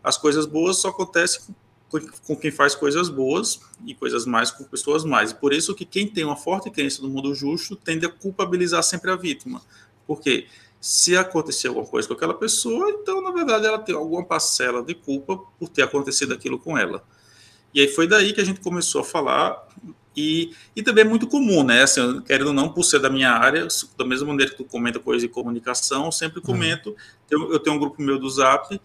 as 0.03 0.17
coisas 0.17 0.45
boas 0.45 0.77
só 0.77 0.87
acontecem 0.87 1.41
com, 1.89 1.99
com 2.25 2.35
quem 2.35 2.49
faz 2.49 2.73
coisas 2.73 3.09
boas 3.09 3.59
e 3.85 3.93
coisas 3.93 4.25
mais 4.25 4.49
com 4.49 4.63
pessoas 4.63 5.03
mais. 5.03 5.31
E 5.31 5.35
por 5.35 5.53
isso 5.53 5.75
que 5.75 5.85
quem 5.85 6.07
tem 6.07 6.23
uma 6.23 6.37
forte 6.37 6.71
crença 6.71 7.01
no 7.01 7.09
mundo 7.09 7.35
justo 7.35 7.75
tende 7.75 8.05
a 8.05 8.09
culpabilizar 8.09 8.81
sempre 8.83 9.11
a 9.11 9.15
vítima. 9.17 9.61
Por 10.07 10.21
quê? 10.21 10.47
Porque 10.47 10.70
se 10.81 11.15
acontecer 11.15 11.67
alguma 11.67 11.85
coisa 11.85 12.07
com 12.07 12.15
aquela 12.15 12.33
pessoa, 12.33 12.89
então, 12.89 13.21
na 13.21 13.31
verdade, 13.31 13.67
ela 13.67 13.77
tem 13.77 13.93
alguma 13.93 14.25
parcela 14.25 14.81
de 14.81 14.95
culpa 14.95 15.37
por 15.59 15.69
ter 15.69 15.83
acontecido 15.83 16.33
aquilo 16.33 16.57
com 16.57 16.75
ela. 16.75 17.05
E 17.71 17.79
aí 17.79 17.87
foi 17.87 18.07
daí 18.07 18.33
que 18.33 18.41
a 18.41 18.43
gente 18.43 18.59
começou 18.59 19.01
a 19.01 19.03
falar, 19.03 19.63
e, 20.17 20.51
e 20.75 20.81
também 20.81 21.05
é 21.05 21.07
muito 21.07 21.27
comum, 21.27 21.63
né? 21.63 21.83
Assim, 21.83 22.21
querendo 22.21 22.47
ou 22.47 22.53
não, 22.53 22.69
por 22.69 22.83
ser 22.83 22.99
da 22.99 23.11
minha 23.11 23.29
área, 23.29 23.67
da 23.95 24.03
mesma 24.03 24.27
maneira 24.27 24.51
que 24.51 24.57
tu 24.57 24.65
comenta 24.65 24.99
coisa 24.99 25.25
de 25.25 25.31
comunicação, 25.31 26.05
eu 26.05 26.11
sempre 26.11 26.39
uhum. 26.39 26.45
comento. 26.45 26.95
Eu, 27.29 27.53
eu 27.53 27.59
tenho 27.59 27.75
um 27.75 27.79
grupo 27.79 28.01
meu 28.01 28.17
do 28.17 28.29
Zap, 28.29 28.81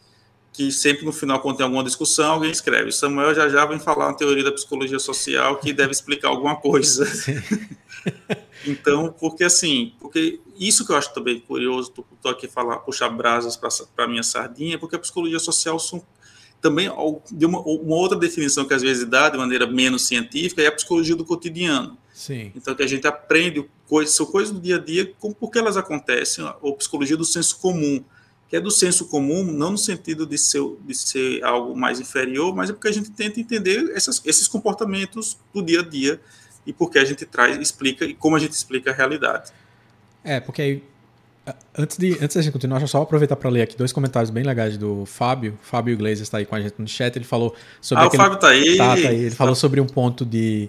que 0.53 0.71
sempre 0.71 1.05
no 1.05 1.13
final, 1.13 1.41
quando 1.41 1.57
tem 1.57 1.65
alguma 1.65 1.83
discussão, 1.83 2.35
alguém 2.35 2.51
escreve: 2.51 2.93
Samuel 2.93 3.35
já 3.35 3.49
já 3.49 3.65
vem 3.65 3.81
falar 3.81 4.09
uma 4.09 4.17
teoria 4.17 4.45
da 4.45 4.53
psicologia 4.53 4.99
social 4.99 5.57
que 5.57 5.73
deve 5.73 5.93
explicar 5.93 6.29
alguma 6.29 6.57
coisa. 6.57 7.07
Então, 8.67 9.15
porque 9.19 9.45
assim, 9.45 9.93
porque 10.01 10.41
isso 10.59 10.85
que 10.85 10.93
eu 10.93 10.97
acho 10.97 11.13
também 11.15 11.41
curioso, 11.41 11.93
estou 12.15 12.31
aqui 12.31 12.49
falar, 12.49 12.79
puxar 12.79 13.09
brasas 13.09 13.57
para 13.95 14.09
minha 14.09 14.23
sardinha, 14.23 14.79
porque 14.79 14.97
a 14.97 14.99
psicologia 14.99 15.39
social 15.39 15.79
são 15.79 16.03
também 16.61 16.91
de 17.31 17.47
uma, 17.47 17.61
uma, 17.61 17.97
outra 17.97 18.19
definição 18.19 18.65
que 18.65 18.75
às 18.75 18.83
vezes 18.83 19.05
dá 19.05 19.29
de 19.29 19.37
maneira 19.37 19.67
menos 19.67 20.07
científica 20.07 20.63
é 20.63 20.67
a 20.67 20.73
psicologia 20.73 21.15
do 21.15 21.25
cotidiano. 21.25 21.97
Sim. 22.13 22.51
Então 22.57 22.75
que 22.75 22.83
a 22.83 22.87
gente 22.87 23.07
aprende 23.07 23.69
coisas, 23.87 24.15
são 24.15 24.27
coisas 24.27 24.53
do 24.53 24.61
dia 24.61 24.77
a 24.77 24.79
dia, 24.79 25.13
como 25.19 25.35
porque 25.35 25.59
elas 25.59 25.77
acontecem, 25.77 26.45
ou 26.61 26.75
psicologia 26.75 27.17
do 27.17 27.25
senso 27.25 27.59
comum, 27.59 28.03
que 28.49 28.57
é 28.57 28.61
do 28.61 28.71
senso 28.71 29.07
comum, 29.07 29.45
não 29.45 29.73
no 29.73 29.79
sentido 29.79 30.25
de 30.25 30.39
ser, 30.39 30.63
de 30.81 30.95
ser 30.95 31.45
algo 31.45 31.77
mais 31.77 32.01
inferior, 32.01 32.55
mas 32.55 32.71
é 32.71 32.73
porque 32.73 32.89
a 32.89 32.93
gente 32.93 33.11
tenta 33.11 33.39
entender 33.39 33.93
essas, 33.95 34.23
esses 34.25 34.49
comportamentos 34.49 35.37
do 35.53 35.63
dia 35.63 35.81
a 35.81 35.83
dia 35.83 36.21
e 36.67 36.73
porque 36.73 36.99
a 36.99 37.05
gente 37.05 37.25
traz, 37.25 37.57
explica 37.59 38.05
e 38.05 38.15
como 38.15 38.37
a 38.37 38.39
gente 38.39 38.53
explica 38.53 38.91
a 38.91 38.95
realidade. 38.95 39.53
É, 40.25 40.41
porque 40.41 40.61
aí, 40.61 40.83
antes 41.79 41.97
de 41.97 42.13
antes 42.21 42.35
da 42.35 42.43
gente 42.43 42.53
continuar, 42.53 42.79
deixa 42.79 42.85
eu 42.85 43.01
só 43.01 43.03
aproveitar 43.03 43.37
para 43.37 43.49
ler 43.49 43.63
aqui 43.63 43.77
dois 43.77 43.93
comentários 43.93 44.31
bem 44.31 44.43
legais 44.43 44.77
do 44.77 45.07
Fábio. 45.07 45.57
Fábio 45.63 45.95
Iglesias 45.95 46.27
está 46.27 46.39
aí 46.39 46.47
com 46.47 46.57
a 46.57 46.61
gente 46.61 46.75
no 46.79 46.89
chat. 46.89 47.15
Ele 47.15 47.25
falou 47.25 47.55
sobre. 47.81 48.05
Ah, 48.05 48.07
aquele... 48.09 48.23
o 48.23 48.25
Fábio 48.25 48.37
está 48.37 48.49
aí. 48.49 48.77
Tá, 48.77 48.89
tá 48.89 49.09
aí. 49.09 49.25
Ele 49.27 49.35
falou 49.35 49.55
sobre 49.55 49.81
um 49.81 49.87
ponto 49.87 50.25
de. 50.25 50.69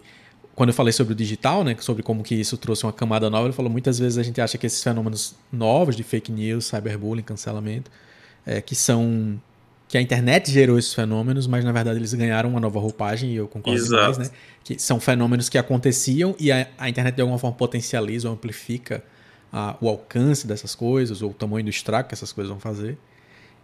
Quando 0.53 0.69
eu 0.69 0.73
falei 0.73 0.91
sobre 0.91 1.13
o 1.13 1.15
digital, 1.15 1.63
né, 1.63 1.75
sobre 1.79 2.01
como 2.01 2.23
que 2.23 2.33
isso 2.33 2.57
trouxe 2.57 2.83
uma 2.83 2.93
camada 2.93 3.29
nova, 3.29 3.45
ele 3.45 3.53
falou 3.53 3.71
muitas 3.71 3.99
vezes 3.99 4.17
a 4.17 4.23
gente 4.23 4.41
acha 4.41 4.57
que 4.57 4.65
esses 4.65 4.83
fenômenos 4.83 5.35
novos 5.51 5.95
de 5.95 6.01
fake 6.01 6.31
news, 6.31 6.65
cyberbullying, 6.65 7.21
cancelamento, 7.21 7.91
é, 8.43 8.59
que 8.59 8.73
são 8.73 9.39
que 9.87 9.97
a 9.97 10.01
internet 10.01 10.51
gerou 10.51 10.77
esses 10.77 10.93
fenômenos, 10.93 11.47
mas 11.47 11.63
na 11.63 11.71
verdade 11.71 11.97
eles 11.97 12.13
ganharam 12.13 12.49
uma 12.49 12.59
nova 12.59 12.79
roupagem, 12.79 13.31
e 13.31 13.35
eu 13.35 13.47
concordo 13.47 13.79
Exato. 13.79 14.11
demais, 14.11 14.17
né? 14.17 14.29
Que 14.63 14.77
são 14.77 14.99
fenômenos 14.99 15.47
que 15.47 15.57
aconteciam 15.57 16.35
e 16.37 16.51
a, 16.51 16.67
a 16.77 16.89
internet 16.89 17.15
de 17.15 17.21
alguma 17.21 17.39
forma 17.39 17.55
potencializa 17.55 18.27
ou 18.27 18.33
amplifica 18.33 19.03
a, 19.51 19.77
o 19.79 19.87
alcance 19.87 20.45
dessas 20.45 20.75
coisas, 20.75 21.21
ou 21.21 21.31
o 21.31 21.33
tamanho 21.33 21.63
do 21.63 21.69
estrago 21.69 22.09
que 22.09 22.13
essas 22.13 22.33
coisas 22.33 22.49
vão 22.49 22.59
fazer. 22.59 22.97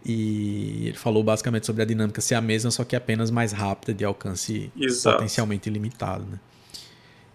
E 0.04 0.88
ele 0.88 0.96
falou 0.96 1.22
basicamente 1.22 1.66
sobre 1.66 1.82
a 1.82 1.84
dinâmica 1.84 2.20
ser 2.20 2.34
a 2.34 2.40
mesma, 2.40 2.70
só 2.70 2.84
que 2.84 2.94
apenas 2.94 3.30
mais 3.30 3.52
rápida, 3.52 3.92
de 3.94 4.04
alcance 4.04 4.70
Exato. 4.78 5.16
potencialmente 5.16 5.68
ilimitado, 5.68 6.24
né? 6.24 6.38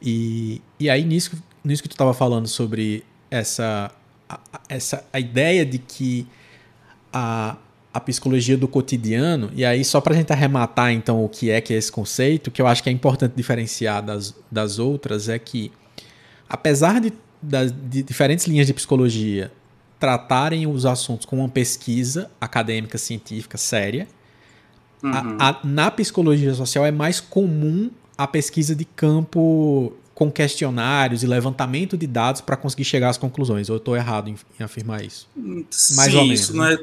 E, 0.02 0.62
e 0.80 0.90
aí, 0.90 1.04
nisso, 1.04 1.32
nisso 1.64 1.84
que 1.84 1.90
tu 1.90 1.94
estava 1.94 2.14
falando 2.14 2.48
sobre 2.48 3.04
essa 3.30 3.92
a, 4.30 4.40
essa 4.70 5.04
a 5.12 5.20
ideia 5.20 5.66
de 5.66 5.80
que 5.80 6.28
a, 7.12 7.58
a 7.94 8.00
psicologia 8.00 8.56
do 8.56 8.68
cotidiano, 8.68 9.50
e 9.56 9.66
aí 9.66 9.84
só 9.84 10.00
para 10.00 10.14
a 10.14 10.18
gente 10.18 10.32
arrematar 10.32 10.92
então 10.92 11.24
o 11.24 11.30
que 11.30 11.50
é 11.50 11.60
que 11.60 11.74
é 11.74 11.78
esse 11.78 11.92
conceito, 11.92 12.52
que 12.52 12.62
eu 12.62 12.68
acho 12.68 12.84
que 12.84 12.90
é 12.90 12.92
importante 12.92 13.34
diferenciar 13.36 14.04
das, 14.04 14.36
das 14.52 14.78
outras, 14.78 15.28
é 15.28 15.40
que 15.40 15.72
apesar 16.48 17.02
de, 17.02 17.12
de 17.42 18.04
diferentes 18.04 18.46
linhas 18.46 18.68
de 18.68 18.74
psicologia 18.74 19.52
tratarem 20.00 20.68
os 20.68 20.86
assuntos 20.86 21.26
com 21.26 21.38
uma 21.38 21.50
pesquisa 21.50 22.30
acadêmica, 22.40 22.98
científica, 22.98 23.58
séria, 23.58 24.08
uhum. 25.04 25.12
a, 25.40 25.50
a, 25.50 25.60
na 25.64 25.90
psicologia 25.92 26.54
social 26.54 26.86
é 26.86 26.92
mais 26.92 27.20
comum 27.20 27.90
a 28.16 28.28
pesquisa 28.28 28.76
de 28.76 28.86
campo 28.86 29.94
com 30.14 30.30
questionários 30.30 31.24
e 31.24 31.28
levantamento 31.28 31.98
de 31.98 32.06
dados 32.06 32.42
para 32.42 32.58
conseguir 32.58 32.84
chegar 32.84 33.10
às 33.10 33.18
conclusões. 33.18 33.70
Ou 33.70 33.76
eu 33.76 33.78
estou 33.78 33.96
errado 33.96 34.30
em, 34.30 34.36
em, 34.60 34.64
afirmar 34.64 35.04
isso? 35.04 35.30
Mais 35.36 35.68
Sim, 35.72 36.18
ou 36.18 36.24
menos. 36.26 36.40
Isso 36.42 36.54
né? 36.54 36.60
não 36.60 36.66
é 36.68 36.78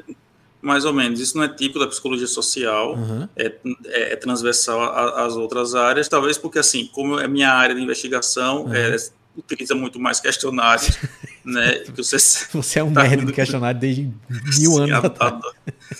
mais 0.60 0.84
ou 0.84 0.92
menos. 0.92 1.20
Isso 1.20 1.36
não 1.36 1.44
é 1.44 1.48
típico 1.48 1.78
da 1.78 1.86
psicologia 1.86 2.26
social, 2.26 2.94
uhum. 2.94 3.28
é, 3.36 3.52
é, 3.86 4.12
é, 4.12 4.16
transversal 4.16 4.82
às 5.16 5.34
outras 5.36 5.74
áreas, 5.74 6.08
talvez 6.08 6.38
porque, 6.38 6.58
assim, 6.58 6.86
como 6.92 7.18
é 7.18 7.28
minha 7.28 7.52
área 7.52 7.74
de 7.74 7.80
investigação, 7.80 8.64
uhum. 8.64 8.74
é, 8.74 8.96
utiliza 9.36 9.74
muito 9.74 10.00
mais 10.00 10.18
questionários, 10.18 10.98
né? 11.44 11.80
Que 11.80 11.92
você, 11.92 12.16
você 12.52 12.78
é 12.78 12.84
um 12.84 12.92
tá 12.92 13.06
de 13.06 13.32
questionário 13.32 13.78
desde 13.78 14.02
mil 14.02 14.72
sim, 14.72 14.80
anos 14.80 15.04
atrás. 15.04 15.34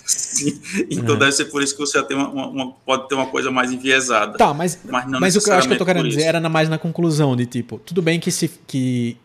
Sim. 0.05 0.59
Então 0.89 1.13
uhum. 1.13 1.19
deve 1.19 1.31
ser 1.31 1.45
por 1.45 1.61
isso 1.61 1.73
que 1.73 1.79
você 1.79 2.01
tem 2.03 2.17
uma, 2.17 2.47
uma, 2.47 2.71
pode 2.85 3.07
ter 3.07 3.15
uma 3.15 3.27
coisa 3.27 3.51
mais 3.51 3.71
enviesada. 3.71 4.37
Tá, 4.37 4.53
mas, 4.53 4.79
mas, 4.83 5.07
mas 5.07 5.35
o 5.35 5.41
que 5.41 5.49
eu 5.49 5.53
acho 5.53 5.67
que 5.67 5.73
eu 5.73 5.77
tô 5.77 5.85
querendo 5.85 6.09
dizer 6.09 6.23
era 6.23 6.49
mais 6.49 6.67
na 6.67 6.77
conclusão 6.77 7.35
de 7.35 7.45
tipo, 7.45 7.79
tudo 7.79 8.01
bem 8.01 8.19
que 8.19 8.31
se 8.31 8.49
que, 8.67 9.17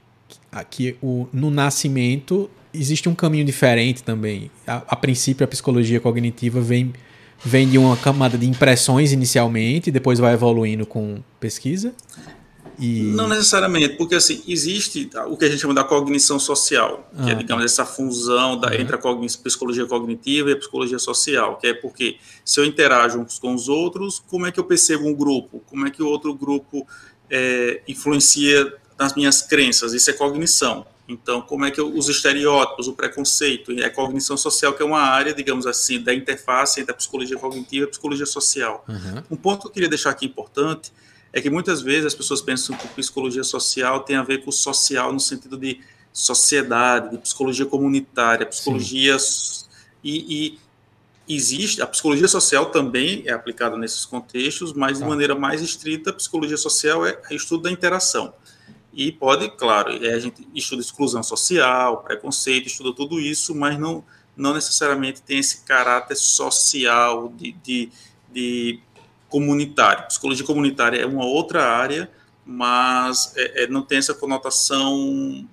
que 0.71 0.97
o, 1.03 1.27
no 1.33 1.51
nascimento 1.51 2.51
existe 2.75 3.09
um 3.09 3.15
caminho 3.15 3.45
diferente 3.45 4.03
também. 4.03 4.51
A, 4.67 4.83
a 4.89 4.97
princípio, 4.97 5.45
a 5.45 5.49
psicologia 5.49 6.01
cognitiva 6.01 6.61
vem, 6.61 6.93
vem 7.45 7.69
de 7.69 7.79
uma 7.79 7.97
camada 7.97 8.39
de 8.39 8.47
impressões 8.47 9.13
inicialmente, 9.13 9.91
depois 9.91 10.19
vai 10.19 10.35
evoluindo 10.35 10.87
com 10.87 11.23
pesquisa. 11.39 11.95
E... 12.79 13.03
Não 13.15 13.29
necessariamente, 13.29 13.91
porque 13.91 14.15
assim, 14.15 14.43
existe 14.49 15.09
o 15.29 15.37
que 15.37 15.45
a 15.45 15.49
gente 15.49 15.61
chama 15.61 15.75
da 15.75 15.85
cognição 15.85 16.39
social, 16.39 17.09
que 17.15 17.23
é, 17.23 17.25
ah, 17.27 17.31
é, 17.31 17.35
digamos, 17.35 17.65
essa 17.65 17.85
fusão 17.85 18.59
da, 18.59 18.69
uhum. 18.69 18.75
entre 18.75 18.97
a 18.97 18.99
cogn 18.99 19.27
psicologia 19.27 19.87
cognitiva 19.87 20.51
e 20.51 20.53
a 20.55 20.57
psicologia 20.57 20.99
social, 20.99 21.59
que 21.59 21.67
é 21.67 21.75
porque 21.75 22.17
se 22.45 22.59
eu 22.59 22.65
interajo 22.65 23.19
uns 23.19 23.39
com 23.39 23.55
os 23.55 23.69
outros, 23.69 24.23
como 24.29 24.47
é 24.47 24.53
que 24.53 24.59
eu 24.59 24.65
percebo 24.65 25.07
um 25.07 25.15
grupo? 25.15 25.63
Como 25.67 25.87
é 25.87 25.91
que 25.91 26.03
o 26.03 26.07
outro 26.07 26.35
grupo 26.35 26.87
é, 27.31 27.83
influencia 27.87 28.73
nas 28.99 29.15
minhas 29.15 29.43
crenças? 29.43 29.93
Isso 29.93 30.11
é 30.11 30.15
cognição. 30.15 30.87
Então, 31.13 31.43
como 31.43 31.65
é 31.65 31.71
que 31.71 31.81
eu, 31.81 31.95
os 31.95 32.09
estereótipos, 32.09 32.89
o 32.89 32.95
preconceito, 32.95 33.73
e 33.73 33.85
a 33.85 33.91
cognição 33.91 34.37
social, 34.37 34.73
que 34.73 34.83
é 34.83 34.87
uma 34.87 35.01
área, 35.01 35.33
digamos 35.33 35.67
assim, 35.67 36.01
da 36.01 36.15
interface 36.15 36.81
entre 36.81 36.93
a 36.93 36.95
psicologia 36.95 37.39
cognitiva 37.39 37.85
e 37.85 37.89
a 37.89 37.91
psicologia 37.91 38.27
social. 38.27 38.85
Uhum. 38.89 39.23
Um 39.31 39.37
ponto 39.37 39.63
que 39.63 39.67
eu 39.69 39.71
queria 39.73 39.89
deixar 39.89 40.11
aqui 40.11 40.27
importante 40.27 40.93
é 41.33 41.41
que 41.41 41.49
muitas 41.49 41.81
vezes 41.81 42.07
as 42.07 42.15
pessoas 42.15 42.43
pensam 42.43 42.77
que 42.77 42.87
psicologia 42.89 43.45
social 43.45 44.01
tem 44.01 44.17
a 44.17 44.23
ver 44.23 44.45
com 44.45 44.53
social 44.53 45.13
no 45.13 45.21
sentido 45.21 45.57
de 45.57 45.81
sociedade, 46.13 47.11
de 47.11 47.19
psicologia 47.19 47.65
comunitária, 47.65 48.45
psicologia 48.45 49.17
e, 50.05 50.59
e, 50.59 50.59
existe 51.29 51.81
a 51.81 51.87
psicologia 51.87 52.29
social 52.29 52.67
também 52.67 53.23
é 53.27 53.33
aplicada 53.33 53.77
nesses 53.77 54.05
contextos, 54.05 54.73
mas 54.73 54.99
de 54.99 55.05
tá. 55.05 55.09
maneira 55.09 55.35
mais 55.35 55.63
estrita, 55.63 56.11
a 56.11 56.13
psicologia 56.13 56.57
social 56.57 57.07
é 57.07 57.19
o 57.31 57.35
estudo 57.35 57.63
da 57.63 57.71
interação. 57.71 58.35
E 58.93 59.11
pode, 59.11 59.49
claro, 59.57 60.05
é, 60.05 60.13
a 60.13 60.19
gente 60.19 60.47
estuda 60.55 60.83
exclusão 60.83 61.23
social, 61.23 62.03
preconceito, 62.03 62.67
estuda 62.67 62.95
tudo 62.95 63.19
isso, 63.19 63.55
mas 63.55 63.79
não, 63.79 64.05
não 64.37 64.53
necessariamente 64.53 65.23
tem 65.23 65.39
esse 65.39 65.65
caráter 65.65 66.17
social 66.17 67.33
de, 67.35 67.53
de, 67.53 67.89
de 68.31 68.81
comunitário. 69.29 70.07
Psicologia 70.09 70.45
comunitária 70.45 70.99
é 70.99 71.07
uma 71.07 71.25
outra 71.25 71.65
área, 71.65 72.11
mas 72.45 73.33
é, 73.35 73.65
é, 73.65 73.67
não 73.67 73.81
tem 73.81 73.97
essa 73.97 74.13
conotação 74.13 75.49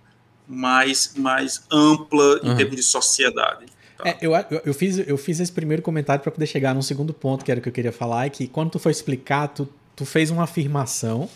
mais, 0.46 1.14
mais 1.16 1.64
ampla 1.72 2.42
em 2.44 2.50
uhum. 2.50 2.58
termos 2.58 2.76
de 2.76 2.84
sociedade. 2.84 3.68
Tá? 3.98 4.10
É, 4.10 4.18
eu, 4.22 4.34
eu, 4.66 4.74
fiz, 4.74 4.98
eu 4.98 5.18
fiz 5.18 5.40
esse 5.40 5.52
primeiro 5.52 5.82
comentário 5.82 6.22
para 6.22 6.32
poder 6.32 6.48
chegar 6.48 6.76
num 6.76 6.82
segundo 6.82 7.14
ponto, 7.14 7.46
que 7.46 7.52
era 7.52 7.60
o 7.60 7.64
que 7.64 7.70
eu 7.70 7.74
queria 7.74 7.92
falar, 7.94 8.26
é 8.26 8.30
que 8.30 8.48
quando 8.48 8.72
tu 8.72 8.80
foi 8.80 8.92
explicar, 8.92 9.48
tu, 9.48 9.70
tu 9.96 10.06
fez 10.06 10.30
uma 10.30 10.44
afirmação 10.44 11.30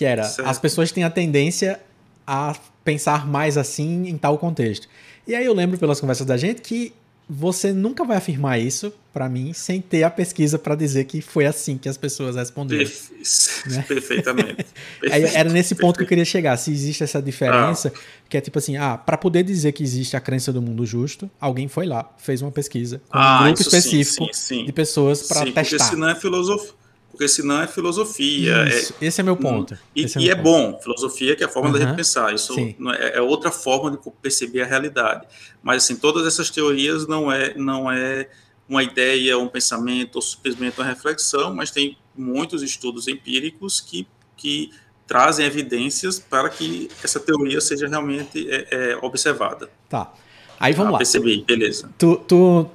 que 0.00 0.04
era 0.06 0.24
certo. 0.24 0.48
as 0.48 0.58
pessoas 0.58 0.90
têm 0.90 1.04
a 1.04 1.10
tendência 1.10 1.78
a 2.26 2.56
pensar 2.82 3.26
mais 3.26 3.58
assim 3.58 4.08
em 4.08 4.16
tal 4.16 4.38
contexto. 4.38 4.88
E 5.28 5.34
aí 5.34 5.44
eu 5.44 5.52
lembro 5.52 5.76
pelas 5.76 6.00
conversas 6.00 6.26
da 6.26 6.38
gente 6.38 6.62
que 6.62 6.94
você 7.28 7.70
nunca 7.70 8.02
vai 8.02 8.16
afirmar 8.16 8.58
isso 8.58 8.90
para 9.12 9.28
mim 9.28 9.52
sem 9.52 9.78
ter 9.78 10.02
a 10.02 10.10
pesquisa 10.10 10.58
para 10.58 10.74
dizer 10.74 11.04
que 11.04 11.20
foi 11.20 11.44
assim 11.44 11.76
que 11.76 11.86
as 11.86 11.98
pessoas 11.98 12.34
responderam. 12.34 12.82
Perfe 12.82 13.68
né? 13.68 13.84
Perfeitamente. 13.86 14.66
Era 15.34 15.50
nesse 15.50 15.74
ponto 15.74 15.98
que 15.98 16.04
eu 16.04 16.08
queria 16.08 16.24
chegar. 16.24 16.56
Se 16.56 16.72
existe 16.72 17.04
essa 17.04 17.20
diferença, 17.20 17.92
ah. 17.94 18.00
que 18.26 18.38
é 18.38 18.40
tipo 18.40 18.58
assim, 18.58 18.78
ah, 18.78 18.96
para 18.96 19.18
poder 19.18 19.42
dizer 19.42 19.72
que 19.72 19.82
existe 19.82 20.16
a 20.16 20.20
crença 20.20 20.50
do 20.50 20.62
mundo 20.62 20.86
justo, 20.86 21.30
alguém 21.38 21.68
foi 21.68 21.84
lá, 21.84 22.10
fez 22.16 22.40
uma 22.40 22.50
pesquisa 22.50 23.02
com 23.06 23.18
ah, 23.18 23.40
um 23.42 23.44
grupo 23.48 23.60
específico 23.60 24.24
sim, 24.24 24.32
sim, 24.32 24.60
sim. 24.60 24.64
de 24.64 24.72
pessoas 24.72 25.24
para 25.24 25.44
testar. 25.44 25.62
Porque 25.62 25.78
senão 25.78 26.08
é 26.08 26.14
filosofia 26.14 26.79
porque 27.20 27.28
senão 27.28 27.60
é 27.60 27.66
filosofia. 27.66 28.66
Isso, 28.66 28.94
é, 28.98 29.04
esse 29.04 29.20
é 29.20 29.24
meu 29.24 29.36
ponto. 29.36 29.78
E, 29.94 30.04
é, 30.04 30.08
meu 30.16 30.22
e 30.22 30.30
é 30.30 30.34
bom, 30.34 30.80
filosofia 30.82 31.36
que 31.36 31.42
é 31.42 31.46
a 31.46 31.50
forma 31.50 31.68
uhum, 31.68 31.74
da 31.74 31.84
gente 31.84 31.94
pensar. 31.94 32.34
Isso 32.34 32.58
é, 32.58 33.18
é, 33.18 33.20
outra 33.20 33.50
forma 33.50 33.90
de 33.90 33.98
perceber 34.22 34.62
a 34.62 34.66
realidade. 34.66 35.26
Mas 35.62 35.84
assim, 35.84 35.96
todas 35.96 36.26
essas 36.26 36.48
teorias 36.48 37.06
não 37.06 37.30
é 37.30 37.52
não 37.54 37.92
é 37.92 38.30
uma 38.66 38.82
ideia, 38.82 39.36
um 39.36 39.48
pensamento 39.48 40.16
ou 40.16 40.22
simplesmente 40.22 40.78
uma 40.78 40.86
reflexão, 40.86 41.54
mas 41.54 41.70
tem 41.70 41.98
muitos 42.16 42.62
estudos 42.62 43.06
empíricos 43.06 43.82
que, 43.82 44.06
que 44.34 44.70
trazem 45.06 45.44
evidências 45.44 46.18
para 46.18 46.48
que 46.48 46.88
essa 47.04 47.20
teoria 47.20 47.60
seja 47.60 47.86
realmente 47.86 48.48
é, 48.48 48.66
é, 48.70 48.96
observada. 49.02 49.68
Tá. 49.90 50.10
Aí 50.58 50.72
vamos 50.72 50.88
ah, 50.88 50.92
lá. 50.92 50.98
Percebi, 50.98 51.44
beleza. 51.46 51.92
Tu, 51.98 52.16
tu, 52.26 52.70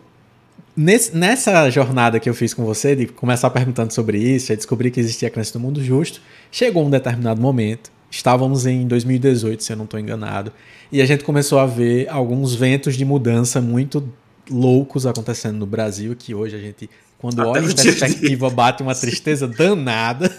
Nesse, 0.75 1.15
nessa 1.15 1.69
jornada 1.69 2.19
que 2.19 2.29
eu 2.29 2.33
fiz 2.33 2.53
com 2.53 2.65
você, 2.65 2.95
de 2.95 3.07
começar 3.07 3.49
perguntando 3.49 3.93
sobre 3.93 4.17
isso, 4.17 4.51
e 4.51 4.55
descobrir 4.57 4.91
que 4.91 4.99
existia 4.99 5.29
crença 5.29 5.53
do 5.53 5.59
mundo 5.59 5.81
justo, 5.81 6.21
chegou 6.51 6.85
um 6.85 6.89
determinado 6.89 7.41
momento, 7.41 7.89
estávamos 8.11 8.65
em 8.65 8.85
2018, 8.85 9.63
se 9.63 9.71
eu 9.71 9.77
não 9.77 9.85
estou 9.85 9.97
enganado, 9.97 10.51
e 10.91 11.01
a 11.01 11.05
gente 11.05 11.23
começou 11.23 11.59
a 11.59 11.65
ver 11.65 12.09
alguns 12.09 12.53
ventos 12.53 12.95
de 12.97 13.05
mudança 13.05 13.61
muito 13.61 14.11
loucos 14.49 15.05
acontecendo 15.05 15.57
no 15.57 15.65
Brasil, 15.65 16.13
que 16.13 16.35
hoje 16.35 16.57
a 16.57 16.59
gente, 16.59 16.89
quando 17.17 17.39
Até 17.39 17.49
olha 17.51 17.71
em 17.71 17.75
perspectiva, 17.75 18.49
bate 18.49 18.83
uma 18.83 18.93
tristeza 18.93 19.47
danada, 19.47 20.29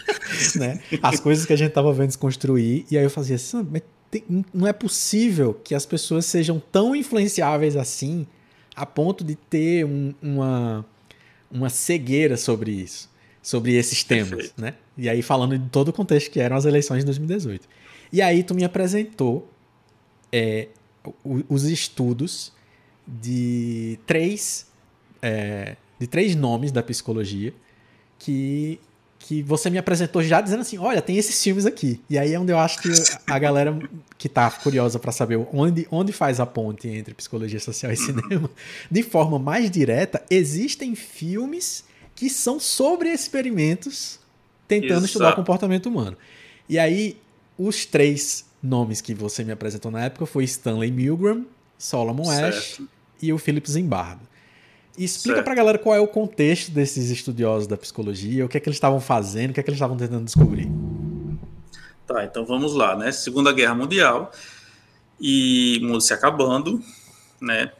né? 0.56 0.78
As 1.02 1.18
coisas 1.20 1.46
que 1.46 1.54
a 1.54 1.56
gente 1.56 1.68
estava 1.68 1.90
vendo 1.94 2.10
se 2.10 2.18
construir, 2.18 2.84
e 2.90 2.98
aí 2.98 3.04
eu 3.04 3.10
fazia 3.10 3.36
assim, 3.36 3.66
não 4.52 4.66
é 4.66 4.74
possível 4.74 5.58
que 5.64 5.74
as 5.74 5.86
pessoas 5.86 6.26
sejam 6.26 6.62
tão 6.70 6.94
influenciáveis 6.94 7.76
assim 7.76 8.26
a 8.76 8.84
ponto 8.84 9.24
de 9.24 9.34
ter 9.34 9.84
um, 9.86 10.14
uma, 10.22 10.84
uma 11.50 11.70
cegueira 11.70 12.36
sobre 12.36 12.70
isso, 12.70 13.10
sobre 13.42 13.74
esses 13.74 14.04
temas, 14.04 14.28
Perfeito. 14.28 14.60
né? 14.60 14.74
E 14.98 15.08
aí 15.08 15.22
falando 15.22 15.58
de 15.58 15.68
todo 15.70 15.88
o 15.88 15.92
contexto 15.92 16.30
que 16.30 16.38
eram 16.38 16.56
as 16.56 16.66
eleições 16.66 17.00
de 17.00 17.06
2018. 17.06 17.66
E 18.12 18.20
aí 18.20 18.42
tu 18.42 18.54
me 18.54 18.64
apresentou 18.64 19.50
é, 20.30 20.68
os 21.24 21.64
estudos 21.64 22.52
de 23.06 23.98
três 24.06 24.66
é, 25.22 25.76
de 25.98 26.06
três 26.06 26.34
nomes 26.34 26.70
da 26.70 26.82
psicologia 26.82 27.54
que 28.18 28.80
que 29.26 29.42
você 29.42 29.68
me 29.68 29.76
apresentou 29.76 30.22
já 30.22 30.40
dizendo 30.40 30.60
assim, 30.60 30.78
olha, 30.78 31.02
tem 31.02 31.16
esses 31.16 31.42
filmes 31.42 31.66
aqui. 31.66 32.00
E 32.08 32.16
aí 32.16 32.32
é 32.32 32.38
onde 32.38 32.52
eu 32.52 32.58
acho 32.60 32.80
que 32.80 32.88
a 33.26 33.38
galera 33.40 33.76
que 34.16 34.28
tá 34.28 34.48
curiosa 34.48 35.00
para 35.00 35.10
saber 35.10 35.44
onde, 35.52 35.84
onde 35.90 36.12
faz 36.12 36.38
a 36.38 36.46
ponte 36.46 36.86
entre 36.86 37.12
psicologia 37.12 37.58
social 37.58 37.90
e 37.90 37.96
cinema, 37.96 38.48
de 38.88 39.02
forma 39.02 39.36
mais 39.36 39.68
direta, 39.68 40.22
existem 40.30 40.94
filmes 40.94 41.82
que 42.14 42.30
são 42.30 42.60
sobre 42.60 43.08
experimentos 43.08 44.20
tentando 44.68 44.92
Exato. 44.92 45.06
estudar 45.06 45.32
o 45.32 45.34
comportamento 45.36 45.86
humano. 45.86 46.16
E 46.68 46.78
aí, 46.78 47.16
os 47.58 47.84
três 47.84 48.44
nomes 48.62 49.00
que 49.00 49.12
você 49.12 49.42
me 49.42 49.50
apresentou 49.50 49.90
na 49.90 50.04
época 50.04 50.24
foi 50.24 50.44
Stanley 50.44 50.92
Milgram, 50.92 51.44
Solomon 51.76 52.26
certo. 52.26 52.56
Ash 52.56 52.82
e 53.20 53.32
o 53.32 53.38
Philip 53.38 53.68
Zimbardo. 53.68 54.20
E 54.98 55.04
explica 55.04 55.42
para 55.42 55.52
a 55.52 55.56
galera 55.56 55.78
qual 55.78 55.94
é 55.94 56.00
o 56.00 56.06
contexto 56.06 56.70
desses 56.70 57.10
estudiosos 57.10 57.66
da 57.66 57.76
psicologia, 57.76 58.46
o 58.46 58.48
que 58.48 58.56
é 58.56 58.60
que 58.60 58.68
eles 58.68 58.76
estavam 58.76 59.00
fazendo, 59.00 59.50
o 59.50 59.54
que 59.54 59.60
é 59.60 59.62
que 59.62 59.68
eles 59.68 59.76
estavam 59.76 59.96
tentando 59.96 60.24
descobrir. 60.24 60.70
Tá, 62.06 62.24
então 62.24 62.46
vamos 62.46 62.74
lá, 62.74 62.96
né? 62.96 63.12
Segunda 63.12 63.52
Guerra 63.52 63.74
Mundial 63.74 64.32
e 65.20 65.80
o 65.82 65.86
mundo 65.86 66.00
se 66.00 66.14
acabando, 66.14 66.80
né? 67.40 67.72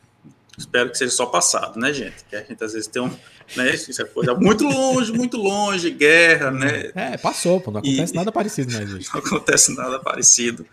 Espero 0.58 0.90
que 0.90 0.98
seja 0.98 1.12
só 1.12 1.26
passado, 1.26 1.78
né, 1.78 1.92
gente? 1.92 2.24
Que 2.28 2.36
a 2.36 2.42
gente 2.42 2.62
às 2.62 2.72
vezes 2.72 2.88
tem 2.88 3.02
um, 3.02 3.10
né? 3.56 3.74
Isso 3.74 4.00
é 4.00 4.04
coisa 4.04 4.34
muito 4.34 4.64
longe, 4.64 5.12
muito 5.12 5.36
longe, 5.36 5.90
guerra, 5.90 6.50
né? 6.50 6.90
É, 6.94 7.16
passou, 7.16 7.60
pô, 7.60 7.70
não 7.70 7.80
acontece 7.80 8.12
e, 8.12 8.16
nada 8.16 8.32
parecido 8.32 8.72
mais 8.72 8.92
hoje. 8.92 9.08
Não 9.12 9.20
acontece 9.20 9.74
nada 9.76 9.98
parecido. 10.00 10.66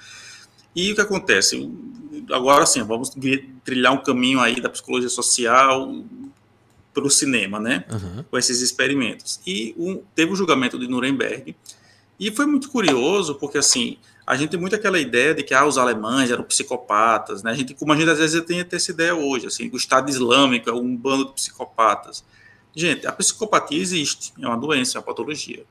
E 0.76 0.92
o 0.92 0.96
que 0.96 1.02
acontece? 1.02 1.72
Agora 2.32 2.66
sim, 2.66 2.82
vamos 2.84 3.12
trilhar 3.64 3.94
um 3.94 4.02
caminho 4.02 4.40
aí 4.40 4.60
da 4.60 4.70
psicologia 4.70 5.10
social, 5.10 5.94
para 6.94 7.04
o 7.04 7.10
cinema, 7.10 7.60
né? 7.60 7.86
Uhum. 7.92 8.24
Com 8.30 8.38
esses 8.38 8.62
experimentos. 8.62 9.40
E 9.46 9.74
um, 9.78 10.02
teve 10.16 10.32
o 10.32 10.36
julgamento 10.36 10.78
de 10.78 10.88
Nuremberg. 10.88 11.56
E 12.20 12.32
foi 12.32 12.46
muito 12.46 12.70
curioso, 12.70 13.36
porque 13.36 13.58
assim, 13.58 13.98
a 14.26 14.36
gente 14.36 14.52
tem 14.52 14.60
muito 14.60 14.76
aquela 14.76 15.00
ideia 15.00 15.34
de 15.34 15.44
que 15.44 15.54
ah, 15.54 15.66
os 15.66 15.78
alemães 15.78 16.32
eram 16.32 16.44
psicopatas, 16.44 17.44
né? 17.44 17.52
A 17.52 17.54
gente, 17.54 17.74
como 17.74 17.92
a 17.92 17.98
gente 17.98 18.10
às 18.10 18.20
vezes 18.20 18.40
tem 18.42 18.62
até 18.62 18.76
essa 18.76 18.92
ideia 18.92 19.16
hoje, 19.16 19.48
assim, 19.48 19.70
o 19.74 19.76
Estado 19.76 20.10
Islâmico 20.10 20.70
é 20.70 20.74
um 20.74 20.96
bando 20.96 21.26
de 21.26 21.34
psicopatas. 21.34 22.24
Gente, 22.76 23.06
a 23.06 23.12
psicopatia 23.12 23.80
existe, 23.80 24.34
é 24.40 24.48
uma 24.48 24.58
doença, 24.58 24.98
é 24.98 25.00
uma 25.00 25.06
patologia. 25.06 25.66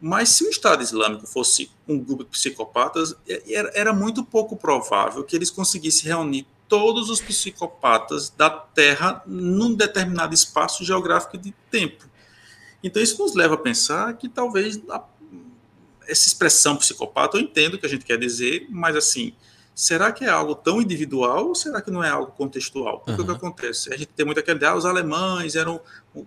Mas 0.00 0.30
se 0.30 0.44
o 0.44 0.50
Estado 0.50 0.82
Islâmico 0.82 1.26
fosse 1.26 1.70
um 1.88 1.98
grupo 1.98 2.24
de 2.24 2.30
psicopatas, 2.30 3.14
era, 3.48 3.70
era 3.74 3.92
muito 3.92 4.24
pouco 4.24 4.56
provável 4.56 5.24
que 5.24 5.34
eles 5.34 5.50
conseguissem 5.50 6.08
reunir 6.08 6.46
todos 6.68 7.10
os 7.10 7.20
psicopatas 7.20 8.30
da 8.30 8.50
Terra 8.50 9.22
num 9.26 9.74
determinado 9.74 10.34
espaço 10.34 10.84
geográfico 10.84 11.38
de 11.38 11.52
tempo. 11.70 12.04
Então, 12.82 13.02
isso 13.02 13.22
nos 13.22 13.34
leva 13.34 13.54
a 13.54 13.58
pensar 13.58 14.12
que 14.14 14.28
talvez 14.28 14.80
a, 14.90 15.02
essa 16.06 16.26
expressão 16.26 16.76
psicopata, 16.76 17.36
eu 17.36 17.40
entendo 17.40 17.74
o 17.74 17.78
que 17.78 17.86
a 17.86 17.88
gente 17.88 18.04
quer 18.04 18.18
dizer, 18.18 18.66
mas 18.70 18.96
assim, 18.96 19.32
será 19.74 20.12
que 20.12 20.24
é 20.24 20.28
algo 20.28 20.54
tão 20.54 20.80
individual 20.80 21.48
ou 21.48 21.54
será 21.54 21.80
que 21.80 21.90
não 21.90 22.02
é 22.02 22.08
algo 22.08 22.32
contextual? 22.32 23.00
Porque 23.00 23.20
uhum. 23.20 23.26
o 23.26 23.30
que 23.30 23.36
acontece? 23.36 23.92
A 23.92 23.96
gente 23.96 24.08
tem 24.08 24.24
muito 24.24 24.38
aquele, 24.38 24.64
ah, 24.64 24.74
os 24.74 24.84
alemães 24.84 25.54
eram 25.54 25.80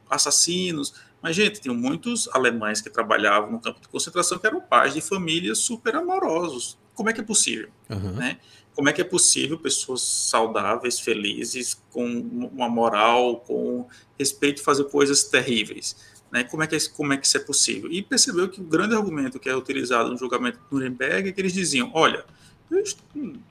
assassinos, 0.09 0.93
mas, 1.21 1.35
gente, 1.35 1.59
tinham 1.59 1.75
muitos 1.75 2.29
alemães 2.29 2.81
que 2.81 2.89
trabalhavam 2.89 3.51
no 3.51 3.59
campo 3.59 3.81
de 3.81 3.87
concentração 3.89 4.37
que 4.37 4.47
eram 4.47 4.61
pais 4.61 4.93
de 4.93 5.01
famílias 5.01 5.57
super 5.57 5.95
amorosos, 5.95 6.77
como 6.93 7.09
é 7.09 7.13
que 7.13 7.19
é 7.21 7.23
possível, 7.23 7.69
uhum. 7.89 8.13
né? 8.13 8.39
Como 8.76 8.88
é 8.89 8.93
que 8.93 9.01
é 9.01 9.03
possível 9.03 9.57
pessoas 9.57 10.01
saudáveis, 10.01 10.99
felizes, 10.99 11.82
com 11.91 12.05
uma 12.05 12.70
moral, 12.70 13.38
com 13.41 13.88
respeito, 14.17 14.63
fazer 14.63 14.86
coisas 14.86 15.24
terríveis? 15.24 15.95
Né? 16.32 16.43
Como, 16.43 16.63
é 16.63 16.67
que, 16.67 16.76
é 16.76 16.80
como 16.95 17.13
é 17.13 17.17
que 17.17 17.26
isso 17.26 17.38
é 17.38 17.41
possível? 17.41 17.91
E 17.91 18.01
percebeu 18.01 18.47
que 18.47 18.61
o 18.61 18.63
grande 18.63 18.95
argumento 18.95 19.39
que 19.39 19.49
é 19.49 19.55
utilizado 19.55 20.09
no 20.09 20.17
julgamento 20.17 20.57
de 20.57 20.63
Nuremberg 20.72 21.30
é 21.30 21.32
que 21.32 21.41
eles 21.41 21.53
diziam: 21.53 21.91
olha, 21.93 22.24
eu, 22.70 22.84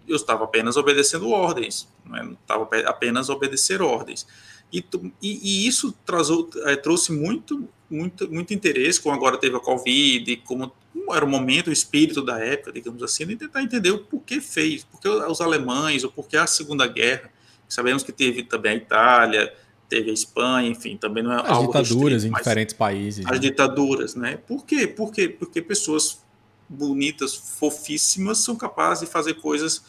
eu 0.06 0.16
estava 0.16 0.44
apenas 0.44 0.76
obedecendo 0.76 1.28
ordens, 1.30 1.88
né? 2.06 2.22
não 2.22 2.32
estava 2.32 2.68
apenas 2.86 3.28
obedecer 3.28 3.82
ordens. 3.82 4.26
E, 4.72 4.84
e, 5.22 5.64
e 5.64 5.66
isso 5.66 5.92
trazou, 6.04 6.48
é, 6.66 6.76
trouxe 6.76 7.10
muito, 7.12 7.68
muito, 7.90 8.30
muito 8.30 8.52
interesse, 8.52 9.00
como 9.00 9.14
agora 9.14 9.38
teve 9.38 9.56
a 9.56 9.60
Covid, 9.60 10.36
como 10.38 10.70
era 11.10 11.24
o 11.24 11.28
momento, 11.28 11.68
o 11.68 11.72
espírito 11.72 12.22
da 12.22 12.38
época, 12.38 12.72
digamos 12.72 13.02
assim, 13.02 13.26
de 13.26 13.36
tentar 13.36 13.62
entender 13.62 13.90
o 13.90 13.98
porquê 13.98 14.40
fez, 14.40 14.84
porque 14.84 15.08
os 15.08 15.40
alemães, 15.40 16.04
ou 16.04 16.10
porquê 16.10 16.36
a 16.36 16.46
Segunda 16.46 16.86
Guerra. 16.86 17.30
Sabemos 17.68 18.02
que 18.02 18.12
teve 18.12 18.42
também 18.42 18.72
a 18.72 18.74
Itália, 18.76 19.54
teve 19.88 20.10
a 20.10 20.12
Espanha, 20.12 20.68
enfim, 20.68 20.96
também 20.96 21.22
não 21.22 21.32
é 21.32 21.40
as 21.40 21.48
algo 21.48 21.72
ditaduras 21.72 22.22
restrito, 22.22 22.34
em 22.34 22.38
diferentes 22.38 22.74
países. 22.74 23.26
As 23.26 23.32
né? 23.32 23.38
ditaduras, 23.38 24.14
né? 24.14 24.36
Por 24.46 24.64
quê? 24.64 24.86
Porque, 24.86 25.28
porque 25.28 25.62
pessoas 25.62 26.20
bonitas, 26.68 27.34
fofíssimas, 27.34 28.38
são 28.38 28.54
capazes 28.54 29.06
de 29.06 29.12
fazer 29.12 29.34
coisas 29.34 29.82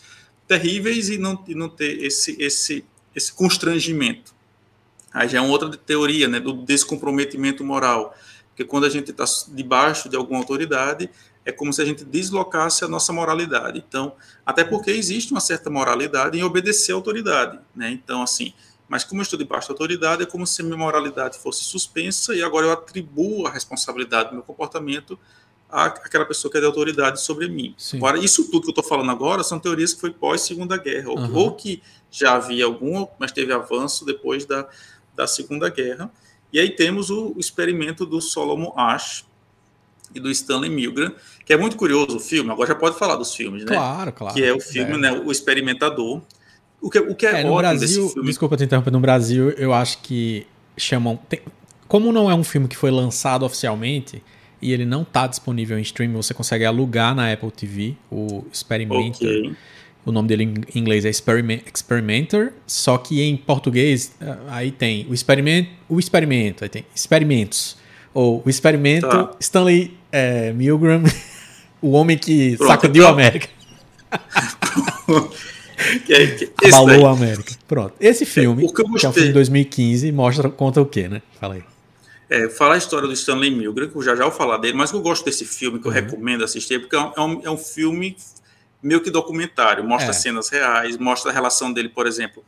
terríveis 0.48 1.10
e 1.10 1.18
não, 1.18 1.44
e 1.48 1.54
não 1.54 1.70
ter 1.70 2.04
esse, 2.04 2.42
esse, 2.42 2.86
esse 3.14 3.34
constrangimento. 3.34 4.34
Aí 5.14 5.28
já 5.28 5.40
é 5.40 5.42
uma 5.42 5.52
outra 5.52 5.70
teoria, 5.70 6.28
né, 6.28 6.40
do 6.40 6.54
descomprometimento 6.54 7.64
moral. 7.64 8.16
Porque 8.60 8.70
quando 8.70 8.84
a 8.84 8.90
gente 8.90 9.12
está 9.12 9.24
debaixo 9.48 10.10
de 10.10 10.18
alguma 10.18 10.38
autoridade, 10.38 11.10
é 11.46 11.52
como 11.52 11.72
se 11.72 11.82
a 11.82 11.86
gente 11.86 12.04
deslocasse 12.04 12.84
a 12.84 12.90
nossa 12.90 13.14
moralidade. 13.14 13.82
Então, 13.88 14.12
até 14.46 14.66
porque 14.66 14.92
existe 14.92 15.32
uma 15.32 15.40
certa 15.40 15.70
moralidade 15.70 16.38
em 16.38 16.44
obedecer 16.44 16.92
à 16.92 16.96
autoridade, 16.96 17.58
né? 17.74 17.90
Então, 17.90 18.22
assim, 18.22 18.54
mas 18.90 19.06
como 19.06 19.22
eu 19.22 19.24
estou 19.24 19.40
debaixo 19.40 19.70
da 19.70 19.76
autoridade, 19.76 20.24
é 20.24 20.26
como 20.26 20.46
se 20.46 20.62
a 20.62 20.66
minha 20.66 20.76
moralidade 20.76 21.38
fosse 21.38 21.64
suspensa 21.64 22.36
e 22.36 22.44
agora 22.44 22.66
eu 22.66 22.74
atribuo 22.74 23.48
a 23.48 23.50
responsabilidade 23.50 24.32
do 24.32 24.36
meu 24.36 24.44
comportamento 24.44 25.18
àquela 25.70 26.26
pessoa 26.26 26.52
que 26.52 26.58
é 26.58 26.60
de 26.60 26.68
autoridade 26.68 27.22
sobre 27.22 27.48
mim. 27.48 27.74
Sim. 27.78 27.96
Agora, 27.96 28.20
isso 28.20 28.44
tudo 28.52 28.64
que 28.64 28.68
eu 28.68 28.72
estou 28.72 28.84
falando 28.84 29.10
agora 29.10 29.42
são 29.42 29.58
teorias 29.58 29.94
que 29.94 30.02
foi 30.02 30.12
pós 30.12 30.42
Segunda 30.42 30.76
Guerra, 30.76 31.12
uhum. 31.12 31.34
ou, 31.34 31.56
que 31.56 31.82
já 32.12 32.34
havia 32.34 32.66
algum, 32.66 33.08
mas 33.18 33.32
teve 33.32 33.54
avanço 33.54 34.04
depois 34.04 34.46
da, 34.46 34.68
da 35.16 35.26
Segunda 35.26 35.70
Guerra. 35.70 36.12
E 36.52 36.60
aí 36.60 36.70
temos 36.70 37.10
o 37.10 37.36
experimento 37.38 38.06
do 38.06 38.22
Solomon 38.22 38.74
Ash 38.76 39.26
e 40.14 40.20
do 40.20 40.30
Stanley 40.32 40.70
Milgram, 40.70 41.14
que 41.46 41.54
é 41.54 41.58
muito 41.58 41.78
curioso 41.78 42.18
o 42.18 42.20
filme, 42.20 42.50
agora 42.52 42.70
já 42.70 42.76
pode 42.76 42.98
falar 42.98 43.16
dos 43.16 43.34
filmes, 43.34 43.64
né? 43.64 43.76
Claro, 43.76 44.12
claro. 44.12 44.34
Que 44.34 44.44
é 44.44 44.54
o 44.54 44.60
filme, 44.60 44.94
é. 44.94 44.98
né, 44.98 45.12
O 45.12 45.32
Experimentador. 45.32 46.22
O 46.82 46.90
que, 46.90 46.98
o 46.98 47.14
que 47.14 47.28
é, 47.28 47.42
é 47.42 47.44
no 47.44 47.56
Brasil, 47.56 48.14
Desculpa 48.24 48.56
te 48.56 48.64
interromper, 48.64 48.92
no 48.92 49.00
Brasil 49.00 49.50
eu 49.52 49.74
acho 49.74 50.00
que 50.00 50.48
chamam... 50.78 51.18
Tem, 51.28 51.42
como 51.88 52.12
não 52.12 52.30
é 52.30 52.36
um 52.36 52.44
filme 52.44 52.68
que 52.68 52.78
foi 52.78 52.92
lançado 52.92 53.44
oficialmente 53.46 54.24
e 54.62 54.72
ele 54.72 54.86
não 54.86 55.02
está 55.02 55.28
disponível 55.28 55.78
em 55.78 55.82
streaming, 55.82 56.16
você 56.16 56.34
consegue 56.34 56.66
alugar 56.66 57.16
na 57.16 57.32
Apple 57.32 57.52
TV 57.52 57.96
o 58.12 58.46
Experimenter. 58.52 59.28
Okay. 59.28 59.56
O 60.10 60.12
nome 60.12 60.28
dele 60.28 60.44
em 60.44 60.80
inglês 60.80 61.06
é 61.06 61.10
Experiment, 61.10 61.62
Experimenter, 61.72 62.52
só 62.66 62.98
que 62.98 63.22
em 63.22 63.38
português 63.38 64.12
eh, 64.20 64.38
aí 64.48 64.72
tem 64.72 65.06
o 65.08 65.14
experimento, 65.14 65.70
o 65.88 66.00
experimento, 66.00 66.64
aí 66.64 66.70
tem 66.70 66.84
experimentos. 66.96 67.78
Ou 68.12 68.42
o 68.44 68.50
experimento 68.50 69.08
tá. 69.08 69.32
Stanley 69.40 69.96
é, 70.12 70.52
Milgram, 70.52 71.04
o 71.80 71.92
homem 71.92 72.18
que 72.18 72.58
Pronto, 72.58 72.72
sacudiu 72.72 73.04
então. 73.04 73.12
a 73.12 73.14
América. 73.14 73.50
é, 76.10 76.26
que, 76.26 76.52
Abalou 76.66 77.06
a 77.06 77.12
América. 77.12 77.54
Pronto. 77.68 77.94
Esse 78.00 78.26
filme, 78.26 78.66
é, 78.66 78.68
que, 78.68 78.74
que, 78.74 79.06
é 79.06 79.10
um 79.10 79.14
filme 79.14 79.28
de 79.28 79.34
2015, 79.34 80.12
mostra, 80.12 80.50
conta 80.50 80.82
o 80.82 80.88
quê, 80.88 81.08
né? 81.08 81.22
Fala 81.40 81.54
aí. 81.54 81.64
É, 82.32 82.50
fala 82.50 82.74
a 82.74 82.78
história 82.80 83.08
do 83.08 83.14
Stanley 83.14 83.52
Milgram, 83.52 83.88
que 83.88 83.96
eu 83.96 84.02
já 84.02 84.16
já 84.16 84.24
vou 84.24 84.34
falar 84.34 84.58
dele, 84.58 84.74
mas 84.74 84.92
eu 84.92 85.02
gosto 85.02 85.24
desse 85.24 85.46
filme, 85.46 85.78
que 85.78 85.88
eu 85.88 85.92
uhum. 85.92 85.96
recomendo 85.96 86.44
assistir, 86.44 86.80
porque 86.80 86.96
é 86.96 87.22
um, 87.22 87.42
é 87.44 87.52
um 87.52 87.58
filme 87.58 88.18
meio 88.82 89.02
que 89.02 89.12
documentário, 89.12 89.84
mostra 89.84 90.12
é. 90.12 90.14
cenas 90.14 90.50
reais, 90.50 90.98
mostra 90.98 91.32
a 91.32 91.34
relação 91.34 91.72
dele, 91.72 91.90
por 91.90 92.08
exemplo, 92.08 92.44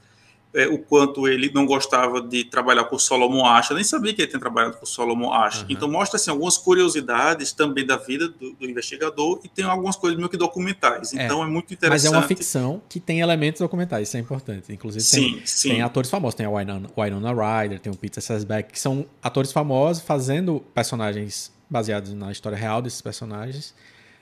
é, 0.53 0.67
o 0.67 0.77
quanto 0.77 1.27
ele 1.27 1.49
não 1.53 1.65
gostava 1.65 2.21
de 2.21 2.43
trabalhar 2.43 2.83
com 2.85 2.99
Solomon 2.99 3.43
eu 3.69 3.75
nem 3.75 3.83
sabia 3.83 4.13
que 4.13 4.21
ele 4.21 4.29
tinha 4.29 4.39
trabalhado 4.39 4.77
com 4.77 4.85
Solomon 4.85 5.31
Ash. 5.31 5.61
Uhum. 5.61 5.67
Então 5.69 5.89
mostra 5.89 6.17
assim, 6.17 6.29
algumas 6.29 6.57
curiosidades 6.57 7.53
também 7.53 7.85
da 7.85 7.95
vida 7.95 8.27
do, 8.27 8.53
do, 8.53 8.69
investigador 8.69 9.39
e 9.43 9.47
tem 9.47 9.63
algumas 9.63 9.95
coisas 9.95 10.17
meio 10.17 10.29
que 10.29 10.37
documentais. 10.37 11.13
É. 11.13 11.23
Então 11.23 11.41
é, 11.41 11.47
é 11.47 11.49
muito 11.49 11.73
interessante. 11.73 11.89
Mas 11.89 12.05
é 12.05 12.09
uma 12.09 12.27
ficção 12.27 12.81
que 12.89 12.99
tem 12.99 13.21
elementos 13.21 13.61
documentais, 13.61 14.09
isso 14.09 14.17
é 14.17 14.19
importante. 14.19 14.71
Inclusive 14.73 15.03
tem, 15.09 15.39
sim, 15.39 15.41
sim. 15.45 15.69
tem 15.69 15.81
atores 15.81 16.09
famosos, 16.09 16.35
tem 16.35 16.45
a 16.45 16.49
Winona, 16.49 16.89
Winona 16.97 17.61
Ryder, 17.61 17.79
tem 17.79 17.91
o 17.91 17.95
Peter 17.95 18.21
Sesbeck, 18.21 18.73
que 18.73 18.79
são 18.79 19.05
atores 19.23 19.51
famosos 19.51 20.03
fazendo 20.03 20.61
personagens 20.73 21.51
baseados 21.69 22.13
na 22.13 22.31
história 22.31 22.57
real 22.57 22.81
desses 22.81 23.01
personagens. 23.01 23.73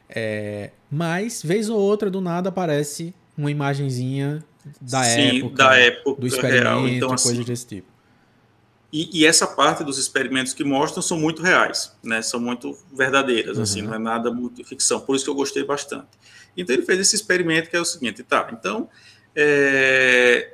É, 0.10 0.72
mas, 0.90 1.44
vez 1.44 1.70
ou 1.70 1.80
outra, 1.80 2.10
do 2.10 2.20
nada 2.20 2.50
aparece 2.50 3.14
uma 3.38 3.52
imagenzinha 3.52 4.44
da 4.82 5.04
Sim, 5.04 5.38
época, 5.40 5.56
da 5.56 5.78
época 5.78 6.22
do 6.22 6.28
experimento, 6.28 6.64
real. 6.64 6.88
Então, 6.88 7.10
coisas 7.10 7.32
assim, 7.32 7.44
desse 7.44 7.68
tipo. 7.68 7.88
E, 8.92 9.22
e, 9.22 9.26
essa 9.26 9.46
parte 9.46 9.84
dos 9.84 10.00
experimentos 10.00 10.54
que 10.54 10.64
mostram 10.64 11.02
são 11.02 11.18
muito 11.18 11.44
reais, 11.44 11.96
né? 12.04 12.24
São 12.24 12.40
muito 12.40 12.76
verdadeiras, 12.92 13.58
uhum. 13.58 13.64
assim, 13.64 13.82
não 13.84 13.94
é 13.94 14.00
nada 14.00 14.32
muito 14.32 14.64
ficção. 14.64 15.00
Por 15.00 15.16
isso 15.16 15.26
que 15.26 15.30
eu 15.30 15.36
gostei 15.36 15.64
bastante. 15.64 16.08
Então 16.58 16.76
ele 16.76 16.84
fez 16.84 17.00
esse 17.00 17.16
experimento 17.16 17.70
que 17.70 17.78
é 17.78 17.80
o 17.80 17.86
seguinte, 17.86 18.24
tá? 18.24 18.50
Então 18.52 18.90
é, 19.36 20.54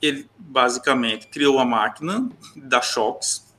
ele 0.00 0.28
basicamente 0.38 1.26
criou 1.26 1.56
uma 1.56 1.64
máquina 1.64 2.28
da 2.56 2.80
choques, 2.80 3.52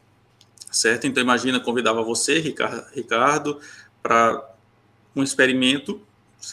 certo? 0.71 1.05
Então 1.05 1.21
imagina 1.21 1.59
convidava 1.59 2.01
você, 2.01 2.39
Ricardo, 2.39 3.59
para 4.01 4.52
um 5.15 5.23
experimento, 5.23 6.01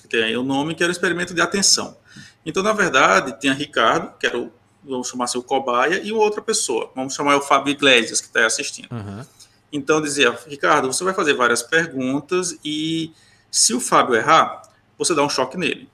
que 0.03 0.09
tem 0.09 0.23
aí 0.23 0.37
o 0.37 0.43
nome, 0.43 0.75
que 0.75 0.83
era 0.83 0.91
o 0.91 0.93
experimento 0.93 1.35
de 1.35 1.41
atenção. 1.41 1.97
Então, 2.45 2.63
na 2.63 2.73
verdade, 2.73 3.39
tinha 3.41 3.53
Ricardo, 3.53 4.17
que 4.19 4.27
era 4.27 4.39
o, 4.39 4.53
vamos 4.85 5.09
chamar 5.09 5.25
assim, 5.25 5.39
o 5.39 5.43
cobaia, 5.43 6.01
e 6.03 6.13
outra 6.13 6.41
pessoa, 6.41 6.91
vamos 6.95 7.15
chamar 7.15 7.37
o 7.37 7.43
Fábio 7.43 7.71
Iglesias, 7.73 8.21
que 8.21 8.27
está 8.27 8.47
assistindo. 8.47 8.91
Uhum. 8.93 9.25
Então, 9.73 10.01
dizia, 10.01 10.37
Ricardo, 10.47 10.93
você 10.93 11.05
vai 11.05 11.15
fazer 11.15 11.35
várias 11.35 11.63
perguntas 11.63 12.59
e 12.65 13.13
se 13.51 13.75
o 13.75 13.81
Fábio 13.81 14.15
errar, 14.15 14.63
você 14.99 15.15
dá 15.15 15.23
um 15.23 15.29
choque 15.29 15.57
nele. 15.57 15.89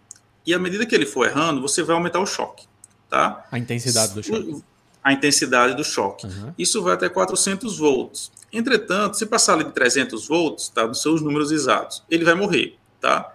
E 0.47 0.55
à 0.55 0.59
medida 0.59 0.87
que 0.87 0.95
ele 0.95 1.07
for 1.07 1.27
errando, 1.27 1.61
você 1.61 1.83
vai 1.83 1.97
aumentar 1.97 2.21
o 2.21 2.27
choque, 2.27 2.67
tá? 3.11 3.45
A 3.51 3.59
intensidade 3.59 4.15
do 4.15 4.23
choque. 4.23 4.63
A 5.07 5.13
intensidade 5.13 5.75
do 5.77 5.85
choque. 5.85 6.27
Uhum. 6.27 6.53
Isso 6.59 6.83
vai 6.83 6.95
até 6.95 7.09
400 7.09 7.79
volts. 7.79 8.33
Entretanto, 8.53 9.17
se 9.17 9.25
passar 9.25 9.53
ali 9.55 9.63
de 9.63 9.71
300 9.71 10.27
volts, 10.27 10.69
tá, 10.69 10.85
nos 10.85 11.01
seus 11.01 11.23
números 11.23 11.53
exatos, 11.53 12.03
ele 12.11 12.25
vai 12.25 12.35
morrer, 12.35 12.77
tá? 13.01 13.33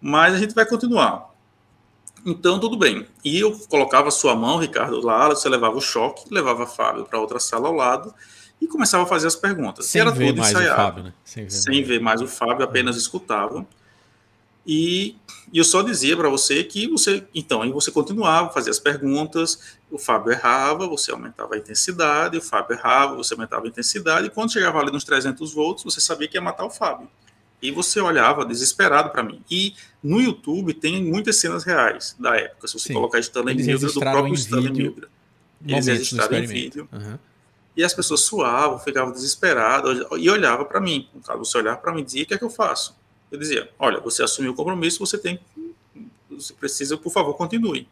Mas 0.00 0.34
a 0.34 0.38
gente 0.38 0.52
vai 0.52 0.66
continuar. 0.66 1.30
Então, 2.26 2.58
tudo 2.58 2.76
bem. 2.76 3.06
E 3.24 3.38
eu 3.38 3.56
colocava 3.68 4.10
sua 4.10 4.34
mão, 4.34 4.58
Ricardo, 4.58 5.00
lá, 5.00 5.28
você 5.28 5.48
levava 5.48 5.76
o 5.76 5.80
choque, 5.80 6.24
levava 6.28 6.66
Fábio 6.66 7.04
para 7.04 7.20
outra 7.20 7.38
sala 7.38 7.68
ao 7.68 7.74
lado 7.74 8.12
e 8.60 8.66
começava 8.66 9.04
a 9.04 9.06
fazer 9.06 9.28
as 9.28 9.36
perguntas. 9.36 9.86
Sem 9.86 10.00
era 10.00 10.10
ver 10.10 10.34
mais 10.34 10.50
ensaiado. 10.50 10.74
o 10.74 10.84
Fábio, 10.84 11.04
né? 11.04 11.12
Sem 11.24 11.44
ver, 11.44 11.50
Sem 11.50 11.74
mais. 11.74 11.86
ver 11.88 12.00
mais 12.00 12.20
o 12.20 12.26
Fábio, 12.26 12.64
apenas 12.64 12.96
escutava. 12.96 13.64
E, 14.66 15.16
e 15.52 15.58
eu 15.58 15.64
só 15.64 15.82
dizia 15.82 16.16
para 16.16 16.28
você 16.28 16.62
que 16.62 16.86
você, 16.88 17.24
então, 17.34 17.62
aí 17.62 17.72
você 17.72 17.90
continuava, 17.90 18.52
fazia 18.52 18.70
as 18.70 18.78
perguntas, 18.78 19.76
o 19.90 19.98
Fábio 19.98 20.32
errava, 20.32 20.86
você 20.86 21.10
aumentava 21.10 21.54
a 21.54 21.58
intensidade, 21.58 22.38
o 22.38 22.42
Fábio 22.42 22.76
errava, 22.76 23.16
você 23.16 23.34
aumentava 23.34 23.64
a 23.64 23.68
intensidade, 23.68 24.28
e 24.28 24.30
quando 24.30 24.52
chegava 24.52 24.78
ali 24.78 24.92
nos 24.92 25.04
300 25.04 25.52
volts, 25.52 25.84
você 25.84 26.00
sabia 26.00 26.28
que 26.28 26.36
ia 26.36 26.40
matar 26.40 26.64
o 26.64 26.70
Fábio. 26.70 27.08
E 27.60 27.70
você 27.70 28.00
olhava 28.00 28.44
desesperado 28.44 29.10
para 29.10 29.22
mim. 29.22 29.40
E 29.48 29.74
no 30.02 30.20
YouTube 30.20 30.74
tem 30.74 31.04
muitas 31.04 31.36
cenas 31.36 31.62
reais 31.62 32.16
da 32.18 32.36
época. 32.36 32.66
Se 32.66 32.74
você 32.74 32.88
Sim. 32.88 32.94
colocar 32.94 33.20
Stanley 33.20 33.54
Mildred, 33.54 33.94
do 33.94 34.00
próprio 34.00 34.34
Stanley 34.34 34.72
Mildred. 34.72 35.08
Eles 35.64 35.86
registraram 35.86 36.38
em 36.38 36.46
vídeo. 36.46 36.88
Uhum. 36.92 37.16
E 37.76 37.84
as 37.84 37.94
pessoas 37.94 38.20
suavam, 38.20 38.80
ficavam 38.80 39.12
desesperadas 39.12 40.04
e 40.18 40.28
olhavam 40.28 40.66
para 40.66 40.80
mim. 40.80 41.08
No 41.14 41.20
caso, 41.20 41.38
você 41.38 41.56
olhava 41.56 41.78
para 41.78 41.92
mim 41.92 42.00
e 42.00 42.04
dizia: 42.04 42.24
o 42.24 42.26
que 42.26 42.34
é 42.34 42.38
que 42.38 42.44
eu 42.44 42.50
faço? 42.50 42.96
Eu 43.32 43.38
dizia: 43.38 43.70
olha, 43.78 43.98
você 43.98 44.22
assumiu 44.22 44.52
o 44.52 44.54
compromisso, 44.54 44.98
você 44.98 45.16
tem. 45.16 45.40
Você 46.30 46.52
precisa, 46.52 46.96
por 46.96 47.10
favor, 47.10 47.34
continue. 47.34 47.88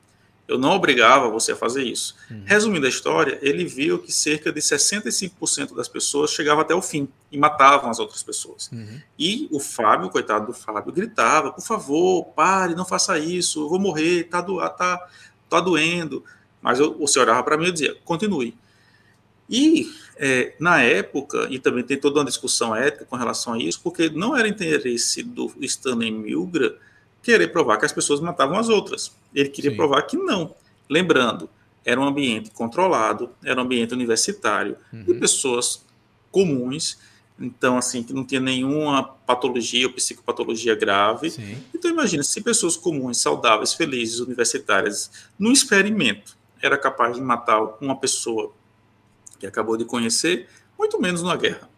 Eu 0.47 0.59
não 0.59 0.73
obrigava 0.73 1.31
você 1.31 1.53
a 1.53 1.57
fazer 1.57 1.85
isso. 1.85 2.17
Uhum. 2.29 2.43
Resumindo 2.45 2.85
a 2.85 2.89
história, 2.89 3.39
ele 3.41 3.65
viu 3.65 4.01
que 4.01 4.13
cerca 4.13 4.53
de 4.53 4.61
65% 4.61 5.77
das 5.77 5.89
pessoas 5.89 6.33
chegavam 6.33 6.61
até 6.61 6.75
o 6.75 6.83
fim 6.83 7.09
e 7.31 7.39
matavam 7.39 7.89
as 7.89 8.01
outras 8.01 8.21
pessoas. 8.23 8.69
Uhum. 8.73 9.01
E 9.17 9.49
o 9.53 9.61
Fábio, 9.61 10.11
coitado 10.11 10.47
do 10.47 10.53
Fábio, 10.53 10.93
gritava: 10.93 11.53
por 11.53 11.63
favor, 11.63 12.25
pare, 12.35 12.75
não 12.75 12.85
faça 12.85 13.19
isso, 13.19 13.61
eu 13.61 13.69
vou 13.69 13.79
morrer, 13.79 14.25
tá, 14.25 14.41
do, 14.41 14.59
tá, 14.71 15.09
tá 15.49 15.61
doendo. 15.61 16.25
Mas 16.61 16.81
eu, 16.81 16.97
o 17.01 17.07
senhor 17.07 17.27
olhava 17.27 17.43
para 17.43 17.57
mim 17.57 17.67
e 17.67 17.73
dizia: 17.73 17.97
continue. 18.05 18.55
E 19.51 19.91
é, 20.17 20.55
na 20.61 20.81
época, 20.81 21.49
e 21.51 21.59
também 21.59 21.83
tem 21.83 21.99
toda 21.99 22.21
uma 22.21 22.25
discussão 22.25 22.77
ética 22.77 23.05
com 23.05 23.17
relação 23.17 23.55
a 23.55 23.59
isso, 23.59 23.81
porque 23.83 24.09
não 24.09 24.37
era 24.37 24.47
interesse 24.47 25.23
do 25.23 25.53
Stanley 25.61 26.13
Milgram 26.13 26.73
querer 27.23 27.49
provar 27.49 27.77
que 27.79 27.85
as 27.85 27.93
pessoas 27.93 28.21
matavam 28.21 28.59
as 28.59 28.69
outras. 28.69 29.13
Ele 29.35 29.49
queria 29.49 29.71
Sim. 29.71 29.77
provar 29.77 30.03
que 30.03 30.17
não. 30.17 30.55
Lembrando, 30.89 31.51
era 31.85 32.01
um 32.01 32.05
ambiente 32.05 32.51
controlado, 32.51 33.31
era 33.45 33.61
um 33.61 33.65
ambiente 33.65 33.93
universitário, 33.93 34.77
uhum. 34.93 35.05
de 35.05 35.15
pessoas 35.15 35.85
comuns, 36.31 36.99
então, 37.39 37.79
assim, 37.79 38.03
que 38.03 38.13
não 38.13 38.23
tinha 38.23 38.41
nenhuma 38.41 39.03
patologia 39.03 39.87
ou 39.87 39.93
psicopatologia 39.95 40.75
grave. 40.75 41.31
Sim. 41.31 41.57
Então, 41.75 41.91
imagina, 41.91 42.23
se 42.23 42.43
pessoas 42.43 42.77
comuns, 42.77 43.19
saudáveis, 43.19 43.73
felizes, 43.73 44.21
universitárias, 44.21 45.11
num 45.39 45.51
experimento, 45.51 46.37
era 46.61 46.77
capaz 46.77 47.17
de 47.17 47.23
matar 47.23 47.79
uma 47.81 47.97
pessoa 47.97 48.53
que 49.41 49.47
acabou 49.47 49.77
de 49.77 49.85
conhecer, 49.85 50.47
muito 50.79 51.01
menos 51.01 51.23
numa 51.23 51.37
guerra. 51.37 51.69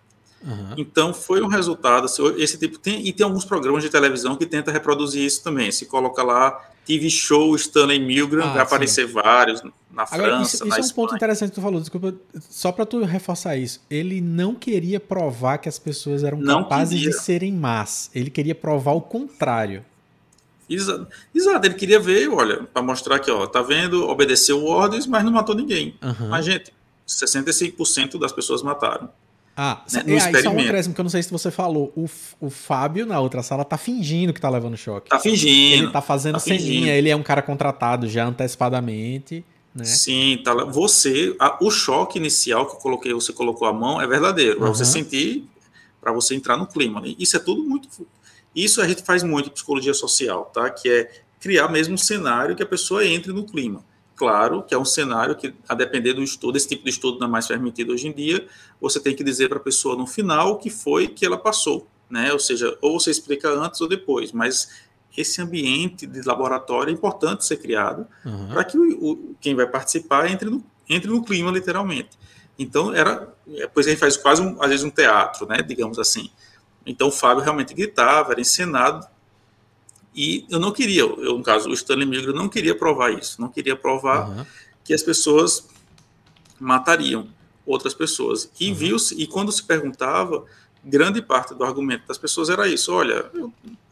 Uhum. 0.45 0.75
Então 0.77 1.15
foi 1.15 1.41
um 1.41 1.47
resultado. 1.47 2.07
Esse 2.37 2.59
tipo 2.59 2.79
tem 2.79 3.07
e 3.07 3.13
tem 3.13 3.25
alguns 3.25 3.45
programas 3.45 3.83
de 3.83 3.89
televisão 3.89 4.37
que 4.37 4.45
tenta 4.45 4.73
reproduzir 4.73 5.25
isso 5.25 5.43
também. 5.43 5.71
Se 5.71 5.87
coloca 5.87 6.23
lá 6.23 6.61
TV 6.85 7.09
show 7.09 7.55
Stanley 7.55 8.01
Milgram, 8.01 8.45
ah, 8.45 8.53
vai 8.53 8.63
aparecer 8.63 9.07
sim. 9.07 9.13
vários 9.13 9.63
na 9.63 10.03
Agora, 10.03 10.37
França, 10.37 10.57
isso, 10.57 10.67
isso 10.67 10.79
é 10.79 10.83
um 10.83 10.95
ponto 10.95 11.15
interessante 11.15 11.51
que 11.51 11.55
tu 11.55 11.63
falou. 11.63 11.81
Desculpa, 11.81 12.15
só 12.51 12.73
para 12.73 12.85
tu 12.85 13.05
reforçar 13.05 13.57
isso. 13.57 13.81
Ele 13.89 14.21
não 14.21 14.55
queria 14.55 14.99
provar 14.99 15.59
que 15.59 15.69
as 15.69 15.79
pessoas 15.79 16.25
eram 16.25 16.39
não 16.39 16.65
capazes 16.65 16.99
queria. 16.99 17.11
de 17.11 17.23
serem 17.23 17.53
más. 17.53 18.11
Ele 18.15 18.31
queria 18.31 18.55
provar 18.55 18.93
o 18.93 19.01
contrário. 19.01 19.85
Exato. 20.69 21.07
Exato, 21.35 21.67
ele 21.67 21.75
queria 21.75 22.01
ver, 22.01 22.29
olha, 22.29 22.63
para 22.63 22.83
mostrar 22.83 23.19
que, 23.19 23.31
ó, 23.31 23.47
tá 23.47 23.61
vendo, 23.61 24.09
obedeceu 24.09 24.65
ordens, 24.65 25.07
mas 25.07 25.23
não 25.23 25.31
matou 25.31 25.55
ninguém. 25.55 25.95
Uhum. 26.03 26.29
Mas, 26.31 26.47
gente, 26.47 26.73
65% 27.15 28.19
das 28.19 28.33
pessoas 28.33 28.63
mataram. 28.63 29.11
Ah, 29.57 29.85
né, 29.93 30.03
no 30.07 30.15
é, 30.15 30.17
experimento. 30.17 30.45
só 30.45 30.51
um 30.51 30.61
acréscimo 30.61 30.95
que 30.95 31.01
eu 31.01 31.05
não 31.05 31.11
sei 31.11 31.23
se 31.23 31.31
você 31.31 31.51
falou. 31.51 31.93
O, 31.95 32.09
o 32.41 32.49
Fábio, 32.49 33.05
na 33.05 33.21
outra 33.21 33.43
sala, 33.43 33.65
tá 33.65 33.77
fingindo 33.77 34.33
que 34.33 34.41
tá 34.41 34.49
levando 34.49 34.77
choque. 34.77 35.11
Tá 35.11 35.19
fingindo. 35.19 35.85
Ele 35.85 35.93
tá 35.93 36.01
fazendo 36.01 36.35
tá 36.35 36.41
ceninha, 36.41 36.61
fingindo. 36.61 36.89
ele 36.89 37.11
é 37.11 37.17
um 37.17 37.23
cara 37.23 37.43
contratado 37.43 38.09
já 38.09 38.27
antecipadamente. 38.27 39.45
Né? 39.75 39.85
Sim, 39.85 40.41
tá. 40.43 40.55
Você, 40.65 41.37
a, 41.39 41.59
o 41.63 41.71
choque 41.71 42.19
inicial 42.19 42.67
que 42.67 42.77
eu 42.77 42.81
coloquei, 42.81 43.13
você 43.13 43.33
colocou 43.33 43.69
a 43.69 43.73
mão, 43.73 44.01
é 44.01 44.07
verdadeiro. 44.07 44.55
Uhum. 44.55 44.61
Pra 44.61 44.69
você 44.69 44.87
sentir, 44.87 45.45
para 46.01 46.13
você 46.13 46.35
entrar 46.35 46.57
no 46.57 46.67
clima. 46.67 47.03
Isso 47.19 47.37
é 47.37 47.41
tudo 47.41 47.63
muito. 47.63 47.89
Isso 48.57 48.81
a 48.81 48.89
gente 48.89 49.03
faz 49.03 49.23
muito 49.23 49.51
em 49.51 49.53
psicologia 49.53 49.93
social, 49.93 50.47
tá? 50.47 50.71
Que 50.71 50.89
é 50.89 51.11
criar 51.41 51.69
mesmo 51.69 51.95
um 51.95 51.99
cenário 51.99 52.57
que 52.57 52.63
a 52.63 52.67
pessoa 52.67 53.07
entre 53.07 53.33
no 53.33 53.45
clima 53.45 53.85
claro 54.23 54.63
que 54.63 54.73
é 54.73 54.79
um 54.79 54.85
cenário 54.85 55.35
que, 55.35 55.53
a 55.69 55.75
depender 55.75 56.13
do 56.13 56.23
estudo, 56.23 56.57
esse 56.57 56.69
tipo 56.69 56.85
de 56.85 56.91
estudo 56.91 57.19
não 57.19 57.27
é 57.27 57.31
mais 57.31 57.49
permitido 57.49 57.93
hoje 57.93 58.07
em 58.07 58.13
dia, 58.13 58.47
você 58.81 59.01
tem 59.01 59.17
que 59.17 59.25
dizer 59.25 59.49
para 59.49 59.59
a 59.59 59.61
pessoa 59.61 59.97
no 59.97 60.07
final 60.07 60.53
o 60.53 60.59
que 60.59 60.71
foi 60.71 61.09
que 61.09 61.27
ela 61.27 61.37
passou, 61.37 61.89
né? 62.09 62.33
Ou 62.33 62.39
seja, 62.39 62.79
ou 62.81 63.01
você 63.01 63.11
explica 63.11 63.51
antes 63.51 63.81
ou 63.81 63.89
depois, 63.89 64.31
mas 64.31 64.69
esse 65.19 65.43
ambiente 65.43 66.07
de 66.07 66.23
laboratório 66.23 66.93
é 66.93 66.95
importante 66.95 67.45
ser 67.45 67.57
criado 67.57 68.07
uhum. 68.25 68.51
para 68.51 68.63
que 68.63 68.79
o, 68.79 69.11
o, 69.11 69.37
quem 69.41 69.57
vai 69.57 69.67
participar 69.67 70.31
entre 70.31 70.49
no, 70.49 70.65
entre 70.89 71.11
no 71.11 71.25
clima, 71.25 71.51
literalmente. 71.51 72.11
Então, 72.57 72.95
era, 72.95 73.29
depois 73.45 73.89
a 73.89 73.91
gente 73.91 73.99
faz 73.99 74.17
quase, 74.17 74.41
um, 74.41 74.63
às 74.63 74.71
vezes, 74.71 74.85
um 74.85 74.91
teatro, 74.91 75.49
né? 75.49 75.63
Digamos 75.63 75.99
assim. 75.99 76.31
Então, 76.87 77.09
o 77.09 77.13
Fábio 77.13 77.43
realmente 77.43 77.75
gritava, 77.75 78.31
era 78.31 78.41
encenado, 78.41 79.05
e 80.15 80.47
eu 80.51 80.59
não 80.59 80.73
queria, 80.73 81.03
eu, 81.03 81.39
no 81.39 81.43
caso, 81.43 81.71
o 81.71 81.73
Stanley 81.73 82.07
Milgram 82.07 82.35
não 82.35 82.49
queria 82.49 82.75
provar 82.75 83.11
isso, 83.13 83.41
não 83.41 83.49
queria 83.49 83.75
provar 83.75 84.29
uhum. 84.29 84.45
que 84.85 84.93
as 84.93 85.03
pessoas 85.03 85.67
matariam 86.61 87.29
outras 87.67 87.95
pessoas. 87.95 88.51
E 88.61 88.69
uhum. 88.69 88.75
viu-se, 88.75 89.15
e 89.21 89.27
quando 89.27 89.51
se 89.51 89.63
perguntava, 89.63 90.45
grande 90.85 91.23
parte 91.23 91.55
do 91.55 91.65
argumento 91.65 92.07
das 92.07 92.19
pessoas 92.19 92.51
era 92.51 92.69
isso: 92.69 92.93
olha, 92.93 93.31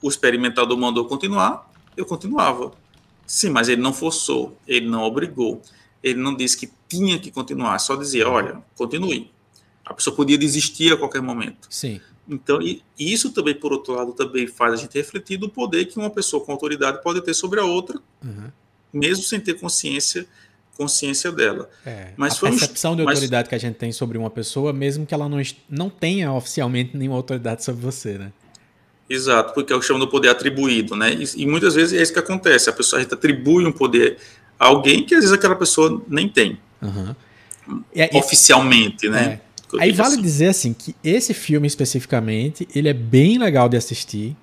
o 0.03 0.09
experimentador 0.09 0.77
mandou 0.77 1.07
continuar, 1.07 1.71
eu 1.97 2.05
continuava. 2.05 2.73
Sim, 3.27 3.51
mas 3.51 3.69
ele 3.69 3.81
não 3.81 3.93
forçou, 3.93 4.57
ele 4.67 4.89
não 4.89 5.03
obrigou, 5.03 5.63
ele 6.03 6.21
não 6.21 6.35
disse 6.35 6.57
que 6.57 6.71
tinha 6.89 7.19
que 7.19 7.31
continuar, 7.31 7.79
só 7.79 7.97
dizia: 7.97 8.29
olha, 8.29 8.63
continue. 8.77 9.31
A 9.85 9.95
pessoa 9.95 10.15
podia 10.15 10.39
desistir 10.39 10.93
a 10.93 10.97
qualquer 10.97 11.23
momento. 11.23 11.67
Sim. 11.71 12.01
Então, 12.31 12.63
e, 12.63 12.83
isso 12.97 13.33
também, 13.33 13.55
por 13.55 13.73
outro 13.73 13.93
lado, 13.95 14.13
também 14.13 14.47
faz 14.47 14.75
a 14.75 14.77
gente 14.77 14.95
refletir 14.95 15.37
do 15.37 15.49
poder 15.49 15.87
que 15.87 15.99
uma 15.99 16.11
pessoa 16.11 16.45
com 16.45 16.53
autoridade 16.53 17.03
pode 17.03 17.21
ter 17.23 17.35
sobre 17.35 17.59
a 17.59 17.65
outra, 17.65 17.99
uhum. 18.25 18.51
mesmo 18.93 19.25
sem 19.25 19.41
ter 19.41 19.55
consciência 19.55 20.27
consciência 20.77 21.31
dela. 21.31 21.69
É, 21.85 22.13
mas 22.17 22.43
a 22.43 22.49
percepção 22.49 22.93
um, 22.93 22.97
de 22.97 23.03
autoridade 23.03 23.43
mas... 23.43 23.49
que 23.51 23.55
a 23.55 23.59
gente 23.59 23.75
tem 23.75 23.93
sobre 23.93 24.17
uma 24.17 24.31
pessoa, 24.31 24.73
mesmo 24.73 25.05
que 25.05 25.13
ela 25.13 25.29
não, 25.29 25.39
não 25.69 25.91
tenha 25.91 26.33
oficialmente 26.33 26.97
nenhuma 26.97 27.19
autoridade 27.19 27.63
sobre 27.63 27.83
você, 27.83 28.17
né? 28.17 28.33
Exato, 29.07 29.53
porque 29.53 29.75
é 29.75 29.77
o 29.77 29.81
que 29.81 29.85
chama 29.85 29.99
do 29.99 30.09
poder 30.09 30.31
atribuído, 30.31 30.97
né? 30.97 31.13
E, 31.13 31.43
e, 31.43 31.47
muitas 31.47 31.75
vezes 31.75 31.99
é 31.99 32.01
isso 32.01 32.15
que 32.15 32.19
acontece. 32.19 32.71
A 32.71 32.73
pessoa 32.73 32.99
a 32.99 33.03
gente 33.03 33.13
atribui 33.13 33.67
um 33.67 33.73
poder 33.73 34.17
a 34.59 34.69
alguém 34.69 35.05
que 35.05 35.15
às 35.15 35.21
vezes 35.21 35.35
aquela 35.35 35.57
pessoa 35.57 36.01
nem 36.09 36.27
tem. 36.27 36.59
Uhum. 36.81 37.15
Oficialmente, 38.15 39.07
né? 39.11 39.41
Aí 39.79 39.93
vale 39.93 40.15
assim. 40.15 40.23
dizer 40.23 40.47
assim 40.49 40.73
que 40.73 40.95
esse 41.03 41.35
filme 41.35 41.67
especificamente, 41.67 42.67
ele 42.75 42.89
é 42.89 42.93
bem 42.93 43.39
legal 43.39 43.69
de 43.69 43.77
assistir. 43.77 44.37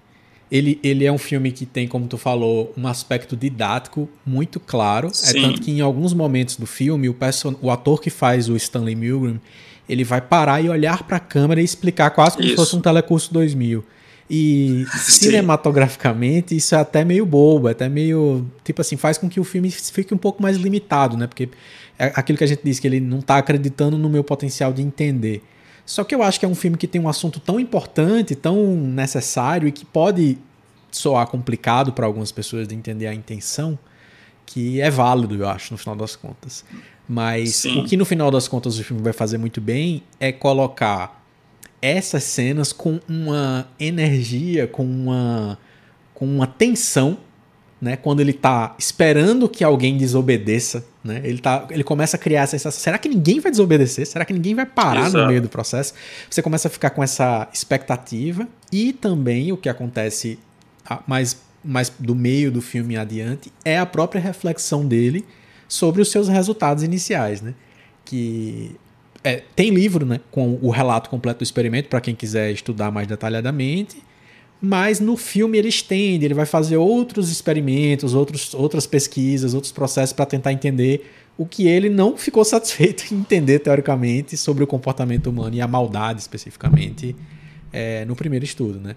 Ele, 0.50 0.80
ele 0.82 1.04
é 1.04 1.12
um 1.12 1.18
filme 1.18 1.52
que 1.52 1.66
tem, 1.66 1.88
como 1.88 2.08
tu 2.08 2.18
falou, 2.18 2.74
um 2.78 2.88
aspecto 2.88 3.36
didático 3.36 4.10
muito 4.26 4.60
claro. 4.60 5.08
É 5.08 5.14
Sim. 5.14 5.40
É 5.40 5.42
tanto 5.42 5.62
que 5.62 5.72
em 5.72 5.82
alguns 5.82 6.14
momentos 6.14 6.56
do 6.56 6.66
filme, 6.66 7.10
o, 7.10 7.14
person 7.14 7.56
o 7.62 7.70
ator 7.70 8.00
que 8.00 8.10
faz 8.10 8.48
o 8.48 8.56
Stanley 8.56 8.96
Milgram, 8.96 9.42
ele 9.90 10.04
vai 10.04 10.22
parar 10.22 10.64
e 10.64 10.70
olhar 10.70 11.04
para 11.04 11.18
a 11.18 11.20
câmera 11.20 11.62
e 11.62 11.66
explicar 11.66 12.12
quase 12.12 12.38
como 12.38 12.48
Isso. 12.48 12.56
se 12.56 12.62
fosse 12.62 12.76
um 12.76 12.82
telecurso 12.82 13.34
2000. 13.34 13.84
E 14.30 14.86
cinematograficamente 14.98 16.56
isso 16.56 16.76
é 16.76 16.80
até 16.80 17.06
meio 17.06 17.26
bobo, 17.26 17.68
é 17.68 17.72
até 17.72 17.88
meio. 17.88 18.46
Tipo 18.64 18.82
assim, 18.82 18.98
faz 18.98 19.18
com 19.18 19.30
que 19.30 19.40
o 19.40 19.44
filme 19.44 19.72
fique 19.72 20.14
um 20.14 20.18
pouco 20.18 20.42
mais 20.42 20.58
limitado, 20.58 21.16
né? 21.16 21.28
Porque 21.28 21.50
é 21.98 22.12
aquilo 22.16 22.38
que 22.38 22.44
a 22.44 22.48
gente 22.48 22.62
disse, 22.64 22.82
que 22.82 22.88
ele 22.88 23.00
não 23.00 23.20
está 23.20 23.38
acreditando 23.38 23.98
no 23.98 24.10
meu 24.10 24.24
potencial 24.24 24.74
de 24.74 24.82
entender. 24.82 25.44
Só 25.86 26.04
que 26.04 26.14
eu 26.14 26.22
acho 26.22 26.40
que 26.40 26.46
é 26.46 26.50
um 26.50 26.56
filme 26.56 26.78
que 26.78 26.88
tem 26.88 27.00
um 27.00 27.08
assunto 27.08 27.40
tão 27.40 27.60
importante, 27.60 28.36
tão 28.36 28.76
necessário 28.76 29.68
e 29.68 29.72
que 29.72 29.86
pode 29.86 30.38
soar 30.92 31.26
complicado 31.28 31.94
para 31.94 32.06
algumas 32.06 32.32
pessoas 32.32 32.68
de 32.68 32.76
entender 32.76 33.08
a 33.08 33.14
intenção, 33.14 33.80
que 34.46 34.82
é 34.82 34.90
válido, 34.90 35.36
eu 35.36 35.48
acho, 35.48 35.74
no 35.74 35.78
final 35.78 35.96
das 35.96 36.16
contas. 36.16 36.66
Mas 37.08 37.56
Sim. 37.56 37.80
o 37.80 37.86
que 37.86 37.96
no 37.96 38.04
final 38.06 38.30
das 38.30 38.48
contas 38.48 38.78
o 38.78 38.84
filme 38.84 39.02
vai 39.02 39.14
fazer 39.14 39.38
muito 39.38 39.62
bem 39.62 40.04
é 40.20 40.32
colocar 40.32 41.17
essas 41.82 42.24
cenas 42.24 42.74
com 42.74 43.00
uma 43.08 43.68
energia, 43.80 44.68
com 44.68 44.84
uma, 44.84 45.58
com 46.14 46.26
uma 46.26 46.48
tensão, 46.48 47.18
né? 47.80 47.96
Quando 47.96 48.20
ele 48.20 48.32
está 48.32 48.76
esperando 48.80 49.48
que 49.48 49.64
alguém 49.64 49.98
desobedeça, 49.98 50.84
né? 51.04 51.22
Ele, 51.24 51.38
tá, 51.38 51.68
ele 51.70 51.84
começa 51.84 52.18
a 52.18 52.20
criar 52.20 52.42
essa 52.42 52.58
sensação: 52.58 52.80
será 52.80 52.98
que 52.98 53.08
ninguém 53.08 53.40
vai 53.40 53.52
desobedecer? 53.52 54.06
Será 54.08 54.26
que 54.26 54.34
ninguém 54.34 54.56
vai 54.56 54.66
parar 54.66 55.08
Exato. 55.08 55.18
no 55.18 55.28
meio 55.28 55.42
do 55.42 55.50
processo? 55.50 55.94
Você 56.30 56.42
começa 56.42 56.68
a 56.68 56.72
ficar 56.72 56.90
com 56.90 57.04
essa 57.04 57.48
expectativa 57.54 58.48
e 58.72 58.92
também 58.94 59.52
o 59.52 59.58
que 59.58 59.70
acontece 59.70 60.40
mais, 61.06 61.38
mais 61.64 61.92
do 62.00 62.16
meio 62.16 62.52
do 62.52 62.62
filme 62.62 62.98
adiante 62.98 63.52
é 63.64 63.78
a 63.78 63.86
própria 63.86 64.22
reflexão 64.22 64.86
dele 64.86 65.26
sobre 65.68 66.02
os 66.02 66.10
seus 66.10 66.28
resultados 66.28 66.84
iniciais, 66.84 67.42
né? 67.42 67.54
Que 68.04 68.76
é, 69.24 69.44
tem 69.56 69.70
livro 69.72 70.06
né, 70.06 70.20
com 70.32 70.58
o 70.62 70.70
relato 70.70 71.10
completo 71.10 71.40
do 71.40 71.44
experimento 71.44 71.90
para 71.90 72.02
quem 72.02 72.16
quiser 72.16 72.52
estudar 72.52 72.92
mais 72.92 73.08
detalhadamente. 73.08 74.02
Mas 74.60 75.00
no 75.00 75.16
filme 75.16 75.58
ele 75.58 75.68
estende, 75.68 76.26
ele 76.26 76.34
vai 76.34 76.46
fazer 76.46 76.78
outros 76.78 77.30
experimentos, 77.30 78.16
outros, 78.16 78.54
outras 78.56 78.88
pesquisas, 78.88 79.54
outros 79.54 79.72
processos 79.72 80.14
para 80.14 80.26
tentar 80.26 80.52
entender 80.52 81.12
o 81.38 81.46
que 81.46 81.68
ele 81.68 81.90
não 81.90 82.18
ficou 82.18 82.44
satisfeito 82.46 83.14
em 83.14 83.20
entender 83.20 83.60
teoricamente 83.60 84.36
sobre 84.36 84.64
o 84.64 84.68
comportamento 84.68 85.28
humano 85.28 85.56
e 85.56 85.62
a 85.62 85.68
maldade 85.68 86.20
especificamente 86.20 87.16
é, 87.72 88.04
no 88.06 88.16
primeiro 88.16 88.46
estudo, 88.46 88.80
né? 88.80 88.96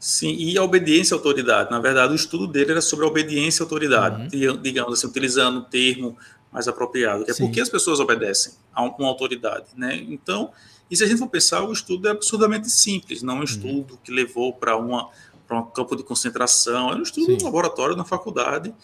Sim, 0.00 0.36
e 0.38 0.56
a 0.56 0.62
obediência 0.62 1.14
à 1.14 1.18
autoridade. 1.18 1.70
Na 1.70 1.80
verdade, 1.80 2.12
o 2.12 2.16
estudo 2.16 2.46
dele 2.46 2.70
era 2.70 2.80
sobre 2.80 3.04
a 3.04 3.08
obediência 3.08 3.62
à 3.62 3.66
autoridade, 3.66 4.36
uhum. 4.36 4.62
digamos 4.62 4.92
assim, 4.94 5.08
utilizando 5.08 5.58
o 5.58 5.62
termo 5.62 6.16
mais 6.52 6.68
apropriado, 6.68 7.24
que 7.24 7.32
é 7.32 7.34
Sim. 7.34 7.46
porque 7.46 7.60
as 7.60 7.68
pessoas 7.68 7.98
obedecem 7.98 8.52
a 8.78 8.82
uma 8.82 9.08
autoridade, 9.08 9.66
né? 9.76 9.96
Então, 9.96 10.52
e 10.90 10.96
se 10.96 11.04
a 11.04 11.06
gente 11.06 11.18
for 11.18 11.28
pensar, 11.28 11.62
o 11.62 11.72
estudo 11.72 12.08
é 12.08 12.12
absurdamente 12.12 12.70
simples, 12.70 13.22
não 13.22 13.34
é 13.34 13.36
um 13.36 13.38
uhum. 13.38 13.44
estudo 13.44 13.94
uhum. 13.94 14.00
que 14.02 14.12
levou 14.12 14.52
para 14.52 14.76
uma 14.76 15.10
para 15.46 15.60
um 15.60 15.64
campo 15.64 15.96
de 15.96 16.02
concentração, 16.02 16.92
é 16.92 16.96
um 16.96 17.02
estudo 17.02 17.24
Sim. 17.24 17.38
no 17.38 17.44
laboratório, 17.44 17.96
na 17.96 18.04
faculdade, 18.04 18.74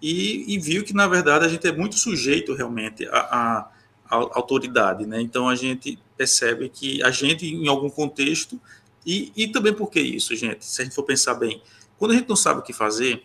e, 0.00 0.54
e, 0.54 0.58
viu 0.58 0.82
que, 0.82 0.94
na 0.94 1.06
verdade, 1.06 1.44
a 1.44 1.48
gente 1.48 1.66
é 1.66 1.72
muito 1.72 1.96
sujeito 1.98 2.54
realmente 2.54 3.06
à, 3.08 3.18
à, 3.18 3.70
à 4.08 4.16
autoridade, 4.16 5.04
né? 5.04 5.20
Então, 5.20 5.50
a 5.50 5.54
gente 5.54 5.98
percebe 6.16 6.70
que 6.70 7.02
a 7.02 7.10
gente, 7.10 7.46
em 7.46 7.68
algum 7.68 7.90
contexto, 7.90 8.58
e, 9.04 9.32
e 9.36 9.48
também 9.48 9.74
por 9.74 9.90
que 9.90 10.00
isso, 10.00 10.34
gente? 10.34 10.64
Se 10.64 10.80
a 10.80 10.84
gente 10.84 10.94
for 10.94 11.02
pensar 11.02 11.34
bem, 11.34 11.60
quando 11.98 12.12
a 12.12 12.14
gente 12.14 12.28
não 12.28 12.36
sabe 12.36 12.60
o 12.60 12.62
que 12.62 12.72
fazer, 12.72 13.22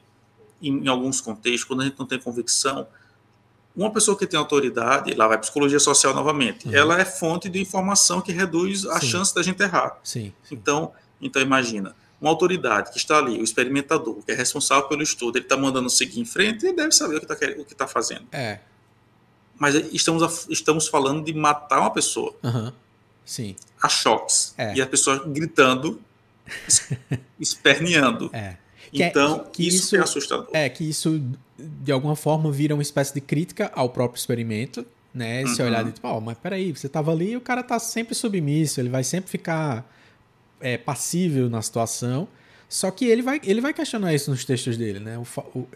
em, 0.62 0.84
em 0.84 0.88
alguns 0.90 1.22
contextos, 1.22 1.64
quando 1.64 1.82
a 1.82 1.86
gente 1.86 1.98
não 1.98 2.06
tem 2.06 2.20
convicção, 2.20 2.86
uma 3.76 3.92
pessoa 3.92 4.18
que 4.18 4.26
tem 4.26 4.38
autoridade, 4.38 5.14
lá 5.14 5.28
vai 5.28 5.38
psicologia 5.38 5.80
social 5.80 6.14
novamente, 6.14 6.68
uhum. 6.68 6.76
ela 6.76 7.00
é 7.00 7.06
fonte 7.06 7.48
de 7.48 7.60
informação 7.60 8.22
que 8.22 8.32
reduz 8.32 8.86
a 8.86 9.00
Sim. 9.00 9.08
chance 9.08 9.34
da 9.34 9.42
gente 9.42 9.62
errar. 9.62 9.98
Sim. 10.04 10.34
Sim. 10.44 10.56
Então, 10.56 10.92
então 11.22 11.42
imagina, 11.42 11.96
uma 12.20 12.30
autoridade 12.30 12.92
que 12.92 12.98
está 12.98 13.18
ali, 13.18 13.40
o 13.40 13.44
experimentador, 13.44 14.22
que 14.26 14.32
é 14.32 14.36
responsável 14.36 14.88
pelo 14.88 15.02
estudo, 15.02 15.38
ele 15.38 15.46
está 15.46 15.56
mandando 15.56 15.90
seguir 15.90 16.20
em 16.20 16.26
frente, 16.26 16.66
ele 16.66 16.76
deve 16.76 16.92
saber 16.92 17.18
o 17.18 17.20
que 17.20 17.26
está 17.74 17.86
tá 17.86 17.88
fazendo. 17.88 18.28
É. 18.32 18.60
Mas 19.58 19.76
estamos, 19.94 20.48
estamos 20.50 20.88
falando 20.88 21.24
de 21.24 21.34
matar 21.34 21.80
uma 21.80 21.92
pessoa. 21.92 22.34
Uhum. 22.44 22.72
Sim. 23.26 23.56
A 23.82 23.88
choques. 23.88 24.54
É. 24.58 24.74
E 24.76 24.82
a 24.82 24.88
pessoa 24.88 25.24
gritando, 25.26 26.02
esperneando. 27.40 28.30
É. 28.34 28.58
Então, 28.92 29.40
que, 29.40 29.52
que 29.52 29.68
isso, 29.68 29.78
isso 29.78 29.96
é 29.96 30.00
assustador. 30.00 30.50
É, 30.52 30.68
que 30.70 30.90
isso, 30.90 31.22
de 31.84 31.92
alguma 31.92 32.16
forma, 32.16 32.52
vira 32.52 32.74
uma 32.74 32.82
espécie 32.84 33.14
de 33.14 33.22
crítica 33.22 33.72
ao 33.76 33.90
próprio 33.90 34.20
experimento, 34.20 34.86
né? 35.14 35.42
Esse 35.44 35.62
Uhum. 35.62 35.68
olhar 35.68 35.84
de 35.84 35.92
tipo, 35.94 36.08
ó, 36.08 36.20
mas 36.20 36.38
peraí, 36.38 36.72
você 36.72 36.88
tava 36.90 37.12
ali 37.12 37.32
e 37.32 37.38
o 37.38 37.42
cara 37.42 37.64
tá 37.64 37.78
sempre 37.80 38.14
submisso, 38.16 38.80
ele 38.80 38.90
vai 38.90 39.04
sempre 39.04 39.30
ficar 39.30 39.90
é, 40.62 40.78
passível 40.78 41.50
na 41.50 41.62
situação. 41.62 42.28
Só 42.68 42.92
que 42.92 43.06
ele 43.06 43.22
vai, 43.24 43.42
ele 43.44 43.62
vai 43.62 43.74
questionar 43.74 44.14
isso 44.14 44.30
nos 44.30 44.46
textos 44.46 44.78
dele, 44.78 45.00
né? 45.00 45.18
O 45.18 45.26
o- 45.60 45.68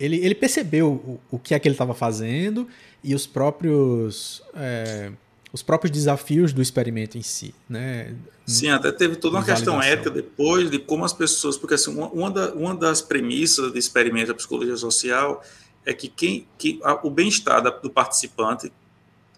ele, 0.00 0.16
ele 0.16 0.34
percebeu 0.34 0.88
o, 0.90 1.20
o 1.30 1.38
que 1.38 1.54
é 1.54 1.58
que 1.60 1.68
ele 1.68 1.74
estava 1.74 1.94
fazendo 1.94 2.66
e 3.04 3.14
os 3.14 3.26
próprios 3.26 4.42
é, 4.54 5.12
os 5.52 5.62
próprios 5.62 5.90
desafios 5.90 6.52
do 6.52 6.62
experimento 6.62 7.18
em 7.18 7.22
si, 7.22 7.54
né? 7.68 8.14
Sim, 8.46 8.70
até 8.70 8.90
teve 8.90 9.16
toda 9.16 9.36
uma 9.36 9.44
questão 9.44 9.80
ética 9.82 10.10
depois 10.10 10.70
de 10.70 10.78
como 10.78 11.04
as 11.04 11.12
pessoas. 11.12 11.56
Porque 11.56 11.74
assim, 11.74 11.94
uma, 11.94 12.30
da- 12.30 12.52
uma 12.54 12.74
das 12.74 13.00
premissas 13.02 13.70
do 13.70 13.78
experimento 13.78 14.28
da 14.28 14.34
psicologia 14.34 14.76
social 14.76 15.42
é 15.84 15.92
que, 15.92 16.08
quem, 16.08 16.46
que 16.58 16.80
a- 16.82 16.98
o 17.06 17.10
bem-estar 17.10 17.60
do 17.80 17.90
participante 17.90 18.72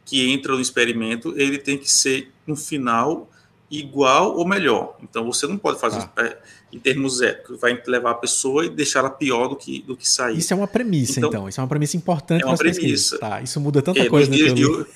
que 0.05 0.31
entra 0.31 0.53
no 0.55 0.61
experimento 0.61 1.35
ele 1.37 1.59
tem 1.59 1.77
que 1.79 1.91
ser, 1.91 2.31
no 2.47 2.55
final, 2.55 3.29
igual 3.71 4.37
ou 4.37 4.47
melhor. 4.47 4.97
Então 5.03 5.25
você 5.25 5.47
não 5.47 5.57
pode 5.59 5.81
fazer, 5.81 6.09
é, 6.17 6.39
em 6.73 6.79
termos 6.79 7.21
éticos, 7.23 7.59
vai 7.61 7.81
levar 7.87 8.11
a 8.12 8.15
pessoa 8.15 8.65
e 8.67 8.69
deixá-la 8.69 9.11
pior 9.11 9.49
do 9.49 9.57
que, 9.57 9.83
do 9.83 9.97
que 9.97 10.09
sair. 10.09 10.39
Isso 10.39 10.53
é 10.53 10.57
uma 10.57 10.69
premissa, 10.69 11.19
então. 11.19 11.29
Então, 11.31 11.49
Isso 11.49 11.61
é 11.61 11.62
uma 11.62 11.69
premissa 11.69 11.97
importante 11.97 12.43
é 12.43 12.47
uma 12.47 12.57
premissa. 12.57 13.19
Tá, 13.19 13.41
isso 13.43 13.59
muda 13.61 13.83
tanta 13.83 14.01
É, 14.01 14.09
coisa 14.09 14.31
nos, 14.31 14.39
no 14.39 14.55
dias 14.55 14.55
de, 14.55 14.87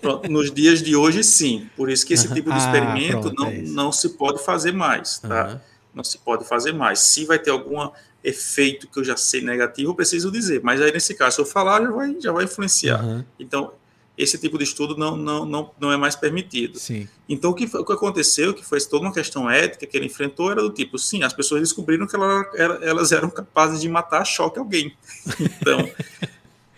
Pronto, 0.00 0.30
nos 0.30 0.50
dias 0.52 0.82
de 0.82 0.94
hoje, 0.96 1.22
sim. 1.24 1.68
Por 1.76 1.90
isso 1.90 2.06
que 2.06 2.14
esse 2.14 2.32
tipo 2.32 2.50
de 2.50 2.56
Ah, 2.56 2.58
experimento 2.58 3.20
pronto, 3.20 3.34
não, 3.40 3.46
é 3.48 3.62
não 3.62 3.92
se 3.92 4.10
pode 4.10 4.42
fazer 4.44 4.72
mais. 4.72 5.18
Tá? 5.18 5.60
Não 5.94 6.04
se 6.04 6.18
pode 6.18 6.44
fazer 6.46 6.72
mais. 6.72 7.00
Se 7.00 7.24
vai 7.24 7.38
ter 7.38 7.50
algum 7.50 7.88
efeito 8.22 8.86
que 8.88 8.98
eu 8.98 9.04
já 9.04 9.16
sei 9.16 9.40
negativo, 9.42 9.90
eu 9.90 9.94
preciso 9.94 10.30
dizer. 10.30 10.60
Mas 10.62 10.80
aí, 10.80 10.92
nesse 10.92 11.14
caso, 11.14 11.36
se 11.36 11.40
eu 11.42 11.46
falar, 11.46 11.82
já 11.82 11.90
vai, 11.90 12.16
já 12.20 12.32
vai 12.32 12.44
influenciar. 12.44 13.24
Então, 13.38 13.72
esse 14.16 14.36
tipo 14.36 14.58
de 14.58 14.64
estudo 14.64 14.96
não, 14.98 15.16
não, 15.16 15.46
não, 15.46 15.70
não 15.80 15.90
é 15.92 15.96
mais 15.96 16.14
permitido. 16.14 16.78
Sim. 16.78 17.08
Então, 17.26 17.50
o 17.50 17.54
que, 17.54 17.64
o 17.64 17.84
que 17.84 17.92
aconteceu, 17.92 18.52
que 18.52 18.62
foi 18.64 18.78
toda 18.82 19.06
uma 19.06 19.14
questão 19.14 19.50
ética 19.50 19.86
que 19.86 19.96
ele 19.96 20.04
enfrentou, 20.06 20.50
era 20.50 20.60
do 20.60 20.70
tipo, 20.70 20.98
sim, 20.98 21.22
as 21.22 21.32
pessoas 21.32 21.62
descobriram 21.62 22.06
que 22.06 22.14
ela, 22.14 22.44
era- 22.54 22.78
elas 22.82 23.12
eram 23.12 23.30
capazes 23.30 23.80
de 23.80 23.88
matar 23.88 24.20
a 24.20 24.24
choque 24.24 24.58
alguém. 24.58 24.94
Então, 25.60 25.90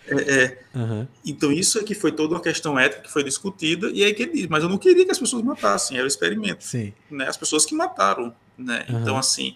é, 0.07 0.15
é, 0.43 0.59
Aham. 0.75 1.07
então 1.25 1.51
isso 1.51 1.79
é 1.79 1.83
que 1.83 1.95
foi 1.95 2.11
toda 2.11 2.33
uma 2.35 2.41
questão 2.41 2.77
ética 2.77 3.01
que 3.03 3.11
foi 3.11 3.23
discutida, 3.23 3.89
e 3.93 4.03
aí 4.03 4.13
que 4.13 4.23
ele 4.23 4.33
diz, 4.33 4.47
mas 4.47 4.63
eu 4.63 4.69
não 4.69 4.77
queria 4.77 5.05
que 5.05 5.11
as 5.11 5.19
pessoas 5.19 5.43
matassem, 5.43 5.95
era 5.97 6.05
o 6.05 6.07
experimento, 6.07 6.63
Sim. 6.63 6.93
né? 7.09 7.27
As 7.27 7.37
pessoas 7.37 7.65
que 7.65 7.73
mataram, 7.75 8.33
né? 8.57 8.85
Aham. 8.89 9.01
Então, 9.01 9.17
assim, 9.17 9.55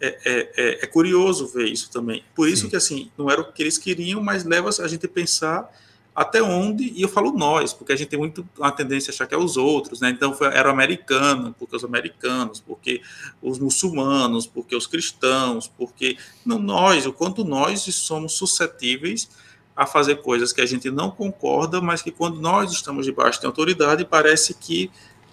é, 0.00 0.08
é, 0.24 0.52
é- 0.56 0.84
é 0.84 0.86
curioso 0.86 1.46
ver 1.46 1.66
isso 1.68 1.90
também. 1.90 2.22
Por 2.34 2.48
isso 2.48 2.62
Sim. 2.64 2.68
que, 2.70 2.76
assim, 2.76 3.10
não 3.16 3.30
era 3.30 3.40
o 3.40 3.52
que 3.52 3.62
eles 3.62 3.78
queriam, 3.78 4.22
mas 4.22 4.44
leva 4.44 4.68
a 4.68 4.88
gente 4.88 5.06
a 5.06 5.08
pensar 5.08 5.70
até 6.14 6.42
onde, 6.42 6.84
e 6.96 7.02
eu 7.02 7.08
falo 7.10 7.30
nós, 7.32 7.74
porque 7.74 7.92
a 7.92 7.96
gente 7.96 8.08
tem 8.08 8.18
muito 8.18 8.46
a 8.60 8.70
tendência 8.70 9.10
a 9.10 9.12
achar 9.14 9.26
que 9.26 9.34
é 9.34 9.38
os 9.38 9.58
outros, 9.58 10.00
né? 10.00 10.08
Então 10.08 10.32
foi, 10.32 10.46
era 10.48 10.66
o 10.68 10.72
americano, 10.72 11.54
porque 11.58 11.76
os 11.76 11.84
americanos, 11.84 12.58
porque 12.58 13.02
os 13.42 13.58
muçulmanos, 13.58 14.46
porque 14.46 14.74
os 14.74 14.86
cristãos, 14.86 15.68
porque 15.68 16.16
não 16.44 16.58
nós, 16.58 17.04
o 17.04 17.12
quanto 17.12 17.44
nós 17.44 17.82
somos 17.94 18.32
suscetíveis 18.32 19.28
a 19.76 19.86
fazer 19.86 20.22
coisas 20.22 20.52
que 20.52 20.60
a 20.60 20.66
gente 20.66 20.90
não 20.90 21.10
concorda, 21.10 21.80
mas 21.80 22.00
que 22.00 22.10
quando 22.10 22.40
nós 22.40 22.72
estamos 22.72 23.04
debaixo 23.04 23.40
de 23.40 23.46
autoridade, 23.46 24.04
parece 24.04 24.54
que 24.54 24.90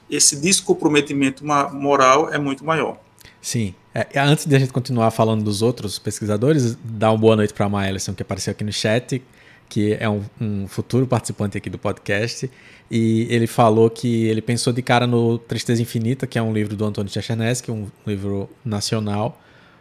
esse 0.10 0.36
descomprometimento 0.36 1.46
moral 1.46 2.30
é 2.32 2.38
muito 2.38 2.66
maior. 2.66 3.00
Sim. 3.41 3.74
É, 3.96 4.20
antes 4.20 4.46
de 4.46 4.56
a 4.56 4.60
gente 4.60 4.74
continuar 4.74 5.12
falando 5.12 5.44
dos 5.44 5.62
outros 5.62 6.00
pesquisadores, 6.00 6.76
dar 6.84 7.12
uma 7.12 7.18
boa 7.18 7.36
noite 7.36 7.54
para 7.54 7.66
a 7.66 7.70
Maelson, 7.70 8.14
que 8.14 8.22
apareceu 8.22 8.52
aqui 8.52 8.64
no 8.64 8.74
chat, 8.74 9.22
que 9.70 9.94
é 10.00 10.10
um, 10.10 10.24
um 10.39 10.68
futuro 10.68 11.08
participante 11.08 11.58
aqui 11.58 11.70
do 11.70 11.78
podcast. 11.78 12.50
E 12.89 13.28
ele 13.30 13.48
falou 13.48 13.89
que 13.89 14.26
ele 14.26 14.41
pensou 14.41 14.74
de 14.74 14.82
cara 14.82 15.08
no 15.08 15.38
Tristeza 15.38 15.82
Infinita, 15.82 16.28
que 16.28 16.38
é 16.38 16.41
um 16.41 16.54
livro 16.54 16.76
do 16.76 16.86
Antônio 16.86 17.12
Chechenesky, 17.12 17.72
um 17.72 17.88
livro 18.06 18.50
nacional, 18.64 19.39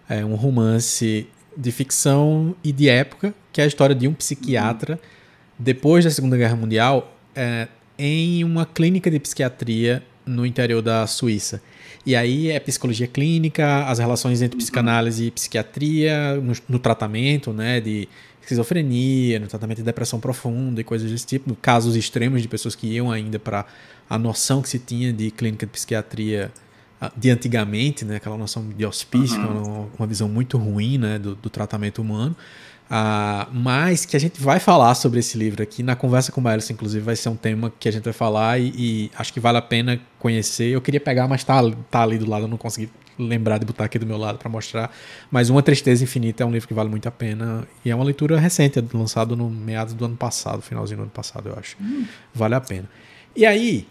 é 0.08 0.24
um 0.24 0.34
romance 0.34 1.26
de 1.56 1.72
ficção 1.72 2.54
e 2.62 2.72
de 2.72 2.88
época, 2.88 3.34
que 3.52 3.60
é 3.60 3.64
a 3.64 3.66
história 3.66 3.94
de 3.94 4.08
um 4.08 4.14
psiquiatra, 4.14 4.98
depois 5.58 6.04
da 6.04 6.10
Segunda 6.10 6.36
Guerra 6.36 6.56
Mundial, 6.56 7.16
é, 7.36 7.68
em 7.98 8.42
uma 8.42 8.64
clínica 8.66 9.10
de 9.10 9.20
psiquiatria 9.20 10.02
no 10.24 10.46
interior 10.46 10.80
da 10.80 11.06
Suíça. 11.06 11.62
E 12.04 12.16
aí 12.16 12.50
é 12.50 12.58
psicologia 12.58 13.06
clínica, 13.06 13.84
as 13.84 13.98
relações 13.98 14.42
entre 14.42 14.56
psicanálise 14.56 15.26
e 15.26 15.30
psiquiatria, 15.30 16.34
no, 16.36 16.52
no 16.68 16.78
tratamento, 16.78 17.52
né, 17.52 17.80
de 17.80 18.08
esquizofrenia, 18.40 19.38
no 19.38 19.46
tratamento 19.46 19.78
de 19.78 19.84
depressão 19.84 20.18
profunda 20.18 20.80
e 20.80 20.84
coisas 20.84 21.10
desse 21.10 21.26
tipo, 21.26 21.54
casos 21.54 21.94
extremos 21.94 22.42
de 22.42 22.48
pessoas 22.48 22.74
que 22.74 22.88
iam 22.88 23.10
ainda 23.10 23.38
para 23.38 23.64
a 24.10 24.18
noção 24.18 24.60
que 24.60 24.68
se 24.68 24.80
tinha 24.80 25.12
de 25.12 25.30
clínica 25.30 25.64
de 25.64 25.70
psiquiatria 25.72 26.50
ah, 27.00 27.12
de 27.16 27.30
antigamente, 27.30 28.04
né, 28.04 28.16
aquela 28.16 28.36
noção 28.36 28.68
de 28.68 28.84
hospício, 28.84 29.38
Uhum. 29.38 29.44
é 29.44 29.68
uma, 29.68 29.88
uma 30.00 30.06
visão 30.06 30.28
muito 30.28 30.58
ruim, 30.58 30.98
né, 30.98 31.18
do, 31.18 31.36
do 31.36 31.48
tratamento 31.48 32.02
humano. 32.02 32.36
Ah, 32.94 33.48
mas 33.50 34.04
que 34.04 34.14
a 34.14 34.20
gente 34.20 34.38
vai 34.38 34.60
falar 34.60 34.94
sobre 34.94 35.18
esse 35.18 35.38
livro 35.38 35.62
aqui 35.62 35.82
na 35.82 35.96
conversa 35.96 36.30
com 36.30 36.42
o 36.42 36.44
Maelson, 36.44 36.74
inclusive, 36.74 37.02
vai 37.02 37.16
ser 37.16 37.30
um 37.30 37.36
tema 37.36 37.72
que 37.80 37.88
a 37.88 37.90
gente 37.90 38.04
vai 38.04 38.12
falar 38.12 38.60
e, 38.60 38.70
e 38.76 39.10
acho 39.16 39.32
que 39.32 39.40
vale 39.40 39.56
a 39.56 39.62
pena 39.62 39.98
conhecer. 40.18 40.66
Eu 40.66 40.80
queria 40.82 41.00
pegar, 41.00 41.26
mas 41.26 41.42
tá, 41.42 41.58
tá 41.90 42.02
ali 42.02 42.18
do 42.18 42.28
lado, 42.28 42.44
eu 42.44 42.48
não 42.48 42.58
consegui 42.58 42.90
lembrar 43.18 43.56
de 43.56 43.64
botar 43.64 43.86
aqui 43.86 43.98
do 43.98 44.04
meu 44.04 44.18
lado 44.18 44.36
para 44.36 44.50
mostrar. 44.50 44.94
Mas 45.30 45.48
Uma 45.48 45.62
Tristeza 45.62 46.04
Infinita 46.04 46.42
é 46.42 46.46
um 46.46 46.52
livro 46.52 46.68
que 46.68 46.74
vale 46.74 46.90
muito 46.90 47.08
a 47.08 47.10
pena 47.10 47.66
e 47.82 47.90
é 47.90 47.94
uma 47.94 48.04
leitura 48.04 48.38
recente, 48.38 48.78
é 48.78 48.82
lançado 48.92 49.34
no 49.34 49.48
meados 49.48 49.94
do 49.94 50.04
ano 50.04 50.16
passado, 50.18 50.60
finalzinho 50.60 50.98
do 50.98 51.02
ano 51.04 51.12
passado, 51.12 51.48
eu 51.48 51.58
acho. 51.58 51.78
Vale 52.34 52.56
a 52.56 52.60
pena. 52.60 52.90
E 53.34 53.46
aí, 53.46 53.88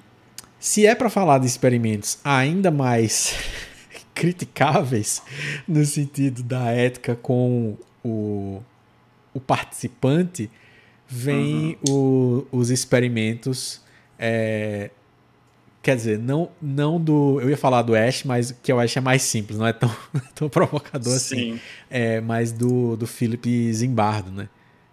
se 0.59 0.85
é 0.85 0.93
para 0.93 1.09
falar 1.09 1.39
de 1.39 1.47
experimentos 1.47 2.19
ainda 2.23 2.69
mais 2.69 3.33
criticáveis 4.13 5.23
no 5.67 5.83
sentido 5.85 6.43
da 6.43 6.69
ética 6.69 7.15
com 7.15 7.75
o, 8.03 8.61
o 9.33 9.39
participante, 9.39 10.49
vem 11.07 11.77
o- 11.89 12.45
os 12.51 12.69
experimentos. 12.69 13.81
é, 14.23 14.91
quer 15.81 15.95
dizer, 15.95 16.19
não, 16.19 16.51
não 16.61 16.99
do. 17.01 17.39
Eu 17.41 17.49
ia 17.49 17.57
falar 17.57 17.81
do 17.81 17.95
Ash, 17.95 18.23
mas 18.23 18.51
que 18.51 18.71
eu 18.71 18.79
acho 18.79 18.99
é 18.99 19.01
mais 19.01 19.23
simples, 19.23 19.57
não 19.57 19.65
é 19.65 19.73
tão, 19.73 19.89
tão 20.35 20.47
provocador 20.47 21.15
assim. 21.15 21.53
Sim, 21.55 21.59
É, 21.89 22.21
mas 22.21 22.51
do, 22.51 22.95
do 22.95 23.07
Philip 23.07 23.73
Zimbardo, 23.73 24.31
né? 24.31 24.47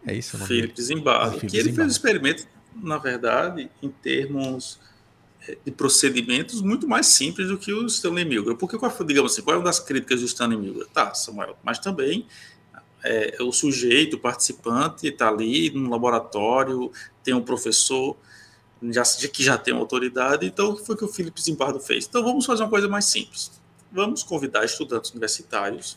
É 0.07 0.14
isso 0.14 0.36
o 0.36 0.41
nome? 0.41 0.49
Philip 0.49 0.80
Zimbardo. 0.82 1.39
Que 1.41 1.47
ele 1.47 1.51
fez 1.51 1.64
Zimbardo. 1.66 1.84
um 1.84 1.93
experimento, 1.93 2.47
na 2.82 2.97
verdade, 2.97 3.68
em 3.82 3.91
termos 3.91 4.80
eh, 5.47 5.59
de 5.62 5.70
procedimentos 5.72 6.62
muito 6.62 6.89
mais 6.89 7.07
simples 7.09 7.49
do 7.49 7.59
que 7.59 7.70
o 7.72 7.84
Stanley 7.86 8.24
Milgram. 8.24 8.57
Porque, 8.57 8.78
digamos 9.07 9.32
assim, 9.32 9.43
qual 9.43 9.57
é 9.57 9.59
uma 9.59 9.64
das 9.66 9.78
críticas 9.80 10.20
do 10.20 10.26
Stanley 10.26 10.57
Milgram? 10.57 10.86
Tá, 10.95 11.12
Samuel, 11.12 11.59
mas 11.62 11.78
também 11.78 12.24
é, 13.05 13.36
o 13.40 13.53
sujeito, 13.53 14.16
o 14.16 14.18
participante, 14.18 15.07
está 15.09 15.28
ali 15.28 15.70
no 15.70 15.88
laboratório, 15.90 16.90
tem 17.22 17.34
um 17.34 17.42
professor 17.42 18.16
já, 18.90 19.03
que 19.32 19.42
já 19.42 19.59
tem 19.59 19.74
autoridade, 19.74 20.46
então 20.46 20.70
o 20.70 20.76
que 20.76 20.84
foi 20.86 20.96
que 20.96 21.05
o 21.05 21.09
Philip 21.09 21.40
Zimbardo 21.40 21.80
fez? 21.80 22.07
Então 22.07 22.22
vamos 22.22 22.46
fazer 22.46 22.62
uma 22.62 22.68
coisa 22.70 22.88
mais 22.88 23.07
simples. 23.07 23.51
Vamos 23.90 24.22
convidar 24.22 24.64
estudantes 24.64 25.11
universitários. 25.11 25.96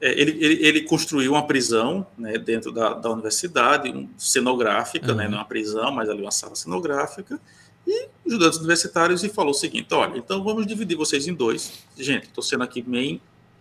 É, 0.00 0.12
ele, 0.20 0.32
ele, 0.44 0.66
ele 0.66 0.82
construiu 0.82 1.32
uma 1.32 1.46
prisão 1.46 2.06
né, 2.18 2.36
dentro 2.36 2.70
da, 2.70 2.92
da 2.94 3.10
universidade, 3.10 3.88
um, 3.90 4.08
cenográfica, 4.18 5.12
Uhum. 5.12 5.16
né, 5.16 5.28
não 5.28 5.38
uma 5.38 5.44
prisão, 5.44 5.90
mas 5.90 6.08
ali 6.10 6.20
uma 6.20 6.30
sala 6.30 6.54
cenográfica, 6.54 7.40
e 7.86 8.08
estudantes 8.26 8.58
universitários 8.58 9.22
e 9.24 9.28
falou 9.30 9.52
o 9.52 9.54
seguinte: 9.54 9.94
olha, 9.94 10.18
então 10.18 10.42
vamos 10.44 10.66
dividir 10.66 10.96
vocês 10.96 11.26
em 11.26 11.32
dois. 11.34 11.72
Gente, 11.96 12.24
estou 12.24 12.42
sendo 12.42 12.64
aqui 12.64 12.82
bem 12.82 13.20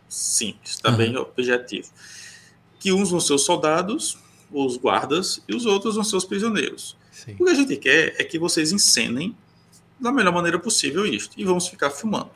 simples, 0.09 0.77
tá 0.77 0.89
Uhum. 0.91 0.97
bem 0.97 1.15
objetivo. 1.17 1.87
Que 2.79 2.91
uns 2.91 3.09
vão 3.11 3.19
ser 3.19 3.33
os 3.33 3.43
soldados, 3.43 4.17
os 4.51 4.77
guardas, 4.77 5.41
e 5.47 5.55
os 5.55 5.65
outros 5.65 5.95
vão 5.95 6.03
ser 6.03 6.15
os 6.15 6.25
prisioneiros. 6.25 6.95
Sim. 7.11 7.35
O 7.39 7.45
que 7.45 7.49
a 7.49 7.53
gente 7.55 7.75
quer 7.77 8.15
é 8.19 8.23
que 8.23 8.37
vocês 8.37 8.71
encenem 8.71 9.35
da 9.99 10.11
melhor 10.11 10.33
maneira 10.33 10.59
possível 10.59 11.05
isto. 11.05 11.39
E 11.39 11.43
vamos 11.45 11.67
ficar 11.67 11.89
filmando. 11.89 12.29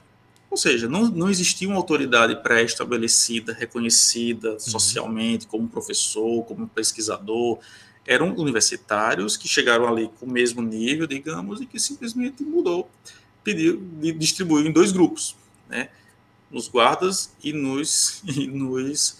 Ou 0.49 0.57
seja, 0.57 0.87
não, 0.87 1.07
não 1.07 1.29
existia 1.29 1.67
uma 1.67 1.77
autoridade 1.77 2.35
pré-estabelecida, 2.41 3.53
reconhecida 3.53 4.57
socialmente, 4.59 5.45
como 5.45 5.67
professor, 5.67 6.43
como 6.45 6.67
pesquisador. 6.67 7.59
Eram 8.05 8.33
universitários 8.35 9.37
que 9.37 9.47
chegaram 9.47 9.87
ali 9.87 10.09
com 10.19 10.25
o 10.25 10.31
mesmo 10.31 10.61
nível, 10.61 11.05
digamos, 11.05 11.61
e 11.61 11.67
que 11.67 11.79
simplesmente 11.79 12.43
mudou, 12.43 12.89
pediu, 13.43 13.79
di- 14.01 14.13
distribuiu 14.13 14.65
em 14.65 14.71
dois 14.71 14.91
grupos. 14.91 15.35
Né? 15.69 15.89
nos 16.51 16.67
guardas 16.67 17.31
e 17.43 17.53
nos, 17.53 18.23
e 18.25 18.47
nos 18.47 19.17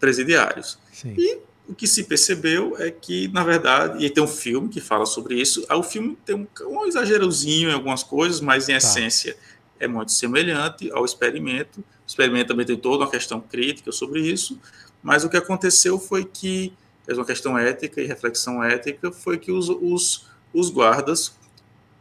presidiários. 0.00 0.78
Sim. 0.92 1.14
E 1.16 1.38
o 1.68 1.74
que 1.74 1.86
se 1.86 2.02
percebeu 2.04 2.74
é 2.78 2.90
que, 2.90 3.28
na 3.28 3.44
verdade, 3.44 4.04
e 4.04 4.10
tem 4.10 4.24
um 4.24 4.26
filme 4.26 4.68
que 4.68 4.80
fala 4.80 5.06
sobre 5.06 5.40
isso, 5.40 5.64
o 5.70 5.82
filme 5.84 6.18
tem 6.24 6.34
um, 6.34 6.46
um 6.66 6.84
exagerozinho 6.86 7.70
em 7.70 7.72
algumas 7.72 8.02
coisas, 8.02 8.40
mas 8.40 8.68
em 8.68 8.72
tá. 8.72 8.78
essência 8.78 9.36
é 9.78 9.86
muito 9.86 10.10
semelhante 10.10 10.90
ao 10.90 11.04
experimento. 11.04 11.80
O 11.80 11.84
experimento 12.06 12.48
também 12.48 12.66
tem 12.66 12.76
toda 12.76 13.04
uma 13.04 13.10
questão 13.10 13.40
crítica 13.40 13.92
sobre 13.92 14.20
isso, 14.20 14.60
mas 15.00 15.22
o 15.22 15.28
que 15.30 15.36
aconteceu 15.36 15.98
foi 15.98 16.24
que, 16.24 16.72
é 17.06 17.14
uma 17.14 17.24
questão 17.24 17.56
ética 17.56 18.00
e 18.00 18.06
reflexão 18.06 18.62
ética, 18.64 19.12
foi 19.12 19.38
que 19.38 19.52
os, 19.52 19.68
os, 19.68 20.26
os 20.52 20.70
guardas, 20.70 21.34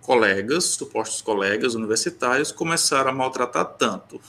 colegas, 0.01 0.63
supostos 0.65 1.21
colegas 1.21 1.75
universitários, 1.75 2.51
começaram 2.51 3.11
a 3.11 3.13
maltratar 3.13 3.65
tanto 3.65 4.19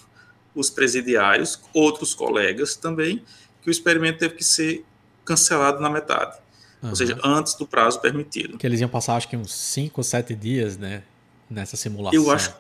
os 0.55 0.69
presidiários, 0.69 1.59
outros 1.73 2.15
colegas 2.15 2.77
também, 2.77 3.25
que 3.63 3.69
o 3.69 3.71
experimento 3.71 4.19
teve 4.19 4.35
que 4.35 4.45
ser 4.45 4.85
cancelado 5.25 5.81
na 5.81 5.91
metade. 5.91 6.39
Uhum. 6.83 6.91
Ou 6.91 6.97
seja, 6.97 7.19
antes 7.23 7.55
do 7.55 7.67
prazo 7.67 8.01
permitido. 8.01 8.59
Que 8.59 8.67
eles 8.67 8.81
iam 8.81 8.89
passar, 8.89 9.17
acho 9.17 9.29
que 9.29 9.37
uns 9.37 9.53
5 9.53 10.01
ou 10.01 10.05
7 10.05 10.35
dias, 10.35 10.77
né? 10.77 11.03
Nessa 11.49 11.77
simulação. 11.77 12.19
Eu 12.19 12.31
acho. 12.31 12.55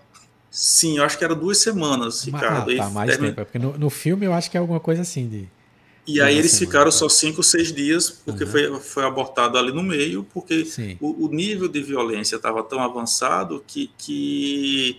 Sim, 0.51 0.99
eu 0.99 1.05
acho 1.05 1.17
que 1.17 1.25
era 1.25 1.35
duas 1.35 1.59
semanas, 1.59 2.25
Ricardo. 2.25 2.73
Ah, 2.73 2.77
tá, 2.77 2.91
mais 2.91 3.11
termina... 3.11 3.31
tempo. 3.31 3.41
É 3.41 3.45
porque 3.45 3.59
no, 3.59 3.79
no, 3.79 3.89
filme 3.89 4.27
eu 4.27 4.33
acho 4.33 4.51
que 4.51 4.57
é 4.57 4.61
alguma 4.61 4.81
coisa 4.81 5.03
assim 5.03 5.29
de. 5.29 5.49
E 6.07 6.21
aí 6.21 6.37
eles 6.37 6.51
semana, 6.51 6.67
ficaram 6.67 6.91
tá. 6.91 6.97
só 6.97 7.09
cinco, 7.09 7.41
seis 7.43 7.73
dias, 7.73 8.11
porque 8.11 8.43
uhum. 8.43 8.51
foi, 8.51 8.81
foi 8.81 9.05
abortado 9.05 9.57
ali 9.57 9.71
no 9.71 9.83
meio, 9.83 10.27
porque 10.35 10.67
o, 11.01 11.27
o, 11.27 11.29
nível 11.29 11.69
de 11.69 11.81
violência 11.81 12.35
estava 12.35 12.65
tão 12.65 12.83
avançado 12.83 13.63
que, 13.65 13.93
que, 13.97 14.99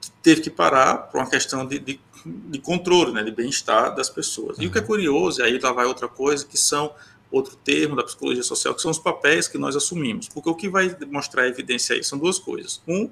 que, 0.00 0.10
teve 0.22 0.40
que 0.40 0.50
parar 0.50 0.96
por 0.96 1.20
uma 1.20 1.30
questão 1.30 1.64
de, 1.64 1.78
de 1.78 2.00
de 2.24 2.58
controle, 2.58 3.12
né, 3.12 3.22
de 3.22 3.30
bem-estar 3.30 3.94
das 3.94 4.08
pessoas. 4.08 4.56
Uhum. 4.56 4.64
E 4.64 4.66
o 4.66 4.70
que 4.70 4.78
é 4.78 4.80
uhum. 4.80 4.86
curioso, 4.86 5.40
e 5.40 5.44
aí 5.44 5.58
lá 5.58 5.72
vai 5.72 5.86
outra 5.86 6.08
coisa, 6.08 6.44
que 6.46 6.56
são 6.56 6.92
outro 7.30 7.56
termo 7.56 7.96
da 7.96 8.02
psicologia 8.02 8.42
social, 8.42 8.74
que 8.74 8.80
são 8.80 8.90
os 8.90 8.98
papéis 8.98 9.48
que 9.48 9.58
nós 9.58 9.74
assumimos. 9.74 10.28
Porque 10.28 10.48
o 10.48 10.54
que 10.54 10.68
vai 10.68 10.96
mostrar 11.08 11.42
a 11.42 11.48
evidência 11.48 11.96
aí 11.96 12.04
são 12.04 12.18
duas 12.18 12.38
coisas. 12.38 12.80
Um, 12.86 13.10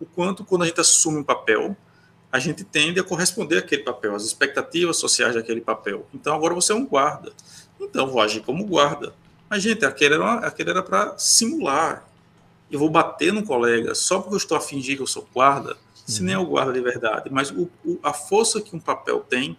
o 0.00 0.06
quanto 0.06 0.44
quando 0.44 0.62
a 0.62 0.66
gente 0.66 0.80
assume 0.80 1.18
um 1.18 1.24
papel, 1.24 1.76
a 2.32 2.38
gente 2.38 2.64
tende 2.64 2.98
a 2.98 3.04
corresponder 3.04 3.58
àquele 3.58 3.82
papel, 3.82 4.14
às 4.14 4.24
expectativas 4.24 4.96
sociais 4.96 5.34
daquele 5.34 5.60
papel. 5.60 6.06
Então 6.14 6.34
agora 6.34 6.54
você 6.54 6.72
é 6.72 6.74
um 6.74 6.86
guarda. 6.86 7.32
Então 7.80 8.06
vou 8.06 8.20
agir 8.20 8.40
como 8.40 8.64
guarda. 8.64 9.12
Mas, 9.48 9.62
gente, 9.62 9.84
aquele 9.84 10.14
era 10.14 10.82
para 10.82 11.18
simular. 11.18 12.08
Eu 12.70 12.78
vou 12.78 12.88
bater 12.88 13.32
no 13.32 13.42
colega 13.42 13.96
só 13.96 14.20
porque 14.20 14.34
eu 14.34 14.38
estou 14.38 14.56
a 14.56 14.60
fingir 14.60 14.96
que 14.96 15.02
eu 15.02 15.06
sou 15.06 15.28
guarda 15.34 15.76
se 16.10 16.22
nem 16.22 16.34
é 16.34 16.38
o 16.38 16.46
guarda 16.46 16.72
de 16.72 16.80
verdade, 16.80 17.30
mas 17.30 17.50
o, 17.50 17.70
o, 17.84 17.98
a 18.02 18.12
força 18.12 18.60
que 18.60 18.74
um 18.74 18.80
papel 18.80 19.20
tem. 19.20 19.56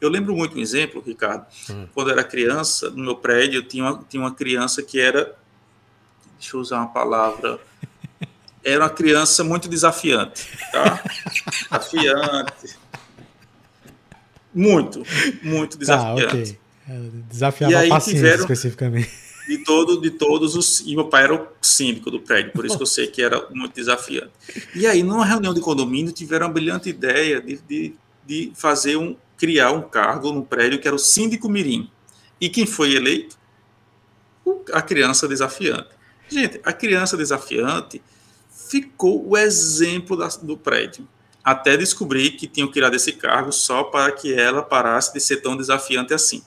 Eu 0.00 0.08
lembro 0.08 0.34
muito 0.34 0.58
um 0.58 0.60
exemplo, 0.60 1.02
Ricardo, 1.04 1.46
hum. 1.70 1.86
quando 1.94 2.08
eu 2.08 2.12
era 2.12 2.24
criança, 2.24 2.90
no 2.90 3.02
meu 3.02 3.16
prédio, 3.16 3.62
tinha 3.62 3.84
uma, 3.84 4.04
tinha 4.08 4.22
uma 4.22 4.34
criança 4.34 4.82
que 4.82 5.00
era. 5.00 5.34
Deixa 6.38 6.56
eu 6.56 6.60
usar 6.60 6.78
uma 6.78 6.88
palavra. 6.88 7.58
Era 8.62 8.84
uma 8.84 8.90
criança 8.90 9.44
muito 9.44 9.68
desafiante, 9.68 10.48
tá? 10.72 11.02
desafiante. 11.70 12.76
Muito, 14.54 15.02
muito 15.42 15.76
desafiante. 15.76 16.22
Tá, 16.22 16.28
okay. 16.28 16.58
Desafiava 17.30 17.72
e 17.72 17.76
aí 17.76 17.88
paciência 17.88 18.22
tiveram, 18.22 18.42
especificamente 18.42 19.24
de, 19.46 19.58
todo, 19.58 20.00
de 20.00 20.10
todos 20.10 20.54
os. 20.56 20.80
E 20.80 20.94
meu 20.94 21.06
pai 21.06 21.24
era 21.24 21.34
o 21.34 21.46
síndico 21.66 22.10
do 22.10 22.20
prédio, 22.20 22.52
por 22.52 22.64
isso 22.64 22.76
que 22.76 22.82
eu 22.82 22.86
sei 22.86 23.06
que 23.06 23.22
era 23.22 23.48
muito 23.50 23.74
desafiante. 23.74 24.30
E 24.74 24.86
aí, 24.86 25.02
numa 25.02 25.24
reunião 25.24 25.54
de 25.54 25.60
condomínio, 25.60 26.12
tiveram 26.12 26.46
a 26.46 26.48
brilhante 26.48 26.88
ideia 26.88 27.40
de, 27.40 27.58
de, 27.68 27.94
de 28.26 28.52
fazer 28.54 28.96
um. 28.96 29.16
criar 29.36 29.72
um 29.72 29.82
cargo 29.82 30.32
no 30.32 30.44
prédio 30.44 30.78
que 30.78 30.86
era 30.86 30.94
o 30.94 30.98
síndico 30.98 31.48
Mirim. 31.48 31.90
E 32.40 32.48
quem 32.48 32.66
foi 32.66 32.94
eleito? 32.94 33.38
A 34.72 34.82
criança 34.82 35.26
desafiante. 35.26 35.88
Gente, 36.28 36.60
a 36.64 36.72
criança 36.72 37.16
desafiante 37.16 38.02
ficou 38.68 39.28
o 39.28 39.36
exemplo 39.36 40.16
da, 40.16 40.28
do 40.28 40.56
prédio. 40.56 41.06
Até 41.42 41.76
descobrir 41.76 42.32
que 42.32 42.46
tinham 42.46 42.70
criado 42.70 42.94
esse 42.94 43.12
cargo 43.12 43.52
só 43.52 43.84
para 43.84 44.10
que 44.12 44.32
ela 44.32 44.62
parasse 44.62 45.12
de 45.12 45.20
ser 45.20 45.38
tão 45.38 45.56
desafiante 45.56 46.14
assim. 46.14 46.42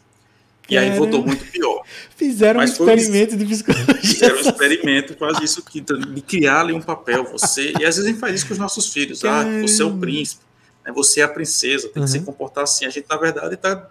E 0.69 0.77
aí 0.77 0.97
voltou 0.97 1.25
muito 1.25 1.45
pior. 1.45 1.76
Fizeram 2.15 2.59
Mas 2.59 2.79
um 2.79 2.89
experimento 2.89 3.37
de 3.37 3.45
psicologia. 3.45 3.95
Fizeram 3.95 4.35
um 4.37 4.39
experimento 4.39 5.15
quase 5.15 5.43
isso, 5.43 5.63
de 5.63 6.21
criar 6.21 6.61
ali 6.61 6.73
um 6.73 6.81
papel. 6.81 7.23
Você, 7.25 7.73
e 7.79 7.85
às 7.85 7.95
vezes 7.95 8.05
a 8.05 8.07
gente 8.07 8.19
faz 8.19 8.35
isso 8.35 8.47
com 8.47 8.53
os 8.53 8.59
nossos 8.59 8.91
filhos. 8.91 9.23
Ah, 9.23 9.43
você 9.61 9.81
é 9.81 9.85
o 9.85 9.97
príncipe, 9.97 10.43
né? 10.85 10.91
você 10.91 11.21
é 11.21 11.23
a 11.23 11.27
princesa, 11.27 11.89
tem 11.89 12.01
uhum. 12.01 12.05
que 12.05 12.11
se 12.11 12.19
comportar 12.21 12.63
assim. 12.63 12.85
A 12.85 12.89
gente, 12.89 13.05
na 13.09 13.17
verdade, 13.17 13.55
está 13.55 13.89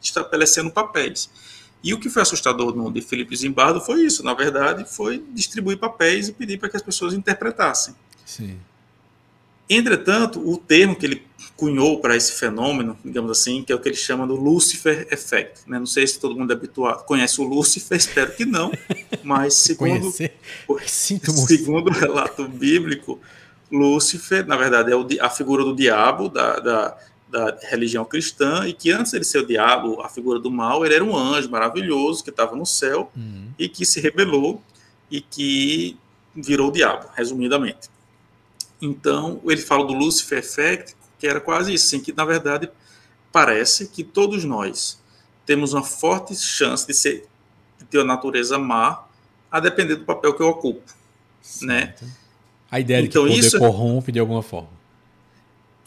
estabelecendo 0.00 0.70
papéis. 0.70 1.28
E 1.82 1.94
o 1.94 2.00
que 2.00 2.08
foi 2.08 2.22
assustador 2.22 2.74
no, 2.74 2.90
de 2.90 3.00
Felipe 3.00 3.36
Zimbardo 3.36 3.80
foi 3.80 4.04
isso. 4.04 4.24
Na 4.24 4.34
verdade, 4.34 4.84
foi 4.84 5.22
distribuir 5.32 5.78
papéis 5.78 6.28
e 6.28 6.32
pedir 6.32 6.58
para 6.58 6.68
que 6.68 6.76
as 6.76 6.82
pessoas 6.82 7.14
interpretassem. 7.14 7.94
Sim. 8.24 8.58
Entretanto, 9.68 10.40
o 10.48 10.56
termo 10.56 10.94
que 10.94 11.06
ele 11.06 11.26
cunhou 11.56 11.98
para 12.00 12.14
esse 12.14 12.32
fenômeno, 12.32 12.96
digamos 13.02 13.30
assim, 13.30 13.62
que 13.62 13.72
é 13.72 13.74
o 13.74 13.78
que 13.78 13.88
ele 13.88 13.96
chama 13.96 14.26
do 14.26 14.36
Lucifer 14.36 15.08
Effect. 15.10 15.60
Né? 15.66 15.78
Não 15.78 15.86
sei 15.86 16.06
se 16.06 16.20
todo 16.20 16.36
mundo 16.36 16.52
é 16.52 16.54
habituado, 16.54 17.04
conhece 17.04 17.40
o 17.40 17.44
Lucifer, 17.44 17.96
espero 17.98 18.32
que 18.32 18.44
não, 18.44 18.70
mas 19.24 19.54
segundo, 19.54 20.12
segundo 20.86 21.88
o 21.88 21.92
relato 21.92 22.46
bíblico, 22.46 23.18
Lúcifer, 23.72 24.46
na 24.46 24.56
verdade, 24.56 24.92
é 24.92 25.20
a 25.20 25.30
figura 25.30 25.64
do 25.64 25.74
diabo 25.74 26.28
da, 26.28 26.60
da, 26.60 26.98
da 27.28 27.58
religião 27.62 28.04
cristã, 28.04 28.66
e 28.68 28.72
que 28.72 28.92
antes 28.92 29.10
de 29.10 29.18
ele 29.18 29.24
ser 29.24 29.38
o 29.38 29.46
diabo, 29.46 30.00
a 30.02 30.08
figura 30.08 30.38
do 30.38 30.50
mal, 30.50 30.84
ele 30.84 30.94
era 30.94 31.02
um 31.02 31.16
anjo 31.16 31.50
maravilhoso 31.50 32.22
que 32.22 32.30
estava 32.30 32.54
no 32.54 32.66
céu 32.66 33.10
uhum. 33.16 33.48
e 33.58 33.68
que 33.68 33.84
se 33.84 34.00
rebelou 34.00 34.62
e 35.10 35.20
que 35.20 35.96
virou 36.34 36.68
o 36.68 36.72
diabo, 36.72 37.08
resumidamente. 37.14 37.88
Então, 38.80 39.40
ele 39.44 39.60
fala 39.60 39.86
do 39.86 39.92
Lucifer 39.92 40.38
Effect, 40.38 40.94
que 41.18 41.26
era 41.26 41.40
quase 41.40 41.72
isso, 41.72 41.86
assim, 41.86 42.00
que 42.00 42.12
na 42.12 42.24
verdade 42.24 42.68
parece 43.32 43.88
que 43.88 44.04
todos 44.04 44.44
nós 44.44 45.00
temos 45.44 45.72
uma 45.72 45.82
forte 45.82 46.34
chance 46.34 46.86
de, 46.86 46.92
ser, 46.92 47.26
de 47.78 47.84
ter 47.84 47.98
uma 47.98 48.04
natureza 48.04 48.58
má, 48.58 49.04
a 49.50 49.60
depender 49.60 49.96
do 49.96 50.04
papel 50.04 50.34
que 50.34 50.42
eu 50.42 50.48
ocupo, 50.48 50.82
né? 51.62 51.94
A 52.70 52.80
ideia 52.80 53.00
então, 53.00 53.22
de 53.24 53.28
que 53.30 53.34
o 53.34 53.36
poder 53.36 53.46
isso, 53.46 53.58
corrompe 53.58 54.12
de 54.12 54.18
alguma 54.18 54.42
forma. 54.42 54.75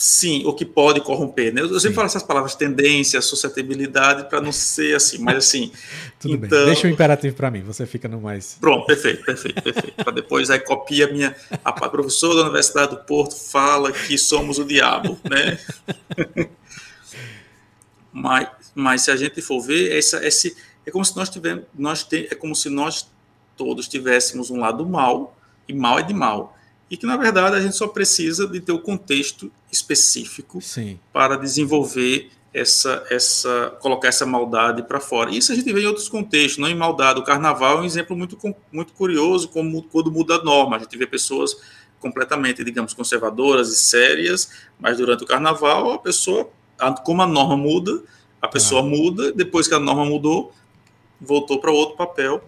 Sim, 0.02 0.46
o 0.46 0.54
que 0.54 0.64
pode 0.64 1.02
corromper. 1.02 1.54
Né? 1.54 1.60
Eu 1.60 1.68
sempre 1.68 1.90
Sim. 1.90 1.94
falo 1.94 2.06
essas 2.06 2.24
palavras 2.24 2.56
tendência, 2.56 3.20
suscetibilidade, 3.20 4.30
para 4.30 4.40
não 4.40 4.54
ser 4.54 4.96
assim, 4.96 5.18
mas 5.18 5.36
assim. 5.36 5.74
Tudo 6.18 6.36
então... 6.36 6.48
bem. 6.48 6.66
Deixa 6.68 6.88
o 6.88 6.90
imperativo 6.90 7.36
para 7.36 7.52
mim, 7.52 7.64
você 7.64 7.86
fica 7.86 8.08
no 8.08 8.22
mais. 8.22 8.58
Pronto, 8.62 8.86
perfeito, 8.86 9.26
perfeito, 9.26 9.62
perfeito. 9.62 9.96
para 10.02 10.14
depois 10.14 10.50
aí 10.50 10.60
copia 10.60 11.06
a 11.06 11.12
minha. 11.12 11.36
A 11.66 11.74
professora 11.74 12.36
da 12.36 12.42
Universidade 12.44 12.92
do 12.92 13.04
Porto 13.04 13.36
fala 13.36 13.92
que 13.92 14.18
somos 14.18 14.58
o 14.58 14.64
diabo, 14.64 15.20
né? 15.30 15.60
mas, 18.14 18.48
mas 18.74 19.02
se 19.02 19.12
a 19.12 19.18
gente 19.18 19.42
for 19.42 19.60
ver, 19.60 19.98
essa, 19.98 20.26
esse, 20.26 20.56
é 20.86 20.92
como 20.92 21.04
se 21.04 21.14
nós 21.18 21.28
tivéssemos. 21.28 21.66
Nós 21.78 22.08
é 22.10 22.36
como 22.36 22.56
se 22.56 22.70
nós 22.70 23.12
todos 23.58 23.90
tivéssemos 23.90 24.50
um 24.50 24.60
lado 24.62 24.86
mal, 24.86 25.38
e 25.68 25.74
mal 25.74 26.00
é 26.00 26.04
de 26.04 26.14
mal 26.14 26.58
e 26.90 26.98
que 26.98 27.06
na 27.06 27.16
verdade 27.16 27.56
a 27.56 27.62
gente 27.62 27.76
só 27.76 27.88
precisa 27.88 28.48
de 28.48 28.60
ter 28.60 28.72
o 28.72 28.80
contexto 28.80 29.52
específico 29.72 30.62
Sim. 30.62 31.00
para 31.14 31.38
desenvolver 31.38 32.32
essa 32.52 33.06
essa 33.12 33.78
colocar 33.80 34.08
essa 34.08 34.26
maldade 34.26 34.82
para 34.84 35.00
fora. 35.00 35.30
Isso 35.30 35.52
a 35.52 35.56
gente 35.56 35.72
vê 35.72 35.82
em 35.82 35.86
outros 35.86 36.10
contextos, 36.10 36.58
não 36.58 36.68
em 36.68 36.76
maldade. 36.76 37.20
O 37.20 37.24
carnaval 37.24 37.78
é 37.78 37.82
um 37.82 37.86
exemplo 37.86 38.18
muito 38.18 38.38
muito 38.72 38.94
curioso 38.94 39.50
como 39.50 39.84
quando 39.84 40.12
muda 40.12 40.36
a 40.36 40.44
norma, 40.44 40.78
a 40.78 40.80
gente 40.80 40.98
vê 40.98 41.06
pessoas 41.06 41.56
completamente, 42.00 42.64
digamos, 42.64 42.94
conservadoras 42.94 43.70
e 43.70 43.76
sérias, 43.76 44.50
mas 44.80 44.98
durante 44.98 45.24
o 45.24 45.28
carnaval 45.28 45.92
a 45.92 46.00
pessoa, 46.00 46.50
como 47.04 47.22
a 47.22 47.28
norma 47.28 47.58
muda, 47.58 48.02
a 48.42 48.48
pessoa 48.48 48.82
ah. 48.82 48.86
muda, 48.86 49.32
depois 49.34 49.68
que 49.68 49.74
a 49.76 49.80
norma 49.80 50.06
mudou, 50.06 50.54
voltou 51.20 51.60
para 51.60 51.72
outro 51.72 51.98
papel 51.98 52.42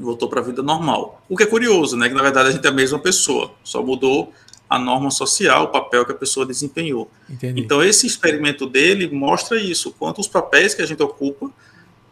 voltou 0.00 0.28
para 0.28 0.40
a 0.40 0.44
vida 0.44 0.62
normal. 0.62 1.22
O 1.28 1.36
que 1.36 1.42
é 1.42 1.46
curioso, 1.46 1.96
né? 1.96 2.08
Que 2.08 2.14
na 2.14 2.22
verdade 2.22 2.48
a 2.48 2.52
gente 2.52 2.64
é 2.64 2.68
a 2.68 2.72
mesma 2.72 2.98
pessoa, 2.98 3.52
só 3.62 3.82
mudou 3.82 4.32
a 4.68 4.78
norma 4.78 5.10
social, 5.10 5.64
o 5.64 5.68
papel 5.68 6.04
que 6.04 6.12
a 6.12 6.14
pessoa 6.14 6.44
desempenhou. 6.44 7.10
Entendi. 7.28 7.60
Então 7.60 7.82
esse 7.82 8.06
experimento 8.06 8.66
dele 8.66 9.08
mostra 9.10 9.60
isso, 9.60 9.94
quanto 9.98 10.20
os 10.20 10.28
papéis 10.28 10.74
que 10.74 10.82
a 10.82 10.86
gente 10.86 11.02
ocupa 11.02 11.50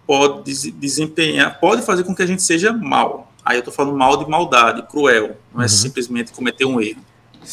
pode 0.06 0.70
desempenhar, 0.72 1.58
pode 1.60 1.82
fazer 1.82 2.04
com 2.04 2.14
que 2.14 2.22
a 2.22 2.26
gente 2.26 2.42
seja 2.42 2.72
mal. 2.72 3.32
Aí 3.44 3.56
eu 3.56 3.60
estou 3.60 3.74
falando 3.74 3.96
mal 3.96 4.16
de 4.16 4.28
maldade, 4.28 4.82
cruel, 4.88 5.36
não 5.52 5.56
é 5.56 5.56
uhum. 5.58 5.62
é 5.64 5.68
simplesmente 5.68 6.32
cometer 6.32 6.64
um 6.64 6.80
erro. 6.80 7.04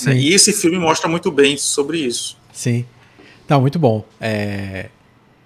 Né? 0.05 0.17
E 0.17 0.33
esse 0.33 0.53
filme 0.53 0.77
mostra 0.77 1.09
muito 1.09 1.31
bem 1.31 1.57
sobre 1.57 1.99
isso. 1.99 2.37
Sim. 2.51 2.85
Tá, 3.45 3.59
muito 3.59 3.77
bom. 3.77 4.05
É... 4.19 4.89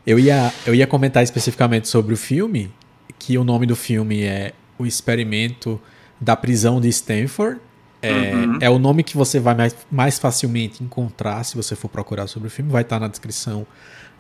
Eu, 0.06 0.18
ia, 0.18 0.54
eu 0.66 0.74
ia 0.74 0.88
comentar 0.88 1.22
especificamente 1.22 1.90
sobre 1.90 2.14
o 2.14 2.18
filme, 2.18 2.72
que 3.20 3.38
o 3.38 3.44
nome 3.44 3.66
do 3.66 3.76
filme 3.76 4.24
é 4.24 4.54
o 4.78 4.86
experimento 4.86 5.80
da 6.20 6.36
prisão 6.36 6.82
de 6.82 6.90
Stanford, 6.90 7.60
É, 8.00 8.34
uhum. 8.34 8.58
é 8.62 8.70
o 8.70 8.78
nome 8.78 9.04
que 9.04 9.18
você 9.18 9.40
vai 9.40 9.56
mais, 9.56 9.76
mais 9.92 10.20
facilmente 10.20 10.84
encontrar 10.84 11.44
se 11.44 11.56
você 11.56 11.76
for 11.76 11.90
procurar 11.90 12.28
sobre 12.28 12.48
o 12.48 12.52
filme. 12.52 12.72
Vai 12.72 12.84
estar 12.84 13.00
na 13.00 13.08
descrição 13.08 13.66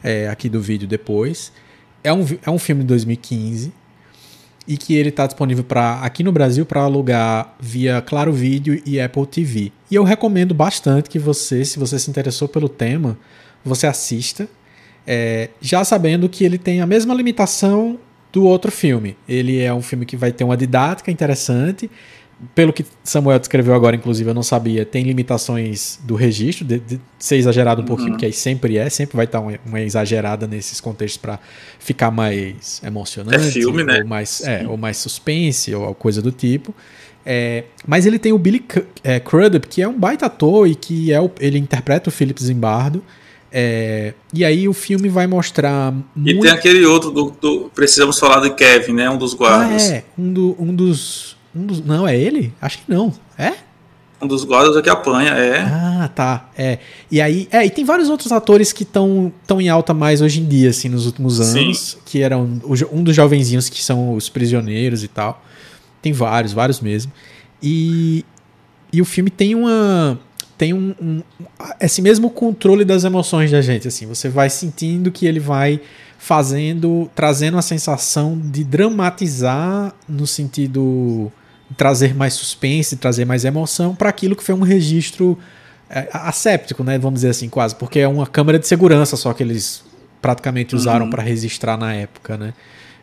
é, 0.03 0.27
aqui 0.27 0.49
do 0.49 0.59
vídeo 0.59 0.87
depois. 0.87 1.51
É 2.03 2.11
um, 2.11 2.25
é 2.45 2.49
um 2.49 2.57
filme 2.57 2.81
de 2.81 2.87
2015 2.87 3.71
e 4.67 4.77
que 4.77 4.95
ele 4.95 5.09
está 5.09 5.25
disponível 5.25 5.63
para 5.63 6.01
aqui 6.01 6.23
no 6.23 6.31
Brasil 6.31 6.65
para 6.65 6.81
alugar 6.81 7.55
via 7.59 8.01
Claro 8.01 8.33
Vídeo 8.33 8.81
e 8.85 8.99
Apple 8.99 9.25
TV. 9.25 9.71
E 9.89 9.95
eu 9.95 10.03
recomendo 10.03 10.53
bastante 10.53 11.09
que 11.09 11.17
você, 11.17 11.63
se 11.63 11.79
você 11.79 11.97
se 11.97 12.09
interessou 12.09 12.47
pelo 12.47 12.67
tema, 12.67 13.17
você 13.63 13.87
assista, 13.87 14.49
é, 15.05 15.49
já 15.61 15.85
sabendo 15.85 16.27
que 16.27 16.43
ele 16.43 16.57
tem 16.57 16.81
a 16.81 16.85
mesma 16.85 17.13
limitação 17.13 17.97
do 18.37 18.45
outro 18.45 18.71
filme. 18.71 19.17
Ele 19.27 19.59
é 19.59 19.73
um 19.73 19.81
filme 19.81 20.05
que 20.05 20.15
vai 20.15 20.31
ter 20.31 20.43
uma 20.43 20.55
didática 20.55 21.09
interessante 21.09 21.89
pelo 22.53 22.71
que 22.71 22.85
Samuel 23.03 23.39
descreveu 23.39 23.73
agora, 23.73 23.95
inclusive, 23.95 24.29
eu 24.29 24.33
não 24.33 24.43
sabia, 24.43 24.85
tem 24.85 25.03
limitações 25.03 25.99
do 26.03 26.13
registro, 26.13 26.63
de, 26.63 26.77
de 26.77 27.01
ser 27.17 27.37
exagerado 27.37 27.81
um 27.81 27.83
uhum. 27.83 27.87
pouquinho, 27.87 28.11
porque 28.11 28.27
aí 28.27 28.31
sempre 28.31 28.77
é, 28.77 28.87
sempre 28.91 29.15
vai 29.15 29.25
estar 29.25 29.39
uma, 29.39 29.59
uma 29.65 29.81
exagerada 29.81 30.45
nesses 30.45 30.79
contextos 30.79 31.17
para 31.17 31.39
ficar 31.79 32.11
mais 32.11 32.79
emocionante. 32.85 33.47
É 33.47 33.51
filme, 33.51 33.83
né? 33.83 34.01
Ou 34.01 34.07
mais, 34.07 34.41
é, 34.41 34.67
ou 34.67 34.77
mais 34.77 34.97
suspense, 34.97 35.73
ou 35.73 35.95
coisa 35.95 36.21
do 36.21 36.31
tipo. 36.31 36.75
É, 37.25 37.63
mas 37.87 38.05
ele 38.05 38.19
tem 38.19 38.31
o 38.31 38.37
Billy 38.37 38.63
é, 39.03 39.19
Crudup, 39.19 39.67
que 39.67 39.81
é 39.81 39.87
um 39.87 39.97
baita 39.97 40.27
ator 40.27 40.67
e 40.67 40.75
que 40.75 41.11
é 41.11 41.19
o, 41.19 41.31
ele 41.39 41.57
interpreta 41.57 42.09
o 42.09 42.11
Philip 42.11 42.41
Zimbardo. 42.41 43.03
É, 43.51 44.13
e 44.33 44.43
aí 44.43 44.67
o 44.67 44.73
filme 44.73 45.09
vai 45.09 45.25
mostrar. 45.27 45.93
Muito... 46.15 46.37
E 46.37 46.39
tem 46.41 46.51
aquele 46.51 46.85
outro 46.85 47.11
do, 47.11 47.31
do, 47.39 47.71
Precisamos 47.73 48.19
falar 48.19 48.41
de 48.41 48.49
Kevin, 48.51 48.93
né? 48.93 49.09
Um 49.09 49.17
dos 49.17 49.33
guardas. 49.33 49.89
Ah, 49.89 49.95
é, 49.95 50.03
um, 50.17 50.33
do, 50.33 50.55
um 50.59 50.75
dos 50.75 51.37
um 51.57 51.65
dos, 51.65 51.83
não, 51.83 52.07
é 52.07 52.15
ele? 52.15 52.53
Acho 52.61 52.77
que 52.79 52.83
não. 52.87 53.11
É? 53.37 53.53
Um 54.21 54.27
dos 54.27 54.43
guardas 54.43 54.75
é 54.75 54.81
que 54.81 54.89
apanha, 54.89 55.31
é. 55.31 55.59
Ah, 55.61 56.09
tá. 56.13 56.49
É. 56.57 56.79
E 57.09 57.21
aí, 57.21 57.47
é, 57.51 57.65
e 57.65 57.69
tem 57.69 57.85
vários 57.85 58.09
outros 58.09 58.31
atores 58.31 58.73
que 58.73 58.83
estão 58.83 59.31
tão 59.45 59.61
em 59.61 59.69
alta 59.69 59.93
mais 59.93 60.21
hoje 60.21 60.39
em 60.39 60.47
dia, 60.47 60.69
assim, 60.69 60.89
nos 60.89 61.05
últimos 61.05 61.39
anos. 61.39 61.79
Sim. 61.79 61.97
Que 62.05 62.21
eram 62.21 62.59
um 62.91 63.03
dos 63.03 63.15
jovenzinhos 63.15 63.69
que 63.69 63.83
são 63.83 64.13
os 64.13 64.29
prisioneiros 64.29 65.03
e 65.03 65.07
tal. 65.07 65.43
Tem 66.01 66.13
vários, 66.13 66.53
vários 66.53 66.79
mesmo. 66.79 67.11
E, 67.61 68.23
e 68.91 69.01
o 69.01 69.05
filme 69.05 69.29
tem 69.29 69.55
uma. 69.55 70.19
Tem 70.57 70.73
um, 70.73 70.95
um. 70.99 71.21
Esse 71.79 72.01
mesmo 72.01 72.29
controle 72.29 72.83
das 72.83 73.03
emoções 73.03 73.51
da 73.51 73.61
gente, 73.61 73.87
assim. 73.87 74.05
Você 74.07 74.27
vai 74.27 74.49
sentindo 74.49 75.11
que 75.11 75.25
ele 75.25 75.39
vai 75.39 75.79
fazendo. 76.17 77.09
trazendo 77.15 77.57
a 77.57 77.61
sensação 77.61 78.37
de 78.37 78.63
dramatizar 78.63 79.93
no 80.07 80.25
sentido 80.25 81.31
trazer 81.75 82.15
mais 82.15 82.33
suspense, 82.33 82.95
trazer 82.95 83.25
mais 83.25 83.43
emoção 83.43 83.93
para 83.93 84.09
aquilo 84.09 84.35
que 84.35 84.43
foi 84.43 84.55
um 84.55 84.61
registro 84.61 85.37
é, 85.89 86.07
asséptico, 86.11 86.83
né? 86.83 86.97
Vamos 86.97 87.19
dizer 87.19 87.29
assim, 87.29 87.49
quase, 87.49 87.75
porque 87.75 87.99
é 87.99 88.07
uma 88.07 88.25
câmera 88.25 88.57
de 88.57 88.67
segurança 88.67 89.17
só 89.17 89.33
que 89.33 89.43
eles 89.43 89.83
praticamente 90.21 90.75
usaram 90.75 91.05
uhum. 91.05 91.11
para 91.11 91.23
registrar 91.23 91.77
na 91.77 91.93
época, 91.93 92.37
né? 92.37 92.53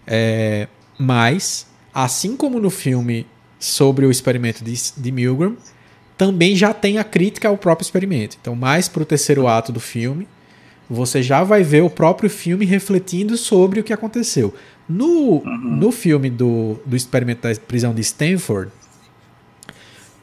É, 0.07 0.69
mas, 0.99 1.67
assim 1.93 2.37
como 2.37 2.61
no 2.61 2.71
filme 2.71 3.27
sobre 3.59 4.05
o 4.07 4.11
experimento 4.11 4.63
de, 4.63 4.75
de 4.97 5.13
Milgram, 5.13 5.57
também 6.17 6.55
já 6.55 6.73
tem 6.73 6.99
a 6.99 7.05
crítica 7.05 7.49
ao 7.49 7.57
próprio 7.57 7.85
experimento. 7.85 8.37
Então, 8.41 8.55
mais 8.55 8.89
para 8.89 9.03
o 9.03 9.07
terceiro 9.07 9.47
ato 9.47 9.73
do 9.73 9.81
filme, 9.81 10.29
você 10.89 11.23
já 11.23 11.43
vai 11.43 11.63
ver 11.63 11.83
o 11.83 11.91
próprio 11.91 12.29
filme 12.29 12.65
refletindo 12.65 13.37
sobre 13.37 13.81
o 13.81 13.85
que 13.85 13.93
aconteceu. 13.93 14.55
No, 14.89 15.39
uhum. 15.39 15.43
no 15.77 15.91
filme 15.91 16.29
do, 16.29 16.79
do 16.85 16.95
experimento 16.95 17.49
da 17.49 17.55
prisão 17.55 17.95
de 17.95 18.03
Stanford, 18.03 18.71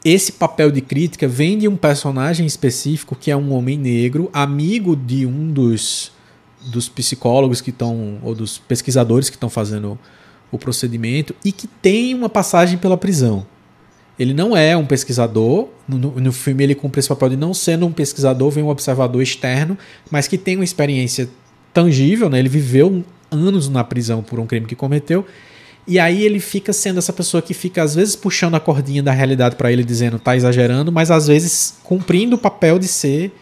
esse 0.04 0.32
papel 0.32 0.70
de 0.70 0.80
crítica 0.80 1.28
vem 1.28 1.58
de 1.58 1.68
um 1.68 1.76
personagem 1.76 2.46
específico 2.46 3.14
que 3.14 3.30
é 3.30 3.36
um 3.36 3.52
homem 3.52 3.76
negro, 3.76 4.30
amigo 4.32 4.96
de 4.96 5.26
um 5.26 5.52
dos, 5.52 6.12
dos 6.66 6.88
psicólogos 6.88 7.60
que 7.60 7.70
estão, 7.70 8.18
ou 8.22 8.34
dos 8.34 8.58
pesquisadores 8.58 9.28
que 9.28 9.36
estão 9.36 9.50
fazendo 9.50 9.98
o 10.50 10.58
procedimento, 10.58 11.34
e 11.44 11.50
que 11.50 11.66
tem 11.66 12.14
uma 12.14 12.28
passagem 12.28 12.78
pela 12.78 12.96
prisão. 12.96 13.46
Ele 14.22 14.32
não 14.32 14.56
é 14.56 14.76
um 14.76 14.86
pesquisador, 14.86 15.68
no, 15.88 15.98
no 15.98 16.32
filme 16.32 16.62
ele 16.62 16.74
cumpre 16.74 17.00
esse 17.00 17.08
papel 17.08 17.30
de 17.30 17.36
não 17.36 17.52
sendo 17.52 17.84
um 17.86 17.92
pesquisador, 17.92 18.50
vem 18.50 18.62
um 18.62 18.68
observador 18.68 19.20
externo, 19.20 19.76
mas 20.10 20.28
que 20.28 20.38
tem 20.38 20.54
uma 20.54 20.64
experiência 20.64 21.28
tangível, 21.74 22.30
né? 22.30 22.38
ele 22.38 22.48
viveu 22.48 23.04
anos 23.30 23.68
na 23.68 23.82
prisão 23.82 24.22
por 24.22 24.38
um 24.38 24.46
crime 24.46 24.66
que 24.66 24.76
cometeu. 24.76 25.26
E 25.88 25.98
aí 25.98 26.22
ele 26.22 26.38
fica 26.38 26.72
sendo 26.72 26.98
essa 26.98 27.12
pessoa 27.12 27.42
que 27.42 27.52
fica 27.52 27.82
às 27.82 27.96
vezes 27.96 28.14
puxando 28.14 28.54
a 28.54 28.60
cordinha 28.60 29.02
da 29.02 29.10
realidade 29.10 29.56
para 29.56 29.72
ele 29.72 29.82
dizendo 29.82 30.18
tá 30.18 30.36
exagerando, 30.36 30.92
mas 30.92 31.10
às 31.10 31.26
vezes 31.26 31.74
cumprindo 31.82 32.36
o 32.36 32.38
papel 32.38 32.78
de 32.78 32.86
ser 32.86 33.32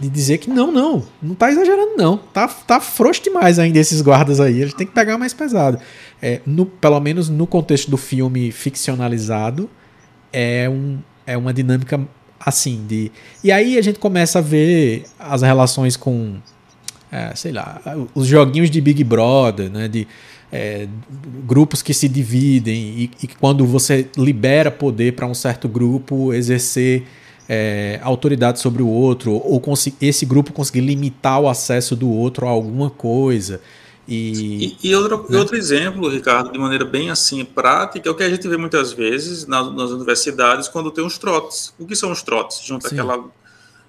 de 0.00 0.08
dizer 0.08 0.38
que 0.38 0.48
não, 0.48 0.72
não, 0.72 1.04
não 1.22 1.34
tá 1.34 1.50
exagerando 1.50 1.92
não. 1.96 2.16
Tá 2.16 2.48
tá 2.48 2.80
frouxo 2.80 3.22
demais 3.22 3.58
ainda 3.58 3.78
esses 3.78 4.00
guardas 4.00 4.40
aí, 4.40 4.62
eles 4.62 4.72
têm 4.72 4.86
que 4.86 4.94
pegar 4.94 5.18
mais 5.18 5.34
pesado. 5.34 5.78
É, 6.22 6.40
no, 6.46 6.64
pelo 6.64 6.98
menos 6.98 7.28
no 7.28 7.46
contexto 7.46 7.90
do 7.90 7.98
filme 7.98 8.50
ficcionalizado, 8.50 9.68
é 10.32 10.68
um 10.68 10.98
é 11.26 11.36
uma 11.36 11.52
dinâmica 11.52 12.00
assim 12.40 12.84
de 12.86 13.12
E 13.44 13.52
aí 13.52 13.78
a 13.78 13.82
gente 13.82 13.98
começa 13.98 14.38
a 14.38 14.42
ver 14.42 15.04
as 15.18 15.42
relações 15.42 15.96
com 15.96 16.36
é, 17.10 17.34
sei 17.34 17.52
lá, 17.52 17.80
os 18.14 18.26
joguinhos 18.26 18.70
de 18.70 18.80
Big 18.80 19.04
Brother, 19.04 19.70
né? 19.70 19.86
De 19.86 20.08
é, 20.50 20.86
grupos 21.46 21.82
que 21.82 21.94
se 21.94 22.08
dividem 22.08 22.74
e, 22.74 23.10
e 23.22 23.26
quando 23.26 23.66
você 23.66 24.06
libera 24.16 24.70
poder 24.70 25.14
para 25.14 25.26
um 25.26 25.34
certo 25.34 25.66
grupo 25.66 26.32
exercer 26.32 27.04
é, 27.48 27.98
autoridade 28.02 28.60
sobre 28.60 28.82
o 28.82 28.88
outro 28.88 29.32
ou 29.32 29.62
esse 30.00 30.26
grupo 30.26 30.52
conseguir 30.52 30.80
limitar 30.80 31.40
o 31.40 31.48
acesso 31.48 31.96
do 31.96 32.10
outro 32.10 32.46
a 32.46 32.50
alguma 32.50 32.90
coisa. 32.90 33.60
E, 34.06 34.76
e, 34.82 34.88
e 34.88 34.94
outro, 34.96 35.26
né? 35.28 35.38
outro 35.38 35.56
exemplo, 35.56 36.08
Ricardo, 36.08 36.50
de 36.50 36.58
maneira 36.58 36.84
bem 36.84 37.10
assim 37.10 37.44
prática, 37.44 38.08
é 38.08 38.12
o 38.12 38.14
que 38.14 38.24
a 38.24 38.28
gente 38.28 38.46
vê 38.48 38.56
muitas 38.56 38.92
vezes 38.92 39.46
nas, 39.46 39.72
nas 39.72 39.90
universidades 39.90 40.68
quando 40.68 40.90
tem 40.90 41.04
os 41.04 41.18
trotes. 41.18 41.72
O 41.78 41.86
que 41.86 41.94
são 41.94 42.10
os 42.10 42.22
trotes? 42.22 42.64
Junto 42.64 42.88
Sim. 42.88 42.96
aquela. 42.96 43.24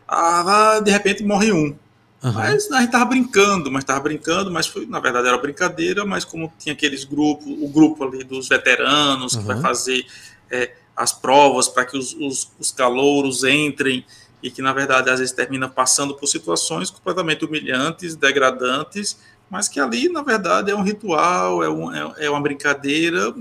Ah, 0.08 0.80
de 0.84 0.92
repente 0.92 1.24
morre 1.24 1.52
um. 1.52 1.76
Uhum. 2.24 2.32
Mas 2.32 2.72
a 2.72 2.80
gente 2.80 2.92
tava 2.92 3.06
brincando, 3.06 3.70
mas 3.70 3.84
tava 3.84 4.00
brincando, 4.00 4.50
mas 4.50 4.66
foi, 4.66 4.86
na 4.86 5.00
verdade 5.00 5.28
era 5.28 5.38
brincadeira, 5.38 6.06
mas 6.06 6.24
como 6.24 6.52
tinha 6.58 6.74
aqueles 6.74 7.04
grupos, 7.04 7.46
o 7.48 7.68
grupo 7.68 8.04
ali 8.06 8.24
dos 8.24 8.48
veteranos 8.48 9.34
uhum. 9.34 9.42
que 9.42 9.48
vai 9.48 9.62
fazer 9.62 10.06
é, 10.50 10.72
as 10.96 11.12
provas 11.12 11.68
para 11.68 11.86
que 11.86 11.98
os, 11.98 12.14
os, 12.14 12.50
os 12.58 12.72
calouros 12.72 13.44
entrem 13.44 14.06
e 14.42 14.50
que 14.50 14.62
na 14.62 14.72
verdade 14.72 15.10
às 15.10 15.20
vezes 15.20 15.34
termina 15.34 15.68
passando 15.68 16.16
por 16.16 16.28
situações 16.28 16.90
completamente 16.90 17.44
humilhantes, 17.44 18.16
degradantes, 18.16 19.18
mas 19.54 19.68
que 19.68 19.80
ali 19.80 20.10
na 20.10 20.24
verdade 20.24 20.72
é 20.72 20.76
um 20.76 20.82
ritual, 20.82 21.64
é, 21.64 21.70
um, 21.70 21.94
é, 21.94 22.26
é 22.26 22.30
uma 22.32 22.42
brincadeira 22.42 23.32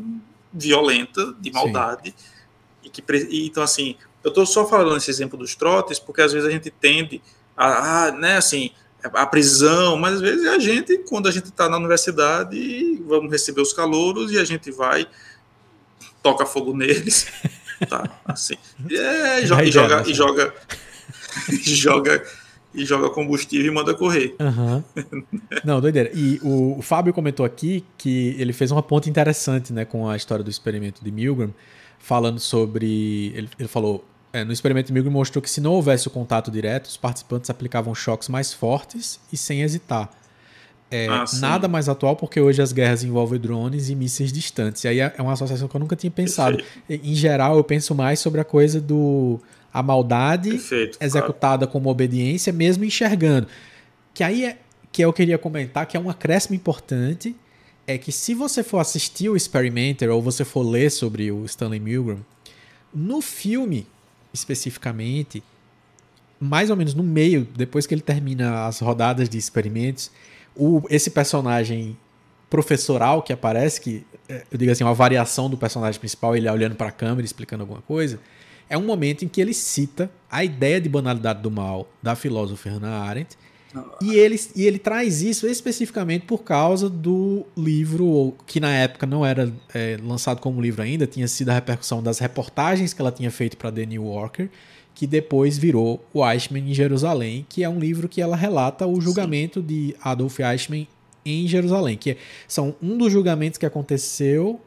violenta, 0.52 1.34
de 1.40 1.50
maldade. 1.50 2.14
Sim. 2.14 2.24
E 2.84 2.90
que, 2.90 3.02
e, 3.30 3.46
então 3.46 3.62
assim, 3.62 3.96
eu 4.22 4.28
estou 4.28 4.44
só 4.44 4.68
falando 4.68 4.98
esse 4.98 5.10
exemplo 5.10 5.38
dos 5.38 5.54
trotes 5.54 5.98
porque 5.98 6.20
às 6.20 6.30
vezes 6.30 6.46
a 6.46 6.52
gente 6.52 6.70
tende 6.70 7.22
a, 7.56 8.08
a, 8.08 8.12
né, 8.12 8.36
assim, 8.36 8.72
a 9.02 9.24
prisão, 9.24 9.96
mas 9.96 10.16
às 10.16 10.20
vezes 10.20 10.46
a 10.46 10.58
gente, 10.58 10.98
quando 10.98 11.28
a 11.28 11.30
gente 11.30 11.46
está 11.46 11.66
na 11.66 11.78
universidade, 11.78 13.02
vamos 13.06 13.32
receber 13.32 13.62
os 13.62 13.72
calouros 13.72 14.30
e 14.32 14.38
a 14.38 14.44
gente 14.44 14.70
vai, 14.70 15.08
toca 16.22 16.44
fogo 16.44 16.76
neles, 16.76 17.26
tá, 17.88 18.20
assim, 18.26 18.58
é, 18.90 19.40
e, 19.40 19.46
joga, 19.46 19.64
e 19.64 19.72
joga, 19.72 20.02
e 20.06 20.12
joga, 20.12 20.54
e 21.48 21.74
joga, 21.74 22.41
e 22.74 22.84
joga 22.84 23.10
combustível 23.10 23.70
e 23.70 23.74
manda 23.74 23.94
correr. 23.94 24.34
Uhum. 24.40 24.82
Não, 25.64 25.80
doideira. 25.80 26.10
E 26.14 26.38
o, 26.42 26.78
o, 26.78 26.82
Fábio 26.82 27.12
comentou 27.12 27.44
aqui 27.44 27.84
que 27.98 28.34
ele 28.38 28.52
fez 28.52 28.70
uma 28.70 28.82
ponte 28.82 29.10
interessante, 29.10 29.72
né, 29.72 29.84
com 29.84 30.08
a 30.08 30.16
história 30.16 30.42
do 30.42 30.50
experimento 30.50 31.04
de 31.04 31.10
Milgram, 31.10 31.52
falando 31.98 32.40
sobre, 32.40 33.32
ele, 33.34 33.48
ele 33.58 33.68
falou, 33.68 34.04
é, 34.32 34.44
no 34.44 34.52
experimento 34.52 34.92
Milgram 34.92 35.12
mostrou 35.12 35.42
que 35.42 35.50
se 35.50 35.60
não 35.60 35.72
houvesse 35.72 36.08
o 36.08 36.10
contato 36.10 36.50
direto, 36.50 36.86
os 36.86 36.96
participantes 36.96 37.50
aplicavam 37.50 37.94
choques 37.94 38.28
mais 38.28 38.52
fortes 38.52 39.20
e 39.32 39.36
sem 39.36 39.62
hesitar. 39.62 40.10
É, 40.90 41.08
ah, 41.08 41.24
nada 41.40 41.68
mais 41.68 41.88
atual 41.88 42.14
porque 42.14 42.38
hoje 42.38 42.60
as 42.60 42.70
guerras 42.70 43.02
envolvem 43.02 43.40
drones 43.40 43.88
e 43.88 43.94
mísseis 43.94 44.30
distantes. 44.30 44.84
E 44.84 44.88
aí 44.88 45.00
é, 45.00 45.14
é 45.16 45.22
uma 45.22 45.32
associação 45.32 45.66
que 45.66 45.74
eu 45.74 45.80
nunca 45.80 45.96
tinha 45.96 46.10
pensado. 46.10 46.62
Em 46.88 47.14
geral, 47.14 47.56
eu 47.56 47.64
penso 47.64 47.94
mais 47.94 48.20
sobre 48.20 48.42
a 48.42 48.44
coisa 48.44 48.78
do 48.78 49.40
a 49.72 49.82
maldade 49.82 50.50
Perfeito, 50.50 50.98
executada 51.00 51.66
claro. 51.66 51.72
como 51.72 51.88
obediência, 51.88 52.52
mesmo 52.52 52.84
enxergando. 52.84 53.46
Que 54.12 54.22
aí 54.22 54.44
é 54.44 54.58
que 54.90 55.02
eu 55.02 55.12
queria 55.12 55.38
comentar 55.38 55.86
que 55.86 55.96
é 55.96 56.00
um 56.00 56.10
acréscimo 56.10 56.54
importante 56.54 57.34
é 57.86 57.98
que 57.98 58.12
se 58.12 58.34
você 58.34 58.62
for 58.62 58.78
assistir 58.78 59.28
o 59.28 59.36
Experimenter 59.36 60.10
ou 60.10 60.20
você 60.20 60.44
for 60.44 60.62
ler 60.62 60.90
sobre 60.90 61.32
o 61.32 61.44
Stanley 61.46 61.80
Milgram, 61.80 62.24
no 62.94 63.20
filme 63.20 63.86
especificamente, 64.32 65.42
mais 66.38 66.70
ou 66.70 66.76
menos 66.76 66.94
no 66.94 67.02
meio, 67.02 67.46
depois 67.56 67.86
que 67.86 67.94
ele 67.94 68.02
termina 68.02 68.66
as 68.66 68.80
rodadas 68.80 69.28
de 69.28 69.38
experimentos, 69.38 70.10
o, 70.54 70.82
esse 70.90 71.10
personagem 71.10 71.96
professoral 72.48 73.22
que 73.22 73.32
aparece, 73.32 73.80
que 73.80 74.06
é, 74.28 74.44
eu 74.50 74.58
digo 74.58 74.70
assim, 74.70 74.84
uma 74.84 74.94
variação 74.94 75.48
do 75.48 75.56
personagem 75.56 75.98
principal, 75.98 76.36
ele 76.36 76.48
olhando 76.48 76.74
para 76.74 76.88
a 76.88 76.92
câmera 76.92 77.24
explicando 77.24 77.62
alguma 77.62 77.80
coisa, 77.82 78.20
é 78.68 78.76
um 78.76 78.82
momento 78.82 79.24
em 79.24 79.28
que 79.28 79.40
ele 79.40 79.54
cita 79.54 80.10
a 80.30 80.44
ideia 80.44 80.80
de 80.80 80.88
banalidade 80.88 81.42
do 81.42 81.50
mal 81.50 81.88
da 82.02 82.14
filósofa 82.14 82.70
Hannah 82.70 83.02
Arendt 83.02 83.36
e 84.00 84.14
ele, 84.14 84.38
e 84.54 84.66
ele 84.66 84.78
traz 84.78 85.22
isso 85.22 85.46
especificamente 85.46 86.26
por 86.26 86.42
causa 86.42 86.90
do 86.90 87.46
livro, 87.56 88.34
que 88.46 88.60
na 88.60 88.70
época 88.70 89.06
não 89.06 89.24
era 89.24 89.52
é, 89.72 89.98
lançado 90.02 90.40
como 90.40 90.60
livro 90.60 90.82
ainda, 90.82 91.06
tinha 91.06 91.26
sido 91.26 91.48
a 91.50 91.54
repercussão 91.54 92.02
das 92.02 92.18
reportagens 92.18 92.92
que 92.92 93.00
ela 93.00 93.10
tinha 93.10 93.30
feito 93.30 93.56
para 93.56 93.72
The 93.72 93.86
New 93.86 94.04
Yorker, 94.04 94.50
que 94.94 95.06
depois 95.06 95.56
virou 95.56 96.04
o 96.12 96.28
Eichmann 96.28 96.70
em 96.70 96.74
Jerusalém, 96.74 97.46
que 97.48 97.64
é 97.64 97.68
um 97.68 97.78
livro 97.78 98.08
que 98.08 98.20
ela 98.20 98.36
relata 98.36 98.86
o 98.86 99.00
julgamento 99.00 99.60
Sim. 99.60 99.66
de 99.66 99.96
Adolf 100.02 100.38
Eichmann 100.38 100.86
em 101.24 101.46
Jerusalém, 101.46 101.96
que 101.96 102.16
são 102.46 102.74
um 102.82 102.98
dos 102.98 103.10
julgamentos 103.10 103.56
que 103.56 103.64
aconteceu 103.64 104.60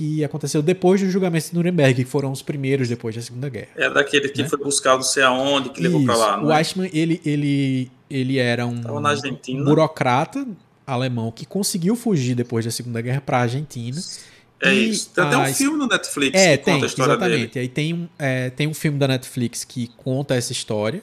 que 0.00 0.24
aconteceu 0.24 0.62
depois 0.62 1.02
dos 1.02 1.12
julgamentos 1.12 1.50
de 1.50 1.54
Nuremberg, 1.54 2.04
que 2.04 2.10
foram 2.10 2.32
os 2.32 2.40
primeiros 2.40 2.88
depois 2.88 3.14
da 3.14 3.20
Segunda 3.20 3.50
Guerra. 3.50 3.68
É 3.76 3.90
daquele 3.90 4.30
que 4.30 4.42
né? 4.42 4.48
foi 4.48 4.58
buscado 4.58 4.96
não 4.96 5.02
sei 5.02 5.22
aonde, 5.22 5.68
que 5.68 5.82
levou 5.82 6.02
para 6.06 6.16
lá. 6.16 6.36
Né? 6.38 6.42
O 6.42 6.56
Eichmann, 6.56 6.90
ele, 6.90 7.20
ele, 7.22 7.90
ele 8.08 8.38
era 8.38 8.66
um 8.66 8.80
burocrata 9.62 10.46
alemão 10.86 11.30
que 11.30 11.44
conseguiu 11.44 11.94
fugir 11.94 12.34
depois 12.34 12.64
da 12.64 12.70
Segunda 12.70 13.02
Guerra 13.02 13.20
para 13.20 13.36
a 13.36 13.40
Argentina. 13.42 14.00
É 14.62 14.72
e 14.72 14.88
isso. 14.88 15.10
Tem 15.10 15.22
até 15.22 15.36
um 15.36 15.52
filme 15.52 15.76
no 15.76 15.86
Netflix 15.86 16.40
é, 16.40 16.56
que 16.56 16.64
tem, 16.64 16.74
conta 16.74 16.86
a 16.86 16.88
história 16.88 17.12
exatamente. 17.12 17.54
dele. 17.54 17.60
Aí 17.60 17.68
tem 17.68 17.92
um, 17.92 18.08
é, 18.18 18.48
tem 18.48 18.66
um 18.66 18.74
filme 18.74 18.98
da 18.98 19.06
Netflix 19.06 19.64
que 19.64 19.88
conta 19.98 20.34
essa 20.34 20.50
história, 20.50 21.02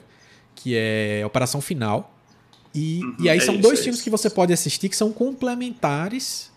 que 0.56 0.74
é 0.76 1.22
Operação 1.24 1.60
Final. 1.60 2.12
E, 2.74 3.00
uhum, 3.04 3.16
e 3.20 3.30
aí 3.30 3.38
é 3.38 3.40
são 3.40 3.54
isso, 3.54 3.62
dois 3.62 3.78
é 3.78 3.82
filmes 3.82 4.00
isso. 4.00 4.04
que 4.04 4.10
você 4.10 4.28
pode 4.28 4.52
assistir 4.52 4.88
que 4.88 4.96
são 4.96 5.12
complementares 5.12 6.47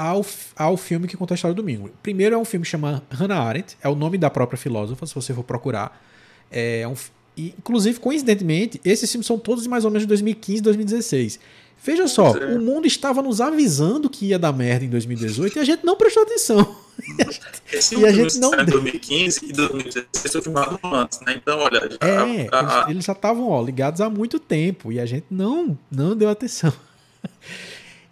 ao, 0.00 0.24
ao 0.56 0.76
filme 0.78 1.06
que 1.06 1.16
conta 1.16 1.34
a 1.34 1.36
história 1.36 1.54
do 1.54 1.60
domingo. 1.60 1.90
Primeiro 2.02 2.34
é 2.34 2.38
um 2.38 2.44
filme 2.44 2.64
que 2.64 2.70
chama 2.70 3.02
Hannah 3.10 3.38
Arendt, 3.38 3.76
é 3.82 3.88
o 3.88 3.94
nome 3.94 4.16
da 4.16 4.30
própria 4.30 4.56
filósofa, 4.56 5.06
se 5.06 5.14
você 5.14 5.34
for 5.34 5.44
procurar. 5.44 6.02
É 6.50 6.88
um, 6.88 6.94
e, 7.36 7.54
inclusive, 7.58 8.00
coincidentemente, 8.00 8.80
esses 8.82 9.10
filmes 9.10 9.26
são 9.26 9.38
todos 9.38 9.62
de 9.62 9.68
mais 9.68 9.84
ou 9.84 9.90
menos 9.90 10.04
de 10.04 10.08
2015, 10.08 10.62
2016. 10.62 11.40
Veja 11.82 12.08
só, 12.08 12.36
é. 12.36 12.56
o 12.56 12.60
mundo 12.60 12.86
estava 12.86 13.22
nos 13.22 13.40
avisando 13.40 14.10
que 14.10 14.26
ia 14.26 14.38
dar 14.38 14.52
merda 14.52 14.84
em 14.84 14.88
2018 14.88 15.56
e 15.56 15.60
a 15.60 15.64
gente 15.64 15.84
não 15.84 15.96
prestou 15.96 16.22
atenção. 16.22 16.76
Esse 17.72 17.96
e 17.96 18.04
a 18.04 18.12
gente 18.12 18.38
não 18.38 18.52
em 18.54 18.64
2015 18.64 19.46
e 19.46 19.52
2016 19.52 20.32
foi 20.32 20.42
filmado 20.42 20.78
antes, 20.82 21.20
né? 21.20 21.34
Então, 21.40 21.58
olha. 21.58 21.88
É, 22.00 22.48
a, 22.52 22.58
a, 22.58 22.86
a... 22.86 22.90
eles 22.90 23.04
já 23.04 23.12
estavam 23.12 23.64
ligados 23.64 24.00
há 24.00 24.10
muito 24.10 24.38
tempo 24.38 24.92
e 24.92 25.00
a 25.00 25.06
gente 25.06 25.26
não, 25.30 25.78
não 25.90 26.14
deu 26.14 26.28
atenção. 26.28 26.72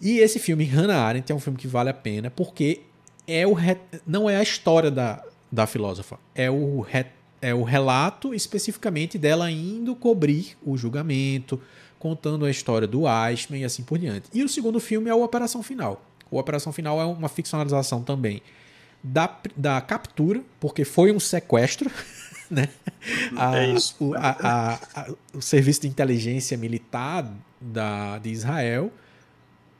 E 0.00 0.18
esse 0.18 0.38
filme, 0.38 0.64
Hannah 0.64 1.02
Arendt, 1.02 1.30
é 1.30 1.34
um 1.34 1.40
filme 1.40 1.58
que 1.58 1.66
vale 1.66 1.90
a 1.90 1.94
pena 1.94 2.30
porque 2.30 2.82
é 3.26 3.46
o 3.46 3.56
não 4.06 4.28
é 4.28 4.36
a 4.36 4.42
história 4.42 4.90
da, 4.90 5.22
da 5.50 5.66
filósofa, 5.66 6.18
é 6.34 6.50
o, 6.50 6.86
é 7.42 7.54
o 7.54 7.62
relato 7.62 8.34
especificamente 8.34 9.18
dela 9.18 9.50
indo 9.50 9.94
cobrir 9.94 10.56
o 10.64 10.76
julgamento, 10.76 11.60
contando 11.98 12.44
a 12.44 12.50
história 12.50 12.86
do 12.86 13.04
Eichmann 13.08 13.62
e 13.62 13.64
assim 13.64 13.82
por 13.82 13.98
diante. 13.98 14.28
E 14.32 14.42
o 14.42 14.48
segundo 14.48 14.80
filme 14.80 15.10
é 15.10 15.14
o 15.14 15.22
Operação 15.22 15.62
Final. 15.62 16.02
O 16.30 16.38
Operação 16.38 16.72
Final 16.72 17.00
é 17.00 17.04
uma 17.04 17.28
ficcionalização 17.28 18.02
também 18.02 18.42
da, 19.02 19.36
da 19.56 19.80
captura, 19.80 20.42
porque 20.60 20.84
foi 20.84 21.12
um 21.12 21.20
sequestro. 21.20 21.90
Né? 22.50 22.66
A, 23.36 23.58
é 23.58 23.74
isso. 23.74 23.94
O, 24.00 24.14
a, 24.14 24.78
a, 24.94 25.10
o 25.34 25.42
serviço 25.42 25.82
de 25.82 25.88
inteligência 25.88 26.56
militar 26.56 27.30
da, 27.60 28.16
de 28.16 28.30
Israel 28.30 28.90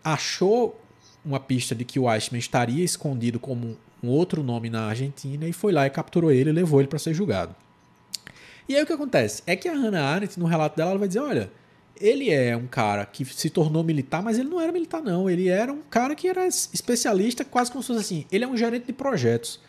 achou 0.03 0.80
uma 1.24 1.40
pista 1.40 1.74
de 1.74 1.84
que 1.84 1.99
o 1.99 2.11
Eichmann 2.11 2.38
estaria 2.38 2.84
escondido 2.84 3.38
como 3.38 3.76
um 4.03 4.09
outro 4.09 4.42
nome 4.42 4.70
na 4.70 4.86
Argentina 4.86 5.46
e 5.46 5.53
foi 5.53 5.72
lá 5.72 5.86
e 5.86 5.90
capturou 5.90 6.30
ele 6.30 6.51
e 6.51 6.53
levou 6.53 6.80
ele 6.80 6.88
para 6.88 6.99
ser 6.99 7.14
julgado. 7.14 7.55
E 8.68 8.76
aí 8.76 8.82
o 8.82 8.86
que 8.86 8.92
acontece? 8.92 9.42
É 9.46 9.57
que 9.57 9.68
a 9.68 9.74
Hannah 9.74 10.05
Arendt, 10.05 10.38
no 10.38 10.46
relato 10.46 10.76
dela, 10.76 10.90
ela 10.90 10.99
vai 10.99 11.09
dizer: 11.09 11.20
olha, 11.20 11.51
ele 12.01 12.30
é 12.30 12.57
um 12.57 12.66
cara 12.66 13.05
que 13.07 13.24
se 13.24 13.51
tornou 13.51 13.82
militar, 13.82 14.22
mas 14.22 14.38
ele 14.38 14.49
não 14.49 14.61
era 14.61 14.70
militar, 14.70 15.03
não. 15.03 15.28
Ele 15.28 15.49
era 15.49 15.72
um 15.72 15.80
cara 15.90 16.14
que 16.14 16.28
era 16.28 16.46
especialista, 16.46 17.44
quase 17.44 17.70
como 17.70 17.82
se 17.82 17.88
fosse 17.88 18.01
assim. 18.01 18.26
Ele 18.30 18.44
é 18.44 18.49
um 18.49 18.57
gerente 18.57 18.86
de 18.86 18.92
projetos. 18.92 19.61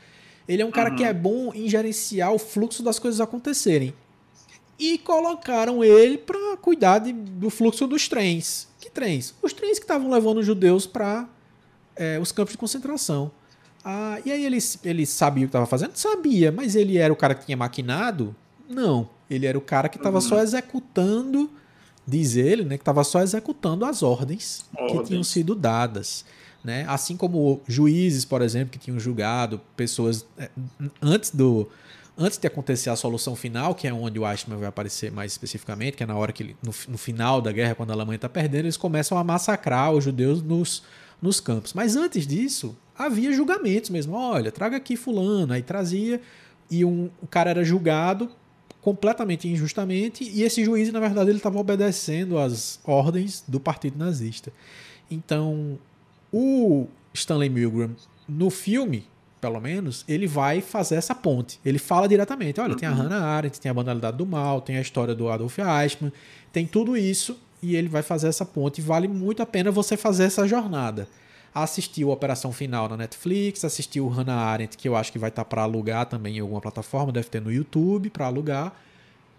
Ele 0.47 0.61
é 0.61 0.65
um 0.65 0.71
cara 0.71 0.89
uhum. 0.89 0.95
que 0.95 1.03
é 1.03 1.13
bom 1.13 1.53
em 1.53 1.69
gerenciar 1.69 2.33
o 2.33 2.39
fluxo 2.39 2.83
das 2.83 2.99
coisas 2.99 3.21
acontecerem. 3.21 3.93
E 4.79 4.97
colocaram 4.97 5.83
ele 5.83 6.17
para 6.17 6.55
cuidar 6.57 6.99
de, 6.99 7.11
do 7.11 7.49
fluxo 7.49 7.85
dos 7.85 8.07
trens. 8.07 8.67
Que 8.79 8.89
trens? 8.89 9.35
Os 9.41 9.51
trens 9.51 9.77
que 9.77 9.83
estavam 9.83 10.09
levando 10.09 10.37
os 10.37 10.45
judeus 10.45 10.87
para 10.87 11.27
é, 11.95 12.17
os 12.17 12.31
campos 12.31 12.53
de 12.53 12.57
concentração. 12.57 13.29
Ah, 13.83 14.19
e 14.25 14.31
aí 14.31 14.45
ele, 14.45 14.57
ele 14.83 15.05
sabia 15.05 15.43
o 15.43 15.47
que 15.47 15.49
estava 15.49 15.65
fazendo? 15.65 15.95
Sabia, 15.95 16.51
mas 16.51 16.75
ele 16.75 16.97
era 16.97 17.11
o 17.11 17.15
cara 17.15 17.35
que 17.35 17.45
tinha 17.45 17.57
maquinado? 17.57 18.35
Não. 18.69 19.09
Ele 19.29 19.45
era 19.45 19.57
o 19.57 19.61
cara 19.61 19.89
que 19.89 19.97
estava 19.97 20.17
uhum. 20.17 20.21
só 20.21 20.41
executando, 20.41 21.49
diz 22.07 22.35
ele, 22.35 22.63
né, 22.63 22.77
que 22.77 22.81
estava 22.81 23.03
só 23.03 23.21
executando 23.21 23.85
as 23.85 24.01
ordens, 24.01 24.65
ordens, 24.75 24.99
que 25.01 25.07
tinham 25.07 25.23
sido 25.23 25.53
dadas. 25.53 26.25
Né? 26.63 26.85
Assim 26.87 27.15
como 27.15 27.61
juízes, 27.67 28.25
por 28.25 28.41
exemplo, 28.41 28.71
que 28.71 28.79
tinham 28.79 28.99
julgado 28.99 29.61
pessoas 29.77 30.25
é, 30.37 30.49
antes 31.01 31.31
do, 31.31 31.69
antes 32.19 32.37
de 32.37 32.45
acontecer 32.45 32.89
a 32.89 32.95
solução 32.95 33.35
final, 33.35 33.73
que 33.73 33.87
é 33.87 33.93
onde 33.93 34.19
o 34.19 34.29
Eichmann 34.29 34.59
vai 34.59 34.67
aparecer 34.67 35.11
mais 35.11 35.31
especificamente, 35.31 35.95
que 35.95 36.03
é 36.03 36.05
na 36.05 36.15
hora 36.15 36.33
que 36.33 36.55
no, 36.61 36.73
no 36.89 36.97
final 36.97 37.41
da 37.41 37.51
guerra, 37.51 37.73
quando 37.73 37.91
a 37.91 37.93
Alemanha 37.93 38.17
está 38.17 38.27
perdendo, 38.27 38.65
eles 38.65 38.77
começam 38.77 39.17
a 39.17 39.23
massacrar 39.23 39.91
os 39.93 40.03
judeus 40.03 40.43
nos, 40.43 40.83
nos 41.21 41.39
campos. 41.39 41.73
Mas 41.73 41.95
antes 41.95 42.27
disso, 42.27 42.77
havia 42.97 43.31
julgamentos 43.31 43.89
mesmo. 43.89 44.13
Olha, 44.15 44.51
traga 44.51 44.75
aqui 44.75 44.97
fulano, 44.97 45.53
aí 45.53 45.63
trazia 45.63 46.21
e 46.69 46.83
um, 46.83 47.09
o 47.21 47.27
cara 47.27 47.49
era 47.49 47.63
julgado 47.63 48.29
completamente 48.81 49.47
injustamente 49.47 50.23
e 50.23 50.43
esse 50.43 50.63
juiz, 50.63 50.91
na 50.91 50.99
verdade, 50.99 51.29
ele 51.29 51.37
estava 51.37 51.57
obedecendo 51.57 52.37
às 52.37 52.79
ordens 52.83 53.43
do 53.47 53.59
partido 53.59 53.97
nazista. 53.97 54.51
Então, 55.09 55.79
o 56.31 56.87
Stanley 57.13 57.49
Milgram 57.49 57.95
no 58.27 58.49
filme 58.49 59.07
pelo 59.39 59.59
menos, 59.59 60.03
ele 60.07 60.27
vai 60.27 60.61
fazer 60.61 60.95
essa 60.95 61.15
ponte. 61.15 61.59
Ele 61.63 61.79
fala 61.79 62.07
diretamente: 62.07 62.59
olha, 62.59 62.73
uhum. 62.73 62.79
tem 62.79 62.87
a 62.87 62.91
uhum. 62.91 62.97
Hannah 62.97 63.25
Arendt, 63.25 63.59
tem 63.59 63.69
a 63.69 63.73
banalidade 63.73 64.17
do 64.17 64.25
mal, 64.25 64.61
tem 64.61 64.77
a 64.77 64.81
história 64.81 65.15
do 65.15 65.29
Adolf 65.29 65.57
Eichmann, 65.59 66.11
tem 66.51 66.65
tudo 66.65 66.97
isso 66.97 67.37
e 67.61 67.75
ele 67.75 67.87
vai 67.87 68.01
fazer 68.01 68.27
essa 68.27 68.45
ponte. 68.45 68.81
Vale 68.81 69.07
muito 69.07 69.41
a 69.41 69.45
pena 69.45 69.71
você 69.71 69.95
fazer 69.95 70.25
essa 70.25 70.47
jornada. 70.47 71.07
Assistiu 71.53 72.11
a 72.11 72.13
Operação 72.13 72.51
Final 72.51 72.87
na 72.89 72.97
Netflix, 72.97 73.65
assistiu 73.65 74.07
Hannah 74.07 74.37
Arendt, 74.37 74.77
que 74.77 74.87
eu 74.87 74.95
acho 74.95 75.11
que 75.11 75.17
vai 75.17 75.29
estar 75.29 75.43
tá 75.43 75.49
para 75.49 75.63
alugar 75.63 76.05
também 76.05 76.37
em 76.37 76.39
alguma 76.39 76.61
plataforma, 76.61 77.11
deve 77.11 77.29
ter 77.29 77.41
no 77.41 77.51
YouTube 77.51 78.09
para 78.09 78.25
alugar. 78.25 78.73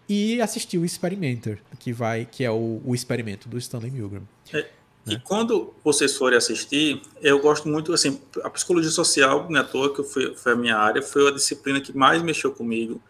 E 0.08 0.40
assistiu 0.40 0.80
o 0.80 0.84
Experimenter, 0.84 1.60
que 1.78 1.92
vai 1.92 2.26
que 2.28 2.42
é 2.42 2.50
o, 2.50 2.80
o 2.84 2.94
experimento 2.96 3.48
do 3.48 3.56
Stanley 3.56 3.92
Milgram. 3.92 4.22
É, 4.52 4.66
e 5.06 5.18
quando 5.18 5.72
vocês 5.82 6.16
forem 6.16 6.36
assistir, 6.36 7.02
eu 7.22 7.40
gosto 7.40 7.68
muito, 7.68 7.92
assim, 7.92 8.20
a 8.42 8.50
psicologia 8.50 8.90
social, 8.90 9.46
não 9.48 9.58
é 9.58 9.62
à 9.62 9.64
toa 9.64 9.94
que 9.94 10.02
foi, 10.02 10.36
foi 10.36 10.52
a 10.52 10.56
minha 10.56 10.76
área, 10.76 11.02
foi 11.02 11.28
a 11.28 11.30
disciplina 11.30 11.80
que 11.80 11.96
mais 11.96 12.22
mexeu 12.22 12.52
comigo 12.52 13.00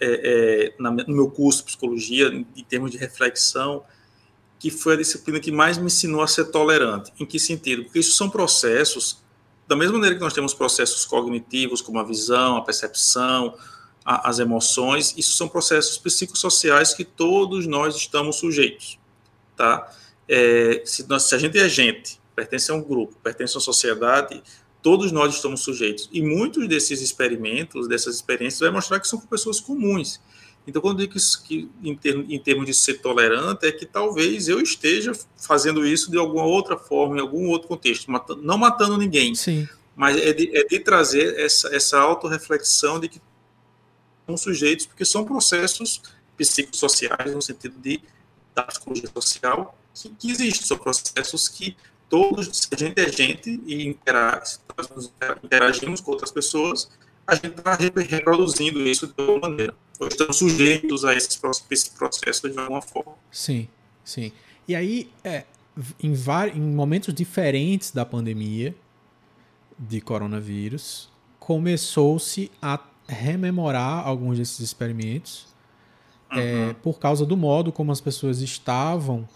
é, 0.00 0.72
é, 0.72 0.82
na, 0.82 0.90
no 0.90 1.14
meu 1.14 1.30
curso 1.30 1.58
de 1.58 1.64
psicologia, 1.66 2.28
em 2.28 2.64
termos 2.64 2.90
de 2.90 2.96
reflexão, 2.96 3.82
que 4.58 4.70
foi 4.70 4.94
a 4.94 4.96
disciplina 4.96 5.40
que 5.40 5.50
mais 5.50 5.76
me 5.76 5.86
ensinou 5.86 6.22
a 6.22 6.26
ser 6.26 6.46
tolerante. 6.46 7.12
Em 7.18 7.26
que 7.26 7.38
sentido? 7.38 7.84
Porque 7.84 7.98
isso 7.98 8.12
são 8.12 8.30
processos, 8.30 9.22
da 9.66 9.74
mesma 9.74 9.94
maneira 9.94 10.14
que 10.14 10.20
nós 10.20 10.32
temos 10.32 10.54
processos 10.54 11.04
cognitivos, 11.04 11.80
como 11.80 11.98
a 11.98 12.04
visão, 12.04 12.56
a 12.56 12.62
percepção, 12.62 13.54
a, 14.04 14.28
as 14.28 14.38
emoções, 14.38 15.14
isso 15.16 15.36
são 15.36 15.48
processos 15.48 15.98
psicossociais 15.98 16.94
que 16.94 17.04
todos 17.04 17.66
nós 17.66 17.96
estamos 17.96 18.36
sujeitos, 18.36 18.98
tá? 19.56 19.90
É, 20.32 20.82
se, 20.84 21.08
nós, 21.08 21.24
se 21.24 21.34
a 21.34 21.38
gente 21.38 21.58
é 21.58 21.68
gente, 21.68 22.20
pertence 22.36 22.70
a 22.70 22.74
um 22.74 22.80
grupo, 22.80 23.16
pertence 23.20 23.52
a 23.54 23.56
uma 23.56 23.64
sociedade, 23.64 24.40
todos 24.80 25.10
nós 25.10 25.34
estamos 25.34 25.60
sujeitos. 25.62 26.08
E 26.12 26.22
muitos 26.22 26.68
desses 26.68 27.00
experimentos, 27.02 27.88
dessas 27.88 28.14
experiências, 28.14 28.60
vai 28.60 28.70
mostrar 28.70 29.00
que 29.00 29.08
são 29.08 29.18
pessoas 29.18 29.58
comuns. 29.58 30.20
Então, 30.68 30.80
quando 30.80 31.00
eu 31.00 31.08
digo 31.08 31.18
que, 31.44 31.68
em, 31.82 31.96
termos, 31.96 32.26
em 32.30 32.38
termos 32.38 32.64
de 32.64 32.74
ser 32.74 33.00
tolerante, 33.00 33.66
é 33.66 33.72
que 33.72 33.84
talvez 33.84 34.46
eu 34.46 34.60
esteja 34.60 35.12
fazendo 35.36 35.84
isso 35.84 36.12
de 36.12 36.16
alguma 36.16 36.44
outra 36.44 36.76
forma, 36.76 37.16
em 37.16 37.20
algum 37.20 37.48
outro 37.48 37.66
contexto, 37.66 38.08
matando, 38.08 38.40
não 38.42 38.56
matando 38.56 38.96
ninguém, 38.96 39.34
Sim. 39.34 39.68
mas 39.96 40.16
é 40.16 40.32
de, 40.32 40.56
é 40.56 40.64
de 40.64 40.78
trazer 40.78 41.40
essa, 41.40 41.74
essa 41.74 41.98
autorreflexão 41.98 43.00
de 43.00 43.08
que 43.08 43.20
são 44.26 44.36
sujeitos, 44.36 44.86
porque 44.86 45.04
são 45.04 45.24
processos 45.24 46.02
psicossociais, 46.36 47.34
no 47.34 47.42
sentido 47.42 47.76
de 47.80 48.00
da 48.54 48.62
psicologia 48.64 49.08
social, 49.12 49.76
que, 49.94 50.08
que 50.10 50.30
existem, 50.30 50.66
são 50.66 50.78
processos 50.78 51.48
que 51.48 51.76
todos, 52.08 52.48
se 52.48 52.68
a 52.72 52.76
gente 52.76 53.00
é 53.00 53.10
gente 53.10 53.60
e 53.66 53.86
interage, 53.86 54.58
interagimos 55.44 56.00
com 56.00 56.10
outras 56.10 56.32
pessoas, 56.32 56.90
a 57.26 57.34
gente 57.36 57.58
está 57.58 57.74
reproduzindo 57.74 58.80
isso 58.86 59.06
de 59.06 59.14
alguma 59.16 59.48
maneira. 59.48 59.74
Ou 60.00 60.08
estamos 60.08 60.36
sujeitos 60.36 61.04
a 61.04 61.14
esses 61.14 61.36
processos 61.36 62.52
de 62.52 62.58
alguma 62.58 62.82
forma. 62.82 63.12
Sim, 63.30 63.68
sim. 64.02 64.32
E 64.66 64.74
aí, 64.74 65.10
é, 65.22 65.44
em, 66.02 66.12
em 66.54 66.60
momentos 66.60 67.14
diferentes 67.14 67.92
da 67.92 68.04
pandemia 68.04 68.74
de 69.78 70.00
coronavírus, 70.00 71.08
começou-se 71.38 72.50
a 72.60 72.80
rememorar 73.08 74.06
alguns 74.06 74.38
desses 74.38 74.60
experimentos 74.60 75.46
uhum. 76.32 76.38
é, 76.38 76.74
por 76.74 76.98
causa 76.98 77.26
do 77.26 77.36
modo 77.36 77.72
como 77.72 77.92
as 77.92 78.00
pessoas 78.00 78.40
estavam 78.40 79.28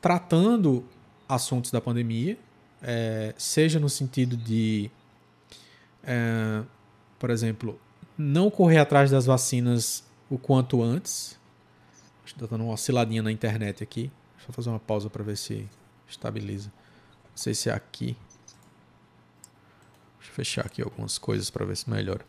tratando 0.00 0.84
assuntos 1.28 1.70
da 1.70 1.80
pandemia, 1.80 2.38
é, 2.82 3.34
seja 3.36 3.78
no 3.78 3.88
sentido 3.88 4.36
de, 4.36 4.90
é, 6.02 6.62
por 7.18 7.30
exemplo, 7.30 7.78
não 8.16 8.50
correr 8.50 8.78
atrás 8.78 9.10
das 9.10 9.26
vacinas 9.26 10.04
o 10.30 10.38
quanto 10.38 10.82
antes. 10.82 11.38
Estou 12.24 12.46
dando 12.46 12.64
uma 12.64 12.74
osciladinha 12.74 13.22
na 13.22 13.32
internet 13.32 13.82
aqui. 13.82 14.10
Deixa 14.36 14.50
eu 14.50 14.54
fazer 14.54 14.68
uma 14.70 14.78
pausa 14.78 15.08
para 15.08 15.24
ver 15.24 15.36
se 15.36 15.66
estabiliza. 16.06 16.68
Não 17.30 17.36
sei 17.36 17.54
se 17.54 17.70
é 17.70 17.72
aqui. 17.72 18.16
Deixa 20.18 20.30
eu 20.30 20.34
fechar 20.34 20.66
aqui 20.66 20.82
algumas 20.82 21.18
coisas 21.18 21.50
para 21.50 21.64
ver 21.64 21.76
se 21.76 21.88
melhora. 21.88 22.24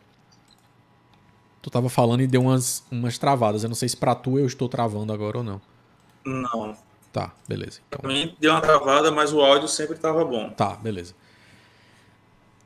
Tu 1.61 1.69
tava 1.69 1.89
falando 1.89 2.21
e 2.21 2.27
deu 2.27 2.41
umas, 2.41 2.83
umas 2.89 3.17
travadas. 3.17 3.63
Eu 3.63 3.69
não 3.69 3.75
sei 3.75 3.89
se 3.89 3.97
para 3.97 4.15
tu 4.15 4.39
eu 4.39 4.45
estou 4.45 4.69
travando 4.69 5.11
agora 5.11 5.39
ou 5.39 5.43
não. 5.43 5.61
Não. 6.25 6.77
Tá, 7.11 7.33
beleza. 7.47 7.79
Então... 7.87 8.01
Pra 8.01 8.11
mim 8.11 8.35
deu 8.39 8.51
uma 8.51 8.61
travada, 8.61 9.11
mas 9.11 9.33
o 9.33 9.41
áudio 9.41 9.67
sempre 9.67 9.95
estava 9.95 10.23
bom. 10.23 10.49
Tá, 10.51 10.75
beleza. 10.75 11.13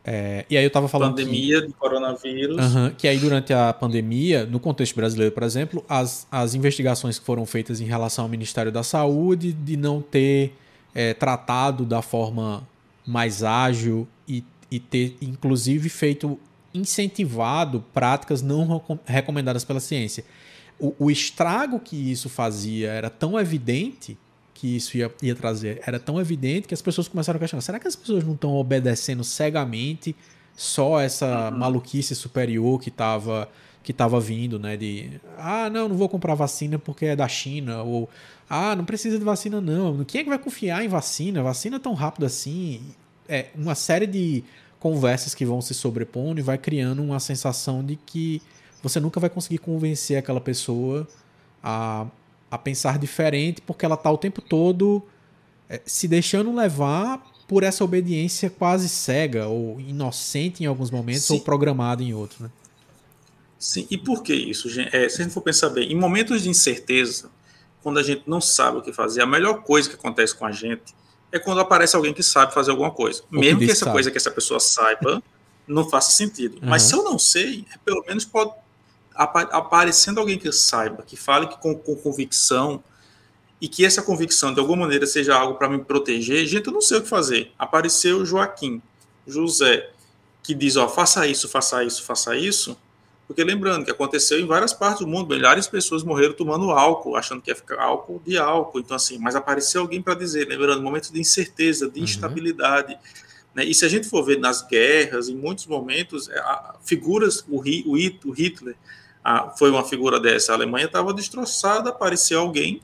É, 0.05 0.45
e 0.49 0.57
aí 0.57 0.63
eu 0.63 0.69
tava 0.69 0.87
falando. 0.89 1.15
Pandemia 1.15 1.61
que, 1.61 1.67
de 1.67 1.73
coronavírus. 1.73 2.57
que 2.97 3.07
aí 3.07 3.17
durante 3.17 3.53
a 3.53 3.71
pandemia, 3.71 4.45
no 4.45 4.59
contexto 4.59 4.95
brasileiro, 4.95 5.33
por 5.33 5.43
exemplo, 5.43 5.83
as, 5.87 6.27
as 6.29 6.53
investigações 6.53 7.17
que 7.17 7.25
foram 7.25 7.45
feitas 7.45 7.79
em 7.79 7.85
relação 7.85 8.25
ao 8.25 8.29
Ministério 8.29 8.71
da 8.71 8.83
Saúde 8.83 9.53
de 9.53 9.77
não 9.77 10.01
ter 10.01 10.53
é, 10.93 11.13
tratado 11.13 11.85
da 11.85 12.01
forma 12.01 12.67
mais 13.05 13.43
ágil 13.43 14.05
e, 14.27 14.43
e 14.69 14.79
ter, 14.79 15.15
inclusive, 15.21 15.87
feito 15.87 16.37
incentivado 16.73 17.83
práticas 17.93 18.41
não 18.41 18.83
recomendadas 19.05 19.63
pela 19.63 19.79
ciência. 19.79 20.25
O, 20.79 20.93
o 20.99 21.11
estrago 21.11 21.79
que 21.79 22.11
isso 22.11 22.27
fazia 22.29 22.91
era 22.91 23.09
tão 23.09 23.39
evidente 23.39 24.17
que 24.53 24.75
isso 24.75 24.97
ia, 24.97 25.11
ia 25.21 25.35
trazer 25.35 25.81
era 25.85 25.99
tão 25.99 26.19
evidente 26.19 26.67
que 26.67 26.73
as 26.73 26.81
pessoas 26.81 27.07
começaram 27.07 27.37
a 27.37 27.39
questionar: 27.39 27.61
será 27.61 27.79
que 27.79 27.87
as 27.87 27.95
pessoas 27.95 28.23
não 28.23 28.33
estão 28.33 28.55
obedecendo 28.55 29.23
cegamente 29.23 30.15
só 30.55 30.99
essa 30.99 31.49
uhum. 31.49 31.57
maluquice 31.57 32.15
superior 32.15 32.79
que 32.79 32.89
estava 32.89 33.49
que 33.83 33.91
tava 33.91 34.19
vindo, 34.19 34.57
né? 34.57 34.77
De 34.77 35.19
ah, 35.37 35.69
não, 35.69 35.89
não 35.89 35.95
vou 35.97 36.07
comprar 36.07 36.35
vacina 36.35 36.79
porque 36.79 37.05
é 37.07 37.15
da 37.15 37.27
China, 37.27 37.83
ou 37.83 38.09
ah, 38.49 38.75
não 38.75 38.85
precisa 38.85 39.19
de 39.19 39.25
vacina, 39.25 39.59
não. 39.59 40.03
Quem 40.05 40.21
é 40.21 40.23
que 40.23 40.29
vai 40.29 40.39
confiar 40.39 40.83
em 40.83 40.87
vacina? 40.87 41.43
Vacina 41.43 41.79
tão 41.79 41.93
rápido 41.93 42.25
assim? 42.25 42.81
É 43.27 43.47
uma 43.55 43.75
série 43.75 44.07
de 44.07 44.43
conversas 44.79 45.33
que 45.33 45.45
vão 45.45 45.61
se 45.61 45.73
sobrepondo 45.73 46.39
e 46.39 46.43
vai 46.43 46.57
criando 46.57 47.01
uma 47.01 47.19
sensação 47.19 47.83
de 47.83 47.95
que 47.95 48.41
você 48.81 48.99
nunca 48.99 49.19
vai 49.19 49.29
conseguir 49.29 49.57
convencer 49.57 50.17
aquela 50.17 50.41
pessoa 50.41 51.07
a 51.63 52.05
a 52.53 52.57
pensar 52.57 52.99
diferente, 52.99 53.61
porque 53.61 53.83
ela 53.83 53.95
está 53.95 54.11
o 54.11 54.17
tempo 54.17 54.39
todo 54.39 55.01
é, 55.67 55.81
se 55.87 56.07
deixando 56.07 56.55
levar 56.55 57.19
por 57.47 57.63
essa 57.63 57.83
obediência 57.83 58.47
quase 58.47 58.87
cega 58.87 59.47
ou 59.47 59.81
inocente 59.81 60.63
em 60.63 60.67
alguns 60.67 60.91
momentos 60.91 61.23
Sim. 61.23 61.33
ou 61.33 61.41
programada 61.41 62.03
em 62.03 62.13
outros. 62.13 62.41
Né? 62.41 62.51
Sim, 63.57 63.87
e 63.89 63.97
por 63.97 64.21
que 64.21 64.35
isso, 64.35 64.69
gente? 64.69 64.95
É, 64.95 65.09
se 65.09 65.19
a 65.19 65.23
gente 65.23 65.33
for 65.33 65.41
pensar 65.41 65.69
bem, 65.69 65.91
em 65.91 65.95
momentos 65.95 66.43
de 66.43 66.49
incerteza, 66.49 67.31
quando 67.81 67.97
a 67.97 68.03
gente 68.03 68.21
não 68.27 68.39
sabe 68.39 68.77
o 68.77 68.81
que 68.83 68.93
fazer, 68.93 69.23
a 69.23 69.25
melhor 69.25 69.63
coisa 69.63 69.89
que 69.89 69.95
acontece 69.95 70.35
com 70.35 70.45
a 70.45 70.51
gente 70.51 70.93
é 71.31 71.39
quando 71.39 71.59
aparece 71.59 71.95
alguém 71.95 72.13
que 72.13 72.21
sabe 72.21 72.53
fazer 72.53 72.69
alguma 72.69 72.91
coisa. 72.91 73.23
Ou 73.33 73.39
Mesmo 73.39 73.57
que, 73.61 73.65
que 73.65 73.71
essa 73.71 73.85
sabe. 73.85 73.93
coisa 73.93 74.11
que 74.11 74.17
essa 74.17 74.29
pessoa 74.29 74.59
saiba 74.59 75.23
não 75.67 75.89
faça 75.89 76.11
sentido. 76.11 76.61
Uhum. 76.61 76.69
Mas 76.69 76.83
se 76.83 76.93
eu 76.93 77.03
não 77.03 77.17
sei, 77.17 77.65
pelo 77.83 78.03
menos 78.05 78.25
pode, 78.25 78.51
aparecendo 79.15 80.19
alguém 80.19 80.37
que 80.37 80.51
saiba, 80.51 81.03
que 81.03 81.15
fale 81.15 81.47
com, 81.57 81.75
com 81.75 81.95
convicção 81.95 82.83
e 83.61 83.67
que 83.67 83.85
essa 83.85 84.01
convicção 84.01 84.53
de 84.53 84.59
alguma 84.59 84.81
maneira 84.81 85.05
seja 85.05 85.35
algo 85.35 85.55
para 85.55 85.69
me 85.69 85.79
proteger, 85.79 86.45
gente, 86.45 86.67
eu 86.67 86.73
não 86.73 86.81
sei 86.81 86.97
o 86.97 87.01
que 87.01 87.07
fazer. 87.07 87.51
Apareceu 87.57 88.25
Joaquim, 88.25 88.81
José, 89.25 89.89
que 90.41 90.53
diz, 90.53 90.75
ó, 90.75 90.89
faça 90.89 91.25
isso, 91.27 91.47
faça 91.47 91.83
isso, 91.83 92.03
faça 92.03 92.35
isso, 92.35 92.77
porque 93.25 93.43
lembrando 93.43 93.85
que 93.85 93.91
aconteceu 93.91 94.39
em 94.39 94.45
várias 94.45 94.73
partes 94.73 94.99
do 94.99 95.07
mundo, 95.07 95.33
milhares 95.33 95.65
de 95.65 95.71
pessoas 95.71 96.03
morreram 96.03 96.33
tomando 96.33 96.71
álcool, 96.71 97.15
achando 97.15 97.41
que 97.41 97.49
ia 97.49 97.55
ficar 97.55 97.81
álcool 97.81 98.21
de 98.25 98.37
álcool, 98.37 98.79
então 98.79 98.95
assim, 98.95 99.17
mas 99.17 99.35
apareceu 99.35 99.81
alguém 99.81 100.01
para 100.01 100.15
dizer, 100.15 100.47
lembrando, 100.47 100.81
momentos 100.81 101.09
de 101.09 101.19
incerteza, 101.19 101.89
de 101.89 101.99
uhum. 101.99 102.03
instabilidade, 102.03 102.97
né? 103.55 103.63
E 103.63 103.73
se 103.73 103.85
a 103.85 103.87
gente 103.87 104.07
for 104.09 104.23
ver 104.23 104.39
nas 104.39 104.61
guerras, 104.61 105.29
em 105.29 105.35
muitos 105.35 105.67
momentos, 105.67 106.29
é, 106.29 106.43
figuras, 106.83 107.45
o, 107.47 107.59
o 107.59 108.31
Hitler, 108.31 108.75
a, 109.23 109.49
foi 109.51 109.69
uma 109.69 109.83
figura 109.83 110.19
dessa. 110.19 110.51
A 110.51 110.55
Alemanha 110.55 110.85
estava 110.85 111.13
destroçada, 111.13 111.89
apareceu 111.89 112.39
alguém, 112.39 112.81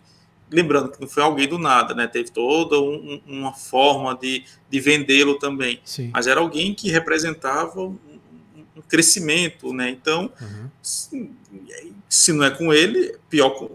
lembrando 0.51 0.91
que 0.91 1.01
não 1.01 1.07
foi 1.07 1.23
alguém 1.23 1.47
do 1.47 1.57
nada, 1.57 1.93
né? 1.93 2.07
Teve 2.07 2.31
toda 2.31 2.79
um, 2.79 3.21
uma 3.27 3.53
forma 3.53 4.15
de, 4.15 4.43
de 4.69 4.79
vendê-lo 4.79 5.37
também. 5.37 5.79
Sim. 5.83 6.09
Mas 6.13 6.27
era 6.27 6.39
alguém 6.39 6.73
que 6.73 6.89
representava 6.89 7.81
um, 7.81 7.97
um 8.75 8.81
crescimento, 8.87 9.73
né? 9.73 9.89
Então, 9.89 10.31
uhum. 10.41 10.69
se, 10.81 11.31
se, 12.07 12.33
não 12.33 12.43
é 12.43 12.49
com 12.49 12.73
ele, 12.73 13.15
pior, 13.29 13.69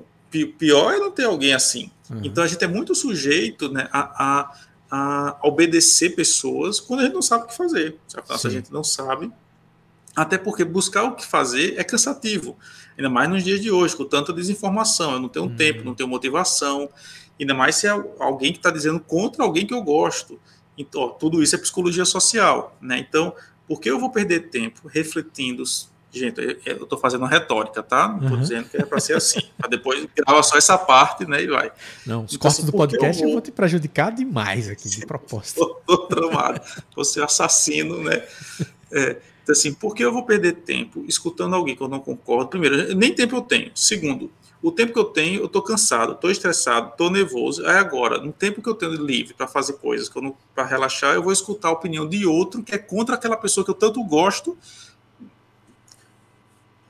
pior 0.59 0.95
é 0.95 0.99
não 0.99 1.11
ter 1.11 1.25
alguém 1.25 1.55
assim. 1.55 1.91
Uhum. 2.11 2.21
Então 2.25 2.43
a 2.43 2.47
gente 2.47 2.65
é 2.65 2.69
muito 2.69 2.95
sujeito 2.95 3.71
né, 3.71 3.89
a, 3.93 4.25
a, 4.25 4.59
a, 4.91 5.39
obedecer 5.43 6.15
pessoas 6.15 6.81
quando 6.81 7.01
a 7.01 7.03
gente 7.05 7.15
não 7.15 7.23
sabe 7.23 7.45
o 7.45 7.47
que 7.47 7.57
fazer. 7.57 7.97
Se 8.39 8.47
a 8.47 8.51
gente 8.51 8.73
não 8.73 8.85
sabe, 8.85 9.31
até 10.15 10.39
porque 10.39 10.65
buscar 10.65 11.05
o 11.05 11.17
que 11.17 11.27
fazer 11.27 11.75
é 11.77 11.85
cansativo, 11.85 12.57
ainda 12.97 13.11
mais 13.11 13.29
nos 13.29 13.43
dias 13.43 13.61
de 13.61 13.71
hoje, 13.71 13.97
com 13.97 14.05
tanta 14.05 14.33
desinformação. 14.33 15.15
Eu 15.15 15.21
não 15.21 15.29
tenho 15.29 15.47
uhum. 15.47 15.57
tempo, 15.57 15.85
não 15.85 15.95
tenho 15.95 16.09
motivação, 16.09 16.89
ainda 17.39 17.55
mais 17.55 17.77
se 17.77 17.87
é 17.87 17.91
alguém 17.91 18.53
que 18.53 18.59
está 18.59 18.71
dizendo 18.71 19.01
contra 19.01 19.43
alguém 19.43 19.67
que 19.67 19.75
eu 19.75 19.83
gosto. 19.83 20.39
Então, 20.79 21.03
ó, 21.03 21.09
tudo 21.09 21.43
isso 21.43 21.55
é 21.55 21.59
psicologia 21.59 22.05
social, 22.05 22.77
né? 22.81 22.99
Então, 22.99 23.35
por 23.67 23.81
que 23.81 23.91
eu 23.91 23.99
vou 23.99 24.11
perder 24.11 24.51
tempo 24.51 24.89
refletindo? 24.89 25.63
Gente, 26.13 26.41
eu 26.65 26.85
estou 26.85 26.97
fazendo 26.97 27.25
retórica, 27.25 27.83
tá? 27.83 28.07
Não 28.07 28.19
estou 28.19 28.33
uhum. 28.33 28.41
dizendo 28.41 28.69
que 28.69 28.77
é 28.77 28.85
para 28.85 29.01
ser 29.01 29.17
assim. 29.17 29.41
Para 29.59 29.69
depois 29.69 30.07
grava 30.15 30.43
só 30.45 30.57
essa 30.57 30.79
parte, 30.79 31.27
né? 31.27 31.43
E 31.43 31.49
vai. 31.49 31.73
Não, 32.07 32.25
os 32.25 32.35
então, 32.35 32.43
cortes 32.43 32.61
assim, 32.61 32.67
do 32.67 32.73
podcast 32.77 33.21
eu 33.21 33.27
vou... 33.27 33.29
eu 33.31 33.33
vou 33.33 33.43
te 33.43 33.51
prejudicar 33.51 34.13
demais 34.13 34.69
aqui, 34.69 34.89
de 34.89 35.01
propósito. 35.07 35.77
Estou 35.81 36.07
tramado. 36.07 36.61
Você 36.95 37.21
assassino, 37.21 38.01
né? 38.01 38.23
É, 38.93 39.17
então, 39.45 39.53
assim, 39.53 39.75
por 39.75 39.95
que 39.95 40.03
eu 40.03 40.11
vou 40.11 40.25
perder 40.25 40.63
tempo 40.63 41.05
escutando 41.07 41.55
alguém 41.55 41.77
que 41.77 41.83
eu 41.83 41.89
não 41.89 42.01
concordo? 42.01 42.49
Primeiro, 42.49 42.95
nem 42.97 43.15
tempo 43.15 43.37
eu 43.37 43.43
tenho. 43.43 43.71
Segundo, 43.75 44.33
o 44.63 44.73
tempo 44.73 44.95
que 44.95 44.99
eu 44.99 45.05
tenho, 45.05 45.41
eu 45.41 45.47
estou 45.47 45.61
cansado, 45.61 46.15
estou 46.15 46.31
estressado, 46.31 46.89
estou 46.89 47.11
nervoso. 47.11 47.65
Aí 47.67 47.77
agora, 47.77 48.17
no 48.17 48.33
tempo 48.33 48.63
que 48.63 48.69
eu 48.71 48.75
tenho 48.75 48.95
livre 48.95 49.35
para 49.35 49.47
fazer 49.47 49.75
coisas, 49.75 50.11
para 50.55 50.65
relaxar, 50.65 51.15
eu 51.15 51.23
vou 51.23 51.31
escutar 51.31 51.69
a 51.69 51.73
opinião 51.73 52.09
de 52.09 52.27
outro 52.27 52.63
que 52.63 52.75
é 52.75 52.79
contra 52.79 53.17
aquela 53.17 53.37
pessoa 53.37 53.63
que 53.63 53.71
eu 53.71 53.75
tanto 53.75 54.03
gosto. 54.03 54.57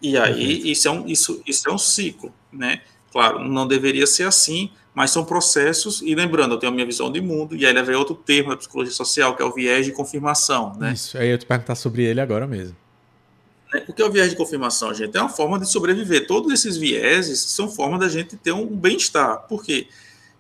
E 0.00 0.16
aí, 0.16 0.70
isso, 0.70 0.86
é 0.86 0.90
um, 0.92 1.08
isso, 1.08 1.42
isso 1.44 1.68
é 1.68 1.72
um 1.72 1.78
ciclo, 1.78 2.32
né? 2.52 2.82
Claro, 3.10 3.40
não 3.40 3.66
deveria 3.66 4.06
ser 4.06 4.28
assim, 4.28 4.70
mas 4.94 5.10
são 5.10 5.24
processos, 5.24 6.00
e 6.02 6.14
lembrando, 6.14 6.54
eu 6.54 6.58
tenho 6.58 6.70
a 6.70 6.74
minha 6.74 6.86
visão 6.86 7.10
de 7.10 7.20
mundo, 7.20 7.56
e 7.56 7.66
aí 7.66 7.72
leva 7.72 7.96
outro 7.98 8.14
termo 8.14 8.50
da 8.50 8.56
psicologia 8.56 8.92
social, 8.92 9.34
que 9.34 9.42
é 9.42 9.44
o 9.44 9.52
viés 9.52 9.84
de 9.84 9.92
confirmação. 9.92 10.72
Né? 10.78 10.92
Isso, 10.92 11.18
aí 11.18 11.30
eu 11.30 11.38
te 11.38 11.44
perguntar 11.44 11.74
sobre 11.74 12.04
ele 12.04 12.20
agora 12.20 12.46
mesmo. 12.46 12.76
O 13.88 13.92
que 13.92 14.00
é 14.00 14.04
o 14.04 14.12
viés 14.12 14.30
de 14.30 14.36
confirmação, 14.36 14.94
gente? 14.94 15.16
É 15.16 15.20
uma 15.20 15.28
forma 15.28 15.58
de 15.58 15.68
sobreviver. 15.68 16.28
Todos 16.28 16.52
esses 16.52 16.76
vieses 16.76 17.40
são 17.40 17.68
formas 17.68 17.98
da 17.98 18.08
gente 18.08 18.36
ter 18.36 18.52
um 18.52 18.66
bem-estar. 18.66 19.48
Por 19.48 19.64
quê? 19.64 19.88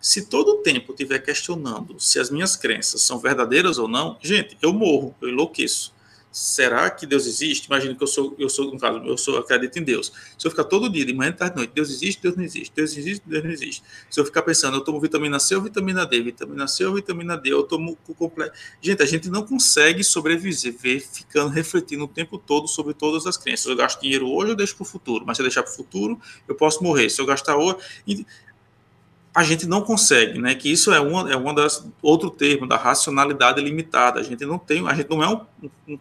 Se 0.00 0.26
todo 0.26 0.50
o 0.50 0.56
tempo 0.58 0.92
estiver 0.92 1.18
questionando 1.18 1.98
se 1.98 2.20
as 2.20 2.30
minhas 2.30 2.54
crenças 2.54 3.02
são 3.02 3.18
verdadeiras 3.18 3.76
ou 3.76 3.88
não, 3.88 4.16
gente, 4.20 4.56
eu 4.62 4.72
morro, 4.72 5.16
eu 5.20 5.30
enlouqueço 5.30 5.93
será 6.34 6.90
que 6.90 7.06
Deus 7.06 7.28
existe? 7.28 7.66
Imagina 7.66 7.94
que 7.94 8.02
eu 8.02 8.08
sou, 8.08 8.34
eu 8.40 8.48
sou, 8.48 8.72
no 8.72 8.76
caso, 8.76 8.98
eu 9.06 9.16
sou, 9.16 9.38
acredito 9.38 9.78
em 9.78 9.84
Deus. 9.84 10.12
Se 10.36 10.44
eu 10.44 10.50
ficar 10.50 10.64
todo 10.64 10.90
dia, 10.90 11.06
de 11.06 11.14
manhã, 11.14 11.30
tarde, 11.30 11.54
noite, 11.54 11.70
Deus 11.72 11.88
existe, 11.88 12.20
Deus 12.20 12.34
não 12.34 12.42
existe, 12.42 12.72
Deus 12.74 12.96
existe, 12.96 13.22
Deus 13.24 13.44
não 13.44 13.50
existe. 13.52 13.84
Se 14.10 14.18
eu 14.18 14.24
ficar 14.24 14.42
pensando, 14.42 14.76
eu 14.76 14.80
tomo 14.80 15.00
vitamina 15.00 15.38
C 15.38 15.54
ou 15.54 15.62
vitamina 15.62 16.04
D, 16.04 16.20
vitamina 16.20 16.66
C 16.66 16.84
ou 16.84 16.94
vitamina 16.96 17.36
D, 17.36 17.52
eu 17.52 17.62
tomo 17.62 17.96
o 18.08 18.14
completo. 18.16 18.52
Gente, 18.82 19.00
a 19.00 19.06
gente 19.06 19.30
não 19.30 19.46
consegue 19.46 20.02
sobreviver 20.02 21.06
ficando 21.06 21.50
refletindo 21.50 22.02
o 22.02 22.08
tempo 22.08 22.36
todo 22.36 22.66
sobre 22.66 22.94
todas 22.94 23.28
as 23.28 23.36
crenças. 23.36 23.66
Eu 23.66 23.76
gasto 23.76 24.00
dinheiro 24.00 24.28
hoje, 24.28 24.50
eu 24.50 24.56
deixo 24.56 24.74
para 24.74 24.82
o 24.82 24.86
futuro, 24.86 25.24
mas 25.24 25.36
se 25.36 25.42
eu 25.42 25.46
deixar 25.46 25.62
para 25.62 25.70
o 25.70 25.76
futuro, 25.76 26.20
eu 26.48 26.56
posso 26.56 26.82
morrer. 26.82 27.08
Se 27.10 27.20
eu 27.20 27.26
gastar 27.26 27.56
hoje. 27.56 27.78
A 29.32 29.42
gente 29.42 29.66
não 29.66 29.82
consegue, 29.82 30.40
né? 30.40 30.54
Que 30.54 30.70
isso 30.70 30.92
é 30.92 31.00
uma, 31.00 31.32
é 31.32 31.36
uma 31.36 31.52
das 31.52 31.84
outro 32.00 32.30
termo 32.30 32.68
da 32.68 32.76
racionalidade 32.76 33.60
limitada. 33.60 34.20
A 34.20 34.22
gente 34.22 34.44
não 34.46 34.58
tem, 34.58 34.86
a 34.86 34.94
gente 34.94 35.10
não 35.10 35.24
é 35.24 35.28
um, 35.28 35.40
um 35.88 35.98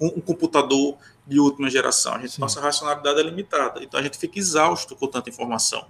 um 0.00 0.20
computador 0.20 0.96
de 1.26 1.38
última 1.38 1.70
geração. 1.70 2.14
A 2.14 2.18
gente, 2.18 2.40
nossa 2.40 2.60
racionalidade 2.60 3.20
é 3.20 3.22
limitada, 3.22 3.82
então 3.82 3.98
a 3.98 4.02
gente 4.02 4.18
fica 4.18 4.38
exausto 4.38 4.96
com 4.96 5.06
tanta 5.06 5.30
informação. 5.30 5.86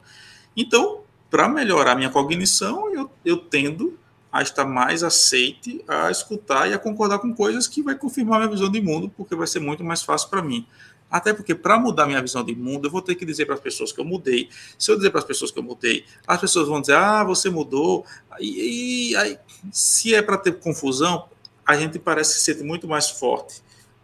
Então, 0.57 1.01
para 1.31 1.49
melhorar 1.49 1.93
a 1.93 1.95
minha 1.95 2.11
cognição, 2.11 2.93
eu, 2.93 3.11
eu 3.25 3.37
tendo 3.37 3.99
a 4.33 4.43
estar 4.43 4.65
mais 4.65 5.03
aceite 5.03 5.83
a 5.89 6.11
escutar 6.11 6.69
e 6.69 6.75
a 6.75 6.79
concordar 6.79 7.19
com 7.19 7.35
coisas 7.35 7.67
que 7.67 7.83
vai 7.83 7.97
confirmar 7.97 8.39
minha 8.39 8.51
visão 8.51 8.71
de 8.71 8.81
mundo, 8.81 9.13
porque 9.17 9.35
vai 9.35 9.47
ser 9.47 9.61
muito 9.61 9.83
mais 9.83 10.03
fácil 10.03 10.29
para 10.29 10.43
mim. 10.43 10.67
Até 11.11 11.33
porque, 11.35 11.57
para 11.57 11.77
mudar 11.77 12.07
minha 12.07 12.23
visão 12.23 12.45
de 12.45 12.55
mundo, 12.55 12.87
eu 12.87 12.91
vou 12.91 13.03
ter 13.03 13.17
que 13.17 13.25
dizer 13.25 13.45
para 13.45 13.57
as 13.57 13.61
pessoas 13.61 13.91
que 13.91 14.01
eu 14.01 14.05
mudei. 14.05 14.49
Se 14.79 14.93
eu 14.93 14.97
dizer 14.97 15.11
para 15.11 15.19
as 15.19 15.27
pessoas 15.27 15.51
que 15.51 15.59
eu 15.59 15.63
mudei, 15.63 16.05
as 16.25 16.41
pessoas 16.41 16.69
vão 16.69 16.81
dizer, 16.81 16.95
ah, 16.95 17.25
você 17.25 17.51
mudou. 17.51 18.07
E, 18.39 19.11
e 19.11 19.17
aí, 19.17 19.37
se 19.73 20.15
é 20.15 20.23
para 20.23 20.39
ter 20.39 20.61
confusão, 20.61 21.29
a 21.71 21.77
gente 21.77 21.99
parece 21.99 22.35
se 22.35 22.41
sente 22.41 22.63
muito 22.63 22.89
mais 22.89 23.11
forte 23.11 23.63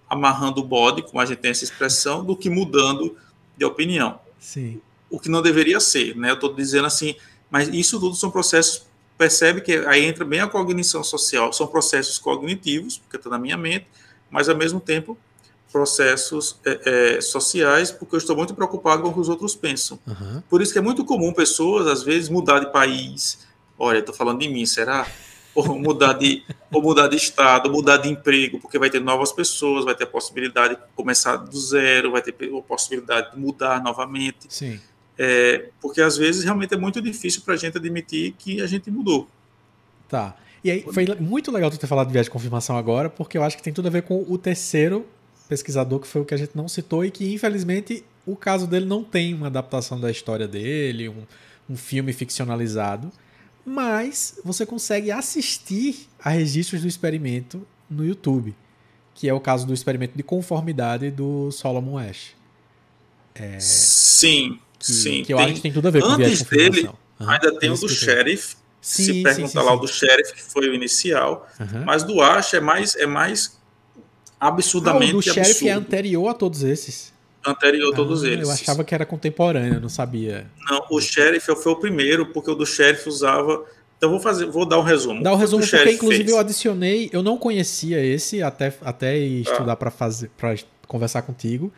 amarrando 0.08 0.60
o 0.60 0.64
bode, 0.64 1.02
como 1.02 1.20
a 1.20 1.26
gente 1.26 1.38
tem 1.38 1.50
essa 1.50 1.64
expressão, 1.64 2.24
do 2.24 2.36
que 2.36 2.48
mudando 2.48 3.16
de 3.56 3.64
opinião. 3.64 4.20
Sim. 4.38 4.80
O 5.10 5.18
que 5.18 5.28
não 5.28 5.42
deveria 5.42 5.80
ser, 5.80 6.16
né? 6.16 6.30
Eu 6.30 6.34
estou 6.34 6.54
dizendo 6.54 6.86
assim, 6.86 7.16
mas 7.50 7.68
isso 7.68 7.98
tudo 7.98 8.14
são 8.14 8.30
processos, 8.30 8.86
percebe 9.18 9.60
que 9.60 9.72
aí 9.86 10.04
entra 10.04 10.24
bem 10.24 10.40
a 10.40 10.46
cognição 10.46 11.02
social, 11.02 11.52
são 11.52 11.66
processos 11.66 12.18
cognitivos, 12.18 12.98
porque 12.98 13.16
está 13.16 13.30
na 13.30 13.38
minha 13.38 13.56
mente, 13.56 13.86
mas 14.30 14.48
ao 14.48 14.56
mesmo 14.56 14.78
tempo 14.78 15.18
processos 15.72 16.56
é, 16.64 17.16
é, 17.16 17.20
sociais, 17.20 17.90
porque 17.90 18.14
eu 18.14 18.18
estou 18.18 18.36
muito 18.36 18.54
preocupado 18.54 19.02
com 19.02 19.08
o 19.08 19.12
que 19.12 19.20
os 19.20 19.28
outros 19.28 19.54
pensam. 19.54 19.98
Uhum. 20.06 20.42
Por 20.48 20.62
isso 20.62 20.72
que 20.72 20.78
é 20.78 20.82
muito 20.82 21.04
comum 21.04 21.32
pessoas, 21.32 21.86
às 21.86 22.02
vezes, 22.02 22.28
mudar 22.28 22.60
de 22.60 22.72
país. 22.72 23.46
Olha, 23.78 23.98
estou 23.98 24.14
falando 24.14 24.40
de 24.40 24.48
mim, 24.48 24.64
será? 24.64 25.06
Ou 25.56 25.78
mudar 25.78 26.12
de, 26.12 26.44
ou 26.70 26.82
mudar 26.82 27.08
de 27.08 27.16
estado, 27.16 27.70
mudar 27.70 27.96
de 27.96 28.08
emprego, 28.08 28.60
porque 28.60 28.78
vai 28.78 28.90
ter 28.90 29.00
novas 29.00 29.32
pessoas, 29.32 29.84
vai 29.84 29.94
ter 29.94 30.04
a 30.04 30.06
possibilidade 30.06 30.76
de 30.76 30.82
começar 30.94 31.36
do 31.36 31.58
zero, 31.58 32.12
vai 32.12 32.22
ter 32.22 32.32
a 32.32 32.62
possibilidade 32.62 33.32
de 33.32 33.38
mudar 33.40 33.82
novamente. 33.82 34.46
Sim. 34.48 34.78
É, 35.18 35.70
porque 35.80 36.02
às 36.02 36.16
vezes 36.16 36.44
realmente 36.44 36.74
é 36.74 36.76
muito 36.76 37.00
difícil 37.00 37.40
para 37.42 37.54
a 37.54 37.56
gente 37.56 37.78
admitir 37.78 38.34
que 38.38 38.60
a 38.60 38.66
gente 38.66 38.90
mudou. 38.90 39.26
Tá. 40.08 40.36
E 40.62 40.70
aí 40.70 40.84
foi 40.92 41.06
muito 41.18 41.50
legal 41.50 41.70
tu 41.70 41.78
ter 41.78 41.86
falado 41.86 42.08
de 42.08 42.12
viagem 42.12 42.28
de 42.28 42.32
confirmação 42.32 42.76
agora, 42.76 43.08
porque 43.08 43.38
eu 43.38 43.42
acho 43.42 43.56
que 43.56 43.62
tem 43.62 43.72
tudo 43.72 43.88
a 43.88 43.90
ver 43.90 44.02
com 44.02 44.24
o 44.28 44.36
terceiro 44.36 45.06
pesquisador 45.48 46.00
que 46.00 46.06
foi 46.06 46.22
o 46.22 46.24
que 46.24 46.34
a 46.34 46.36
gente 46.36 46.56
não 46.56 46.68
citou 46.68 47.04
e 47.04 47.10
que 47.10 47.32
infelizmente 47.32 48.04
o 48.26 48.34
caso 48.34 48.66
dele 48.66 48.84
não 48.84 49.04
tem 49.04 49.32
uma 49.32 49.46
adaptação 49.46 49.98
da 50.00 50.10
história 50.10 50.48
dele, 50.48 51.08
um, 51.08 51.22
um 51.70 51.76
filme 51.76 52.12
ficcionalizado, 52.12 53.12
mas 53.66 54.38
você 54.44 54.64
consegue 54.64 55.10
assistir 55.10 56.06
a 56.20 56.30
registros 56.30 56.82
do 56.82 56.88
experimento 56.88 57.66
no 57.90 58.06
YouTube, 58.06 58.54
que 59.12 59.28
é 59.28 59.34
o 59.34 59.40
caso 59.40 59.66
do 59.66 59.74
experimento 59.74 60.16
de 60.16 60.22
conformidade 60.22 61.10
do 61.10 61.50
Solomon 61.50 61.98
Ash. 61.98 62.36
É, 63.34 63.58
sim, 63.58 64.60
que, 64.78 64.86
sim. 64.86 65.22
Que 65.24 65.34
eu 65.34 65.38
tem, 65.38 65.46
acho 65.46 65.54
que 65.56 65.60
tem 65.62 65.72
tudo 65.72 65.88
a 65.88 65.90
ver 65.90 66.00
com 66.00 66.08
Antes 66.08 66.42
dele, 66.42 66.88
uhum, 67.18 67.28
ainda 67.28 67.58
tem 67.58 67.68
o 67.70 67.76
do 67.76 67.88
Sheriff, 67.88 68.56
Sim, 68.80 69.02
se 69.02 69.22
pergunta 69.24 69.48
sim, 69.48 69.58
sim, 69.58 69.64
lá 69.64 69.74
o 69.74 69.78
do 69.78 69.88
Sheriff, 69.88 70.32
que 70.32 70.42
foi 70.42 70.68
o 70.68 70.74
inicial, 70.74 71.48
uhum. 71.58 71.84
mas 71.84 72.04
do 72.04 72.22
Ash 72.22 72.54
é 72.54 72.60
mais, 72.60 72.94
é 72.94 73.04
mais 73.04 73.58
absurdamente 74.38 75.06
ah, 75.06 75.08
o 75.08 75.12
do 75.12 75.18
absurdo. 75.18 75.44
Sheriff 75.44 75.68
é 75.68 75.72
anterior 75.72 76.28
a 76.28 76.34
todos 76.34 76.62
esses. 76.62 77.12
Anterior 77.50 77.90
a 77.90 77.92
ah, 77.92 77.96
todos 77.96 78.22
eles. 78.22 78.48
Eu 78.48 78.52
achava 78.52 78.84
que 78.84 78.94
era 78.94 79.06
contemporâneo, 79.06 79.80
não 79.80 79.88
sabia. 79.88 80.46
Não, 80.68 80.86
o 80.90 81.00
Sheriff 81.00 81.54
foi 81.56 81.72
o 81.72 81.76
primeiro, 81.76 82.26
porque 82.26 82.50
o 82.50 82.54
do 82.54 82.66
Sheriff 82.66 83.08
usava. 83.08 83.64
Então 83.96 84.10
vou 84.10 84.20
fazer, 84.20 84.46
vou 84.46 84.66
dar 84.66 84.78
um 84.78 84.82
resumo. 84.82 85.22
Dá 85.22 85.32
um 85.32 85.36
resumo 85.36 85.62
porque 85.62 85.76
Sheriff 85.76 85.96
inclusive 85.96 86.24
fez. 86.24 86.34
eu 86.34 86.38
adicionei, 86.38 87.10
eu 87.12 87.22
não 87.22 87.38
conhecia 87.38 88.04
esse 88.04 88.42
até 88.42 88.74
até 88.82 89.16
estudar 89.16 89.72
ah. 89.72 89.76
para 89.76 89.90
fazer 89.90 90.30
para 90.36 90.54
conversar 90.86 91.22
contigo. 91.22 91.72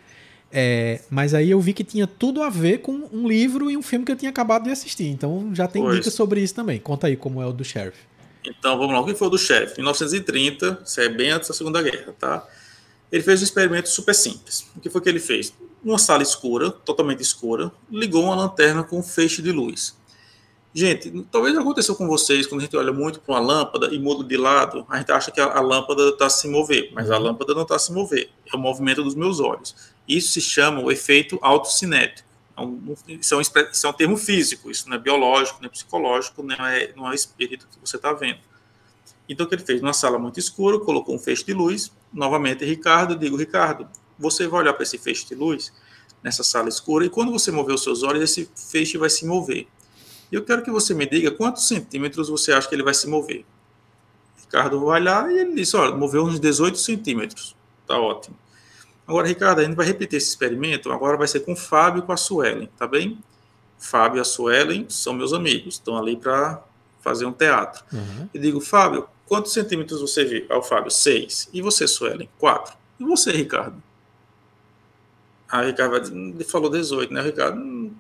É, 0.51 1.01
mas 1.11 1.35
aí 1.35 1.51
eu 1.51 1.61
vi 1.61 1.75
que 1.75 1.85
tinha 1.85 2.07
tudo 2.07 2.43
a 2.43 2.49
ver 2.49 2.79
com 2.79 3.09
um 3.13 3.29
livro 3.29 3.71
e 3.71 3.77
um 3.77 3.83
filme 3.83 4.05
que 4.05 4.13
eu 4.13 4.17
tinha 4.17 4.31
acabado 4.31 4.65
de 4.65 4.71
assistir. 4.71 5.07
Então 5.07 5.51
já 5.55 5.69
tem 5.69 5.89
dicas 5.91 6.15
sobre 6.15 6.41
isso 6.41 6.55
também. 6.55 6.79
Conta 6.81 7.07
aí 7.07 7.17
como 7.17 7.41
é 7.43 7.47
o 7.47 7.53
do 7.53 7.65
Sheriff. 7.65 7.99
Então 8.45 8.79
vamos 8.79 8.95
lá, 8.95 9.01
o 9.01 9.07
que 9.07 9.15
foi 9.15 9.29
o 9.29 9.31
do 9.31 9.39
Sheriff? 9.39 9.75
Em 9.75 9.83
1930, 9.83 10.83
isso 10.85 11.01
é 11.01 11.09
bem 11.09 11.31
antes 11.31 11.49
da 11.49 11.55
Segunda 11.55 11.83
Guerra, 11.83 12.15
tá? 12.19 12.47
Ele 13.11 13.23
fez 13.23 13.41
um 13.41 13.45
experimento 13.45 13.89
super 13.89 14.15
simples. 14.15 14.67
O 14.77 14.81
que 14.81 14.91
foi 14.91 15.01
que 15.01 15.09
ele 15.09 15.21
fez? 15.21 15.53
Numa 15.83 15.99
sala 15.99 16.23
escura, 16.23 16.71
totalmente 16.71 17.23
escura, 17.23 17.73
ligou 17.91 18.25
uma 18.25 18.35
lanterna 18.35 18.83
com 18.83 18.99
um 18.99 19.03
feixe 19.03 19.41
de 19.41 19.51
luz. 19.51 19.97
Gente, 20.75 21.11
talvez 21.31 21.57
aconteceu 21.57 21.97
com 21.97 22.07
vocês 22.07 22.47
quando 22.47 22.61
a 22.61 22.65
gente 22.65 22.77
olha 22.77 22.93
muito 22.93 23.21
para 23.21 23.35
uma 23.35 23.41
lâmpada 23.41 23.93
e 23.93 23.99
muda 23.99 24.23
de 24.23 24.37
lado, 24.37 24.87
a 24.89 24.99
gente 24.99 25.11
acha 25.11 25.31
que 25.31 25.41
a, 25.41 25.47
a 25.47 25.61
lâmpada 25.61 26.11
está 26.11 26.29
se 26.29 26.47
mover, 26.47 26.91
mas 26.93 27.11
a 27.11 27.17
uhum. 27.17 27.25
lâmpada 27.25 27.55
não 27.55 27.63
está 27.63 27.79
se 27.79 27.91
mover, 27.91 28.31
é 28.53 28.55
o 28.55 28.59
movimento 28.59 29.03
dos 29.03 29.15
meus 29.15 29.41
olhos. 29.41 29.75
Isso 30.07 30.29
se 30.29 30.41
chama 30.41 30.81
o 30.81 30.93
efeito 30.93 31.39
autocinético. 31.41 32.29
É 32.57 32.61
um, 32.61 32.95
isso, 33.09 33.35
é 33.35 33.39
um, 33.39 33.41
isso 33.41 33.87
é 33.87 33.89
um 33.89 33.93
termo 33.93 34.17
físico, 34.17 34.71
isso 34.71 34.89
não 34.89 34.97
é 34.97 34.99
biológico, 34.99 35.59
nem 35.61 35.71
psicológico, 35.71 36.43
não 36.43 36.67
é, 36.67 36.93
não 36.95 37.07
é 37.07 37.11
o 37.11 37.15
espírito 37.15 37.67
que 37.71 37.79
você 37.81 37.97
está 37.97 38.13
vendo. 38.13 38.41
Então, 39.29 39.45
o 39.45 39.49
que 39.49 39.55
ele 39.55 39.65
fez? 39.65 39.81
Numa 39.81 39.93
sala 39.93 40.19
muito 40.19 40.39
escura, 40.39 40.79
colocou 40.79 41.15
um 41.15 41.19
feixe 41.19 41.45
de 41.45 41.53
luz. 41.53 41.93
Novamente, 42.13 42.65
Ricardo, 42.65 43.17
digo, 43.17 43.37
Ricardo, 43.37 43.87
você 44.19 44.47
vai 44.47 44.61
olhar 44.61 44.73
para 44.73 44.83
esse 44.83 44.99
feixe 44.99 45.27
de 45.27 45.35
luz 45.35 45.73
nessa 46.23 46.43
sala 46.43 46.69
escura 46.69 47.05
e 47.05 47.11
quando 47.11 47.31
você 47.31 47.51
mover 47.51 47.75
os 47.75 47.83
seus 47.83 48.03
olhos, 48.03 48.23
esse 48.23 48.51
feixe 48.55 48.99
vai 48.99 49.11
se 49.11 49.25
mover. 49.25 49.67
E 50.31 50.35
eu 50.35 50.45
quero 50.45 50.63
que 50.63 50.71
você 50.71 50.93
me 50.93 51.07
diga 51.07 51.31
quantos 51.31 51.69
centímetros 51.69 52.29
você 52.29 52.53
acha 52.53 52.69
que 52.69 52.75
ele 52.75 52.83
vai 52.83 52.95
se 52.95 53.07
mover. 53.07 53.45
Ricardo 54.37 54.85
vai 54.85 55.01
lá 55.01 55.31
e 55.31 55.39
ele 55.39 55.55
disse, 55.55 55.77
olha, 55.77 55.95
moveu 55.95 56.25
uns 56.25 56.41
18 56.41 56.79
centímetros. 56.79 57.55
Tá 57.87 57.99
ótimo. 57.99 58.37
Agora, 59.07 59.27
Ricardo, 59.27 59.61
a 59.61 59.65
gente 59.65 59.75
vai 59.75 59.87
repetir 59.87 60.19
esse 60.19 60.29
experimento, 60.29 60.93
agora 60.93 61.17
vai 61.17 61.27
ser 61.27 61.41
com 61.41 61.53
o 61.53 61.57
Fábio 61.57 62.01
e 62.01 62.03
com 62.03 62.13
a 62.13 62.17
Suelen, 62.17 62.69
tá 62.77 62.87
bem? 62.87 63.19
Fábio 63.79 64.19
e 64.19 64.21
a 64.21 64.25
Suelen 64.25 64.87
são 64.91 65.15
meus 65.15 65.33
amigos, 65.33 65.75
estão 65.75 65.97
ali 65.97 66.15
para 66.15 66.63
fazer 67.01 67.25
um 67.25 67.33
teatro. 67.33 67.85
Uhum. 67.91 68.29
E 68.35 68.39
digo, 68.39 68.61
Fábio, 68.61 69.09
quantos 69.29 69.53
centímetros 69.53 70.01
você 70.01 70.25
viu? 70.25 70.47
Ao 70.49 70.63
Fábio, 70.63 70.91
seis. 70.91 71.49
E 71.53 71.61
você, 71.61 71.87
Suelen? 71.87 72.29
Quatro. 72.39 72.77
E 72.99 73.05
você, 73.05 73.31
Ricardo? 73.31 73.83
O 75.53 75.61
Ricardo 75.61 75.97
ele 75.97 76.45
falou 76.45 76.71
18, 76.71 77.13
né, 77.13 77.23
Ricardo? 77.23 77.93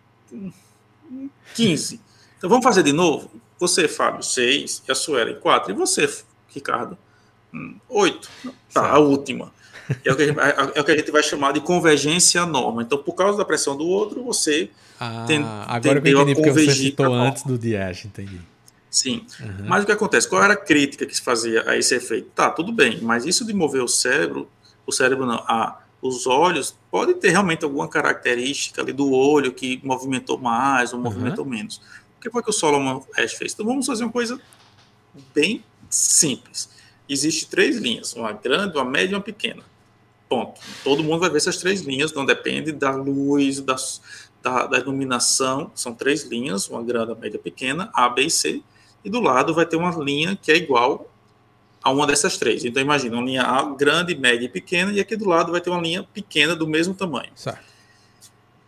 15. 1.54 2.00
Então 2.36 2.50
vamos 2.50 2.64
fazer 2.64 2.82
de 2.82 2.92
novo? 2.92 3.30
Você, 3.58 3.86
Fábio, 3.88 4.22
seis. 4.22 4.82
E 4.88 4.92
a 4.92 4.94
Suelen, 4.94 5.36
quatro. 5.36 5.72
E 5.72 5.74
você, 5.74 6.08
Ricardo? 6.48 6.96
Oito. 7.88 8.28
Tá, 8.72 8.90
a 8.90 8.98
última. 8.98 9.52
É 10.04 10.12
o, 10.12 10.16
que 10.16 10.22
a 10.22 10.26
gente, 10.26 10.38
é 10.74 10.80
o 10.80 10.84
que 10.84 10.90
a 10.92 10.96
gente 10.96 11.10
vai 11.10 11.22
chamar 11.22 11.52
de 11.52 11.60
convergência 11.60 12.42
à 12.42 12.46
norma. 12.46 12.82
Então, 12.82 12.98
por 12.98 13.14
causa 13.14 13.38
da 13.38 13.44
pressão 13.44 13.76
do 13.76 13.86
outro, 13.86 14.22
você 14.22 14.70
ah, 15.00 15.24
tem, 15.26 15.42
agora 15.66 16.00
que 16.00 16.08
eu 16.10 16.20
entendi 16.20 16.34
porque 16.34 16.50
você 16.50 16.74
citou 16.74 17.12
antes 17.14 17.42
do 17.44 17.56
Dias, 17.56 18.04
entendi. 18.04 18.38
Sim. 18.90 19.26
Uhum. 19.40 19.66
Mas 19.66 19.82
o 19.82 19.86
que 19.86 19.92
acontece? 19.92 20.28
Qual 20.28 20.42
era 20.42 20.54
a 20.54 20.56
crítica 20.56 21.04
que 21.04 21.14
se 21.14 21.22
fazia 21.22 21.68
a 21.68 21.76
esse 21.76 21.94
efeito? 21.94 22.30
Tá, 22.34 22.50
tudo 22.50 22.72
bem, 22.72 23.00
mas 23.02 23.26
isso 23.26 23.44
de 23.44 23.52
mover 23.52 23.82
o 23.82 23.88
cérebro, 23.88 24.48
o 24.86 24.92
cérebro 24.92 25.26
não, 25.26 25.36
a, 25.46 25.82
os 26.00 26.26
olhos, 26.26 26.76
pode 26.90 27.14
ter 27.14 27.30
realmente 27.30 27.64
alguma 27.64 27.88
característica 27.88 28.80
ali 28.80 28.92
do 28.92 29.12
olho 29.12 29.52
que 29.52 29.80
movimentou 29.84 30.38
mais 30.38 30.92
ou 30.92 31.00
movimentou 31.00 31.44
uhum. 31.44 31.50
menos. 31.50 31.80
O 32.16 32.20
que 32.20 32.30
foi 32.30 32.42
que 32.42 32.50
o 32.50 32.52
Solomon 32.52 33.02
Ash 33.16 33.32
fez? 33.32 33.52
Então 33.52 33.66
vamos 33.66 33.86
fazer 33.86 34.04
uma 34.04 34.12
coisa 34.12 34.40
bem 35.34 35.64
simples. 35.90 36.68
Existem 37.08 37.48
três 37.48 37.76
linhas, 37.76 38.14
uma 38.14 38.32
grande, 38.32 38.76
uma 38.76 38.84
média 38.84 39.12
e 39.12 39.14
uma 39.14 39.22
pequena. 39.22 39.62
Ponto. 40.28 40.60
Todo 40.84 41.02
mundo 41.02 41.20
vai 41.20 41.30
ver 41.30 41.38
essas 41.38 41.56
três 41.56 41.80
linhas, 41.80 42.12
não 42.12 42.24
depende 42.24 42.70
da 42.70 42.90
luz, 42.90 43.60
da, 43.60 43.76
da, 44.42 44.66
da 44.66 44.78
iluminação. 44.78 45.70
São 45.74 45.94
três 45.94 46.24
linhas, 46.24 46.68
uma 46.68 46.82
grande, 46.82 47.12
uma 47.12 47.18
média, 47.18 47.38
pequena, 47.38 47.90
A, 47.94 48.08
B 48.10 48.24
e 48.24 48.30
C. 48.30 48.62
E 49.08 49.10
do 49.10 49.20
lado 49.20 49.54
vai 49.54 49.64
ter 49.64 49.76
uma 49.76 49.90
linha 49.96 50.36
que 50.36 50.52
é 50.52 50.56
igual 50.56 51.10
a 51.82 51.90
uma 51.90 52.06
dessas 52.06 52.36
três. 52.36 52.62
Então 52.62 52.82
imagina 52.82 53.16
uma 53.16 53.24
linha 53.24 53.42
A 53.42 53.62
grande, 53.74 54.14
média 54.14 54.44
e 54.44 54.48
pequena, 54.50 54.92
e 54.92 55.00
aqui 55.00 55.16
do 55.16 55.26
lado 55.26 55.50
vai 55.50 55.62
ter 55.62 55.70
uma 55.70 55.80
linha 55.80 56.02
pequena 56.02 56.54
do 56.54 56.66
mesmo 56.66 56.92
tamanho. 56.92 57.30
Certo. 57.34 57.64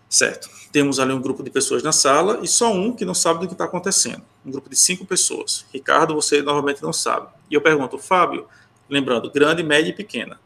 Certo. 0.08 0.48
Temos 0.72 0.98
ali 0.98 1.12
um 1.12 1.20
grupo 1.20 1.42
de 1.42 1.50
pessoas 1.50 1.82
na 1.82 1.92
sala 1.92 2.40
e 2.42 2.48
só 2.48 2.72
um 2.72 2.90
que 2.96 3.04
não 3.04 3.12
sabe 3.12 3.40
do 3.40 3.48
que 3.48 3.52
está 3.52 3.66
acontecendo. 3.66 4.22
Um 4.46 4.50
grupo 4.50 4.70
de 4.70 4.76
cinco 4.76 5.04
pessoas. 5.04 5.66
Ricardo, 5.74 6.14
você 6.14 6.40
normalmente 6.40 6.82
não 6.82 6.92
sabe. 6.92 7.28
E 7.50 7.54
eu 7.54 7.60
pergunto, 7.60 7.98
Fábio, 7.98 8.46
lembrando, 8.88 9.30
grande, 9.30 9.62
média 9.62 9.90
e 9.90 9.92
pequena 9.92 10.40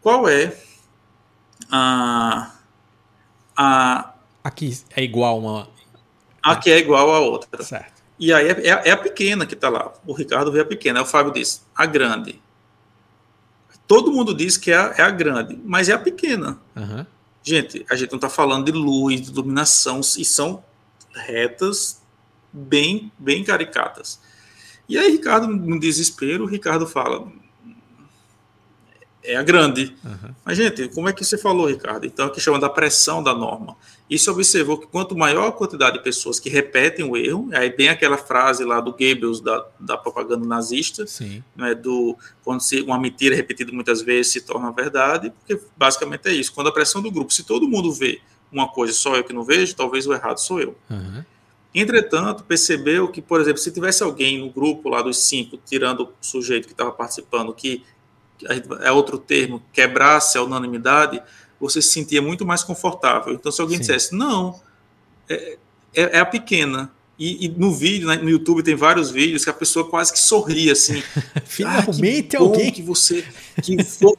qual 0.00 0.28
é 0.28 0.56
a. 1.72 2.52
a 3.56 4.14
Aqui 4.44 4.78
é 4.94 5.02
igual 5.02 5.40
uma. 5.40 5.68
Aqui 6.40 6.70
é 6.70 6.78
igual 6.78 7.10
a 7.12 7.18
outra. 7.18 7.64
Certo. 7.64 7.93
E 8.24 8.32
aí 8.32 8.48
é, 8.48 8.68
é, 8.68 8.88
é 8.88 8.90
a 8.90 8.96
pequena 8.96 9.44
que 9.44 9.52
está 9.52 9.68
lá. 9.68 9.92
O 10.06 10.14
Ricardo 10.14 10.50
vê 10.50 10.60
a 10.60 10.64
pequena. 10.64 11.00
Aí 11.00 11.04
o 11.04 11.06
Fábio 11.06 11.30
diz, 11.30 11.62
a 11.76 11.84
grande. 11.84 12.40
Todo 13.86 14.10
mundo 14.10 14.34
diz 14.34 14.56
que 14.56 14.70
é 14.70 14.78
a, 14.78 14.94
é 14.96 15.02
a 15.02 15.10
grande, 15.10 15.60
mas 15.62 15.90
é 15.90 15.92
a 15.92 15.98
pequena. 15.98 16.58
Uhum. 16.74 17.04
Gente, 17.42 17.84
a 17.90 17.94
gente 17.94 18.10
não 18.10 18.16
está 18.16 18.30
falando 18.30 18.64
de 18.64 18.72
luz, 18.72 19.20
de 19.20 19.30
iluminação, 19.30 20.00
e 20.00 20.24
são 20.24 20.64
retas 21.14 22.00
bem, 22.50 23.12
bem 23.18 23.44
caricatas. 23.44 24.18
E 24.88 24.96
aí, 24.96 25.10
Ricardo, 25.10 25.46
no 25.46 25.78
desespero, 25.78 26.44
o 26.44 26.46
Ricardo 26.46 26.86
fala: 26.86 27.30
é 29.24 29.36
a 29.36 29.42
grande. 29.42 29.96
Uhum. 30.04 30.34
Mas, 30.44 30.56
gente, 30.58 30.88
como 30.88 31.08
é 31.08 31.12
que 31.12 31.24
você 31.24 31.38
falou, 31.38 31.66
Ricardo? 31.66 32.06
Então, 32.06 32.26
é 32.26 32.30
que 32.30 32.40
chama 32.40 32.58
da 32.60 32.68
pressão 32.68 33.22
da 33.22 33.34
norma. 33.34 33.76
Isso 34.08 34.30
observou 34.30 34.76
que 34.76 34.86
quanto 34.86 35.16
maior 35.16 35.48
a 35.48 35.52
quantidade 35.52 35.96
de 35.96 36.04
pessoas 36.04 36.38
que 36.38 36.50
repetem 36.50 37.04
o 37.04 37.16
erro, 37.16 37.48
aí 37.54 37.70
tem 37.70 37.88
aquela 37.88 38.18
frase 38.18 38.62
lá 38.62 38.78
do 38.80 38.92
Goebbels, 38.92 39.40
da, 39.40 39.66
da 39.80 39.96
propaganda 39.96 40.46
nazista, 40.46 41.06
Sim. 41.06 41.42
Né, 41.56 41.74
do 41.74 42.16
quando 42.44 42.60
se, 42.60 42.82
uma 42.82 42.98
mentira 42.98 43.34
repetida 43.34 43.72
muitas 43.72 44.02
vezes 44.02 44.30
se 44.30 44.42
torna 44.42 44.70
verdade, 44.70 45.30
porque 45.30 45.58
basicamente 45.74 46.28
é 46.28 46.32
isso. 46.32 46.52
Quando 46.52 46.68
a 46.68 46.72
pressão 46.72 47.00
do 47.00 47.10
grupo, 47.10 47.32
se 47.32 47.44
todo 47.44 47.66
mundo 47.66 47.90
vê 47.92 48.20
uma 48.52 48.68
coisa, 48.68 48.92
só 48.92 49.16
eu 49.16 49.24
que 49.24 49.32
não 49.32 49.42
vejo, 49.42 49.74
talvez 49.74 50.06
o 50.06 50.12
errado 50.12 50.38
sou 50.38 50.60
eu. 50.60 50.76
Uhum. 50.90 51.24
Entretanto, 51.74 52.44
percebeu 52.44 53.08
que, 53.08 53.20
por 53.20 53.40
exemplo, 53.40 53.58
se 53.58 53.72
tivesse 53.72 54.02
alguém 54.02 54.38
no 54.38 54.48
grupo 54.48 54.88
lá 54.88 55.02
dos 55.02 55.18
cinco, 55.24 55.58
tirando 55.66 56.02
o 56.02 56.12
sujeito 56.20 56.66
que 56.66 56.72
estava 56.72 56.92
participando, 56.92 57.52
que 57.52 57.82
é 58.82 58.92
outro 58.92 59.18
termo, 59.18 59.62
quebrasse 59.72 60.38
a 60.38 60.42
unanimidade, 60.42 61.22
você 61.60 61.80
se 61.80 61.88
sentia 61.88 62.20
muito 62.20 62.44
mais 62.44 62.62
confortável. 62.62 63.32
Então, 63.32 63.50
se 63.50 63.60
alguém 63.60 63.76
Sim. 63.76 63.82
dissesse, 63.82 64.14
não, 64.14 64.60
é, 65.28 65.56
é, 65.94 66.02
é 66.16 66.18
a 66.18 66.26
pequena, 66.26 66.90
e, 67.18 67.46
e, 67.46 67.48
no 67.48 67.72
vídeo, 67.72 68.08
né, 68.08 68.16
no 68.16 68.28
YouTube, 68.28 68.62
tem 68.62 68.74
vários 68.74 69.10
vídeos 69.10 69.44
que 69.44 69.50
a 69.50 69.54
pessoa 69.54 69.88
quase 69.88 70.12
que 70.12 70.18
sorri 70.18 70.70
assim. 70.70 71.02
Finalmente 71.46 72.36
ah, 72.36 72.40
alguém 72.40 72.72
que 72.72 72.82
você 72.82 73.24
que 73.62 73.82
for, 73.84 74.18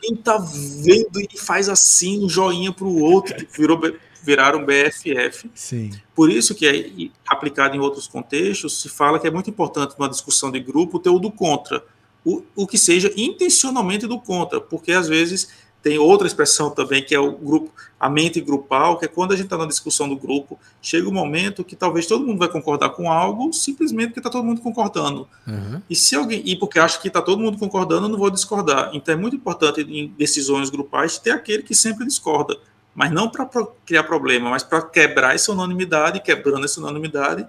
quem 0.00 0.14
tá 0.14 0.38
vendo 0.38 1.20
e 1.20 1.36
faz 1.36 1.68
assim 1.68 2.24
um 2.24 2.28
joinha 2.28 2.72
para 2.72 2.86
o 2.86 3.00
outro, 3.00 3.34
que 3.34 3.60
virou 3.60 3.80
viraram 4.22 4.64
BFF. 4.64 5.50
Sim. 5.54 5.90
Por 6.14 6.30
isso 6.30 6.54
que 6.54 6.66
é 6.66 7.10
aplicado 7.26 7.74
em 7.74 7.80
outros 7.80 8.06
contextos, 8.06 8.80
se 8.82 8.88
fala 8.88 9.18
que 9.18 9.26
é 9.26 9.30
muito 9.30 9.48
importante 9.48 9.94
numa 9.98 10.08
discussão 10.08 10.50
de 10.50 10.60
grupo 10.60 10.98
ter 10.98 11.08
o 11.08 11.18
do 11.18 11.30
contra, 11.30 11.84
o, 12.28 12.42
o 12.54 12.66
que 12.66 12.76
seja 12.76 13.10
intencionalmente 13.16 14.06
do 14.06 14.20
contra, 14.20 14.60
porque 14.60 14.92
às 14.92 15.08
vezes 15.08 15.48
tem 15.82 15.96
outra 15.96 16.26
expressão 16.26 16.68
também 16.70 17.02
que 17.02 17.14
é 17.14 17.18
o 17.20 17.32
grupo, 17.32 17.72
a 17.98 18.10
mente 18.10 18.38
grupal, 18.40 18.98
que 18.98 19.06
é 19.06 19.08
quando 19.08 19.32
a 19.32 19.36
gente 19.36 19.46
está 19.46 19.56
na 19.56 19.64
discussão 19.64 20.06
do 20.06 20.16
grupo, 20.16 20.58
chega 20.82 21.08
um 21.08 21.12
momento 21.12 21.64
que 21.64 21.74
talvez 21.74 22.06
todo 22.06 22.26
mundo 22.26 22.38
vai 22.38 22.48
concordar 22.48 22.90
com 22.90 23.10
algo, 23.10 23.52
simplesmente 23.54 24.08
porque 24.08 24.20
está 24.20 24.28
todo 24.28 24.44
mundo 24.44 24.60
concordando. 24.60 25.26
Uhum. 25.46 25.80
E 25.88 25.96
se 25.96 26.14
alguém, 26.16 26.42
e 26.44 26.56
porque 26.56 26.78
acha 26.78 27.00
que 27.00 27.08
está 27.08 27.22
todo 27.22 27.40
mundo 27.40 27.56
concordando, 27.56 28.06
eu 28.06 28.10
não 28.10 28.18
vou 28.18 28.28
discordar. 28.28 28.90
Então 28.92 29.14
é 29.14 29.16
muito 29.16 29.36
importante 29.36 29.80
em 29.80 30.12
decisões 30.18 30.68
grupais 30.68 31.16
ter 31.16 31.30
aquele 31.30 31.62
que 31.62 31.74
sempre 31.74 32.04
discorda, 32.04 32.58
mas 32.94 33.10
não 33.10 33.30
para 33.30 33.48
criar 33.86 34.02
problema, 34.02 34.50
mas 34.50 34.62
para 34.62 34.82
quebrar 34.82 35.34
essa 35.34 35.52
unanimidade, 35.52 36.20
quebrando 36.20 36.64
essa 36.66 36.80
unanimidade, 36.80 37.46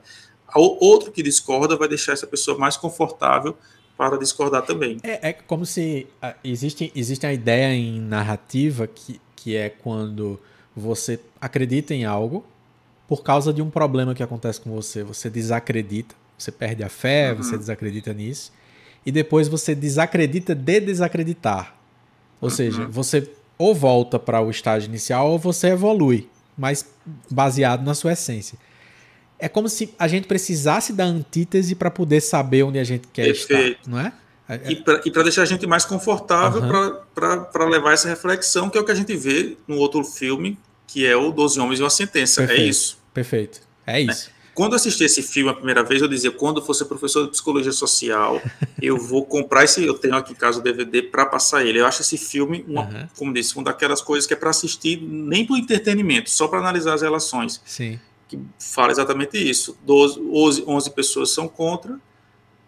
outro 0.55 1.11
que 1.11 1.21
discorda 1.21 1.75
vai 1.75 1.87
deixar 1.87 2.13
essa 2.13 2.27
pessoa 2.27 2.57
mais 2.57 2.77
confortável 2.77 3.57
para 3.99 4.17
discordar 4.17 4.61
também. 4.61 4.97
É, 5.03 5.31
é 5.31 5.33
como 5.33 5.65
se 5.65 6.07
uh, 6.23 6.33
existe, 6.41 6.89
existe 6.95 7.27
a 7.27 7.33
ideia 7.33 7.75
em 7.75 7.99
narrativa 7.99 8.87
que, 8.87 9.19
que 9.35 9.57
é 9.57 9.67
quando 9.67 10.39
você 10.73 11.19
acredita 11.41 11.93
em 11.93 12.05
algo 12.05 12.45
por 13.09 13.21
causa 13.23 13.51
de 13.51 13.61
um 13.61 13.69
problema 13.69 14.15
que 14.15 14.23
acontece 14.23 14.61
com 14.61 14.73
você. 14.73 15.03
Você 15.03 15.29
desacredita, 15.29 16.15
você 16.37 16.49
perde 16.49 16.81
a 16.81 16.87
fé, 16.87 17.33
uhum. 17.33 17.43
você 17.43 17.57
desacredita 17.57 18.13
nisso, 18.13 18.53
e 19.05 19.11
depois 19.11 19.49
você 19.49 19.75
desacredita 19.75 20.55
de 20.55 20.79
desacreditar. 20.79 21.75
Ou 22.39 22.47
uhum. 22.47 22.55
seja, 22.55 22.87
você 22.87 23.29
ou 23.57 23.75
volta 23.75 24.17
para 24.17 24.39
o 24.39 24.49
estágio 24.49 24.87
inicial 24.87 25.29
ou 25.29 25.37
você 25.37 25.71
evolui, 25.71 26.29
mas 26.57 26.89
baseado 27.29 27.83
na 27.83 27.93
sua 27.93 28.13
essência 28.13 28.57
é 29.39 29.47
como 29.47 29.69
se 29.69 29.93
a 29.97 30.07
gente 30.07 30.27
precisasse 30.27 30.91
da 30.91 31.05
antítese 31.05 31.73
para 31.73 31.89
poder 31.89 32.21
saber 32.21 32.63
onde 32.63 32.77
a 32.77 32.83
gente 32.83 33.07
quer 33.07 33.25
Perfeito. 33.25 33.79
estar, 33.79 33.89
não 33.89 33.99
é? 33.99 34.13
é 34.49 34.71
e 34.71 35.11
para 35.11 35.23
deixar 35.23 35.43
a 35.43 35.45
gente 35.45 35.65
mais 35.65 35.85
confortável 35.85 36.61
uhum. 36.61 36.97
para 37.13 37.65
levar 37.65 37.93
essa 37.93 38.09
reflexão, 38.09 38.69
que 38.69 38.77
é 38.77 38.81
o 38.81 38.83
que 38.83 38.91
a 38.91 38.95
gente 38.95 39.15
vê 39.15 39.57
no 39.67 39.77
outro 39.77 40.03
filme, 40.03 40.57
que 40.85 41.05
é 41.05 41.15
o 41.15 41.31
Doze 41.31 41.59
Homens 41.59 41.79
e 41.79 41.83
uma 41.83 41.89
Sentença. 41.89 42.43
É 42.43 42.47
Perfeito. 42.47 42.65
É 42.65 42.69
isso. 42.69 42.97
Perfeito. 43.13 43.61
É 43.87 44.01
isso. 44.01 44.29
É. 44.35 44.39
Quando 44.53 44.73
eu 44.73 44.75
assisti 44.75 45.05
esse 45.05 45.21
filme 45.23 45.49
a 45.49 45.53
primeira 45.53 45.83
vez, 45.83 46.01
eu 46.01 46.07
dizia: 46.07 46.31
quando 46.31 46.59
eu 46.59 46.65
fosse 46.65 46.83
professor 46.83 47.23
de 47.23 47.31
psicologia 47.31 47.71
social, 47.71 48.41
eu 48.81 48.97
vou 48.97 49.25
comprar 49.25 49.63
esse. 49.63 49.85
Eu 49.85 49.93
tenho 49.93 50.15
aqui 50.15 50.33
em 50.33 50.35
casa 50.35 50.59
o 50.59 50.61
DVD 50.61 51.01
para 51.01 51.25
passar 51.25 51.65
ele. 51.65 51.79
Eu 51.79 51.85
acho 51.85 52.01
esse 52.01 52.17
filme, 52.17 52.65
uma, 52.67 52.81
uhum. 52.81 53.07
como 53.15 53.33
disse, 53.33 53.55
uma 53.55 53.63
daquelas 53.63 54.01
coisas 54.01 54.27
que 54.27 54.33
é 54.33 54.35
para 54.35 54.49
assistir 54.49 55.01
nem 55.01 55.45
para 55.45 55.57
entretenimento, 55.57 56.29
só 56.29 56.45
para 56.45 56.59
analisar 56.59 56.93
as 56.93 57.01
relações. 57.01 57.61
Sim 57.65 57.97
que 58.29 58.39
fala 58.59 58.91
exatamente 58.91 59.37
isso. 59.37 59.75
12, 59.83 60.21
11, 60.31 60.63
11 60.65 60.91
pessoas 60.91 61.31
são 61.31 61.47
contra, 61.47 61.99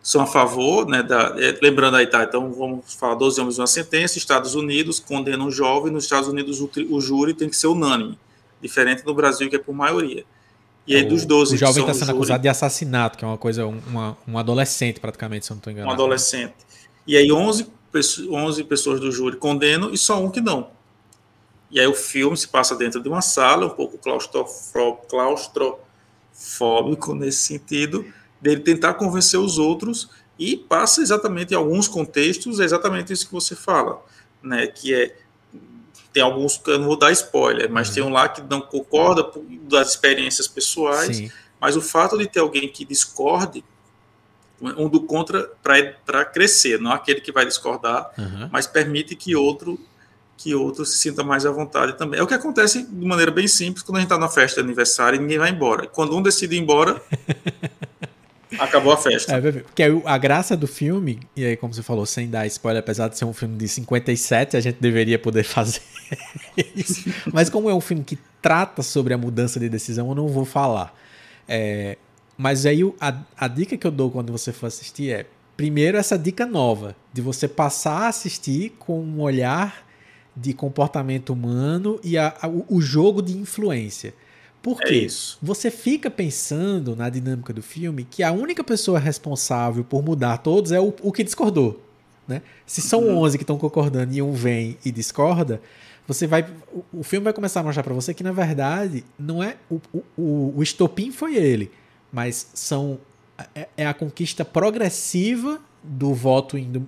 são 0.01 0.23
a 0.23 0.25
favor, 0.25 0.87
né, 0.87 1.03
da, 1.03 1.35
é, 1.37 1.57
lembrando 1.61 1.95
aí, 1.95 2.07
tá, 2.07 2.23
então 2.23 2.51
vamos 2.51 2.95
falar 2.95 3.13
12 3.13 3.39
homens 3.39 3.59
uma 3.59 3.67
sentença, 3.67 4.17
Estados 4.17 4.55
Unidos 4.55 4.99
condena 4.99 5.43
um 5.43 5.51
jovem, 5.51 5.93
nos 5.93 6.05
Estados 6.05 6.27
Unidos 6.27 6.59
o, 6.59 6.69
o 6.89 6.99
júri 6.99 7.35
tem 7.35 7.47
que 7.47 7.55
ser 7.55 7.67
unânime, 7.67 8.17
diferente 8.59 9.03
do 9.03 9.13
Brasil 9.13 9.47
que 9.47 9.55
é 9.55 9.59
por 9.59 9.75
maioria. 9.75 10.25
E 10.87 10.95
aí, 10.95 11.03
dos 11.03 11.23
12 11.25 11.53
O 11.53 11.57
jovem 11.57 11.83
está 11.83 11.93
sendo 11.93 12.07
júri, 12.07 12.17
acusado 12.17 12.41
de 12.41 12.49
assassinato, 12.49 13.17
que 13.17 13.23
é 13.23 13.27
uma 13.27 13.37
coisa, 13.37 13.67
uma, 13.67 14.17
um 14.27 14.37
adolescente 14.39 14.99
praticamente, 14.99 15.45
se 15.45 15.51
eu 15.51 15.55
não 15.55 15.59
estou 15.59 15.71
enganado. 15.71 15.91
Um 15.91 15.93
adolescente. 15.93 16.55
E 17.05 17.15
aí 17.15 17.31
11, 17.31 17.67
11 18.29 18.63
pessoas 18.63 18.99
do 18.99 19.11
júri 19.11 19.37
condenam 19.37 19.93
e 19.93 19.97
só 19.97 20.21
um 20.21 20.31
que 20.31 20.41
não. 20.41 20.69
E 21.71 21.79
aí 21.79 21.87
o 21.87 21.93
filme 21.93 22.35
se 22.35 22.47
passa 22.47 22.75
dentro 22.75 23.01
de 23.01 23.07
uma 23.07 23.21
sala, 23.21 23.65
um 23.65 23.69
pouco 23.69 23.97
claustrofóbico 25.07 27.15
nesse 27.15 27.43
sentido, 27.43 28.05
dele 28.41 28.61
tentar 28.61 28.95
convencer 28.95 29.39
os 29.39 29.57
outros 29.57 30.09
e 30.37 30.57
passa 30.57 31.01
exatamente 31.01 31.53
em 31.53 31.57
alguns 31.57 31.87
contextos 31.87 32.59
é 32.59 32.65
exatamente 32.65 33.13
isso 33.13 33.27
que 33.27 33.33
você 33.33 33.55
fala, 33.55 34.03
né? 34.43 34.67
Que 34.67 34.93
é 34.93 35.15
tem 36.11 36.21
alguns 36.21 36.57
que 36.57 36.69
eu 36.69 36.77
não 36.77 36.87
vou 36.87 36.97
dar 36.97 37.11
spoiler, 37.11 37.71
mas 37.71 37.87
uhum. 37.87 37.93
tem 37.93 38.03
um 38.03 38.09
lá 38.09 38.27
que 38.27 38.41
não 38.41 38.59
concorda 38.59 39.31
das 39.69 39.91
experiências 39.91 40.47
pessoais, 40.47 41.15
Sim. 41.15 41.31
mas 41.59 41.77
o 41.77 41.81
fato 41.81 42.17
de 42.17 42.27
ter 42.27 42.41
alguém 42.41 42.67
que 42.67 42.83
discorde 42.83 43.63
um 44.61 44.89
do 44.89 45.01
contra 45.01 45.49
para 45.63 46.25
crescer, 46.25 46.79
não 46.79 46.91
aquele 46.91 47.21
que 47.21 47.31
vai 47.31 47.45
discordar, 47.45 48.11
uhum. 48.17 48.49
mas 48.51 48.67
permite 48.67 49.15
que 49.15 49.35
outro 49.35 49.79
que 50.41 50.55
outro 50.55 50.83
se 50.85 50.97
sinta 50.97 51.23
mais 51.23 51.45
à 51.45 51.51
vontade 51.51 51.95
também. 51.97 52.19
É 52.19 52.23
o 52.23 52.27
que 52.27 52.33
acontece 52.33 52.83
de 52.83 53.05
maneira 53.05 53.31
bem 53.31 53.47
simples 53.47 53.83
quando 53.83 53.97
a 53.97 53.99
gente 53.99 54.07
está 54.07 54.17
na 54.17 54.27
festa 54.27 54.59
de 54.59 54.67
aniversário 54.67 55.17
e 55.17 55.19
ninguém 55.19 55.37
vai 55.37 55.51
embora. 55.51 55.85
Quando 55.85 56.17
um 56.17 56.21
decide 56.21 56.55
ir 56.55 56.59
embora, 56.59 56.99
acabou 58.57 58.91
a 58.91 58.97
festa. 58.97 59.35
É, 59.35 59.51
porque 59.51 59.83
a 60.03 60.17
graça 60.17 60.57
do 60.57 60.67
filme, 60.67 61.19
e 61.35 61.45
aí, 61.45 61.55
como 61.55 61.71
você 61.71 61.83
falou, 61.83 62.07
sem 62.07 62.27
dar 62.27 62.47
spoiler, 62.47 62.79
apesar 62.79 63.07
de 63.07 63.19
ser 63.19 63.25
um 63.25 63.33
filme 63.33 63.55
de 63.55 63.67
57, 63.67 64.57
a 64.57 64.59
gente 64.59 64.77
deveria 64.81 65.19
poder 65.19 65.43
fazer 65.45 65.81
isso. 66.75 67.13
Mas 67.31 67.47
como 67.47 67.69
é 67.69 67.73
um 67.73 67.81
filme 67.81 68.03
que 68.03 68.17
trata 68.41 68.81
sobre 68.81 69.13
a 69.13 69.17
mudança 69.17 69.59
de 69.59 69.69
decisão, 69.69 70.09
eu 70.09 70.15
não 70.15 70.27
vou 70.27 70.43
falar. 70.43 70.91
É, 71.47 71.99
mas 72.35 72.65
aí 72.65 72.81
a, 72.99 73.15
a 73.37 73.47
dica 73.47 73.77
que 73.77 73.85
eu 73.85 73.91
dou 73.91 74.09
quando 74.09 74.31
você 74.31 74.51
for 74.51 74.65
assistir 74.65 75.11
é 75.11 75.27
primeiro 75.55 75.99
essa 75.99 76.17
dica 76.17 76.47
nova 76.47 76.95
de 77.13 77.21
você 77.21 77.47
passar 77.47 78.05
a 78.05 78.07
assistir 78.07 78.71
com 78.79 78.99
um 78.99 79.21
olhar 79.21 79.90
de 80.35 80.53
comportamento 80.53 81.31
humano 81.31 81.99
e 82.03 82.17
a, 82.17 82.35
a, 82.41 82.47
o 82.47 82.81
jogo 82.81 83.21
de 83.21 83.37
influência. 83.37 84.13
Porque 84.61 85.07
é 85.09 85.37
você 85.41 85.71
fica 85.71 86.09
pensando 86.09 86.95
na 86.95 87.09
dinâmica 87.09 87.51
do 87.51 87.63
filme 87.63 88.05
que 88.09 88.21
a 88.21 88.31
única 88.31 88.63
pessoa 88.63 88.99
responsável 88.99 89.83
por 89.83 90.03
mudar 90.03 90.37
todos 90.37 90.71
é 90.71 90.79
o, 90.79 90.93
o 91.01 91.11
que 91.11 91.23
discordou. 91.23 91.83
Né? 92.27 92.41
Se 92.65 92.81
são 92.81 93.01
uhum. 93.01 93.17
11 93.17 93.37
que 93.37 93.43
estão 93.43 93.57
concordando 93.57 94.13
e 94.13 94.21
um 94.21 94.31
vem 94.31 94.77
e 94.85 94.91
discorda, 94.91 95.61
você 96.07 96.27
vai 96.27 96.45
o, 96.71 96.99
o 96.99 97.03
filme 97.03 97.23
vai 97.23 97.33
começar 97.33 97.61
a 97.61 97.63
mostrar 97.63 97.83
para 97.83 97.93
você 97.93 98.13
que 98.13 98.23
na 98.23 98.31
verdade 98.31 99.03
não 99.17 99.43
é 99.43 99.57
o, 99.69 99.81
o, 100.17 100.53
o 100.57 100.63
estopim 100.63 101.11
foi 101.11 101.35
ele, 101.35 101.71
mas 102.11 102.47
são 102.53 102.99
é, 103.55 103.67
é 103.77 103.87
a 103.87 103.93
conquista 103.93 104.45
progressiva 104.45 105.59
do 105.83 106.13
voto 106.13 106.57
indo 106.57 106.87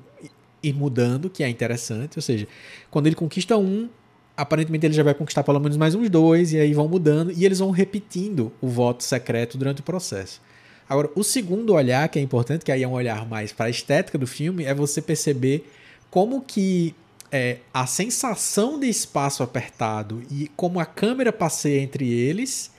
ir 0.63 0.73
mudando, 0.73 1.29
que 1.29 1.43
é 1.43 1.49
interessante. 1.49 2.17
Ou 2.17 2.21
seja, 2.21 2.47
quando 2.89 3.07
ele 3.07 3.15
conquista 3.15 3.57
um, 3.57 3.89
aparentemente 4.35 4.85
ele 4.85 4.93
já 4.93 5.03
vai 5.03 5.13
conquistar 5.13 5.43
pelo 5.43 5.59
menos 5.59 5.77
mais 5.77 5.93
uns 5.93 6.09
dois, 6.09 6.53
e 6.53 6.59
aí 6.59 6.73
vão 6.73 6.87
mudando, 6.87 7.31
e 7.31 7.45
eles 7.45 7.59
vão 7.59 7.71
repetindo 7.71 8.51
o 8.61 8.67
voto 8.67 9.03
secreto 9.03 9.57
durante 9.57 9.81
o 9.81 9.83
processo. 9.83 10.41
Agora, 10.87 11.09
o 11.15 11.23
segundo 11.23 11.73
olhar, 11.73 12.07
que 12.09 12.19
é 12.19 12.21
importante, 12.21 12.65
que 12.65 12.71
aí 12.71 12.83
é 12.83 12.87
um 12.87 12.93
olhar 12.93 13.27
mais 13.27 13.51
para 13.51 13.67
a 13.67 13.69
estética 13.69 14.17
do 14.17 14.27
filme, 14.27 14.63
é 14.65 14.73
você 14.73 15.01
perceber 15.01 15.69
como 16.09 16.41
que 16.41 16.93
é, 17.31 17.57
a 17.73 17.87
sensação 17.87 18.79
de 18.79 18.87
espaço 18.87 19.41
apertado 19.41 20.21
e 20.29 20.47
como 20.55 20.79
a 20.79 20.85
câmera 20.85 21.33
passeia 21.33 21.81
entre 21.81 22.11
eles 22.11 22.72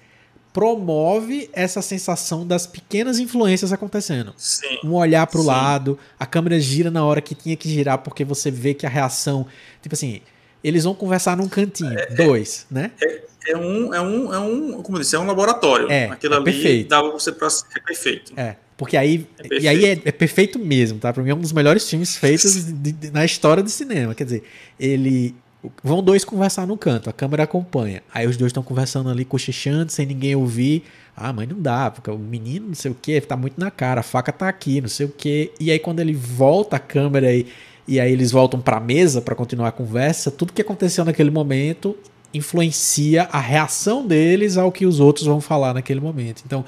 promove 0.54 1.50
essa 1.52 1.82
sensação 1.82 2.46
das 2.46 2.64
pequenas 2.64 3.18
influências 3.18 3.72
acontecendo. 3.72 4.32
Sim. 4.36 4.78
Um 4.84 4.92
olhar 4.92 5.26
para 5.26 5.40
o 5.40 5.44
lado, 5.44 5.98
a 6.16 6.24
câmera 6.24 6.60
gira 6.60 6.92
na 6.92 7.04
hora 7.04 7.20
que 7.20 7.34
tinha 7.34 7.56
que 7.56 7.68
girar, 7.68 7.98
porque 7.98 8.24
você 8.24 8.52
vê 8.52 8.72
que 8.72 8.86
a 8.86 8.88
reação. 8.88 9.46
Tipo 9.82 9.96
assim, 9.96 10.20
eles 10.62 10.84
vão 10.84 10.94
conversar 10.94 11.36
num 11.36 11.48
cantinho. 11.48 11.98
É, 11.98 12.06
dois, 12.14 12.66
né? 12.70 12.92
É, 13.02 13.22
é, 13.48 13.56
um, 13.56 13.92
é 13.92 14.00
um, 14.00 14.32
é 14.32 14.38
um, 14.38 14.82
como 14.82 14.96
eu 14.96 15.02
disse, 15.02 15.16
é 15.16 15.18
um 15.18 15.26
laboratório. 15.26 15.90
É, 15.90 16.06
Aquilo 16.06 16.34
é 16.34 16.36
ali 16.36 16.44
perfeito. 16.44 16.88
dava 16.88 17.10
você 17.10 17.32
pra. 17.32 17.48
É 17.76 17.80
perfeito. 17.80 18.32
É. 18.36 18.54
Porque 18.76 18.96
aí. 18.96 19.26
É 19.38 19.58
e 19.58 19.68
aí 19.68 19.84
é, 19.84 20.00
é, 20.04 20.12
perfeito 20.12 20.56
mesmo, 20.60 21.00
tá? 21.00 21.12
Pra 21.12 21.20
mim 21.20 21.30
é 21.30 21.34
um 21.34 21.40
dos 21.40 21.52
melhores 21.52 21.90
filmes 21.90 22.16
feitos 22.16 22.64
de, 22.64 22.92
de, 22.92 23.10
na 23.10 23.24
história 23.24 23.60
do 23.60 23.68
cinema. 23.68 24.14
Quer 24.14 24.24
dizer, 24.24 24.44
ele. 24.78 25.34
Vão 25.82 26.02
dois 26.02 26.24
conversar 26.24 26.66
no 26.66 26.76
canto, 26.76 27.08
a 27.08 27.12
câmera 27.12 27.44
acompanha. 27.44 28.02
Aí 28.12 28.26
os 28.26 28.36
dois 28.36 28.50
estão 28.50 28.62
conversando 28.62 29.08
ali, 29.08 29.24
cochichando, 29.24 29.90
sem 29.90 30.06
ninguém 30.06 30.34
ouvir. 30.34 30.84
Ah, 31.16 31.32
mas 31.32 31.48
não 31.48 31.60
dá, 31.60 31.90
porque 31.90 32.10
o 32.10 32.18
menino 32.18 32.68
não 32.68 32.74
sei 32.74 32.90
o 32.90 32.94
que, 32.94 33.20
tá 33.20 33.36
muito 33.36 33.58
na 33.58 33.70
cara, 33.70 34.00
a 34.00 34.02
faca 34.02 34.32
tá 34.32 34.48
aqui, 34.48 34.80
não 34.80 34.88
sei 34.88 35.06
o 35.06 35.08
que. 35.08 35.52
E 35.60 35.70
aí 35.70 35.78
quando 35.78 36.00
ele 36.00 36.14
volta 36.14 36.76
a 36.76 36.78
câmera 36.78 37.32
e, 37.32 37.46
e 37.86 38.00
aí 38.00 38.12
eles 38.12 38.30
voltam 38.30 38.60
pra 38.60 38.80
mesa 38.80 39.20
para 39.20 39.34
continuar 39.34 39.68
a 39.68 39.72
conversa, 39.72 40.30
tudo 40.30 40.52
que 40.52 40.62
aconteceu 40.62 41.04
naquele 41.04 41.30
momento 41.30 41.96
influencia 42.34 43.28
a 43.30 43.38
reação 43.38 44.04
deles 44.04 44.56
ao 44.56 44.72
que 44.72 44.84
os 44.84 44.98
outros 44.98 45.24
vão 45.24 45.40
falar 45.40 45.72
naquele 45.72 46.00
momento. 46.00 46.42
Então, 46.44 46.64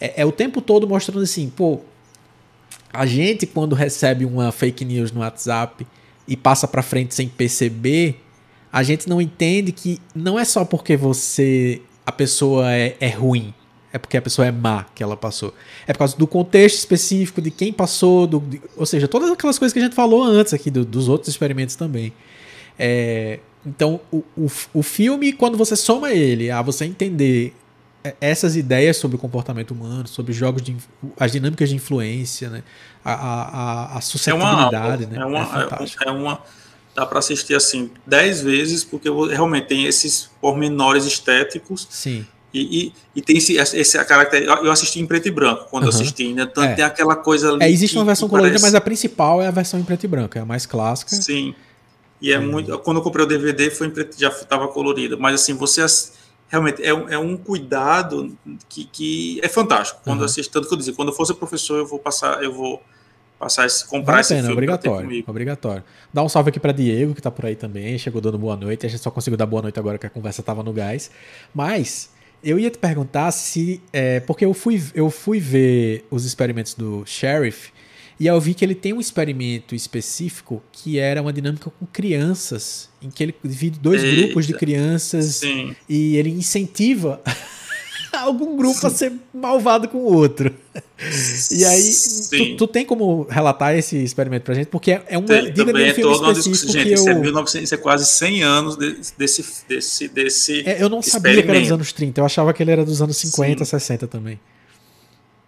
é, 0.00 0.22
é 0.22 0.24
o 0.24 0.30
tempo 0.30 0.60
todo 0.60 0.86
mostrando 0.86 1.22
assim, 1.22 1.50
pô, 1.50 1.80
a 2.92 3.04
gente 3.04 3.46
quando 3.46 3.74
recebe 3.74 4.24
uma 4.24 4.52
fake 4.52 4.84
news 4.84 5.12
no 5.12 5.20
WhatsApp 5.20 5.86
e 6.26 6.36
passa 6.36 6.68
para 6.68 6.82
frente 6.82 7.14
sem 7.14 7.28
perceber, 7.28 8.20
a 8.72 8.82
gente 8.82 9.08
não 9.08 9.20
entende 9.20 9.72
que 9.72 10.00
não 10.14 10.38
é 10.38 10.44
só 10.44 10.64
porque 10.64 10.96
você 10.96 11.80
a 12.04 12.12
pessoa 12.12 12.72
é, 12.72 12.96
é 13.00 13.08
ruim, 13.08 13.52
é 13.92 13.98
porque 13.98 14.16
a 14.16 14.22
pessoa 14.22 14.46
é 14.46 14.50
má 14.50 14.86
que 14.94 15.02
ela 15.02 15.16
passou. 15.16 15.52
É 15.86 15.92
por 15.92 16.00
causa 16.00 16.16
do 16.16 16.26
contexto 16.26 16.76
específico 16.78 17.40
de 17.40 17.50
quem 17.50 17.72
passou, 17.72 18.26
do, 18.26 18.40
de, 18.40 18.60
ou 18.76 18.86
seja, 18.86 19.06
todas 19.06 19.30
aquelas 19.30 19.58
coisas 19.58 19.72
que 19.72 19.78
a 19.78 19.82
gente 19.82 19.94
falou 19.94 20.22
antes 20.22 20.54
aqui 20.54 20.70
do, 20.70 20.84
dos 20.84 21.08
outros 21.08 21.28
experimentos 21.28 21.76
também. 21.76 22.12
É, 22.78 23.40
então, 23.66 24.00
o, 24.10 24.24
o, 24.36 24.50
o 24.74 24.82
filme, 24.82 25.32
quando 25.32 25.58
você 25.58 25.76
soma 25.76 26.12
ele 26.12 26.50
a 26.50 26.62
você 26.62 26.84
entender 26.84 27.54
essas 28.20 28.56
ideias 28.56 28.96
sobre 28.96 29.16
o 29.16 29.18
comportamento 29.18 29.72
humano, 29.72 30.06
sobre 30.06 30.32
jogos 30.32 30.62
de 30.62 30.76
as 31.18 31.32
dinâmicas 31.32 31.68
de 31.68 31.76
influência, 31.76 32.48
né? 32.48 32.62
a, 33.04 33.12
a, 33.12 33.98
a 33.98 34.00
suscetibilidade, 34.00 35.04
é 35.04 35.06
uma, 35.06 35.12
né? 35.14 35.18
É, 35.20 35.24
uma, 35.24 35.40
é, 35.80 36.08
é 36.08 36.10
uma 36.10 36.42
dá 36.98 37.06
para 37.06 37.20
assistir 37.20 37.54
assim 37.54 37.90
dez 38.04 38.40
vezes 38.40 38.82
porque 38.82 39.08
realmente 39.08 39.68
tem 39.68 39.84
esses 39.84 40.28
pormenores 40.40 41.04
estéticos. 41.04 41.86
Sim. 41.88 42.26
E, 42.52 42.60
e, 42.60 42.92
e, 43.14 43.22
tem 43.22 43.36
esse, 43.36 43.56
esse 43.56 44.04
caráter. 44.04 44.44
Eu 44.44 44.72
assisti 44.72 44.98
em 44.98 45.06
preto 45.06 45.28
e 45.28 45.30
branco 45.30 45.66
quando 45.70 45.84
uhum. 45.84 45.90
assisti, 45.90 46.32
né? 46.32 46.48
Então 46.50 46.64
é. 46.64 46.74
tem 46.74 46.84
aquela 46.84 47.14
coisa 47.14 47.50
ali. 47.52 47.62
É, 47.62 47.70
existe 47.70 47.96
uma 47.96 48.06
versão 48.06 48.28
colorida, 48.28 48.54
parece... 48.54 48.64
mas 48.64 48.74
a 48.74 48.80
principal 48.80 49.40
é 49.40 49.46
a 49.46 49.50
versão 49.50 49.78
em 49.78 49.84
preto 49.84 50.04
e 50.04 50.08
branco, 50.08 50.36
é 50.36 50.40
a 50.40 50.46
mais 50.46 50.66
clássica. 50.66 51.14
Sim. 51.14 51.54
E 52.20 52.32
é 52.32 52.38
muito. 52.40 52.76
Quando 52.80 52.96
eu 52.96 53.02
comprei 53.02 53.24
o 53.24 53.28
DVD, 53.28 53.70
foi 53.70 53.92
já 54.16 54.28
estava 54.28 54.66
colorida. 54.66 55.16
Mas 55.16 55.34
assim, 55.34 55.54
você 55.54 55.84
realmente 56.48 56.82
é, 56.82 56.88
é 56.88 57.18
um 57.18 57.36
cuidado 57.36 58.34
que, 58.68 58.84
que 58.84 59.40
é 59.42 59.48
fantástico. 59.48 60.00
Quando 60.02 60.20
uhum. 60.20 60.24
assisto, 60.24 60.52
tanto 60.52 60.66
que 60.66 60.74
eu 60.74 60.78
dizia, 60.78 60.94
quando 60.94 61.08
eu 61.08 61.14
fosse 61.14 61.32
professor, 61.34 61.78
eu 61.78 61.86
vou 61.86 61.98
passar, 61.98 62.42
eu 62.42 62.52
vou 62.52 62.82
passar 63.38 63.66
esse, 63.66 63.86
comprar 63.86 64.12
vale 64.12 64.20
esse 64.20 64.28
pena, 64.30 64.40
filme 64.40 64.52
obrigatório, 64.52 65.24
obrigatório. 65.26 65.84
Dá 66.12 66.22
um 66.22 66.28
salve 66.28 66.50
aqui 66.50 66.60
para 66.60 66.72
Diego, 66.72 67.14
que 67.14 67.20
está 67.20 67.30
por 67.30 67.46
aí 67.46 67.54
também, 67.54 67.96
chegou 67.98 68.20
dando 68.20 68.38
boa 68.38 68.56
noite. 68.56 68.84
A 68.84 68.88
gente 68.88 69.00
só 69.00 69.10
conseguiu 69.10 69.36
dar 69.36 69.46
boa 69.46 69.62
noite 69.62 69.78
agora 69.78 69.98
que 69.98 70.06
a 70.06 70.10
conversa 70.10 70.40
estava 70.40 70.62
no 70.62 70.72
gás. 70.72 71.10
Mas 71.54 72.10
eu 72.42 72.58
ia 72.58 72.70
te 72.70 72.78
perguntar 72.78 73.30
se. 73.30 73.80
É, 73.92 74.20
porque 74.20 74.44
eu 74.44 74.52
fui, 74.52 74.82
eu 74.94 75.10
fui 75.10 75.38
ver 75.38 76.04
os 76.10 76.24
experimentos 76.24 76.74
do 76.74 77.04
Sheriff 77.06 77.70
e 78.20 78.26
eu 78.26 78.40
vi 78.40 78.52
que 78.52 78.64
ele 78.64 78.74
tem 78.74 78.92
um 78.92 79.00
experimento 79.00 79.74
específico 79.74 80.62
que 80.72 80.98
era 80.98 81.22
uma 81.22 81.32
dinâmica 81.32 81.70
com 81.70 81.86
crianças, 81.86 82.90
em 83.00 83.10
que 83.10 83.22
ele 83.22 83.34
divide 83.44 83.78
dois 83.78 84.02
Eita, 84.02 84.22
grupos 84.22 84.46
de 84.46 84.54
crianças 84.54 85.36
sim. 85.36 85.74
e 85.88 86.16
ele 86.16 86.30
incentiva 86.30 87.22
algum 88.24 88.56
grupo 88.56 88.78
sim. 88.78 88.86
a 88.86 88.90
ser 88.90 89.12
malvado 89.32 89.88
com 89.88 89.98
o 89.98 90.14
outro. 90.14 90.54
E 91.52 91.64
aí, 91.64 91.92
tu, 92.28 92.56
tu, 92.56 92.66
tem 92.66 92.84
como 92.84 93.22
relatar 93.30 93.76
esse 93.76 93.96
experimento 93.96 94.44
pra 94.44 94.54
gente? 94.54 94.66
Porque 94.66 94.90
é, 94.90 95.04
é 95.06 95.18
um 95.18 95.22
tem, 95.22 95.46
é 95.46 95.50
um 95.52 95.94
filme 95.94 96.12
específico 96.12 96.72
gente, 96.72 96.88
que 96.88 96.94
isso, 96.94 97.08
é 97.08 97.12
eu... 97.12 97.18
é 97.18 97.20
1900, 97.20 97.64
isso 97.64 97.74
é 97.74 97.78
quase 97.78 98.04
100 98.04 98.42
anos 98.42 98.76
desse 99.16 99.44
desse 99.68 100.08
desse 100.08 100.68
é, 100.68 100.82
Eu 100.82 100.88
não 100.88 101.00
sabia 101.00 101.40
que 101.40 101.48
era 101.48 101.60
dos 101.60 101.70
anos 101.70 101.92
30, 101.92 102.20
eu 102.20 102.24
achava 102.24 102.52
que 102.52 102.60
ele 102.64 102.72
era 102.72 102.84
dos 102.84 103.00
anos 103.00 103.16
50, 103.16 103.64
sim. 103.64 103.70
60 103.70 104.08
também. 104.08 104.40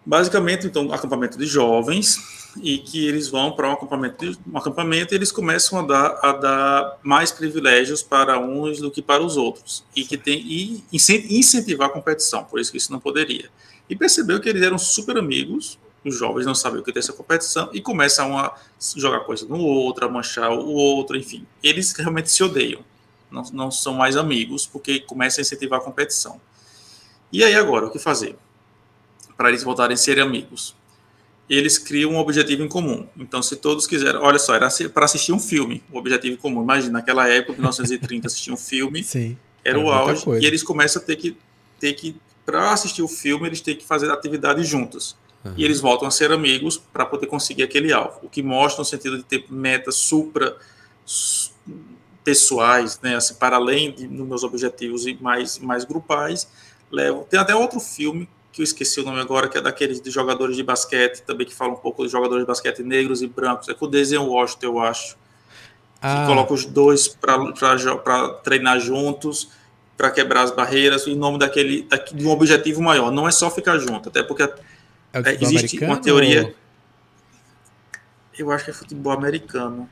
Basicamente, 0.06 0.68
então, 0.68 0.92
acampamento 0.92 1.36
de 1.36 1.46
jovens 1.46 2.18
e 2.62 2.78
que 2.78 3.06
eles 3.06 3.28
vão 3.28 3.52
para 3.52 3.68
um 3.68 3.72
acampamento, 3.72 4.38
um 4.46 4.58
acampamento 4.58 5.14
e 5.14 5.16
eles 5.16 5.30
começam 5.30 5.78
a 5.78 5.82
dar, 5.82 6.18
a 6.22 6.32
dar 6.32 6.98
mais 7.02 7.30
privilégios 7.30 8.02
para 8.02 8.38
uns 8.38 8.78
do 8.78 8.90
que 8.90 9.00
para 9.00 9.22
os 9.22 9.36
outros 9.36 9.84
e 9.94 10.04
que 10.04 10.16
tem 10.16 10.40
e 10.40 10.84
incentivar 10.92 11.88
a 11.88 11.92
competição, 11.92 12.44
por 12.44 12.58
isso 12.58 12.70
que 12.70 12.78
isso 12.78 12.92
não 12.92 13.00
poderia. 13.00 13.50
E 13.88 13.96
percebeu 13.96 14.40
que 14.40 14.48
eles 14.48 14.62
eram 14.62 14.78
super 14.78 15.16
amigos, 15.16 15.78
os 16.04 16.16
jovens 16.16 16.46
não 16.46 16.54
sabem 16.54 16.80
o 16.80 16.84
que 16.84 16.90
é 16.90 16.98
essa 16.98 17.12
competição 17.12 17.68
e 17.72 17.80
começam 17.80 18.38
a 18.38 18.56
jogar 18.96 19.20
coisa 19.20 19.46
no 19.46 19.58
outro, 19.58 20.06
a 20.06 20.08
manchar 20.08 20.50
o 20.50 20.72
outro, 20.72 21.16
enfim. 21.16 21.46
Eles 21.62 21.92
realmente 21.92 22.30
se 22.30 22.42
odeiam, 22.42 22.82
não, 23.30 23.42
não 23.52 23.70
são 23.70 23.94
mais 23.94 24.16
amigos 24.16 24.66
porque 24.66 25.00
começam 25.00 25.40
a 25.40 25.42
incentivar 25.42 25.80
a 25.80 25.82
competição. 25.82 26.40
E 27.32 27.44
aí 27.44 27.54
agora, 27.54 27.86
o 27.86 27.90
que 27.90 27.98
fazer? 27.98 28.36
Para 29.36 29.50
eles 29.50 29.62
voltarem 29.62 29.94
a 29.94 29.96
ser 29.96 30.18
amigos 30.18 30.74
eles 31.56 31.78
criam 31.78 32.12
um 32.12 32.18
objetivo 32.18 32.62
em 32.62 32.68
comum. 32.68 33.06
Então, 33.18 33.42
se 33.42 33.56
todos 33.56 33.84
quiserem, 33.84 34.20
olha 34.20 34.38
só, 34.38 34.54
era 34.54 34.68
para 34.94 35.04
assistir 35.04 35.32
um 35.32 35.40
filme, 35.40 35.82
o 35.90 35.98
objetivo 35.98 36.34
em 36.34 36.36
comum. 36.36 36.62
Imagina, 36.62 36.92
naquela 36.92 37.28
época, 37.28 37.54
1930, 37.54 38.28
assistir 38.28 38.52
um 38.52 38.56
filme, 38.56 39.02
Sim, 39.02 39.36
era 39.64 39.78
o 39.78 39.90
auge, 39.90 40.24
coisa. 40.24 40.44
e 40.44 40.46
eles 40.46 40.62
começam 40.62 41.02
a 41.02 41.04
ter 41.04 41.16
que, 41.16 41.36
ter 41.80 41.94
que 41.94 42.14
para 42.46 42.72
assistir 42.72 43.02
o 43.02 43.08
filme, 43.08 43.48
eles 43.48 43.60
têm 43.60 43.74
que 43.74 43.84
fazer 43.84 44.10
atividades 44.10 44.68
juntos. 44.68 45.16
Uhum. 45.44 45.54
E 45.56 45.64
eles 45.64 45.80
voltam 45.80 46.06
a 46.06 46.10
ser 46.10 46.30
amigos 46.30 46.76
para 46.92 47.04
poder 47.04 47.26
conseguir 47.26 47.64
aquele 47.64 47.92
alvo, 47.92 48.20
o 48.22 48.28
que 48.28 48.42
mostra 48.42 48.82
no 48.82 48.84
sentido 48.84 49.18
de 49.18 49.24
ter 49.24 49.44
metas 49.50 49.96
supra 49.96 50.56
pessoais, 52.22 53.00
né, 53.02 53.16
assim, 53.16 53.34
para 53.34 53.56
além 53.56 53.90
de, 53.90 54.06
dos 54.06 54.26
meus 54.26 54.44
objetivos 54.44 55.06
e 55.06 55.18
mais, 55.20 55.58
mais 55.58 55.84
grupais, 55.84 56.48
levam. 56.92 57.24
Tem 57.24 57.40
até 57.40 57.56
outro 57.56 57.80
filme 57.80 58.28
que 58.52 58.60
eu 58.60 58.64
esqueci 58.64 59.00
o 59.00 59.04
nome 59.04 59.20
agora, 59.20 59.48
que 59.48 59.56
é 59.56 59.60
daqueles 59.60 60.00
de 60.00 60.10
jogadores 60.10 60.56
de 60.56 60.62
basquete, 60.62 61.20
também 61.22 61.46
que 61.46 61.54
fala 61.54 61.72
um 61.72 61.76
pouco 61.76 62.04
de 62.04 62.10
jogadores 62.10 62.44
de 62.44 62.46
basquete 62.46 62.82
negros 62.82 63.22
e 63.22 63.26
brancos, 63.26 63.68
é 63.68 63.74
com 63.74 63.84
o 63.84 63.88
Denzel 63.88 64.24
Washington, 64.24 64.66
eu 64.66 64.80
acho. 64.80 65.16
Ah. 66.02 66.22
Que 66.22 66.26
coloca 66.26 66.54
os 66.54 66.64
dois 66.64 67.08
para 67.08 68.34
treinar 68.42 68.80
juntos, 68.80 69.50
para 69.96 70.10
quebrar 70.10 70.42
as 70.42 70.50
barreiras, 70.50 71.06
em 71.06 71.14
nome 71.14 71.38
daquele, 71.38 71.86
de 72.12 72.26
um 72.26 72.30
objetivo 72.30 72.82
maior. 72.82 73.10
Não 73.10 73.28
é 73.28 73.30
só 73.30 73.50
ficar 73.50 73.78
junto, 73.78 74.08
até 74.08 74.22
porque 74.22 74.42
é 74.42 74.54
é, 75.12 75.38
existe 75.40 75.84
uma 75.84 75.98
teoria. 75.98 76.44
Ou... 76.44 76.54
Eu 78.38 78.50
acho 78.50 78.64
que 78.64 78.70
é 78.70 78.74
futebol 78.74 79.12
americano. 79.12 79.88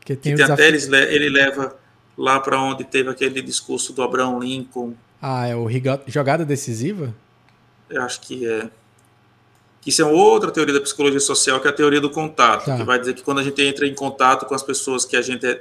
Que 0.00 0.14
tem, 0.14 0.34
que 0.34 0.42
tem 0.42 0.52
até 0.52 0.68
ele, 0.68 0.96
ele 0.96 1.28
leva 1.28 1.76
lá 2.16 2.38
para 2.38 2.60
onde 2.60 2.84
teve 2.84 3.10
aquele 3.10 3.42
discurso 3.42 3.92
do 3.92 4.02
Abraham 4.02 4.38
Lincoln. 4.38 4.94
Ah, 5.20 5.46
é 5.46 5.56
o 5.56 5.68
jogada 6.06 6.44
decisiva? 6.44 7.14
Eu 7.90 8.02
acho 8.02 8.20
que 8.20 8.46
é. 8.46 8.70
Isso 9.86 10.02
é 10.02 10.04
outra 10.04 10.50
teoria 10.50 10.74
da 10.74 10.80
psicologia 10.80 11.20
social, 11.20 11.58
que 11.58 11.66
é 11.66 11.70
a 11.70 11.74
teoria 11.74 12.00
do 12.00 12.10
contato, 12.10 12.66
tá. 12.66 12.76
que 12.76 12.82
vai 12.82 12.98
dizer 12.98 13.14
que 13.14 13.22
quando 13.22 13.38
a 13.38 13.42
gente 13.42 13.60
entra 13.62 13.86
em 13.86 13.94
contato 13.94 14.44
com 14.44 14.54
as 14.54 14.62
pessoas 14.62 15.06
que 15.06 15.16
a 15.16 15.22
gente 15.22 15.46
é, 15.46 15.60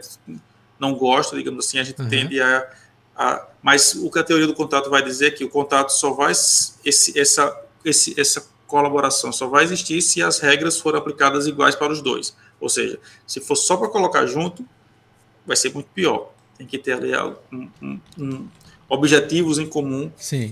não 0.77 0.93
gosta, 0.93 1.37
digamos 1.37 1.65
assim, 1.65 1.79
a 1.79 1.83
gente 1.83 2.01
uhum. 2.01 2.09
tende 2.09 2.41
a, 2.41 2.69
a, 3.15 3.47
Mas 3.61 3.95
o 3.95 4.11
que 4.11 4.19
a 4.19 4.23
teoria 4.23 4.45
do 4.45 4.53
contato 4.53 4.89
vai 4.89 5.01
dizer 5.01 5.27
é 5.27 5.31
que 5.31 5.43
o 5.43 5.49
contato 5.49 5.89
só 5.91 6.11
vai. 6.11 6.31
Esse, 6.31 7.17
essa, 7.17 7.57
esse, 7.83 8.19
essa 8.19 8.45
colaboração 8.67 9.31
só 9.31 9.47
vai 9.47 9.63
existir 9.63 10.01
se 10.01 10.21
as 10.21 10.39
regras 10.39 10.79
forem 10.79 10.99
aplicadas 10.99 11.47
iguais 11.47 11.75
para 11.75 11.91
os 11.91 12.01
dois. 12.01 12.35
Ou 12.59 12.69
seja, 12.69 12.99
se 13.25 13.39
for 13.39 13.55
só 13.55 13.77
para 13.77 13.87
colocar 13.87 14.25
junto, 14.25 14.65
vai 15.45 15.55
ser 15.55 15.73
muito 15.73 15.89
pior. 15.93 16.31
Tem 16.57 16.67
que 16.67 16.77
ter 16.77 16.93
ali 16.93 17.11
um, 17.51 17.69
um, 17.81 17.99
um 18.17 18.47
objetivos 18.89 19.59
em 19.59 19.67
comum 19.67 20.11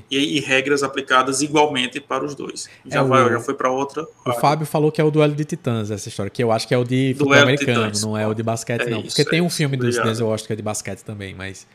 e, 0.09 0.37
e, 0.37 0.39
regras 0.39 0.83
aplicadas 0.83 1.41
igualmente 1.41 1.99
para 1.99 2.23
os 2.23 2.35
dois. 2.35 2.69
Já, 2.85 3.01
é 3.01 3.03
vai, 3.03 3.25
o, 3.25 3.29
já 3.31 3.39
foi 3.39 3.55
para 3.55 3.71
outra. 3.71 4.05
O 4.25 4.33
Fábio 4.33 4.65
falou 4.65 4.91
que 4.91 5.01
é 5.01 5.03
o 5.03 5.09
duelo 5.09 5.33
de 5.33 5.43
titãs, 5.43 5.89
essa 5.89 6.07
história, 6.07 6.29
que 6.29 6.43
eu 6.43 6.51
acho 6.51 6.67
que 6.67 6.73
é 6.73 6.77
o 6.77 6.83
de 6.83 7.13
futebol 7.13 7.29
duelo 7.29 7.43
americano, 7.43 7.85
titãs. 7.85 8.03
não 8.03 8.15
é 8.15 8.27
o 8.27 8.35
de 8.35 8.43
basquete, 8.43 8.81
é 8.81 8.89
não. 8.91 8.99
Isso, 8.99 9.15
Porque 9.15 9.29
tem 9.29 9.41
um 9.41 9.49
filme 9.49 9.75
dos 9.75 9.97
Denzel 9.97 10.27
Washington 10.27 10.47
que 10.47 10.53
é 10.53 10.55
de 10.55 10.61
basquete 10.61 11.01
também, 11.01 11.33
mas, 11.33 11.65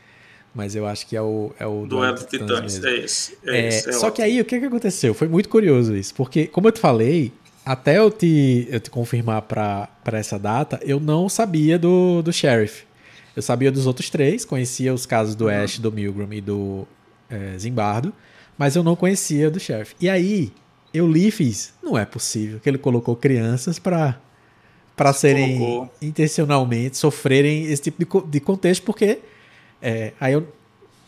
mas 0.55 0.73
eu 0.73 0.87
acho 0.87 1.05
que 1.05 1.17
é 1.17 1.21
o, 1.21 1.51
é 1.59 1.67
o 1.67 1.85
duelo, 1.85 2.15
de 2.15 2.27
titãs. 2.27 2.47
titãs 2.47 2.79
mesmo. 2.79 2.87
É 2.87 2.95
esse. 2.95 3.37
É 3.45 3.57
é, 3.57 3.67
esse 3.67 3.89
é 3.89 3.91
só 3.91 4.09
que 4.09 4.21
aí, 4.21 4.39
o 4.39 4.45
que, 4.45 4.57
que 4.57 4.65
aconteceu? 4.65 5.13
Foi 5.13 5.27
muito 5.27 5.49
curioso 5.49 5.93
isso, 5.93 6.13
porque, 6.15 6.47
como 6.47 6.69
eu 6.69 6.71
te 6.71 6.79
falei, 6.79 7.33
até 7.65 7.97
eu 7.97 8.09
te, 8.09 8.67
eu 8.69 8.79
te 8.79 8.89
confirmar 8.89 9.41
para 9.41 9.89
essa 10.13 10.39
data, 10.39 10.79
eu 10.81 10.99
não 10.99 11.27
sabia 11.27 11.77
do, 11.77 12.21
do 12.21 12.31
Sheriff. 12.31 12.85
Eu 13.35 13.41
sabia 13.41 13.71
dos 13.71 13.87
outros 13.87 14.09
três, 14.09 14.45
conhecia 14.45 14.93
os 14.93 15.05
casos 15.05 15.35
do. 15.35 15.49
Ash, 15.49 15.79
do 15.79 15.91
Milgram 15.91 16.31
e 16.31 16.41
do 16.41 16.87
é, 17.29 17.57
Zimbardo, 17.57 18.13
mas 18.57 18.75
eu 18.75 18.83
não 18.83 18.95
conhecia 18.95 19.49
do 19.49 19.59
Sheriff. 19.59 19.95
E 19.99 20.09
aí 20.09 20.51
eu 20.93 21.07
li 21.07 21.27
e 21.27 21.31
fiz, 21.31 21.73
não 21.81 21.97
é 21.97 22.05
possível 22.05 22.59
que 22.59 22.69
ele 22.69 22.77
colocou 22.77 23.15
crianças 23.15 23.79
para 23.79 24.19
para 24.95 25.11
serem 25.11 25.57
colocou. 25.57 25.93
intencionalmente 25.99 26.97
sofrerem 26.97 27.65
esse 27.65 27.81
tipo 27.81 27.97
de, 28.05 28.29
de 28.29 28.39
contexto, 28.39 28.83
porque 28.83 29.17
é, 29.81 30.13
aí 30.19 30.33
eu, 30.33 30.47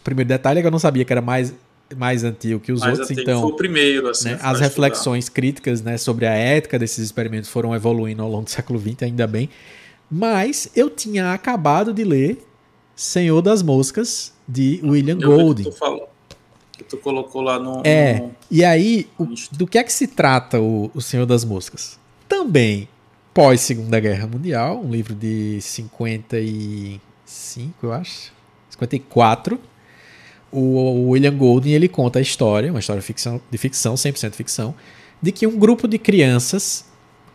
primeiro 0.03 0.27
detalhe 0.27 0.57
é 0.57 0.61
que 0.61 0.67
eu 0.67 0.71
não 0.71 0.79
sabia 0.79 1.05
que 1.05 1.13
era 1.13 1.21
mais 1.21 1.53
mais 1.95 2.23
antigo 2.23 2.59
que 2.59 2.71
os 2.71 2.81
mais 2.81 2.97
outros, 2.97 3.15
então 3.15 3.41
foi 3.41 3.51
o 3.51 3.55
primeiro, 3.55 4.09
assim, 4.09 4.29
né, 4.29 4.39
as 4.41 4.59
reflexões 4.59 5.25
estudar. 5.25 5.35
críticas, 5.35 5.81
né, 5.83 5.97
sobre 5.97 6.25
a 6.25 6.33
ética 6.33 6.79
desses 6.79 7.05
experimentos 7.05 7.47
foram 7.47 7.75
evoluindo 7.75 8.23
ao 8.23 8.29
longo 8.29 8.45
do 8.45 8.49
século 8.49 8.79
XX, 8.79 9.03
ainda 9.03 9.27
bem. 9.27 9.49
Mas 10.09 10.69
eu 10.75 10.89
tinha 10.89 11.33
acabado 11.33 11.93
de 11.93 12.03
ler 12.03 12.45
Senhor 12.95 13.41
das 13.41 13.61
Moscas 13.61 14.33
de 14.47 14.79
William 14.83 15.17
eu 15.19 15.29
Golding. 15.29 15.63
Que 15.63 15.71
tu, 15.71 15.75
falou, 15.75 16.09
que 16.77 16.83
tu 16.83 16.97
colocou 16.97 17.41
lá 17.41 17.59
no. 17.59 17.81
É. 17.83 18.19
No... 18.19 18.35
E 18.49 18.63
aí, 18.63 19.07
o, 19.17 19.27
do 19.51 19.67
que 19.67 19.77
é 19.77 19.83
que 19.83 19.91
se 19.91 20.07
trata 20.07 20.61
o, 20.61 20.89
o 20.93 21.01
Senhor 21.01 21.25
das 21.25 21.43
Moscas? 21.43 21.99
Também 22.27 22.87
pós 23.33 23.59
Segunda 23.61 23.99
Guerra 23.99 24.27
Mundial, 24.27 24.81
um 24.81 24.89
livro 24.89 25.13
de 25.13 25.59
55, 25.59 27.01
eu 27.83 27.91
acho. 27.91 28.33
54. 28.69 29.59
O 30.51 31.09
William 31.09 31.35
Golding 31.35 31.71
ele 31.71 31.89
conta 31.89 32.19
a 32.19 32.21
história, 32.21 32.71
uma 32.71 32.79
história 32.79 33.01
de 33.01 33.05
ficção, 33.05 33.41
de 33.51 33.57
ficção 33.57 33.95
100% 33.95 34.31
ficção, 34.33 34.73
de 35.21 35.33
que 35.33 35.45
um 35.45 35.57
grupo 35.57 35.85
de 35.85 35.99
crianças 35.99 36.85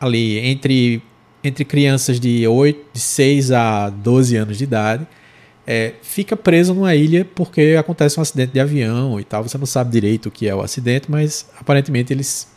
ali 0.01 0.39
entre 0.39 1.03
entre 1.43 1.65
crianças 1.65 2.21
de 2.21 2.47
8, 2.47 2.93
de 2.93 3.01
6 3.01 3.53
a 3.53 3.91
12 3.91 4.37
anos 4.37 4.59
de 4.59 4.65
idade, 4.65 5.07
é, 5.67 5.95
fica 6.03 6.37
preso 6.37 6.75
numa 6.75 6.95
ilha 6.95 7.25
porque 7.35 7.77
acontece 7.79 8.19
um 8.19 8.23
acidente 8.23 8.53
de 8.53 8.61
avião 8.61 9.21
e 9.21 9.25
tal. 9.25 9.43
Você 9.43 9.57
não 9.57 9.67
sabe 9.67 9.91
direito 9.91 10.27
o 10.27 10.31
que 10.31 10.49
é 10.49 10.55
o 10.55 10.61
acidente, 10.61 11.11
mas 11.11 11.49
aparentemente 11.59 12.13
eles 12.13 12.49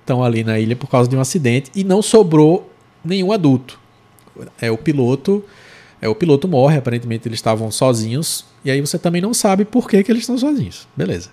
estão 0.00 0.22
ali 0.22 0.44
na 0.44 0.58
ilha 0.58 0.76
por 0.76 0.88
causa 0.88 1.08
de 1.08 1.16
um 1.16 1.20
acidente 1.20 1.70
e 1.74 1.84
não 1.84 2.02
sobrou 2.02 2.70
nenhum 3.04 3.32
adulto. 3.32 3.78
É 4.60 4.70
o 4.70 4.78
piloto, 4.78 5.44
é 6.00 6.08
o 6.08 6.14
piloto 6.14 6.46
morre, 6.48 6.78
aparentemente 6.78 7.28
eles 7.28 7.38
estavam 7.38 7.70
sozinhos 7.70 8.44
e 8.64 8.70
aí 8.70 8.80
você 8.80 8.98
também 8.98 9.22
não 9.22 9.32
sabe 9.32 9.64
por 9.64 9.88
que, 9.88 10.02
que 10.02 10.12
eles 10.12 10.22
estão 10.22 10.36
sozinhos. 10.38 10.86
Beleza. 10.96 11.30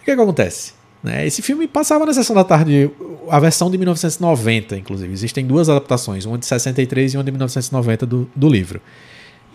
O 0.00 0.04
que, 0.04 0.04
que 0.04 0.10
acontece? 0.20 0.77
Né? 1.02 1.26
Esse 1.26 1.42
filme 1.42 1.66
passava 1.68 2.04
na 2.04 2.12
sessão 2.12 2.34
da 2.34 2.44
tarde, 2.44 2.90
a 3.30 3.38
versão 3.38 3.70
de 3.70 3.78
1990, 3.78 4.76
inclusive. 4.76 5.12
Existem 5.12 5.46
duas 5.46 5.68
adaptações, 5.68 6.24
uma 6.24 6.38
de 6.38 6.46
63 6.46 7.14
e 7.14 7.16
uma 7.16 7.24
de 7.24 7.30
1990 7.30 8.06
do, 8.06 8.30
do 8.34 8.48
livro. 8.48 8.80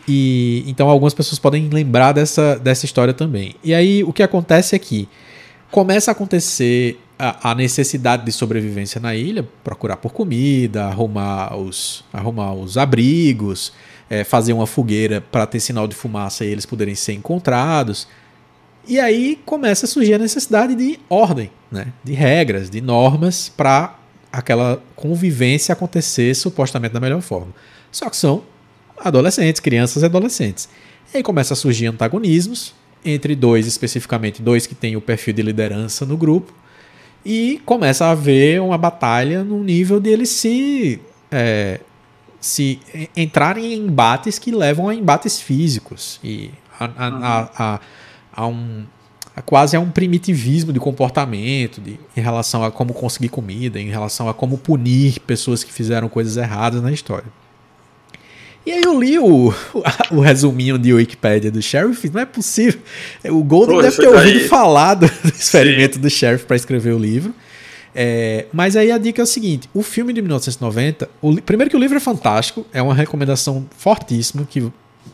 E 0.08 0.64
então 0.68 0.90
algumas 0.90 1.14
pessoas 1.14 1.40
podem 1.40 1.70
lembrar 1.70 2.12
dessa, 2.12 2.58
dessa 2.58 2.86
história 2.86 3.14
também. 3.14 3.56
E 3.64 3.74
aí 3.74 4.04
o 4.04 4.12
que 4.12 4.24
acontece 4.24 4.76
é 4.76 4.80
que 4.80 5.08
começa 5.72 6.12
a 6.12 6.14
acontecer 6.14 7.00
a, 7.18 7.52
a 7.52 7.56
necessidade 7.56 8.26
de 8.26 8.32
sobrevivência 8.32 9.00
na 9.00 9.16
ilha, 9.16 9.48
procurar 9.64 9.98
por 9.98 10.12
comida, 10.12 10.86
arrumar 10.86 11.56
os, 11.56 12.04
arrumar 12.12 12.54
os 12.54 12.78
abrigos, 12.78 13.72
é, 14.10 14.24
fazer 14.24 14.54
uma 14.54 14.68
fogueira 14.68 15.22
para 15.22 15.46
ter 15.46 15.60
sinal 15.60 15.88
de 15.88 15.96
fumaça 15.96 16.44
e 16.44 16.50
eles 16.50 16.66
poderem 16.66 16.96
ser 16.96 17.14
encontrados. 17.14 18.08
E 18.88 19.00
aí 19.00 19.40
começa 19.46 19.86
a 19.86 19.90
surgir 19.90 20.14
a 20.16 20.20
necessidade 20.20 20.76
de 20.76 21.00
ordem, 21.10 21.50
né? 21.72 21.88
de 22.04 22.14
regras, 22.14 22.70
de 22.70 22.82
normas 22.82 23.50
para 23.50 23.98
aquela 24.32 24.82
convivência 24.96 25.74
acontecer 25.74 26.34
supostamente 26.36 26.94
da 26.94 27.00
melhor 27.00 27.22
forma. 27.22 27.54
Só 27.92 28.10
que 28.10 28.18
são 28.18 28.44
adolescentes, 28.98 29.60
crianças 29.60 30.04
e 30.04 30.06
adolescentes. 30.06 30.68
E 31.14 31.18
aí 31.18 31.24
começa 31.24 31.54
a 31.54 31.58
surgir 31.58 31.88
antagonismos 31.88 32.74
entre 33.06 33.36
dois, 33.36 33.68
especificamente 33.68 34.42
dois 34.42 34.66
que 34.66 34.74
têm 34.74 34.96
o 34.96 35.02
perfil 35.02 35.34
de 35.34 35.42
liderança 35.42 36.06
no 36.06 36.18
grupo, 36.18 36.54
e 37.26 37.62
começa 37.66 38.06
a 38.06 38.12
haver 38.12 38.62
uma 38.62 38.78
batalha 38.78 39.44
no 39.44 39.64
nível 39.64 40.00
de 40.00 40.10
eles 40.10 40.30
se 40.30 41.00
é, 41.32 41.80
se 42.40 42.80
entrarem 43.16 43.74
em 43.74 43.86
embates 43.86 44.38
que 44.38 44.52
levam 44.52 44.90
a 44.90 44.96
embates 44.96 45.40
físicos 45.40 46.20
e 46.22 46.52
a, 46.78 46.86
a, 46.86 47.08
a, 47.08 47.76
a 47.76 47.80
a 48.36 48.48
um 48.48 48.84
a 49.36 49.42
quase 49.42 49.76
a 49.76 49.80
um 49.80 49.90
primitivismo 49.90 50.72
de 50.72 50.80
comportamento 50.80 51.82
de, 51.82 52.00
em 52.16 52.22
relação 52.22 52.64
a 52.64 52.72
como 52.72 52.94
conseguir 52.94 53.30
comida, 53.30 53.80
em 53.80 53.90
relação 53.90 54.30
a 54.30 54.34
como 54.34 54.60
punir 54.60 55.20
pessoas 55.22 55.64
que 55.64 55.74
fizeram 55.74 56.08
coisas 56.08 56.38
erradas 56.38 56.84
na 56.84 56.92
história. 56.92 57.26
E 58.66 58.72
aí 58.72 58.82
eu 58.84 58.98
li 58.98 59.20
o, 59.20 59.54
o, 60.12 60.20
resuminho 60.22 60.78
de 60.78 60.94
Wikipedia 60.94 61.52
do 61.52 61.62
Sheriff, 61.62 62.10
não 62.10 62.22
é 62.22 62.26
possível. 62.26 62.80
O 63.26 63.44
Golden 63.44 63.76
Pô, 63.78 63.82
deve 63.82 63.98
ter 63.98 64.08
ouvido 64.08 64.40
aí. 64.40 64.48
falar 64.48 64.94
do, 64.94 65.08
do 65.08 65.30
experimento 65.30 65.96
Sim. 65.96 66.02
do 66.02 66.10
Sheriff 66.10 66.46
para 66.46 66.56
escrever 66.56 66.94
o 66.94 67.00
livro. 67.00 67.34
É, 67.96 68.46
mas 68.54 68.76
aí 68.76 68.92
a 68.92 68.98
dica 68.98 69.22
é 69.22 69.24
o 69.24 69.28
seguinte: 69.28 69.70
o 69.74 69.84
filme 69.84 70.14
de 70.14 70.22
1990, 70.22 71.10
o, 71.22 71.42
primeiro 71.42 71.70
que 71.70 71.76
o 71.76 71.80
livro 71.80 71.98
é 71.98 72.00
fantástico, 72.00 72.66
é 72.72 72.82
uma 72.82 72.96
recomendação 72.96 73.68
fortíssima 73.78 74.48
que 74.50 74.72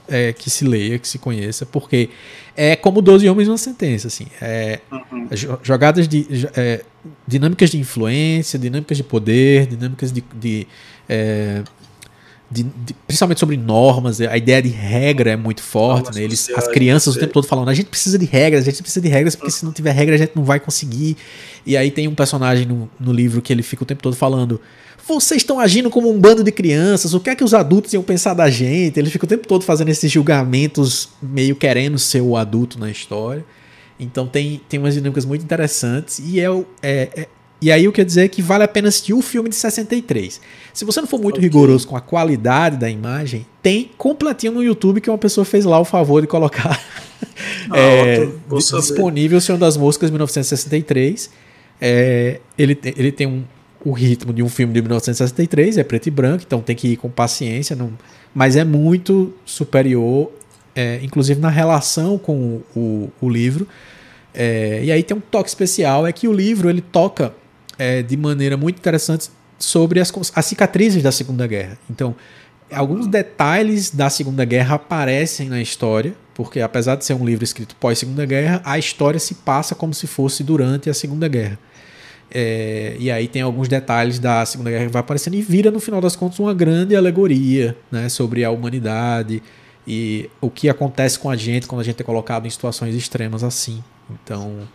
é, 0.10 0.34
que 0.34 0.50
se 0.50 0.66
leia, 0.66 1.00
que 1.00 1.08
se 1.08 1.18
conheça, 1.18 1.66
porque 1.66 2.10
é 2.56 2.76
como 2.76 3.02
12 3.02 3.28
homens 3.30 3.48
uma 3.48 3.58
sentença, 3.58 4.08
assim. 4.08 4.28
É, 4.42 4.80
uhum. 4.92 5.28
Jogadas 5.64 6.08
de. 6.08 6.28
É, 6.56 6.84
dinâmicas 7.26 7.70
de 7.70 7.80
influência, 7.80 8.60
dinâmicas 8.60 8.98
de 8.98 9.04
poder, 9.04 9.68
dinâmicas 9.68 10.12
de. 10.12 10.24
de, 10.36 10.68
é, 11.08 11.64
de, 12.52 12.64
de 12.64 12.94
principalmente 13.06 13.40
sobre 13.40 13.56
normas, 13.58 14.20
a 14.20 14.36
ideia 14.36 14.62
de 14.62 14.70
regra 14.70 15.32
é 15.32 15.36
muito 15.36 15.62
forte, 15.62 16.16
né? 16.16 16.24
Eles, 16.24 16.50
as 16.56 16.68
crianças 16.68 17.16
o 17.16 17.20
tempo 17.20 17.34
todo 17.34 17.46
falando, 17.46 17.70
a 17.70 17.74
gente 17.74 17.88
precisa 17.88 18.18
de 18.18 18.26
regras, 18.26 18.64
a 18.64 18.72
gente 18.72 18.82
precisa 18.82 19.02
de 19.02 19.08
regras, 19.08 19.36
porque 19.36 19.52
se 19.52 19.64
não 19.64 19.72
tiver 19.72 19.92
regra 19.92 20.16
a 20.16 20.18
gente 20.18 20.32
não 20.36 20.44
vai 20.44 20.60
conseguir. 20.60 21.16
E 21.66 21.78
aí 21.78 21.92
tem 21.92 22.08
um 22.08 22.16
personagem 22.16 22.66
no, 22.66 22.90
no 23.00 23.14
livro 23.14 23.42
que 23.42 23.54
ele 23.54 23.62
fica 23.62 23.84
o 23.84 23.86
tempo 23.86 24.02
todo 24.02 24.16
falando, 24.16 24.60
vocês 25.08 25.42
estão 25.42 25.60
agindo 25.60 25.90
como 25.90 26.10
um 26.10 26.20
bando 26.20 26.44
de 26.44 26.52
crianças, 26.52 27.14
o 27.14 27.20
que 27.20 27.30
é 27.30 27.36
que 27.36 27.44
os 27.44 27.54
adultos 27.54 27.94
iam 27.94 28.04
pensar 28.04 28.34
da 28.34 28.50
gente? 28.50 29.00
Ele 29.00 29.10
fica 29.10 29.26
o 29.26 29.28
tempo 29.28 29.48
todo 29.48 29.64
fazendo 29.64 29.90
esses 29.90 30.12
julgamentos, 30.12 31.10
meio 31.22 31.56
querendo 31.56 31.98
ser 32.00 32.22
o 32.22 32.36
adulto 32.36 32.80
na 32.80 32.90
história. 32.90 33.46
Então 34.00 34.28
tem, 34.28 34.62
tem 34.70 34.80
umas 34.80 34.94
dinâmicas 34.94 35.26
muito 35.26 35.44
interessantes. 35.44 36.20
E, 36.20 36.40
é, 36.40 36.46
é, 36.82 37.10
é 37.16 37.28
e 37.62 37.72
aí 37.72 37.86
eu 37.86 37.92
quero 37.92 38.06
dizer 38.06 38.30
que 38.30 38.42
vale 38.42 38.64
a 38.64 38.68
pena 38.68 38.88
assistir 38.88 39.14
o 39.14 39.22
filme 39.22 39.50
de 39.50 39.56
63. 39.56 40.40
Se 40.74 40.86
você 40.86 41.02
não 41.02 41.08
for 41.08 41.20
muito 41.20 41.36
okay. 41.36 41.48
rigoroso 41.48 41.88
com 41.88 41.98
a 41.98 42.02
qualidade 42.02 42.78
da 42.78 42.90
imagem, 42.90 43.46
tem 43.62 43.92
completinho 43.98 44.54
no 44.54 44.64
YouTube 44.64 45.02
que 45.02 45.10
uma 45.10 45.18
pessoa 45.18 45.44
fez 45.44 45.66
lá 45.66 45.78
o 45.80 45.86
favor 45.86 46.22
de 46.22 46.28
colocar 46.28 46.82
ah, 47.70 47.78
é, 47.78 48.30
disponível 48.78 49.38
o 49.38 49.42
Senhor 49.42 49.58
das 49.58 49.76
Moscas 49.76 50.10
1963. 50.10 51.30
É, 51.82 52.40
ele, 52.58 52.80
ele 52.84 53.12
tem 53.12 53.28
um, 53.28 53.44
o 53.84 53.92
ritmo 53.92 54.34
de 54.34 54.42
um 54.42 54.50
filme 54.50 54.74
de 54.74 54.82
1963, 54.82 55.78
é 55.78 55.84
preto 55.84 56.08
e 56.08 56.12
branco, 56.12 56.44
então 56.46 56.62
tem 56.62 56.76
que 56.76 56.90
ir 56.90 56.98
com 56.98 57.10
paciência, 57.10 57.76
não, 57.76 57.92
mas 58.34 58.56
é 58.56 58.64
muito 58.64 59.34
superior, 59.46 60.32
é, 60.76 61.00
inclusive 61.02 61.40
na 61.40 61.50
relação 61.50 62.18
com 62.18 62.62
o, 62.76 63.10
o 63.22 63.30
livro. 63.30 63.68
É, 64.34 64.82
e 64.84 64.92
aí 64.92 65.02
tem 65.04 65.18
um 65.18 65.22
toque 65.22 65.50
especial, 65.50 66.06
é 66.06 66.12
que 66.12 66.28
o 66.28 66.34
livro 66.34 66.70
ele 66.70 66.82
toca 66.82 67.34
é, 67.80 68.04
de 68.04 68.18
maneira 68.18 68.58
muito 68.58 68.78
interessante 68.78 69.32
sobre 69.58 70.00
as, 70.00 70.12
as 70.36 70.46
cicatrizes 70.46 71.02
da 71.02 71.12
Segunda 71.12 71.48
Guerra. 71.48 71.80
Então, 71.90 72.14
alguns 72.72 73.08
detalhes 73.08 73.90
da 73.90 74.10
Segunda 74.10 74.44
Guerra 74.44 74.76
aparecem 74.76 75.48
na 75.48 75.62
história, 75.62 76.14
porque 76.36 76.60
apesar 76.60 76.96
de 76.96 77.06
ser 77.06 77.14
um 77.14 77.26
livro 77.26 77.44
escrito 77.44 77.76
pós 77.78 77.98
Segunda 77.98 78.26
Guerra, 78.26 78.62
a 78.66 78.78
história 78.78 79.20
se 79.20 79.36
passa 79.36 79.74
como 79.74 79.94
se 79.94 80.06
fosse 80.06 80.44
durante 80.44 80.90
a 80.90 80.94
Segunda 80.94 81.28
Guerra. 81.28 81.58
É, 82.32 82.96
e 83.00 83.10
aí 83.10 83.28
tem 83.28 83.42
alguns 83.42 83.68
detalhes 83.68 84.20
da 84.20 84.46
Segunda 84.46 84.70
Guerra 84.70 84.86
que 84.86 84.92
vai 84.92 85.00
aparecendo 85.00 85.36
e 85.36 85.42
vira, 85.42 85.72
no 85.72 85.80
final 85.80 86.00
das 86.00 86.16
contas, 86.16 86.38
uma 86.38 86.54
grande 86.54 86.96
alegoria 86.96 87.76
né, 87.90 88.08
sobre 88.10 88.44
a 88.44 88.52
humanidade 88.52 89.42
e 89.88 90.30
o 90.40 90.50
que 90.50 90.70
acontece 90.70 91.18
com 91.18 91.30
a 91.30 91.36
gente 91.36 91.66
quando 91.66 91.82
a 91.82 91.84
gente 91.84 92.00
é 92.00 92.04
colocado 92.04 92.46
em 92.46 92.50
situações 92.50 92.94
extremas 92.94 93.44
assim. 93.44 93.84
Então. 94.12 94.68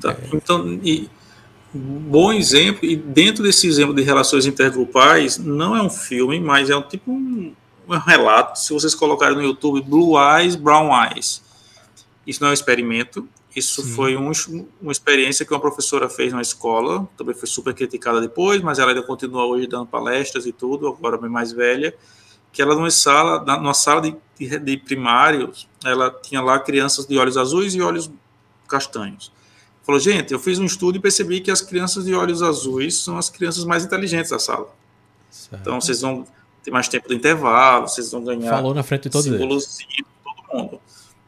Tá, 0.00 0.10
é... 0.10 0.36
Então, 0.36 0.80
e, 0.82 1.08
bom 1.76 2.32
exemplo, 2.32 2.84
e 2.84 2.96
dentro 2.96 3.42
desse 3.42 3.66
exemplo 3.66 3.94
de 3.94 4.02
relações 4.02 4.46
intergrupais, 4.46 5.38
não 5.38 5.76
é 5.76 5.82
um 5.82 5.90
filme, 5.90 6.40
mas 6.40 6.70
é 6.70 6.76
um 6.76 6.82
tipo 6.82 7.10
um, 7.10 7.54
um 7.88 7.98
relato. 7.98 8.58
Se 8.58 8.72
vocês 8.72 8.94
colocarem 8.94 9.36
no 9.36 9.42
YouTube 9.42 9.80
Blue 9.82 10.14
Eyes, 10.18 10.56
Brown 10.56 10.90
Eyes. 11.04 11.42
Isso 12.26 12.40
não 12.40 12.48
é 12.48 12.50
um 12.50 12.54
experimento, 12.54 13.28
isso 13.54 13.82
Sim. 13.82 13.92
foi 13.94 14.16
um, 14.16 14.30
uma 14.82 14.92
experiência 14.92 15.46
que 15.46 15.52
uma 15.52 15.60
professora 15.60 16.10
fez 16.10 16.30
na 16.30 16.42
escola, 16.42 17.08
também 17.16 17.34
foi 17.34 17.48
super 17.48 17.72
criticada 17.72 18.20
depois, 18.20 18.60
mas 18.60 18.78
ela 18.78 18.90
ainda 18.90 19.02
continua 19.02 19.46
hoje 19.46 19.66
dando 19.66 19.86
palestras 19.86 20.44
e 20.44 20.52
tudo, 20.52 20.88
agora 20.88 21.16
bem 21.16 21.30
mais 21.30 21.52
velha, 21.52 21.94
que 22.52 22.60
ela 22.60 22.74
numa 22.74 22.90
sala, 22.90 23.42
numa 23.58 23.72
sala 23.72 24.02
de, 24.02 24.16
de, 24.38 24.58
de 24.58 24.76
primários, 24.76 25.66
ela 25.84 26.10
tinha 26.10 26.42
lá 26.42 26.58
crianças 26.58 27.06
de 27.06 27.16
olhos 27.16 27.36
azuis 27.38 27.74
e 27.74 27.80
olhos 27.80 28.10
castanhos. 28.68 29.32
Falou, 29.86 30.00
gente, 30.00 30.32
eu 30.32 30.38
fiz 30.40 30.58
um 30.58 30.64
estudo 30.64 30.98
e 30.98 31.00
percebi 31.00 31.40
que 31.40 31.50
as 31.50 31.62
crianças 31.62 32.04
de 32.04 32.14
olhos 32.14 32.42
azuis 32.42 32.98
são 32.98 33.16
as 33.16 33.30
crianças 33.30 33.64
mais 33.64 33.84
inteligentes 33.84 34.30
da 34.30 34.38
sala. 34.38 34.68
Certo. 35.30 35.60
Então, 35.60 35.80
vocês 35.80 36.00
vão 36.00 36.26
ter 36.62 36.72
mais 36.72 36.88
tempo 36.88 37.08
de 37.08 37.14
intervalo, 37.14 37.88
vocês 37.88 38.10
vão 38.10 38.24
ganhar 38.24 38.50
Falou 38.50 38.74
na 38.74 38.82
frente 38.82 39.04
de 39.04 39.10
todos 39.10 39.24
de 39.24 39.38
todo 40.24 40.58
mundo 40.58 40.80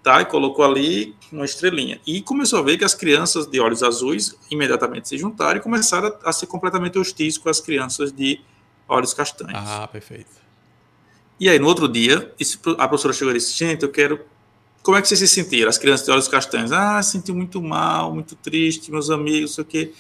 tá? 0.09 0.23
E 0.23 0.25
colocou 0.25 0.65
ali 0.65 1.15
uma 1.31 1.45
estrelinha. 1.45 2.01
E 2.07 2.23
começou 2.23 2.59
a 2.59 2.63
ver 2.63 2.79
que 2.79 2.85
as 2.85 2.95
crianças 2.95 3.47
de 3.47 3.61
olhos 3.61 3.83
azuis 3.83 4.35
imediatamente 4.51 5.07
se 5.07 5.19
juntaram 5.19 5.59
e 5.59 5.63
começaram 5.63 6.17
a, 6.25 6.33
ser 6.33 6.47
completamente 6.47 6.99
hostis 6.99 7.37
com 7.37 7.51
as 7.51 7.61
crianças 7.61 8.11
de 8.11 8.41
olhos 8.89 9.13
castanhos. 9.13 9.53
Ah, 9.55 9.87
perfeito. 9.87 10.31
E 11.39 11.47
aí, 11.47 11.59
no 11.59 11.67
outro 11.67 11.87
dia, 11.87 12.33
a 12.79 12.89
professora 12.89 13.13
chegou 13.13 13.33
e 13.33 13.37
disse: 13.37 13.53
Gente, 13.53 13.83
eu 13.83 13.91
quero. 13.91 14.21
Como 14.83 14.97
é 14.97 15.03
que 15.03 15.09
vocês 15.09 15.21
se 15.21 15.29
sentiram? 15.29 15.69
As 15.69 15.79
crianças 15.79 16.07
de 16.07 16.13
olhos 16.13 16.29
castanhos. 16.29 16.73
Ah, 16.73 17.03
senti 17.03 17.33
muito 17.33 17.61
mal, 17.63 18.15
muito 18.15 18.35
triste, 18.37 18.91
meus 18.91 19.11
amigos, 19.11 19.55
sei 19.55 19.63
o 19.63 19.67
quê. 19.67 19.93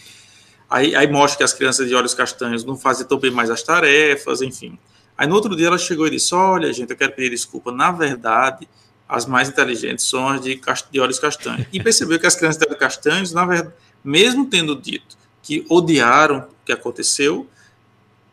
Aí, 0.70 0.94
aí 0.94 1.10
mostra 1.10 1.38
que 1.38 1.44
as 1.44 1.52
crianças 1.52 1.88
de 1.88 1.94
olhos 1.94 2.14
castanhos 2.14 2.64
não 2.64 2.76
fazem 2.76 3.06
tão 3.06 3.18
bem 3.18 3.30
mais 3.30 3.50
as 3.50 3.62
tarefas, 3.62 4.42
enfim. 4.42 4.78
Aí 5.16 5.26
no 5.26 5.34
outro 5.34 5.56
dia 5.56 5.66
ela 5.66 5.78
chegou 5.78 6.06
e 6.06 6.10
disse: 6.10 6.34
Olha, 6.34 6.72
gente, 6.72 6.90
eu 6.90 6.96
quero 6.96 7.12
pedir 7.12 7.30
desculpa. 7.30 7.72
Na 7.72 7.90
verdade, 7.90 8.68
as 9.08 9.26
mais 9.26 9.48
inteligentes 9.48 10.04
são 10.04 10.28
as 10.28 10.40
de, 10.40 10.60
de 10.90 11.00
olhos 11.00 11.18
castanhos. 11.18 11.66
E 11.72 11.82
percebeu 11.82 12.20
que 12.20 12.26
as 12.26 12.36
crianças 12.36 12.60
de 12.60 12.66
olhos 12.66 12.78
castanhos, 12.78 13.32
na 13.32 13.44
verdade, 13.44 13.74
mesmo 14.04 14.46
tendo 14.46 14.76
dito 14.76 15.16
que 15.42 15.64
odiaram 15.68 16.40
o 16.40 16.64
que 16.64 16.72
aconteceu, 16.72 17.48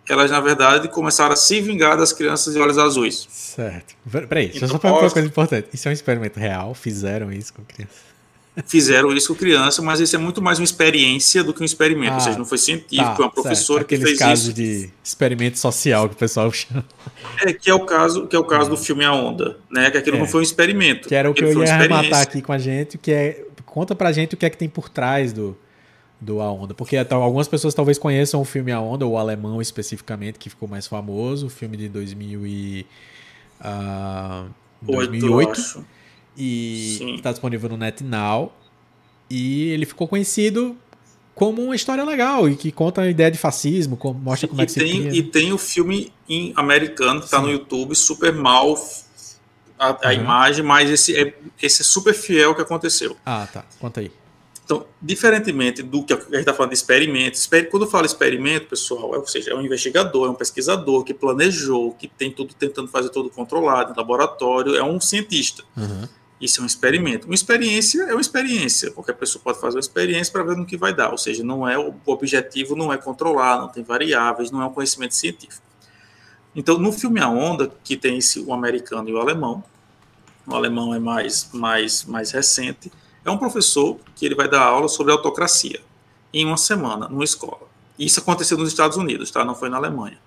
elas, 0.07 0.32
na 0.32 0.40
verdade, 0.40 0.88
começaram 0.88 1.34
a 1.34 1.36
se 1.36 1.60
vingar 1.61 1.98
das 1.98 2.14
crianças 2.14 2.53
de 2.53 2.60
olhos 2.60 2.77
azuis. 2.77 3.27
Certo. 3.30 3.95
Peraí, 4.27 4.48
deixa 4.48 4.65
eu 4.65 4.69
só 4.69 4.80
falar 4.80 4.99
uma 4.99 5.10
coisa 5.10 5.27
importante. 5.27 5.69
Isso 5.73 5.88
é 5.88 5.91
um 5.91 5.94
experimento 5.94 6.40
real? 6.40 6.73
Fizeram 6.73 7.32
isso 7.32 7.53
com 7.53 7.64
crianças? 7.64 8.06
Fizeram 8.68 9.11
isso 9.11 9.34
com 9.34 9.36
criança, 9.36 9.82
mas 9.82 9.99
isso 9.99 10.15
é 10.15 10.19
muito 10.19 10.41
mais 10.41 10.60
uma 10.60 10.64
experiência 10.64 11.44
do 11.44 11.53
que 11.53 11.61
um 11.61 11.65
experimento. 11.65 12.14
Ah, 12.14 12.15
Ou 12.15 12.22
seja, 12.22 12.38
não 12.38 12.45
foi 12.45 12.57
científico, 12.57 13.03
tá, 13.03 13.15
é 13.19 13.26
uma 13.26 13.32
professora 13.32 13.80
certo. 13.80 13.90
que 13.90 13.98
fez 13.98 14.18
casos 14.18 14.53
de 14.53 14.90
experimento 15.03 15.60
social 15.60 16.07
que 16.07 16.15
o 16.15 16.18
pessoal 16.18 16.49
chama. 16.53 16.86
É, 17.41 17.52
que 17.52 17.69
é 17.69 17.73
o 17.73 17.82
caso, 17.82 18.27
que 18.27 18.36
é 18.36 18.40
o 18.40 18.45
caso 18.45 18.69
do 18.69 18.77
filme 18.77 19.03
A 19.03 19.11
Onda, 19.11 19.57
né? 19.69 19.91
Que 19.91 19.98
aquilo 19.98 20.15
é. 20.15 20.19
não 20.19 20.27
foi 20.27 20.40
um 20.40 20.44
experimento. 20.44 21.10
Que 21.10 21.15
era 21.15 21.30
o 21.30 21.34
que 21.34 21.44
eu 21.44 21.64
ia 21.64 21.73
arrematar 21.73 22.22
aqui 22.22 22.41
com 22.41 22.53
a 22.53 22.57
gente, 22.57 22.98
que 22.98 23.11
é... 23.11 23.44
Conta 23.65 23.94
pra 23.94 24.14
gente 24.14 24.36
o 24.36 24.38
que 24.38 24.45
é 24.45 24.49
que 24.49 24.56
tem 24.56 24.69
por 24.69 24.88
trás 24.88 25.34
do, 25.34 25.57
do 26.20 26.42
A 26.42 26.52
Onda. 26.52 26.74
Porque 26.74 26.98
algumas 26.98 27.48
pessoas 27.48 27.74
talvez 27.74 27.98
conheçam 27.98 28.42
o 28.42 28.46
filme 28.46 28.72
A 28.72 28.80
Onda, 28.80 29.06
o 29.06 29.18
alemão 29.18 29.62
especificamente, 29.62 30.40
que 30.40 30.50
ficou 30.50 30.68
mais 30.68 30.88
famoso, 30.88 31.48
o 31.48 31.50
filme 31.50 31.78
de 31.78 31.90
2000 31.90 32.46
e, 32.48 32.86
uh, 33.62 34.50
2008. 34.82 35.86
e 36.38 37.16
está 37.16 37.32
disponível 37.32 37.70
no 37.70 37.78
NetNow. 37.78 38.54
E 39.30 39.70
ele 39.70 39.86
ficou 39.86 40.08
conhecido 40.08 40.78
como 41.34 41.62
uma 41.62 41.76
história 41.76 42.04
legal 42.04 42.48
e 42.48 42.56
que 42.56 42.72
conta 42.72 43.02
a 43.02 43.10
ideia 43.10 43.30
de 43.30 43.38
fascismo, 43.38 43.98
como, 43.98 44.18
mostra 44.20 44.48
como 44.48 44.62
e 44.62 44.64
é 44.64 44.66
que 44.66 44.74
tem, 44.74 44.88
se 44.88 45.00
cria. 45.00 45.20
E 45.20 45.24
tem 45.24 45.52
o 45.52 45.58
filme 45.58 46.14
em 46.30 46.54
americano 46.56 47.20
que 47.20 47.26
está 47.26 47.42
no 47.42 47.52
YouTube, 47.52 47.94
super 47.94 48.32
mal 48.34 48.76
a, 49.78 49.88
a 49.88 50.08
uhum. 50.08 50.14
imagem, 50.14 50.64
mas 50.64 50.90
esse 50.90 51.16
é, 51.16 51.36
esse 51.62 51.82
é 51.82 51.86
super 51.86 52.14
fiel 52.14 52.56
que 52.56 52.62
aconteceu. 52.62 53.18
Ah, 53.26 53.48
tá. 53.52 53.66
Conta 53.80 54.00
aí. 54.00 54.12
Então, 54.66 54.84
diferentemente 55.00 55.84
do 55.84 56.04
que 56.04 56.12
a 56.12 56.18
gente 56.18 56.38
está 56.38 56.52
falando 56.52 56.72
de 56.72 56.78
experimento, 56.78 57.40
quando 57.70 57.84
eu 57.84 57.90
falo 57.90 58.04
experimento, 58.04 58.66
pessoal, 58.66 59.14
é, 59.14 59.20
ou 59.20 59.28
seja, 59.28 59.52
é 59.52 59.56
um 59.56 59.62
investigador, 59.62 60.28
é 60.28 60.32
um 60.32 60.34
pesquisador 60.34 61.04
que 61.04 61.14
planejou, 61.14 61.92
que 61.92 62.08
tem 62.08 62.32
tudo 62.32 62.52
tentando 62.56 62.88
fazer 62.88 63.10
tudo 63.10 63.30
controlado 63.30 63.94
em 63.94 63.96
laboratório, 63.96 64.76
é 64.76 64.84
um 64.84 65.00
cientista. 65.00 65.64
Uhum. 65.78 66.10
Isso 66.42 66.62
é 66.62 66.64
um 66.64 66.66
experimento. 66.66 67.28
Uma 67.28 67.36
experiência 67.36 68.04
é 68.06 68.12
uma 68.12 68.22
experiência. 68.22 68.90
Qualquer 68.90 69.14
pessoa 69.14 69.40
pode 69.42 69.62
fazer 69.62 69.78
uma 69.78 69.82
experiência 69.82 70.34
para 70.34 70.44
ver 70.44 70.58
no 70.58 70.66
que 70.66 70.76
vai 70.76 70.94
dar. 70.94 71.12
Ou 71.12 71.18
seja, 71.18 71.44
não 71.44 71.68
é 71.70 71.78
o 71.78 71.94
objetivo 72.08 72.76
não 72.76 72.92
é 72.92 72.98
controlar, 72.98 73.60
não 73.62 73.70
tem 73.70 73.84
variáveis, 73.84 74.50
não 74.50 74.64
é 74.64 74.66
um 74.66 74.74
conhecimento 74.74 75.14
científico. 75.14 75.64
Então, 76.56 76.80
no 76.80 76.92
filme 76.92 77.20
A 77.20 77.30
Onda, 77.30 77.72
que 77.84 77.96
tem 77.96 78.18
esse, 78.18 78.40
o 78.40 78.52
americano 78.52 79.08
e 79.10 79.14
o 79.14 79.20
alemão, 79.20 79.64
o 80.48 80.56
alemão 80.56 80.94
é 80.94 81.00
mais, 81.00 81.50
mais, 81.54 82.04
mais 82.06 82.32
recente, 82.32 82.92
é 83.26 83.31
um 83.31 83.38
professor 83.38 83.97
que 84.15 84.26
ele 84.26 84.35
vai 84.35 84.47
dar 84.47 84.61
aula 84.61 84.88
sobre 84.88 85.11
autocracia 85.11 85.81
em 86.31 86.45
uma 86.45 86.57
semana, 86.57 87.10
numa 87.10 87.23
escola. 87.23 87.68
Isso 87.97 88.19
aconteceu 88.19 88.57
nos 88.57 88.69
Estados 88.69 88.97
Unidos, 88.97 89.31
tá? 89.31 89.43
Não 89.43 89.56
foi 89.56 89.68
na 89.68 89.77
Alemanha. 89.77 90.19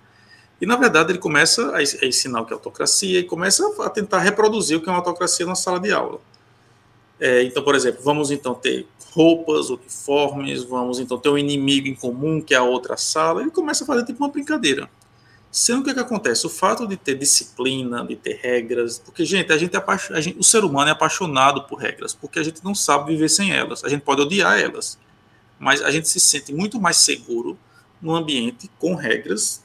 E, 0.59 0.65
na 0.65 0.75
verdade, 0.75 1.11
ele 1.11 1.19
começa 1.19 1.73
a 1.73 1.81
ensinar 1.81 2.41
o 2.41 2.45
que 2.45 2.51
é 2.51 2.55
autocracia 2.55 3.19
e 3.19 3.23
começa 3.23 3.63
a 3.81 3.89
tentar 3.89 4.19
reproduzir 4.19 4.77
o 4.77 4.81
que 4.81 4.89
é 4.89 4.91
uma 4.91 4.99
autocracia 4.99 5.45
na 5.45 5.55
sala 5.55 5.79
de 5.79 5.91
aula. 5.91 6.19
É, 7.19 7.43
então, 7.43 7.63
por 7.63 7.75
exemplo, 7.75 8.01
vamos 8.03 8.31
então 8.31 8.53
ter 8.53 8.85
roupas, 9.11 9.69
uniformes, 9.69 10.63
vamos 10.63 10.99
então 10.99 11.17
ter 11.17 11.29
um 11.29 11.37
inimigo 11.37 11.87
em 11.87 11.95
comum, 11.95 12.41
que 12.41 12.53
é 12.53 12.57
a 12.57 12.63
outra 12.63 12.97
sala. 12.97 13.41
Ele 13.41 13.51
começa 13.51 13.83
a 13.83 13.87
fazer 13.87 14.05
tipo 14.05 14.21
uma 14.23 14.29
brincadeira. 14.29 14.89
Sendo 15.51 15.83
que 15.83 15.89
o 15.89 15.93
que 15.93 15.99
acontece? 15.99 16.45
O 16.45 16.49
fato 16.49 16.87
de 16.87 16.95
ter 16.95 17.15
disciplina, 17.15 18.05
de 18.05 18.15
ter 18.15 18.39
regras, 18.41 18.99
porque, 18.99 19.25
gente, 19.25 19.51
a 19.51 19.57
gente, 19.57 19.75
é 19.75 19.83
a 20.11 20.21
gente, 20.21 20.37
o 20.37 20.43
ser 20.43 20.63
humano 20.63 20.89
é 20.89 20.91
apaixonado 20.91 21.63
por 21.63 21.79
regras, 21.79 22.13
porque 22.13 22.37
a 22.37 22.43
gente 22.43 22.63
não 22.63 22.75
sabe 22.75 23.13
viver 23.13 23.29
sem 23.29 23.51
elas. 23.51 23.83
A 23.83 23.89
gente 23.89 24.01
pode 24.01 24.21
odiar 24.21 24.59
elas, 24.59 24.99
mas 25.57 25.81
a 25.81 25.89
gente 25.89 26.07
se 26.07 26.19
sente 26.19 26.53
muito 26.53 26.79
mais 26.79 26.97
seguro 26.97 27.57
num 27.99 28.15
ambiente 28.15 28.69
com 28.77 28.93
regras, 28.93 29.63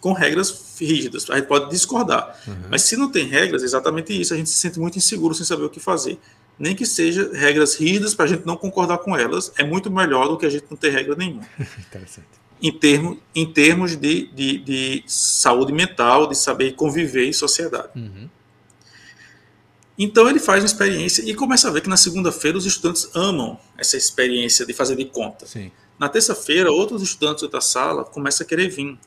com 0.00 0.12
regras 0.12 0.76
rígidas. 0.78 1.28
A 1.30 1.36
gente 1.36 1.48
pode 1.48 1.68
discordar, 1.68 2.38
uhum. 2.46 2.68
mas 2.70 2.82
se 2.82 2.96
não 2.96 3.10
tem 3.10 3.26
regras, 3.26 3.62
é 3.62 3.64
exatamente 3.64 4.18
isso. 4.18 4.32
A 4.34 4.36
gente 4.36 4.50
se 4.50 4.56
sente 4.56 4.78
muito 4.78 4.96
inseguro 4.96 5.34
sem 5.34 5.44
saber 5.44 5.64
o 5.64 5.70
que 5.70 5.80
fazer. 5.80 6.16
Nem 6.56 6.76
que 6.76 6.86
seja 6.86 7.28
regras 7.34 7.74
rígidas 7.74 8.14
para 8.14 8.26
a 8.26 8.28
gente 8.28 8.46
não 8.46 8.56
concordar 8.56 8.98
com 8.98 9.16
elas, 9.16 9.52
é 9.58 9.64
muito 9.64 9.90
melhor 9.90 10.28
do 10.28 10.38
que 10.38 10.46
a 10.46 10.50
gente 10.50 10.66
não 10.70 10.76
ter 10.76 10.90
regra 10.90 11.16
nenhuma. 11.16 11.42
Interessante 11.76 12.43
em, 12.60 12.72
termo, 12.72 13.20
em 13.34 13.50
termos 13.50 13.96
de, 13.96 14.26
de, 14.28 14.58
de, 14.58 15.04
saúde 15.06 15.72
mental, 15.72 16.26
de 16.26 16.36
saber 16.36 16.72
conviver 16.72 17.26
em 17.26 17.32
sociedade. 17.32 17.90
Uhum. 17.96 18.28
Então 19.96 20.28
ele 20.28 20.40
faz 20.40 20.62
uma 20.62 20.66
experiência 20.66 21.22
e 21.22 21.34
começa 21.34 21.68
a 21.68 21.70
ver 21.70 21.80
que 21.80 21.88
na 21.88 21.96
segunda-feira 21.96 22.58
os 22.58 22.66
estudantes 22.66 23.08
amam 23.14 23.58
essa 23.78 23.96
experiência 23.96 24.66
de 24.66 24.72
fazer 24.72 24.96
de 24.96 25.04
conta. 25.04 25.46
Sim. 25.46 25.70
Na 25.98 26.08
terça-feira, 26.08 26.72
outros 26.72 27.02
estudantes 27.02 27.48
da 27.48 27.60
sala 27.60 28.04
começam 28.04 28.44
a 28.44 28.48
querer 28.48 28.68
vir. 28.68 28.98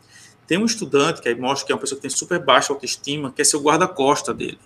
Tem 0.47 0.57
um 0.57 0.65
estudante 0.65 1.21
que 1.21 1.27
aí 1.27 1.35
mostra 1.35 1.65
que 1.65 1.73
é 1.73 1.75
uma 1.75 1.81
pessoa 1.81 1.97
que 1.97 2.03
tem 2.03 2.09
super 2.09 2.39
baixa 2.39 2.71
autoestima, 2.71 3.33
que 3.33 3.41
é 3.41 3.45
seu 3.45 3.59
guarda-costa 3.59 4.33
dele. 4.33 4.59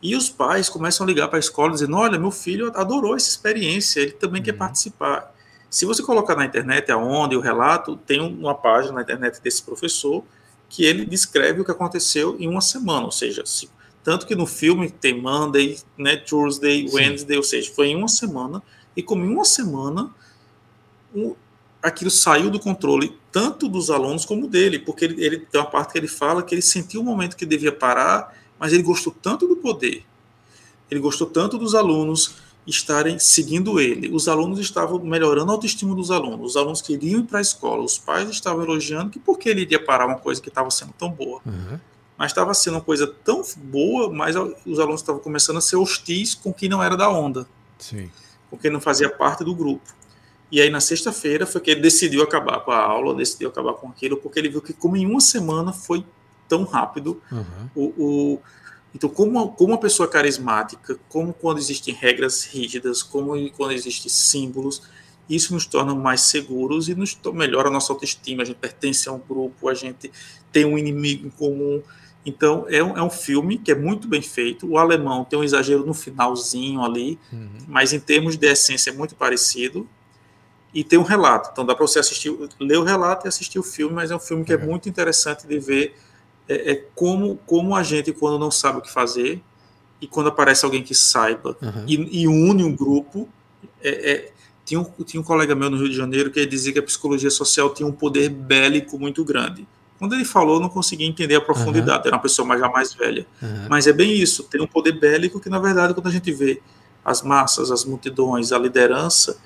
E 0.00 0.16
os 0.16 0.30
pais 0.30 0.70
começam 0.70 1.04
a 1.04 1.06
ligar 1.06 1.28
para 1.28 1.38
a 1.38 1.40
escola 1.40 1.72
dizendo: 1.72 1.96
Olha, 1.96 2.18
meu 2.18 2.30
filho 2.30 2.72
adorou 2.74 3.14
essa 3.14 3.28
experiência, 3.28 4.00
ele 4.00 4.12
também 4.12 4.40
uhum. 4.40 4.44
quer 4.44 4.52
participar. 4.54 5.34
Se 5.70 5.84
você 5.84 6.02
colocar 6.02 6.34
na 6.34 6.46
internet 6.46 6.90
aonde 6.90 7.36
o 7.36 7.40
relato, 7.40 7.96
tem 7.96 8.20
uma 8.20 8.54
página 8.54 8.94
na 8.94 9.02
internet 9.02 9.40
desse 9.42 9.62
professor 9.62 10.24
que 10.68 10.84
ele 10.84 11.04
descreve 11.04 11.60
o 11.60 11.64
que 11.64 11.70
aconteceu 11.70 12.36
em 12.38 12.48
uma 12.48 12.60
semana, 12.60 13.06
ou 13.06 13.12
seja, 13.12 13.44
se, 13.44 13.70
tanto 14.04 14.26
que 14.26 14.34
no 14.34 14.46
filme 14.46 14.90
tem 14.90 15.20
Monday, 15.20 15.78
né, 15.96 16.16
Tuesday, 16.16 16.88
Wednesday, 16.92 17.36
ou 17.36 17.42
seja, 17.42 17.70
foi 17.74 17.88
em 17.88 17.96
uma 17.96 18.08
semana, 18.08 18.62
e 18.96 19.02
como 19.02 19.24
em 19.24 19.28
uma 19.28 19.44
semana 19.44 20.10
um, 21.14 21.34
aquilo 21.82 22.10
saiu 22.10 22.50
do 22.50 22.60
controle 22.60 23.18
tanto 23.30 23.68
dos 23.68 23.90
alunos 23.90 24.24
como 24.24 24.48
dele, 24.48 24.78
porque 24.78 25.04
ele, 25.04 25.24
ele 25.24 25.38
tem 25.38 25.60
uma 25.60 25.70
parte 25.70 25.92
que 25.92 25.98
ele 25.98 26.08
fala 26.08 26.42
que 26.42 26.54
ele 26.54 26.62
sentiu 26.62 27.00
o 27.00 27.04
momento 27.04 27.36
que 27.36 27.46
devia 27.46 27.72
parar, 27.72 28.34
mas 28.58 28.72
ele 28.72 28.82
gostou 28.82 29.14
tanto 29.22 29.46
do 29.46 29.56
poder, 29.56 30.04
ele 30.90 31.00
gostou 31.00 31.26
tanto 31.26 31.56
dos 31.56 31.74
alunos, 31.74 32.36
estarem 32.68 33.18
seguindo 33.18 33.80
ele. 33.80 34.10
Os 34.14 34.28
alunos 34.28 34.58
estavam 34.58 34.98
melhorando 34.98 35.50
a 35.50 35.54
autoestima 35.54 35.94
dos 35.94 36.10
alunos. 36.10 36.50
Os 36.50 36.56
alunos 36.56 36.82
queriam 36.82 37.20
ir 37.20 37.24
para 37.24 37.38
a 37.38 37.42
escola. 37.42 37.82
Os 37.82 37.98
pais 37.98 38.28
estavam 38.28 38.62
elogiando 38.62 39.10
que 39.10 39.18
por 39.18 39.38
que 39.38 39.48
ele 39.48 39.62
iria 39.62 39.82
parar 39.82 40.06
uma 40.06 40.18
coisa 40.18 40.40
que 40.40 40.48
estava 40.48 40.70
sendo 40.70 40.92
tão 40.92 41.10
boa. 41.10 41.40
Uhum. 41.46 41.78
Mas 42.16 42.30
estava 42.30 42.52
sendo 42.52 42.74
uma 42.74 42.80
coisa 42.82 43.06
tão 43.06 43.42
boa, 43.56 44.12
mas 44.12 44.36
os 44.66 44.78
alunos 44.78 45.00
estavam 45.00 45.20
começando 45.20 45.56
a 45.56 45.60
ser 45.60 45.76
hostis 45.76 46.34
com 46.34 46.52
quem 46.52 46.68
não 46.68 46.82
era 46.82 46.96
da 46.96 47.08
onda. 47.08 47.46
Sim. 47.78 48.10
Com 48.50 48.58
quem 48.58 48.70
não 48.70 48.80
fazia 48.80 49.08
parte 49.08 49.44
do 49.44 49.54
grupo. 49.54 49.94
E 50.50 50.60
aí 50.60 50.68
na 50.68 50.80
sexta-feira 50.80 51.46
foi 51.46 51.60
que 51.60 51.70
ele 51.70 51.80
decidiu 51.80 52.22
acabar 52.22 52.60
com 52.60 52.72
a 52.72 52.78
aula, 52.78 53.14
decidiu 53.14 53.48
acabar 53.48 53.74
com 53.74 53.88
aquilo, 53.88 54.16
porque 54.16 54.38
ele 54.38 54.48
viu 54.48 54.60
que 54.60 54.72
como 54.72 54.96
em 54.96 55.06
uma 55.06 55.20
semana 55.20 55.72
foi 55.72 56.04
tão 56.48 56.64
rápido, 56.64 57.20
uhum. 57.30 57.44
o, 57.74 57.82
o 57.96 58.40
então, 58.98 59.08
como, 59.08 59.52
como 59.52 59.72
uma 59.72 59.78
pessoa 59.78 60.08
carismática, 60.08 60.98
como 61.08 61.32
quando 61.32 61.58
existem 61.58 61.94
regras 61.94 62.44
rígidas, 62.44 63.00
como 63.00 63.48
quando 63.52 63.70
existem 63.70 64.10
símbolos, 64.10 64.82
isso 65.30 65.54
nos 65.54 65.66
torna 65.66 65.94
mais 65.94 66.22
seguros 66.22 66.88
e 66.88 66.96
nos 66.96 67.16
melhora 67.32 67.68
a 67.68 67.70
nossa 67.70 67.92
autoestima. 67.92 68.42
A 68.42 68.44
gente 68.44 68.56
pertence 68.56 69.08
a 69.08 69.12
um 69.12 69.20
grupo, 69.20 69.68
a 69.68 69.74
gente 69.74 70.10
tem 70.50 70.64
um 70.64 70.76
inimigo 70.76 71.28
em 71.28 71.30
comum. 71.30 71.80
Então, 72.26 72.66
é 72.68 72.82
um, 72.82 72.98
é 72.98 73.02
um 73.02 73.08
filme 73.08 73.56
que 73.56 73.70
é 73.70 73.74
muito 73.76 74.08
bem 74.08 74.20
feito. 74.20 74.66
O 74.66 74.76
alemão 74.76 75.24
tem 75.24 75.38
um 75.38 75.44
exagero 75.44 75.86
no 75.86 75.94
finalzinho 75.94 76.82
ali, 76.82 77.20
uhum. 77.32 77.50
mas 77.68 77.92
em 77.92 78.00
termos 78.00 78.36
de 78.36 78.48
essência 78.48 78.90
é 78.90 78.92
muito 78.92 79.14
parecido. 79.14 79.88
E 80.74 80.82
tem 80.82 80.98
um 80.98 81.04
relato. 81.04 81.50
Então, 81.52 81.64
dá 81.64 81.72
para 81.72 81.86
você 81.86 82.00
assistir, 82.00 82.36
ler 82.58 82.78
o 82.78 82.82
relato 82.82 83.26
e 83.26 83.28
assistir 83.28 83.60
o 83.60 83.62
filme, 83.62 83.94
mas 83.94 84.10
é 84.10 84.16
um 84.16 84.20
filme 84.20 84.44
que 84.44 84.52
é, 84.52 84.56
é 84.56 84.58
muito 84.58 84.88
interessante 84.88 85.46
de 85.46 85.56
ver 85.60 85.94
é, 86.48 86.72
é, 86.72 86.84
como, 86.94 87.38
como 87.46 87.76
a 87.76 87.82
gente, 87.82 88.12
quando 88.12 88.38
não 88.38 88.50
sabe 88.50 88.78
o 88.78 88.80
que 88.80 88.90
fazer, 88.90 89.42
e 90.00 90.06
quando 90.06 90.28
aparece 90.28 90.64
alguém 90.64 90.82
que 90.82 90.94
saiba 90.94 91.56
uhum. 91.60 91.84
e, 91.86 92.22
e, 92.22 92.28
une 92.28 92.62
um 92.64 92.74
grupo. 92.74 93.28
É, 93.82 94.12
é, 94.12 94.32
tinha, 94.64 94.80
um, 94.80 94.84
tinha 95.04 95.20
um 95.20 95.24
colega 95.24 95.54
meu 95.54 95.70
no 95.70 95.76
Rio 95.76 95.88
de 95.88 95.96
Janeiro 95.96 96.30
que 96.30 96.44
dizia 96.44 96.72
que 96.72 96.78
a 96.78 96.82
psicologia 96.82 97.30
social 97.30 97.72
tinha 97.72 97.86
um 97.86 97.92
poder 97.92 98.28
bélico 98.28 98.98
muito 98.98 99.24
grande. 99.24 99.66
Quando 99.98 100.14
ele 100.14 100.24
falou, 100.24 100.56
eu 100.56 100.60
não 100.60 100.68
conseguia 100.68 101.06
entender 101.06 101.34
a 101.34 101.40
profundidade, 101.40 102.00
uhum. 102.00 102.06
era 102.06 102.16
uma 102.16 102.22
pessoa 102.22 102.46
mais, 102.46 102.60
já 102.60 102.68
mais 102.68 102.94
velha. 102.94 103.26
Uhum. 103.42 103.66
Mas 103.68 103.86
é 103.86 103.92
bem 103.92 104.12
isso, 104.12 104.44
tem 104.44 104.60
um 104.60 104.66
poder 104.66 104.92
bélico 104.92 105.40
que, 105.40 105.48
na 105.48 105.58
verdade, 105.58 105.94
quando 105.94 106.06
a 106.06 106.10
gente 106.10 106.30
vê 106.30 106.62
as 107.04 107.22
massas, 107.22 107.70
as 107.70 107.84
multidões, 107.84 108.52
a 108.52 108.58
liderança, 108.58 109.38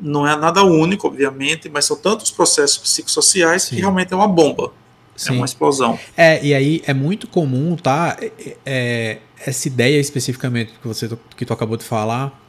não 0.00 0.26
é 0.26 0.34
nada 0.36 0.62
único, 0.62 1.08
obviamente, 1.08 1.68
mas 1.68 1.84
são 1.84 1.96
tantos 1.96 2.30
processos 2.30 2.78
psicossociais 2.78 3.64
Sim. 3.64 3.76
que 3.76 3.80
realmente 3.80 4.12
é 4.12 4.16
uma 4.16 4.28
bomba. 4.28 4.72
Sim. 5.18 5.34
É 5.34 5.36
uma 5.36 5.44
explosão. 5.44 5.98
É, 6.16 6.44
e 6.44 6.54
aí 6.54 6.80
é 6.86 6.94
muito 6.94 7.26
comum, 7.26 7.74
tá? 7.74 8.16
É, 8.20 8.56
é, 8.64 9.18
essa 9.44 9.66
ideia 9.66 9.98
especificamente 9.98 10.72
que 10.80 10.86
você 10.86 11.10
que 11.36 11.44
tu 11.44 11.52
acabou 11.52 11.76
de 11.76 11.82
falar 11.82 12.40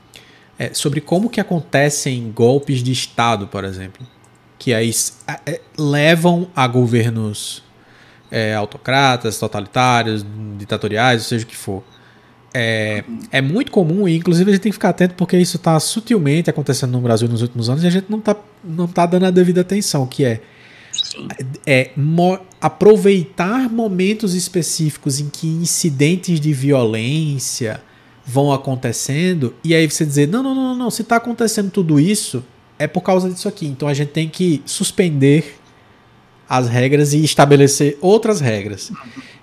é 0.57 0.71
sobre 0.71 1.01
como 1.01 1.29
que 1.29 1.41
acontecem 1.41 2.31
golpes 2.31 2.83
de 2.83 2.91
Estado, 2.91 3.47
por 3.47 3.63
exemplo. 3.63 4.05
Que 4.59 4.71
aí 4.71 4.91
é, 5.47 5.59
levam 5.75 6.47
a 6.55 6.67
governos 6.67 7.63
é, 8.29 8.53
autocratas, 8.53 9.39
totalitários, 9.39 10.23
ditatoriais, 10.57 11.23
seja 11.23 11.45
o 11.45 11.47
que 11.47 11.57
for. 11.57 11.83
É, 12.53 13.03
é 13.31 13.41
muito 13.41 13.71
comum, 13.71 14.07
e 14.07 14.15
inclusive 14.15 14.51
a 14.51 14.53
gente 14.53 14.61
tem 14.61 14.71
que 14.71 14.75
ficar 14.75 14.89
atento 14.89 15.15
porque 15.15 15.37
isso 15.37 15.57
está 15.57 15.79
sutilmente 15.79 16.49
acontecendo 16.49 16.91
no 16.91 17.01
Brasil 17.01 17.27
nos 17.27 17.41
últimos 17.41 17.69
anos 17.69 17.83
e 17.83 17.87
a 17.87 17.91
gente 17.91 18.07
não 18.09 18.19
está 18.19 18.35
não 18.63 18.87
tá 18.87 19.05
dando 19.05 19.25
a 19.25 19.31
devida 19.31 19.61
atenção, 19.61 20.05
que 20.05 20.25
é, 20.25 20.41
é 21.65 21.91
mo 21.95 22.39
aproveitar 22.61 23.69
momentos 23.69 24.33
específicos 24.33 25.19
em 25.19 25.29
que 25.29 25.47
incidentes 25.47 26.39
de 26.39 26.51
violência 26.53 27.81
vão 28.25 28.51
acontecendo 28.51 29.55
e 29.63 29.73
aí 29.73 29.89
você 29.89 30.05
dizer, 30.05 30.27
não, 30.27 30.43
não, 30.43 30.53
não, 30.53 30.75
não, 30.75 30.91
se 30.91 31.01
está 31.01 31.15
acontecendo 31.15 31.71
tudo 31.71 31.99
isso, 31.99 32.43
é 32.77 32.87
por 32.87 33.01
causa 33.01 33.29
disso 33.29 33.47
aqui. 33.47 33.65
Então 33.65 33.87
a 33.87 33.93
gente 33.93 34.09
tem 34.09 34.29
que 34.29 34.61
suspender 34.65 35.55
as 36.47 36.67
regras 36.67 37.13
e 37.13 37.23
estabelecer 37.23 37.97
outras 38.01 38.39
regras. 38.39 38.91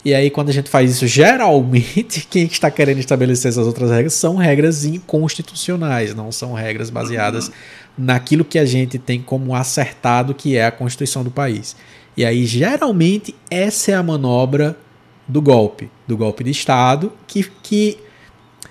E 0.07 0.15
aí, 0.15 0.31
quando 0.31 0.51
a 0.51 0.53
gente 0.53 0.70
faz 0.70 0.89
isso, 0.89 1.05
geralmente 1.05 2.24
quem 2.31 2.45
está 2.45 2.70
querendo 2.70 3.01
estabelecer 3.01 3.49
essas 3.49 3.66
outras 3.66 3.91
regras 3.91 4.12
são 4.12 4.37
regras 4.37 4.85
inconstitucionais, 4.85 6.15
não 6.15 6.31
são 6.31 6.53
regras 6.53 6.91
baseadas 6.91 7.51
naquilo 7.99 8.45
que 8.45 8.57
a 8.57 8.65
gente 8.65 9.01
tem 9.01 9.20
como 9.20 9.53
acertado, 9.53 10.33
que 10.33 10.57
é 10.57 10.65
a 10.65 10.70
Constituição 10.70 11.24
do 11.24 11.31
país. 11.33 11.74
E 12.16 12.24
aí, 12.24 12.47
geralmente, 12.47 13.35
essa 13.51 13.91
é 13.91 13.95
a 13.95 14.03
manobra 14.03 14.78
do 15.27 15.43
golpe, 15.43 15.91
do 16.07 16.16
golpe 16.16 16.45
de 16.45 16.53
Estado, 16.53 17.12
que, 17.27 17.43
que 17.61 17.99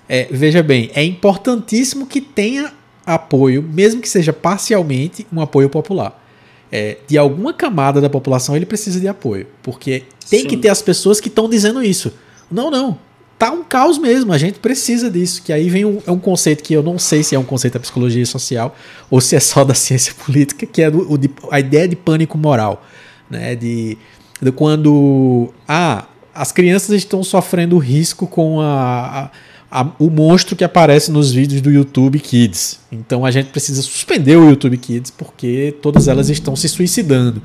é, 0.08 0.30
veja 0.32 0.64
bem, 0.64 0.90
é 0.96 1.04
importantíssimo 1.04 2.08
que 2.08 2.22
tenha 2.22 2.72
apoio, 3.06 3.62
mesmo 3.62 4.00
que 4.00 4.08
seja 4.08 4.32
parcialmente, 4.32 5.28
um 5.34 5.42
apoio 5.42 5.70
popular 5.70 6.25
é, 6.72 6.98
de 7.08 7.18
alguma 7.18 7.54
camada 7.54 8.02
da 8.02 8.10
população 8.10 8.56
ele 8.56 8.66
precisa 8.66 9.00
de 9.00 9.08
apoio. 9.08 9.48
Porque 9.62 10.04
tem 10.30 10.42
Sim. 10.42 10.48
que 10.48 10.58
ter 10.58 10.70
as 10.70 10.82
pessoas 10.82 11.20
que 11.20 11.28
estão 11.28 11.50
dizendo 11.50 11.84
isso. 11.84 12.14
Não, 12.52 12.70
não. 12.70 12.98
Tá 13.38 13.52
um 13.52 13.64
caos 13.64 13.98
mesmo, 13.98 14.32
a 14.32 14.38
gente 14.38 14.60
precisa 14.60 15.10
disso. 15.10 15.42
Que 15.44 15.52
aí 15.52 15.70
vem 15.70 15.86
um, 15.86 16.02
é 16.06 16.12
um 16.12 16.20
conceito 16.20 16.64
que 16.64 16.74
eu 16.74 16.82
não 16.82 16.98
sei 16.98 17.22
se 17.22 17.36
é 17.36 17.40
um 17.40 17.44
conceito 17.44 17.74
da 17.74 17.80
psicologia 17.80 18.26
social 18.26 18.76
ou 19.10 19.20
se 19.20 19.36
é 19.36 19.40
só 19.40 19.64
da 19.64 19.74
ciência 19.76 20.14
política, 20.26 20.66
que 20.66 20.82
é 20.82 20.90
do, 20.90 21.12
o 21.12 21.18
de, 21.18 21.30
a 21.52 21.60
ideia 21.60 21.88
de 21.88 21.96
pânico 21.96 22.38
moral. 22.38 22.84
Né? 23.30 23.56
De, 23.56 23.98
de 24.42 24.52
quando. 24.52 25.54
Ah, 25.68 26.06
as 26.34 26.52
crianças 26.52 26.90
estão 26.92 27.24
sofrendo 27.24 27.78
risco 27.78 28.28
com 28.28 28.60
a, 28.60 29.24
a 29.24 29.32
a, 29.70 29.90
o 30.00 30.10
monstro 30.10 30.56
que 30.56 30.64
aparece 30.64 31.12
nos 31.12 31.32
vídeos 31.32 31.62
do 31.62 31.72
YouTube 31.72 32.20
Kids. 32.20 32.80
Então 32.92 33.26
a 33.26 33.32
gente 33.32 33.50
precisa 33.50 33.82
suspender 33.82 34.36
o 34.36 34.50
YouTube 34.50 34.78
Kids 34.78 35.12
porque 35.12 35.76
todas 35.82 36.08
elas 36.08 36.30
estão 36.30 36.56
se 36.56 36.70
suicidando. 36.70 37.42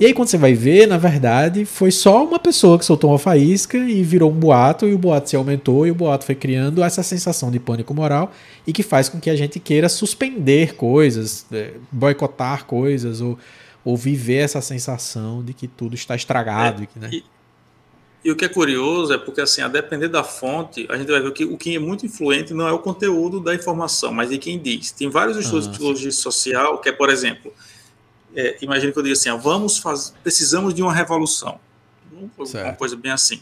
E 0.00 0.06
aí, 0.06 0.14
quando 0.14 0.28
você 0.28 0.38
vai 0.38 0.54
ver, 0.54 0.86
na 0.86 0.96
verdade, 0.96 1.64
foi 1.64 1.90
só 1.90 2.24
uma 2.24 2.38
pessoa 2.38 2.78
que 2.78 2.84
soltou 2.84 3.10
uma 3.10 3.18
faísca 3.18 3.76
e 3.76 4.00
virou 4.04 4.30
um 4.30 4.34
boato, 4.34 4.86
e 4.86 4.94
o 4.94 4.98
boato 4.98 5.28
se 5.28 5.34
aumentou, 5.34 5.88
e 5.88 5.90
o 5.90 5.94
boato 5.94 6.24
foi 6.24 6.36
criando 6.36 6.84
essa 6.84 7.02
sensação 7.02 7.50
de 7.50 7.58
pânico 7.58 7.92
moral 7.92 8.30
e 8.64 8.72
que 8.72 8.84
faz 8.84 9.08
com 9.08 9.18
que 9.18 9.28
a 9.28 9.34
gente 9.34 9.58
queira 9.58 9.88
suspender 9.88 10.76
coisas, 10.76 11.44
é, 11.50 11.72
boicotar 11.90 12.64
coisas, 12.64 13.20
ou, 13.20 13.36
ou 13.84 13.96
viver 13.96 14.44
essa 14.44 14.60
sensação 14.60 15.42
de 15.42 15.52
que 15.52 15.66
tudo 15.66 15.96
está 15.96 16.14
estragado. 16.14 16.86
É, 16.96 17.00
né? 17.00 17.22
E, 18.24 18.30
o 18.30 18.36
que 18.36 18.44
é 18.44 18.48
curioso 18.48 19.12
é 19.12 19.18
porque, 19.18 19.40
assim, 19.40 19.60
a 19.62 19.68
depender 19.68 20.08
da 20.08 20.24
fonte, 20.24 20.86
a 20.90 20.96
gente 20.96 21.10
vai 21.10 21.20
ver 21.20 21.32
que 21.32 21.44
o 21.44 21.56
que 21.56 21.76
é 21.76 21.78
muito 21.78 22.04
influente 22.04 22.52
não 22.52 22.66
é 22.66 22.72
o 22.72 22.78
conteúdo 22.78 23.40
da 23.40 23.54
informação, 23.54 24.12
mas 24.12 24.32
é 24.32 24.38
quem 24.38 24.58
diz. 24.58 24.90
Tem 24.90 25.08
vários 25.08 25.36
estudos 25.36 25.66
ah, 25.66 25.70
de 25.70 25.76
psicologia 25.76 26.12
social 26.12 26.78
que 26.78 26.88
é, 26.88 26.92
por 26.92 27.10
exemplo, 27.10 27.52
é, 28.34 28.56
imagine 28.60 28.92
que 28.92 28.98
eu 28.98 29.02
diga 29.02 29.14
assim, 29.14 29.30
ó, 29.30 29.36
vamos 29.36 29.78
fazer, 29.78 30.12
precisamos 30.22 30.74
de 30.74 30.82
uma 30.82 30.92
revolução. 30.92 31.60
Certo. 32.44 32.66
Uma 32.66 32.74
coisa 32.74 32.96
bem 32.96 33.12
assim. 33.12 33.40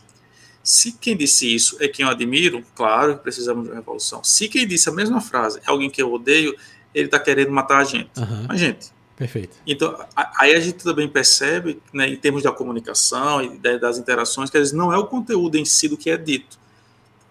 Se 0.62 0.92
quem 0.92 1.16
disse 1.16 1.52
isso 1.54 1.76
é 1.80 1.88
quem 1.88 2.04
eu 2.04 2.10
admiro, 2.10 2.62
claro 2.74 3.16
que 3.16 3.22
precisamos 3.22 3.64
de 3.64 3.70
uma 3.70 3.76
revolução. 3.76 4.22
Se 4.24 4.48
quem 4.48 4.66
disse 4.66 4.88
a 4.88 4.92
mesma 4.92 5.20
frase 5.20 5.60
é 5.60 5.70
alguém 5.70 5.88
que 5.88 6.02
eu 6.02 6.12
odeio, 6.12 6.56
ele 6.94 7.06
está 7.06 7.18
querendo 7.18 7.50
matar 7.50 7.78
a 7.78 7.84
gente. 7.84 8.10
Uhum. 8.18 8.46
A 8.48 8.56
gente, 8.56 8.88
Perfeito. 9.16 9.56
Então, 9.66 9.98
aí 10.38 10.54
a 10.54 10.60
gente 10.60 10.84
também 10.84 11.08
percebe, 11.08 11.80
né, 11.90 12.06
em 12.06 12.16
termos 12.16 12.42
da 12.42 12.52
comunicação 12.52 13.42
e 13.42 13.78
das 13.78 13.96
interações, 13.96 14.50
que 14.50 14.58
às 14.58 14.60
vezes 14.60 14.74
não 14.74 14.92
é 14.92 14.98
o 14.98 15.06
conteúdo 15.06 15.56
em 15.56 15.64
si 15.64 15.88
do 15.88 15.96
que 15.96 16.10
é 16.10 16.18
dito, 16.18 16.58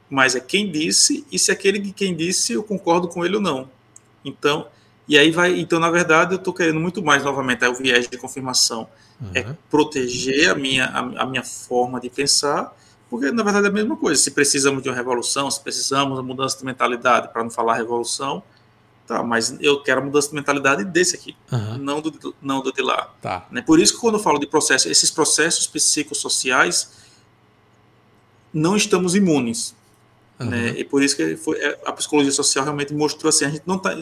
mas 0.09 0.35
é 0.35 0.39
quem 0.39 0.71
disse 0.71 1.25
e 1.31 1.37
se 1.37 1.51
aquele 1.51 1.79
que 1.79 1.91
quem 1.91 2.15
disse 2.15 2.53
eu 2.53 2.63
concordo 2.63 3.07
com 3.07 3.23
ele 3.23 3.35
ou 3.35 3.41
não. 3.41 3.69
Então, 4.23 4.67
e 5.07 5.15
aí 5.15 5.29
vai, 5.29 5.59
então 5.59 5.79
na 5.79 5.91
verdade 5.91 6.33
eu 6.33 6.37
estou 6.37 6.51
querendo 6.51 6.79
muito 6.79 7.03
mais 7.03 7.23
novamente 7.23 7.63
é 7.63 7.69
o 7.69 7.75
viés 7.75 8.07
de 8.07 8.17
confirmação, 8.17 8.87
é 9.31 9.41
uhum. 9.41 9.51
é 9.51 9.57
proteger 9.69 10.49
a 10.49 10.55
minha 10.55 10.85
a, 10.85 10.99
a, 11.21 11.25
minha 11.27 11.43
forma 11.43 11.99
de 11.99 12.09
pensar, 12.09 12.75
porque 13.07 13.31
na 13.31 13.43
verdade 13.43 13.67
é 13.67 13.69
a 13.69 13.73
mesma 13.73 13.95
coisa. 13.95 14.19
Se 14.19 14.31
precisamos 14.31 14.81
de 14.81 14.89
uma 14.89 14.95
revolução, 14.95 15.51
se 15.51 15.61
precisamos 15.61 16.15
de 16.15 16.19
uma 16.19 16.23
mudança 16.23 16.57
de 16.57 16.65
mentalidade 16.65 17.31
para 17.31 17.43
não 17.43 17.51
falar 17.51 17.75
revolução, 17.75 18.41
Tá, 19.07 19.21
mas 19.21 19.55
eu 19.59 19.83
quero 19.83 20.01
a 20.01 20.03
mudança 20.03 20.29
de 20.29 20.35
mentalidade 20.35 20.83
desse 20.83 21.15
aqui, 21.15 21.37
uhum. 21.51 21.77
não, 21.77 22.01
do, 22.01 22.35
não 22.41 22.61
do 22.61 22.73
de 22.73 22.81
lá. 22.81 23.13
Tá. 23.21 23.45
Né? 23.51 23.61
Por 23.61 23.79
isso 23.79 23.93
que 23.93 23.99
quando 23.99 24.15
eu 24.15 24.19
falo 24.19 24.39
de 24.39 24.47
processo, 24.47 24.89
esses 24.89 25.11
processos 25.11 25.67
psicossociais 25.67 26.89
não 28.51 28.75
estamos 28.75 29.13
imunes. 29.13 29.75
Uhum. 30.39 30.49
Né? 30.49 30.69
E 30.79 30.83
por 30.83 31.03
isso 31.03 31.15
que 31.15 31.37
foi, 31.37 31.57
é, 31.59 31.79
a 31.85 31.91
psicologia 31.91 32.31
social 32.31 32.63
realmente 32.63 32.95
mostrou 32.95 33.29
assim, 33.29 33.45
a 33.45 33.49
gente 33.49 33.63
não 33.67 33.75
está 33.75 33.95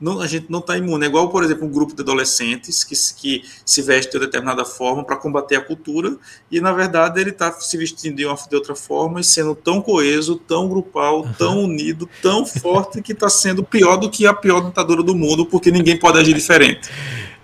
não, 0.00 0.20
a 0.20 0.26
gente 0.26 0.46
não 0.50 0.58
está 0.58 0.76
imune. 0.76 1.04
É 1.04 1.08
igual, 1.08 1.28
por 1.28 1.44
exemplo, 1.44 1.66
um 1.66 1.70
grupo 1.70 1.94
de 1.94 2.02
adolescentes 2.02 2.82
que, 2.82 2.94
que 3.16 3.44
se 3.64 3.82
veste 3.82 4.12
de 4.12 4.18
determinada 4.18 4.64
forma 4.64 5.04
para 5.04 5.16
combater 5.16 5.56
a 5.56 5.60
cultura 5.60 6.16
e, 6.50 6.60
na 6.60 6.72
verdade, 6.72 7.20
ele 7.20 7.30
está 7.30 7.52
se 7.52 7.76
vestindo 7.76 8.16
de, 8.16 8.26
uma, 8.26 8.34
de 8.34 8.56
outra 8.56 8.74
forma 8.74 9.20
e 9.20 9.24
sendo 9.24 9.54
tão 9.54 9.80
coeso, 9.80 10.36
tão 10.36 10.68
grupal, 10.68 11.22
uhum. 11.22 11.32
tão 11.34 11.64
unido, 11.64 12.08
tão 12.20 12.44
forte 12.44 13.00
que 13.00 13.12
está 13.12 13.28
sendo 13.28 13.62
pior 13.62 13.96
do 13.96 14.10
que 14.10 14.26
a 14.26 14.34
pior 14.34 14.60
ditadura 14.60 15.02
do 15.02 15.14
mundo 15.14 15.46
porque 15.46 15.70
ninguém 15.70 15.96
pode 15.96 16.18
agir 16.18 16.34
diferente. 16.34 16.90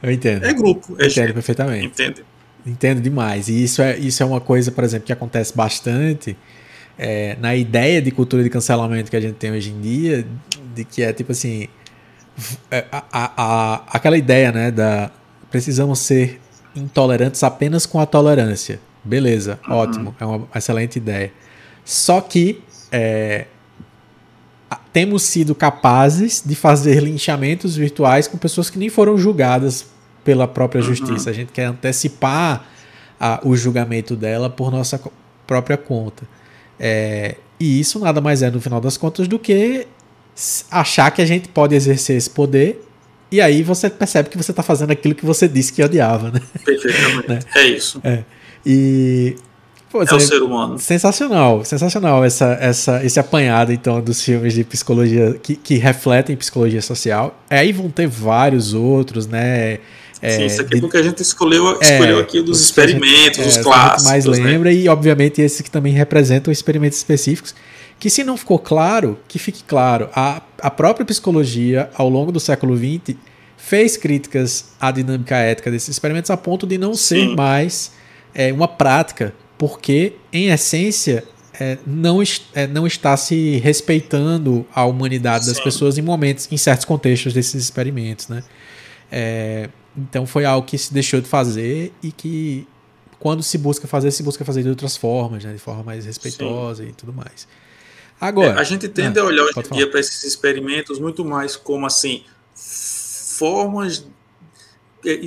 Eu 0.03 0.11
entendo. 0.11 0.45
É 0.45 0.53
grupo. 0.53 0.95
É 0.99 1.07
entendo 1.07 1.15
gente. 1.15 1.33
perfeitamente. 1.35 1.87
Entende? 1.87 2.25
Entendo 2.67 3.01
demais. 3.01 3.49
E 3.49 3.63
isso 3.63 3.81
é, 3.81 3.97
isso 3.99 4.23
é 4.23 4.27
uma 4.27 4.41
coisa, 4.41 4.71
por 4.71 4.85
exemplo, 4.85 5.07
que 5.07 5.13
acontece 5.13 5.57
bastante 5.57 6.37
é, 6.99 7.37
na 7.41 7.55
ideia 7.55 8.03
de 8.03 8.11
cultura 8.11 8.43
de 8.43 8.51
cancelamento 8.51 9.11
que 9.11 9.17
a 9.17 9.21
gente 9.21 9.37
tem 9.37 9.53
hoje 9.53 9.71
em 9.71 9.81
dia, 9.81 10.27
de 10.75 10.85
que 10.85 11.03
é 11.03 11.13
tipo 11.13 11.33
assim, 11.33 11.69
a, 12.71 13.05
a, 13.13 13.33
a, 13.37 13.83
aquela 13.93 14.17
ideia, 14.17 14.53
né, 14.53 14.71
da 14.71 15.11
precisamos 15.51 16.01
ser 16.01 16.41
intolerantes 16.75 17.43
apenas 17.43 17.87
com 17.87 17.99
a 17.99 18.07
tolerância. 18.07 18.81
Beleza, 19.03 19.59
uhum. 19.67 19.75
ótimo, 19.75 20.17
é 20.21 20.25
uma 20.25 20.47
excelente 20.55 20.97
ideia. 20.97 21.33
Só 21.85 22.21
que 22.21 22.63
é, 22.93 23.47
temos 24.93 25.23
sido 25.23 25.55
capazes 25.55 26.43
de 26.45 26.55
fazer 26.55 27.03
linchamentos 27.03 27.77
virtuais 27.77 28.29
com 28.29 28.37
pessoas 28.37 28.69
que 28.69 28.79
nem 28.79 28.89
foram 28.89 29.17
julgadas 29.17 29.87
pela 30.25 30.47
própria 30.47 30.81
uhum. 30.81 30.89
justiça. 30.89 31.31
A 31.31 31.33
gente 31.33 31.53
quer 31.53 31.65
antecipar 31.65 32.67
a, 33.19 33.41
o 33.43 33.57
julgamento 33.57 34.15
dela 34.15 34.51
por 34.51 34.71
nossa 34.71 35.01
própria 35.47 35.77
conta. 35.77 36.25
É, 36.79 37.37
e 37.59 37.81
isso 37.81 37.99
nada 37.99 38.21
mais 38.21 38.43
é, 38.43 38.51
no 38.51 38.61
final 38.61 38.81
das 38.81 38.97
contas, 38.97 39.27
do 39.27 39.39
que 39.39 39.87
achar 40.71 41.11
que 41.11 41.21
a 41.21 41.27
gente 41.27 41.49
pode 41.49 41.75
exercer 41.75 42.17
esse 42.17 42.31
poder 42.31 42.85
e 43.31 43.41
aí 43.41 43.63
você 43.63 43.91
percebe 43.91 44.31
que 44.31 44.37
você 44.37 44.53
está 44.53 44.63
fazendo 44.63 44.91
aquilo 44.91 45.15
que 45.15 45.25
você 45.25 45.47
disse 45.47 45.73
que 45.73 45.83
odiava, 45.83 46.31
né? 46.31 46.41
Perfeitamente. 46.65 47.29
né? 47.29 47.39
É 47.55 47.67
isso. 47.67 48.01
É. 48.03 48.25
E 48.65 49.37
Pô, 49.91 50.03
é 50.03 50.15
o 50.15 50.21
ser 50.21 50.43
humano. 50.43 50.79
Sensacional, 50.79 51.65
sensacional 51.65 52.25
essa, 52.25 52.59
essa, 52.61 53.05
esse 53.05 53.19
apanhado 53.19 53.73
então 53.73 54.01
dos 54.01 54.23
filmes 54.23 54.53
de 54.53 54.63
psicologia 54.63 55.35
que, 55.43 55.57
que 55.57 55.77
refletem 55.77 56.37
psicologia 56.37 56.83
social. 56.83 57.39
Aí 57.49 57.73
vão 57.73 57.91
ter 57.91 58.07
vários 58.07 58.75
outros, 58.75 59.27
né? 59.27 59.79
É, 60.21 60.31
Sim, 60.31 60.47
isso 60.47 60.61
aqui 60.61 60.79
é 60.79 60.81
porque 60.81 60.97
a 60.97 61.03
gente 61.03 61.23
escolheu, 61.23 61.79
escolheu 61.81 62.19
é, 62.19 62.21
aqui 62.21 62.43
dos 62.43 62.61
experimentos, 62.61 63.39
gente, 63.39 63.49
os 63.51 63.57
é, 63.59 63.63
clássicos. 63.63 64.05
mais 64.05 64.25
né? 64.25 64.33
lembra, 64.33 64.73
e 64.73 64.89
obviamente 64.89 65.41
esses 65.41 65.61
que 65.61 65.71
também 65.71 65.93
representam 65.93 66.53
experimentos 66.53 66.99
específicos 66.99 67.55
que 67.99 68.09
se 68.09 68.23
não 68.23 68.37
ficou 68.37 68.59
claro, 68.59 69.19
que 69.27 69.39
fique 69.39 69.65
claro, 69.65 70.09
a, 70.15 70.43
a 70.61 70.71
própria 70.71 71.05
psicologia, 71.05 71.91
ao 71.95 72.09
longo 72.09 72.31
do 72.31 72.39
século 72.39 72.77
XX, 72.77 73.17
fez 73.57 73.97
críticas 73.97 74.73
à 74.81 74.91
dinâmica 74.91 75.37
ética 75.37 75.71
desses 75.71 75.89
experimentos 75.89 76.31
a 76.31 76.37
ponto 76.37 76.67
de 76.67 76.79
não 76.79 76.95
ser 76.95 77.29
mais 77.35 77.93
é, 78.35 78.53
uma 78.53 78.69
prática, 78.69 79.35
porque, 79.57 80.13
em 80.33 80.49
essência, 80.49 81.25
é, 81.59 81.77
não, 81.85 82.23
é, 82.55 82.67
não 82.69 82.87
está 82.87 83.17
se 83.17 83.57
respeitando 83.57 84.65
a 84.73 84.85
humanidade 84.85 85.45
Sim. 85.45 85.51
das 85.51 85.61
pessoas 85.61 85.99
em 85.99 86.03
momentos, 86.03 86.49
em 86.53 86.57
certos 86.57 86.85
contextos 86.85 87.33
desses 87.33 87.61
experimentos. 87.61 88.29
Né? 88.29 88.45
É, 89.11 89.69
então 89.97 90.25
foi 90.25 90.45
algo 90.45 90.65
que 90.65 90.79
se 90.79 90.95
deixou 90.95 91.21
de 91.21 91.27
fazer 91.27 91.93
e 92.01 92.13
que 92.13 92.67
quando 93.19 93.43
se 93.43 93.59
busca 93.59 93.89
fazer, 93.89 94.13
se 94.13 94.23
busca 94.23 94.45
fazer 94.45 94.63
de 94.63 94.69
outras 94.69 94.97
formas, 94.97 95.45
né? 95.45 95.53
de 95.53 95.59
forma 95.59 95.83
mais 95.83 96.07
respeitosa 96.07 96.85
Sim. 96.85 96.91
e 96.91 96.93
tudo 96.93 97.13
mais. 97.13 97.49
Agora, 98.21 98.59
é, 98.59 98.61
a 98.61 98.65
gente 98.65 98.89
tende 98.89 99.19
ah, 99.19 99.23
a 99.23 99.27
olhar 99.27 99.45
hoje 99.45 99.55
em 99.59 99.77
dia 99.77 99.91
para 99.91 100.01
esses 100.01 100.25
experimentos 100.25 100.99
muito 100.99 101.25
mais 101.25 101.57
como 101.57 101.87
assim 101.87 102.25
formas, 103.39 104.05
é, 105.07 105.21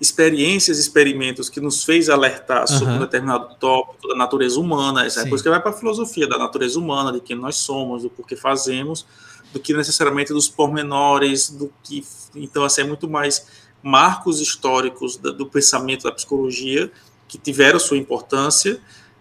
experiências, 0.00 0.78
experimentos 0.78 1.50
que 1.50 1.60
nos 1.60 1.84
fez 1.84 2.08
alertar 2.08 2.66
sobre 2.66 2.94
um 2.94 2.98
determinado 3.00 3.54
tópico 3.56 4.08
da 4.08 4.14
natureza 4.14 4.58
humana, 4.58 5.04
essa 5.04 5.20
é 5.20 5.28
coisa 5.28 5.44
que 5.44 5.50
vai 5.50 5.60
para 5.60 5.72
a 5.72 5.74
filosofia 5.74 6.26
da 6.26 6.38
natureza 6.38 6.78
humana, 6.78 7.12
de 7.12 7.20
quem 7.20 7.36
nós 7.36 7.56
somos, 7.56 8.02
do 8.02 8.08
porquê 8.08 8.34
fazemos, 8.34 9.04
do 9.52 9.60
que 9.60 9.74
necessariamente 9.74 10.32
dos 10.32 10.48
pormenores, 10.48 11.50
do 11.50 11.70
que 11.82 12.02
então 12.34 12.64
assim 12.64 12.80
é 12.80 12.84
muito 12.84 13.08
mais 13.10 13.46
marcos 13.82 14.40
históricos 14.40 15.16
do 15.16 15.46
pensamento 15.46 16.04
da 16.04 16.12
psicologia 16.12 16.90
que 17.28 17.36
tiveram 17.36 17.78
sua 17.78 17.98
importância 17.98 18.80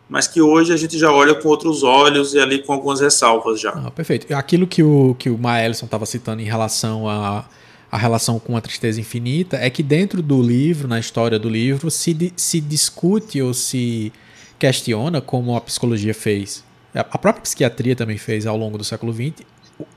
mas 0.10 0.27
que 0.27 0.41
hoje 0.41 0.73
a 0.73 0.77
gente 0.77 0.98
já 0.98 1.11
olha 1.11 1.36
com 1.36 1.48
outros 1.48 1.84
olhos 1.84 2.34
e 2.34 2.40
ali 2.40 2.64
com 2.64 2.73
algumas 2.73 2.99
ressalvas 2.99 3.61
já. 3.61 3.69
Ah, 3.69 3.91
perfeito. 3.91 4.34
Aquilo 4.34 4.65
que 4.65 4.81
o, 4.81 5.15
que 5.19 5.30
o 5.30 5.38
Maelson 5.38 5.86
estava 5.86 6.06
citando 6.06 6.41
em 6.41 6.45
relação 6.45 7.07
a, 7.07 7.45
a 7.91 7.98
relação 7.98 8.40
com 8.40 8.57
a 8.57 8.61
tristeza 8.61 8.99
infinita 8.99 9.57
é 9.57 9.69
que 9.69 9.84
dentro 9.84 10.22
do 10.23 10.41
livro, 10.41 10.88
na 10.88 10.99
história 10.99 11.38
do 11.38 11.48
livro, 11.48 11.91
se, 11.91 12.34
se 12.36 12.60
discute 12.60 13.40
ou 13.40 13.53
se 13.53 14.11
questiona 14.57 15.22
como 15.22 15.56
a 15.56 15.61
psicologia 15.61 16.14
fez. 16.14 16.64
A 16.94 17.18
própria 17.18 17.44
psiquiatria 17.44 17.95
também 17.95 18.18
fez 18.18 18.48
ao 18.48 18.57
longo 18.57 18.77
do 18.77 18.84
século 18.84 19.14
XX 19.14 19.45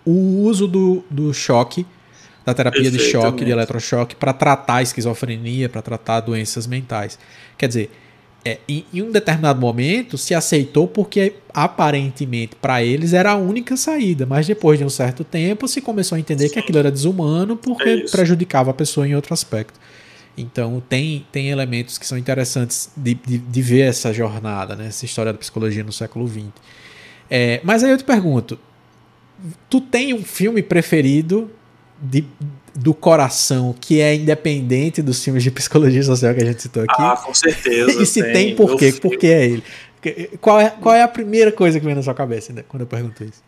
o 0.04 0.42
uso 0.42 0.68
do, 0.68 1.02
do 1.10 1.32
choque, 1.32 1.86
da 2.44 2.52
terapia 2.52 2.90
de 2.90 2.98
choque, 2.98 3.44
de 3.44 3.50
eletrochoque, 3.50 4.14
para 4.14 4.32
tratar 4.32 4.76
a 4.76 4.82
esquizofrenia, 4.82 5.68
para 5.68 5.80
tratar 5.80 6.20
doenças 6.20 6.66
mentais. 6.66 7.18
Quer 7.56 7.68
dizer, 7.68 7.90
é, 8.44 8.58
em, 8.68 8.84
em, 8.92 9.02
um 9.02 9.10
determinado 9.10 9.60
momento 9.60 10.18
se 10.18 10.34
aceitou 10.34 10.88
porque 10.88 11.34
aparentemente 11.54 12.56
para 12.56 12.82
eles 12.82 13.12
era 13.12 13.32
a 13.32 13.36
única 13.36 13.76
saída, 13.76 14.26
mas 14.26 14.46
depois 14.46 14.78
de 14.78 14.84
um 14.84 14.90
certo 14.90 15.22
tempo 15.22 15.68
se 15.68 15.80
começou 15.80 16.16
a 16.16 16.18
entender 16.18 16.48
Sim. 16.48 16.54
que 16.54 16.58
aquilo 16.58 16.78
era 16.78 16.90
desumano 16.90 17.56
porque 17.56 17.88
é 17.88 18.10
prejudicava 18.10 18.70
a 18.70 18.74
pessoa 18.74 19.06
em 19.06 19.14
outro 19.14 19.32
aspecto. 19.32 19.78
Então 20.36 20.82
tem, 20.88 21.26
tem 21.30 21.50
elementos 21.50 21.98
que 21.98 22.06
são 22.06 22.18
interessantes 22.18 22.90
de, 22.96 23.14
de, 23.14 23.38
de 23.38 23.62
ver 23.62 23.82
essa 23.82 24.12
jornada, 24.12 24.74
né? 24.74 24.86
essa 24.86 25.04
história 25.04 25.32
da 25.32 25.38
psicologia 25.38 25.84
no 25.84 25.92
século 25.92 26.26
XX. 26.26 26.46
É, 27.30 27.60
mas 27.62 27.84
aí 27.84 27.90
eu 27.90 27.98
te 27.98 28.04
pergunto, 28.04 28.58
tu 29.68 29.80
tem 29.80 30.14
um 30.14 30.22
filme 30.22 30.62
preferido 30.62 31.50
de, 32.00 32.24
do 32.74 32.94
coração 32.94 33.74
que 33.78 34.00
é 34.00 34.14
independente 34.14 35.02
dos 35.02 35.22
filmes 35.22 35.42
de 35.42 35.50
psicologia 35.50 36.02
social 36.02 36.34
que 36.34 36.42
a 36.42 36.46
gente 36.46 36.62
citou 36.62 36.82
aqui? 36.82 36.94
Ah, 36.98 37.16
com 37.16 37.34
certeza. 37.34 38.02
e 38.02 38.06
se 38.06 38.22
tem, 38.22 38.32
tem 38.32 38.56
por 38.56 38.76
quê? 38.76 38.92
Por 38.92 39.16
que 39.16 39.26
é 39.26 39.44
ele? 39.46 39.64
Qual 40.40 40.60
é, 40.60 40.70
qual 40.70 40.94
é 40.94 41.02
a 41.02 41.08
primeira 41.08 41.52
coisa 41.52 41.78
que 41.78 41.86
vem 41.86 41.94
na 41.94 42.02
sua 42.02 42.14
cabeça 42.14 42.52
né, 42.52 42.64
quando 42.66 42.82
eu 42.82 42.86
pergunto 42.86 43.22
isso? 43.22 43.42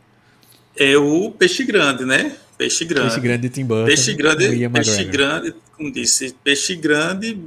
É 0.77 0.97
o 0.97 1.31
Peixe 1.31 1.65
Grande, 1.65 2.05
né? 2.05 2.37
Peixe 2.57 2.85
Grande. 2.85 3.09
Peixe 3.09 3.21
Grande 3.21 3.43
de 3.43 3.49
Tim 3.49 3.65
Burton. 3.65 3.87
Peixe 3.87 4.15
Grande, 4.15 4.69
Peixe 4.69 5.05
Grande, 5.05 5.55
como 5.77 5.93
disse, 5.93 6.35
Peixe 6.45 6.77
Grande, 6.77 7.39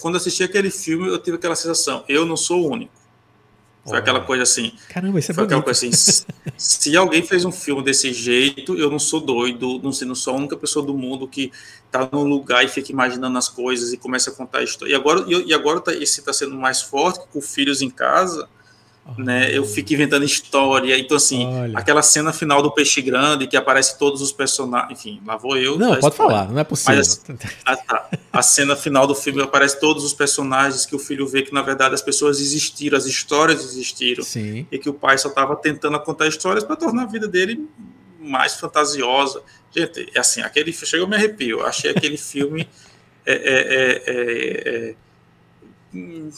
quando 0.00 0.16
assisti 0.16 0.42
aquele 0.42 0.70
filme 0.70 1.08
eu 1.08 1.18
tive 1.18 1.36
aquela 1.36 1.56
sensação, 1.56 2.04
eu 2.08 2.24
não 2.24 2.36
sou 2.36 2.62
o 2.62 2.72
único. 2.72 2.92
Foi 3.86 3.98
aquela 3.98 4.20
coisa 4.20 4.42
assim. 4.42 4.72
Caramba, 4.88 5.18
isso 5.18 5.30
é 5.30 5.34
Foi 5.34 5.44
bonito. 5.44 5.58
aquela 5.58 5.62
coisa 5.62 5.86
assim. 5.86 6.26
se 6.56 6.96
alguém 6.96 7.22
fez 7.22 7.44
um 7.44 7.52
filme 7.52 7.82
desse 7.82 8.12
jeito, 8.12 8.76
eu 8.76 8.90
não 8.90 8.98
sou 8.98 9.20
doido, 9.20 9.78
não, 9.82 9.92
sei, 9.92 10.08
não 10.08 10.14
sou 10.14 10.34
a 10.34 10.36
única 10.38 10.56
pessoa 10.56 10.84
do 10.84 10.94
mundo 10.94 11.28
que 11.28 11.52
tá 11.90 12.08
num 12.10 12.24
lugar 12.24 12.64
e 12.64 12.68
fica 12.68 12.90
imaginando 12.90 13.36
as 13.36 13.48
coisas 13.48 13.92
e 13.92 13.96
começa 13.96 14.30
a 14.30 14.32
contar 14.32 14.58
a 14.58 14.64
história. 14.64 14.92
E 14.92 14.94
agora, 14.94 15.24
e, 15.28 15.52
agora 15.52 15.80
tá, 15.80 15.92
esse 15.92 16.20
está 16.20 16.32
sendo 16.32 16.56
mais 16.56 16.80
forte, 16.80 17.26
com 17.30 17.40
filhos 17.40 17.82
em 17.82 17.90
casa 17.90 18.48
né? 19.18 19.54
Eu 19.54 19.64
fico 19.64 19.92
inventando 19.92 20.24
história. 20.24 20.98
Então, 20.98 21.16
assim, 21.16 21.46
Olha. 21.46 21.78
aquela 21.78 22.02
cena 22.02 22.32
final 22.32 22.62
do 22.62 22.72
Peixe 22.72 23.02
Grande, 23.02 23.46
que 23.46 23.56
aparece 23.56 23.98
todos 23.98 24.22
os 24.22 24.32
personagens. 24.32 24.98
Enfim, 24.98 25.20
lá 25.26 25.36
vou 25.36 25.56
eu. 25.56 25.78
Não, 25.78 25.88
pode 25.88 26.06
história. 26.06 26.16
falar, 26.16 26.50
não 26.50 26.58
é 26.58 26.64
possível. 26.64 26.96
Mas, 26.96 27.22
a, 27.64 27.76
tá. 27.76 28.08
a, 28.32 28.42
cena 28.42 28.74
final 28.74 29.06
do 29.06 29.14
filme 29.14 29.42
aparece 29.42 29.78
todos 29.78 30.04
os 30.04 30.14
personagens 30.14 30.86
que 30.86 30.96
o 30.96 30.98
filho 30.98 31.26
vê 31.26 31.42
que, 31.42 31.52
na 31.52 31.60
verdade, 31.60 31.94
as 31.94 32.02
pessoas 32.02 32.40
existiram, 32.40 32.96
as 32.96 33.04
histórias 33.04 33.62
existiram. 33.62 34.24
Sim. 34.24 34.66
E 34.72 34.78
que 34.78 34.88
o 34.88 34.94
pai 34.94 35.18
só 35.18 35.28
estava 35.28 35.54
tentando 35.56 35.98
contar 36.00 36.26
histórias 36.26 36.64
para 36.64 36.76
tornar 36.76 37.02
a 37.02 37.06
vida 37.06 37.28
dele 37.28 37.68
mais 38.18 38.54
fantasiosa. 38.54 39.42
Gente, 39.70 40.10
é 40.14 40.20
assim, 40.20 40.40
aquele 40.40 40.72
chega 40.72 41.02
eu 41.02 41.08
me 41.08 41.16
arrepio. 41.16 41.64
Achei 41.64 41.90
aquele 41.90 42.16
filme. 42.16 42.66
é, 43.26 43.34
é, 43.34 44.02
é, 44.06 44.88
é 44.90 44.94
hum, 45.94 46.30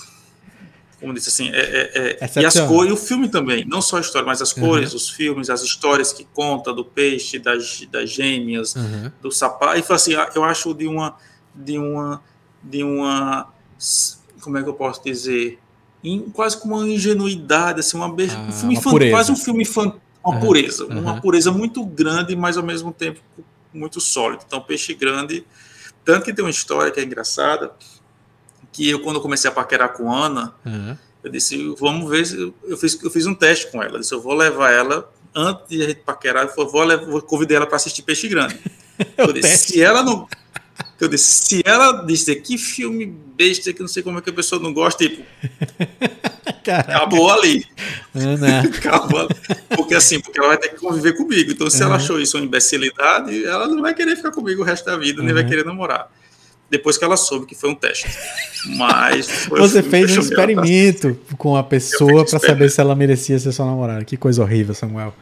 como 1.01 1.13
disse 1.13 1.29
assim, 1.29 1.51
é, 1.51 1.61
é, 1.61 2.19
é 2.21 2.41
e 2.41 2.47
as 2.47 2.59
cores, 2.61 2.91
e 2.91 2.93
o 2.93 2.97
filme 2.97 3.29
também, 3.29 3.65
não 3.67 3.83
só 3.83 3.99
a 3.99 4.01
história, 4.01 4.27
mas 4.27 4.41
as 4.41 4.53
cores, 4.53 4.91
uhum. 4.91 4.97
os 4.97 5.11
filmes, 5.11 5.51
as 5.51 5.63
histórias 5.63 6.13
que 6.13 6.25
conta 6.33 6.73
do 6.73 6.85
peixe, 6.85 7.39
das, 7.39 7.87
das 7.91 8.11
gêmeas, 8.11 8.75
uhum. 8.75 9.13
do 9.21 9.31
sapato, 9.31 9.79
e 9.79 9.83
foi 9.83 9.97
assim, 9.97 10.13
eu 10.35 10.43
acho 10.43 10.73
de 10.73 10.87
uma, 10.87 11.17
de 11.55 11.79
uma, 11.79 12.23
de 12.63 12.83
uma, 12.83 13.53
como 14.41 14.57
é 14.57 14.63
que 14.63 14.69
eu 14.69 14.75
posso 14.75 15.05
dizer, 15.05 15.59
in, 16.03 16.31
quase 16.31 16.57
com 16.57 16.69
uma 16.69 16.89
ingenuidade, 16.89 17.81
assim, 17.81 17.97
uma, 17.97 18.07
ah, 18.07 18.41
um 18.49 18.53
filme 18.53 18.75
infantil, 18.75 19.11
quase 19.11 19.33
um 19.33 19.37
filme 19.37 19.63
infantil, 19.63 20.01
uma 20.25 20.35
uhum. 20.35 20.41
pureza, 20.41 20.87
uma 20.87 21.21
pureza 21.21 21.53
muito 21.53 21.85
grande, 21.85 22.35
mas 22.35 22.57
ao 22.57 22.65
mesmo 22.65 22.91
tempo 22.91 23.21
muito 23.73 24.01
sólido. 24.01 24.43
Então, 24.47 24.61
Peixe 24.61 24.95
Grande, 24.95 25.45
tanto 26.05 26.25
que 26.25 26.33
tem 26.33 26.45
uma 26.45 26.51
história 26.51 26.91
que 26.91 26.99
é 26.99 27.05
engraçada, 27.05 27.73
que 28.77 28.91
eu, 28.91 29.01
quando 29.01 29.17
eu 29.17 29.23
comecei 29.23 29.49
a 29.49 29.53
paquerar 29.53 29.95
com 29.95 30.13
Ana, 30.13 30.53
uhum. 30.65 30.95
eu 31.25 31.31
disse, 31.31 31.75
vamos 31.81 32.11
ver, 32.11 32.53
eu 32.65 32.77
fiz, 32.77 33.03
eu 33.03 33.11
fiz 33.11 33.27
um 33.27 33.35
teste 33.35 33.73
com 33.73 33.83
ela, 33.83 33.95
eu 33.95 34.01
disse, 34.01 34.13
eu 34.13 34.21
vou 34.21 34.35
levar 34.35 34.71
ela, 34.71 35.11
antes 35.35 35.67
de 35.71 35.83
a 35.83 35.89
gente 35.89 36.01
paquerar, 36.01 36.47
eu 36.47 36.69
vou, 36.69 36.85
levar, 36.85 37.07
vou 37.07 37.23
convidar 37.23 37.55
ela 37.55 37.67
para 37.67 37.77
assistir 37.77 38.03
Peixe 38.03 38.29
Grande. 38.29 38.61
eu 39.17 39.33
disse, 39.33 39.73
se 39.73 39.83
ela 39.83 40.03
não... 40.03 40.29
Eu 41.01 41.09
disse, 41.09 41.47
se 41.47 41.63
ela 41.65 42.05
disser 42.05 42.43
que 42.43 42.59
filme 42.59 43.07
besta, 43.07 43.73
que 43.73 43.81
não 43.81 43.89
sei 43.89 44.03
como 44.03 44.19
é 44.19 44.23
que 44.23 44.29
a 44.29 44.33
pessoa 44.33 44.61
não 44.61 44.75
gosta, 44.75 45.09
tipo, 45.09 45.23
Caraca. 46.63 46.97
acabou 46.97 47.31
ali. 47.31 47.65
acabou 48.77 49.21
ali. 49.21 49.29
Porque 49.75 49.95
assim, 49.95 50.21
porque 50.21 50.39
ela 50.39 50.49
vai 50.49 50.59
ter 50.59 50.71
que 50.71 50.77
conviver 50.77 51.15
comigo. 51.15 51.51
Então, 51.51 51.71
se 51.71 51.81
uhum. 51.81 51.89
ela 51.89 51.97
achou 51.97 52.21
isso 52.21 52.37
uma 52.37 52.45
imbecilidade, 52.45 53.45
ela 53.45 53.69
não 53.69 53.81
vai 53.81 53.95
querer 53.95 54.17
ficar 54.17 54.33
comigo 54.33 54.61
o 54.61 54.65
resto 54.65 54.85
da 54.85 54.97
vida, 54.97 55.21
uhum. 55.21 55.27
nem 55.27 55.35
vai 55.35 55.47
querer 55.47 55.65
namorar 55.65 56.11
depois 56.71 56.99
que 56.99 57.05
ela 57.05 57.17
soube 57.17 57.47
que 57.47 57.55
foi 57.55 57.71
um 57.71 57.75
teste. 57.75 58.07
Mas 58.77 59.47
você 59.49 59.83
fez 59.83 60.17
um 60.17 60.21
experimento 60.21 61.19
com 61.39 61.57
a 61.57 61.63
pessoa 61.63 62.25
para 62.25 62.39
saber 62.39 62.71
se 62.71 62.81
ela 62.81 62.95
merecia 62.95 63.39
ser 63.39 63.53
sua 63.53 63.67
namorada. 63.67 64.05
Que 64.05 64.17
coisa 64.17 64.43
horrível, 64.43 64.75
Samuel. 64.75 65.15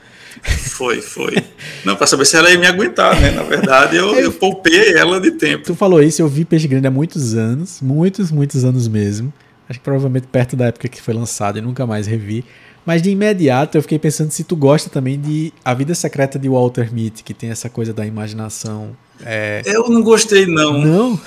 Foi, 0.42 1.00
foi. 1.00 1.36
Não, 1.84 1.94
para 1.94 2.06
saber 2.06 2.24
se 2.24 2.36
ela 2.36 2.50
ia 2.50 2.58
me 2.58 2.66
aguentar, 2.66 3.20
né? 3.20 3.30
Na 3.30 3.42
verdade, 3.42 3.96
eu, 3.96 4.14
eu 4.16 4.32
poupei 4.34 4.94
ela 4.96 5.20
de 5.20 5.32
tempo. 5.32 5.64
Tu 5.64 5.74
falou 5.74 6.02
isso, 6.02 6.20
eu 6.20 6.28
vi 6.28 6.44
Peixe 6.44 6.66
Grande 6.66 6.86
há 6.86 6.90
muitos 6.90 7.34
anos, 7.34 7.80
muitos, 7.80 8.30
muitos 8.32 8.64
anos 8.64 8.88
mesmo. 8.88 9.32
Acho 9.74 9.80
que 9.80 9.84
provavelmente 9.84 10.26
perto 10.28 10.54
da 10.54 10.66
época 10.66 10.88
que 10.88 11.02
foi 11.02 11.14
lançado 11.14 11.58
e 11.58 11.60
nunca 11.60 11.86
mais 11.86 12.06
revi. 12.06 12.44
Mas 12.86 13.02
de 13.02 13.10
imediato 13.10 13.76
eu 13.76 13.82
fiquei 13.82 13.98
pensando 13.98 14.30
se 14.30 14.44
tu 14.44 14.54
gosta 14.54 14.88
também 14.88 15.18
de 15.18 15.52
A 15.64 15.74
Vida 15.74 15.94
Secreta 15.94 16.38
de 16.38 16.48
Walter 16.48 16.92
Mitty, 16.92 17.24
que 17.24 17.32
tem 17.32 17.50
essa 17.50 17.68
coisa 17.68 17.92
da 17.92 18.06
imaginação 18.06 18.96
é... 19.22 19.62
Eu 19.64 19.88
não 19.88 20.02
gostei, 20.02 20.46
não. 20.46 20.78
Não? 20.80 21.20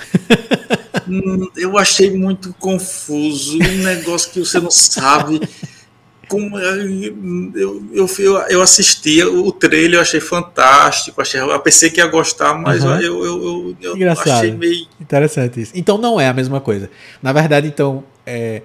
Eu 1.56 1.78
achei 1.78 2.10
muito 2.10 2.54
confuso, 2.58 3.56
um 3.56 3.82
negócio 3.82 4.30
que 4.30 4.40
você 4.40 4.60
não 4.60 4.70
sabe. 4.70 5.40
Como 6.28 6.58
eu, 6.58 6.86
eu, 7.54 7.82
eu, 7.94 8.38
eu 8.50 8.60
assisti 8.60 9.22
o 9.24 9.50
trailer, 9.50 9.94
eu 9.94 10.02
achei 10.02 10.20
fantástico. 10.20 11.22
Achei, 11.22 11.40
eu 11.40 11.60
pensei 11.60 11.88
que 11.88 12.00
ia 12.00 12.06
gostar, 12.06 12.52
mas 12.52 12.84
uhum. 12.84 13.00
eu, 13.00 13.24
eu, 13.24 13.76
eu, 13.80 13.96
eu 13.96 14.12
achei 14.12 14.52
meio. 14.52 14.86
Interessante 15.00 15.62
isso. 15.62 15.72
Então 15.74 15.96
não 15.96 16.20
é 16.20 16.28
a 16.28 16.34
mesma 16.34 16.60
coisa. 16.60 16.90
Na 17.22 17.32
verdade, 17.32 17.66
então. 17.66 18.04
É... 18.28 18.62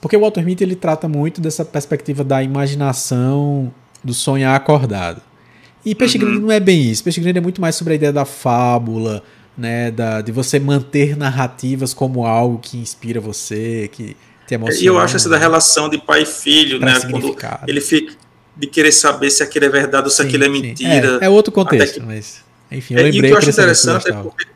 Porque 0.00 0.16
o 0.16 0.20
Walter 0.20 0.44
Mitty 0.44 0.64
ele 0.64 0.76
trata 0.76 1.08
muito 1.08 1.40
dessa 1.40 1.64
perspectiva 1.64 2.22
da 2.22 2.42
imaginação, 2.42 3.72
do 4.02 4.12
sonhar 4.12 4.54
acordado. 4.54 5.22
E 5.84 5.94
Peixe 5.94 6.18
uhum. 6.18 6.24
Grande 6.24 6.40
não 6.40 6.52
é 6.52 6.60
bem 6.60 6.90
isso. 6.90 7.04
Peixe 7.04 7.20
Grande 7.20 7.38
é 7.38 7.40
muito 7.40 7.60
mais 7.60 7.74
sobre 7.74 7.94
a 7.94 7.96
ideia 7.96 8.12
da 8.12 8.24
fábula, 8.24 9.22
né? 9.56 9.90
Da, 9.90 10.20
de 10.20 10.32
você 10.32 10.58
manter 10.58 11.16
narrativas 11.16 11.94
como 11.94 12.26
algo 12.26 12.58
que 12.58 12.76
inspira 12.76 13.20
você, 13.20 13.88
que 13.92 14.16
te 14.46 14.54
emociona. 14.54 14.82
E 14.82 14.86
eu 14.86 14.98
acho 14.98 15.16
essa 15.16 15.28
da 15.28 15.38
relação 15.38 15.88
de 15.88 15.98
pai 15.98 16.22
e 16.22 16.26
filho, 16.26 16.78
né? 16.78 17.00
Quando 17.10 17.36
ele 17.66 17.80
fica 17.80 18.14
de 18.56 18.66
querer 18.66 18.92
saber 18.92 19.30
se 19.30 19.42
aquilo 19.42 19.64
é 19.64 19.68
verdade 19.68 20.04
ou 20.04 20.10
se 20.10 20.16
sim, 20.16 20.28
aquilo 20.28 20.44
é 20.44 20.48
mentira. 20.48 21.18
É, 21.20 21.26
é, 21.26 21.28
outro 21.28 21.52
contexto, 21.52 22.00
que, 22.00 22.06
mas 22.06 22.42
enfim, 22.70 22.94
eu 22.94 23.02
lembrei. 23.02 23.20
É, 23.20 23.24
e 23.24 23.26
o 23.26 23.28
que 23.28 23.32
eu 23.32 23.38
acho 23.38 23.50
interessante 23.50 24.08
é 24.08 24.12
porque 24.12 24.46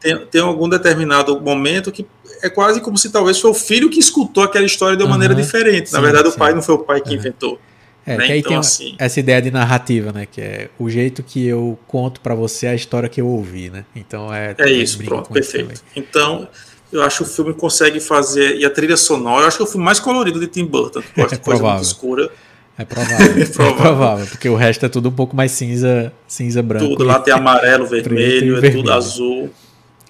tem, 0.00 0.26
tem 0.26 0.40
algum 0.40 0.68
determinado 0.68 1.40
momento 1.40 1.90
que 1.90 2.06
é 2.42 2.48
quase 2.48 2.80
como 2.80 2.96
se 2.96 3.10
talvez 3.10 3.40
foi 3.40 3.50
o 3.50 3.54
filho 3.54 3.90
que 3.90 3.98
escutou 3.98 4.44
aquela 4.44 4.64
história 4.64 4.96
de 4.96 5.02
uma 5.02 5.06
uhum, 5.06 5.12
maneira 5.12 5.34
diferente. 5.34 5.92
Na 5.92 6.00
verdade, 6.00 6.28
sim. 6.28 6.34
o 6.34 6.38
pai 6.38 6.54
não 6.54 6.62
foi 6.62 6.74
o 6.74 6.78
pai 6.78 7.00
que 7.00 7.10
uhum. 7.10 7.16
inventou. 7.16 7.60
É, 8.06 8.16
né? 8.16 8.26
que 8.26 8.32
aí 8.32 8.38
então, 8.38 8.50
tem 8.50 8.58
assim... 8.58 8.96
essa 8.98 9.20
ideia 9.20 9.42
de 9.42 9.50
narrativa, 9.50 10.12
né? 10.12 10.26
Que 10.30 10.40
é 10.40 10.70
o 10.78 10.88
jeito 10.88 11.22
que 11.22 11.46
eu 11.46 11.78
conto 11.86 12.20
para 12.20 12.34
você 12.34 12.66
a 12.66 12.74
história 12.74 13.08
que 13.08 13.20
eu 13.20 13.26
ouvi, 13.26 13.68
né? 13.68 13.84
Então 13.94 14.32
é. 14.32 14.54
É 14.56 14.70
isso, 14.70 14.98
pronto, 15.04 15.30
perfeito. 15.30 15.82
Então, 15.94 16.48
eu 16.90 17.02
acho 17.02 17.18
que 17.18 17.22
o 17.24 17.26
filme 17.26 17.52
consegue 17.52 18.00
fazer. 18.00 18.56
E 18.56 18.64
a 18.64 18.70
trilha 18.70 18.96
sonora, 18.96 19.42
eu 19.42 19.48
acho 19.48 19.58
que 19.58 19.62
é 19.62 19.66
o 19.66 19.68
filme 19.68 19.84
mais 19.84 20.00
colorido 20.00 20.40
de 20.40 20.46
Tim 20.46 20.64
Burton. 20.64 21.02
Gosta 21.14 21.34
É 21.34 21.38
coisa 21.38 21.62
muito 21.62 21.82
escura. 21.82 22.30
É 22.78 22.84
provável. 22.84 23.26
é 23.42 23.46
provável. 23.46 23.76
provável. 23.76 24.26
porque 24.26 24.48
o 24.48 24.54
resto 24.54 24.86
é 24.86 24.88
tudo 24.88 25.10
um 25.10 25.12
pouco 25.12 25.36
mais 25.36 25.52
cinza, 25.52 26.10
cinza 26.26 26.62
branco. 26.62 26.88
Tudo 26.88 27.04
lá 27.04 27.18
tem 27.18 27.34
amarelo, 27.34 27.84
vermelho, 27.88 28.56
é 28.56 28.60
vermelho. 28.60 28.82
tudo 28.82 28.92
azul. 28.92 29.50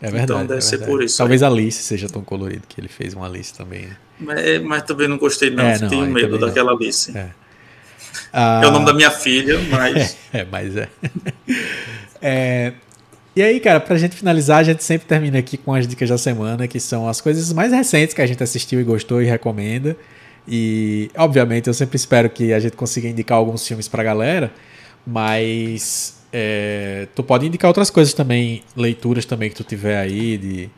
É 0.01 0.11
verdade. 0.11 0.25
Então 0.25 0.47
deve 0.47 0.59
é 0.59 0.61
ser 0.61 0.79
por 0.79 1.03
isso 1.03 1.19
Talvez 1.19 1.43
a 1.43 1.49
Alice 1.49 1.83
seja 1.83 2.09
tão 2.09 2.23
colorido 2.23 2.63
que 2.69 2.81
ele 2.81 2.89
fez 2.89 3.15
uma 3.15 3.27
Alice 3.27 3.53
também. 3.53 3.87
Né? 3.87 3.97
Mas, 4.21 4.63
mas 4.63 4.83
também 4.83 5.09
não 5.09 5.19
gostei, 5.19 5.51
não. 5.51 5.65
É, 5.65 5.79
não, 5.79 5.89
Tenho 5.89 6.05
aí 6.05 6.09
medo 6.09 6.27
também 6.27 6.41
não. 6.41 6.49
daquela 6.49 6.73
Alice. 6.73 7.17
É. 7.17 7.31
É 8.33 8.67
o 8.67 8.71
nome 8.71 8.87
da 8.87 8.93
minha 8.93 9.11
filha, 9.11 9.59
mas. 9.71 10.17
É, 10.33 10.45
mas 10.45 10.77
é. 10.77 10.89
É, 12.21 12.73
E 13.35 13.43
aí, 13.43 13.61
cara, 13.61 13.81
pra 13.81 13.97
gente 13.97 14.17
finalizar, 14.17 14.59
a 14.59 14.63
gente 14.63 14.85
sempre 14.85 15.07
termina 15.07 15.39
aqui 15.39 15.57
com 15.57 15.73
as 15.73 15.87
dicas 15.87 16.09
da 16.09 16.19
semana, 16.19 16.69
que 16.69 16.79
são 16.79 17.09
as 17.09 17.21
coisas 17.21 17.53
mais 17.53 17.73
recentes 17.73 18.15
que 18.15 18.21
a 18.21 18.27
gente 18.27 18.43
assistiu 18.43 18.81
e 18.81 18.85
gostou 18.85 19.23
e 19.23 19.25
recomenda. 19.25 19.97
E, 20.47 21.11
obviamente, 21.17 21.69
eu 21.69 21.75
sempre 21.75 21.97
espero 21.97 22.29
que 22.29 22.53
a 22.53 22.59
gente 22.59 22.77
consiga 22.77 23.09
indicar 23.09 23.39
alguns 23.39 23.67
filmes 23.67 23.87
pra 23.87 24.03
galera, 24.03 24.51
mas 25.07 26.18
é, 26.33 27.09
tu 27.15 27.23
pode 27.23 27.47
indicar 27.47 27.69
outras 27.69 27.91
coisas 27.91 28.13
também, 28.15 28.63
leituras 28.77 29.25
também 29.25 29.49
que 29.51 29.57
tu 29.57 29.65
tiver 29.65 29.97
aí, 29.99 30.37
de, 30.39 30.71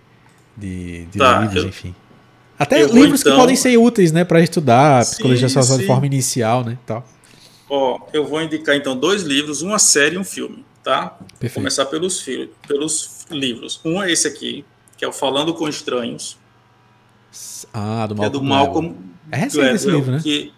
de, 0.57 1.05
de 1.07 1.19
Tá, 1.19 1.41
livros, 1.41 1.63
eu- 1.65 1.69
enfim. 1.69 1.95
Até 2.59 2.87
vou, 2.87 2.95
livros 2.97 3.23
que 3.23 3.29
então- 3.31 3.41
podem 3.41 3.57
ser 3.57 3.77
úteis, 3.79 4.13
né, 4.13 4.23
pra 4.23 4.41
estudar, 4.41 5.03
Sim, 5.05 5.13
psicologia 5.13 5.49
social 5.49 5.79
de 5.79 5.87
forma 5.87 6.05
inicial, 6.07 6.63
né, 6.65 6.77
tal. 6.87 7.07
Ó, 7.69 8.01
eu 8.13 8.27
vou 8.27 8.43
indicar 8.43 8.77
então 8.77 8.97
dois 8.97 9.23
livros, 9.23 9.63
uma 9.63 9.79
série 9.79 10.17
e 10.17 10.19
um 10.19 10.25
filme, 10.25 10.65
tá? 10.85 11.17
Vou 11.19 11.29
Perfeito. 11.39 11.55
começar 11.55 11.87
pelos, 11.87 12.23
pelos 12.69 13.25
livros. 13.31 13.81
Um 13.85 14.03
é 14.03 14.11
esse 14.13 14.27
aqui, 14.29 14.65
que 14.99 15.05
é 15.05 15.09
o 15.09 15.13
Falando 15.13 15.55
com 15.55 15.67
Estranhos, 15.69 16.37
Ah, 17.73 18.07
do 18.07 18.15
que 18.15 18.21
é 18.21 18.25
Malcolm 18.25 18.31
do. 18.31 18.43
Malcolm 18.45 18.97
É 19.31 19.37
recente 19.37 19.75
esse 19.77 19.91
livro, 19.91 20.13
né? 20.13 20.21
que 20.23 20.53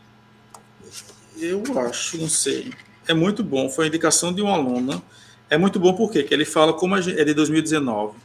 eu 1.38 1.62
acho, 1.86 2.18
não 2.18 2.28
sei. 2.28 2.72
É 3.06 3.14
muito 3.14 3.42
bom, 3.42 3.68
foi 3.68 3.86
a 3.86 3.88
indicação 3.88 4.32
de 4.32 4.42
uma 4.42 4.54
aluna. 4.54 5.02
É 5.50 5.58
muito 5.58 5.78
bom 5.78 5.92
porque 5.94 6.22
que 6.22 6.32
ele 6.32 6.44
fala 6.44 6.72
como 6.72 6.94
a 6.94 7.00
gente, 7.00 7.20
é 7.20 7.24
de 7.24 7.34
2019, 7.34 8.16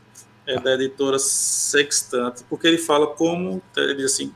é 0.45 0.59
da 0.59 0.73
editora 0.75 1.19
Sextante, 1.19 2.43
porque 2.49 2.67
ele 2.67 2.77
fala 2.77 3.07
como 3.07 3.61
ele 3.75 3.95
diz 3.95 4.13
assim, 4.13 4.33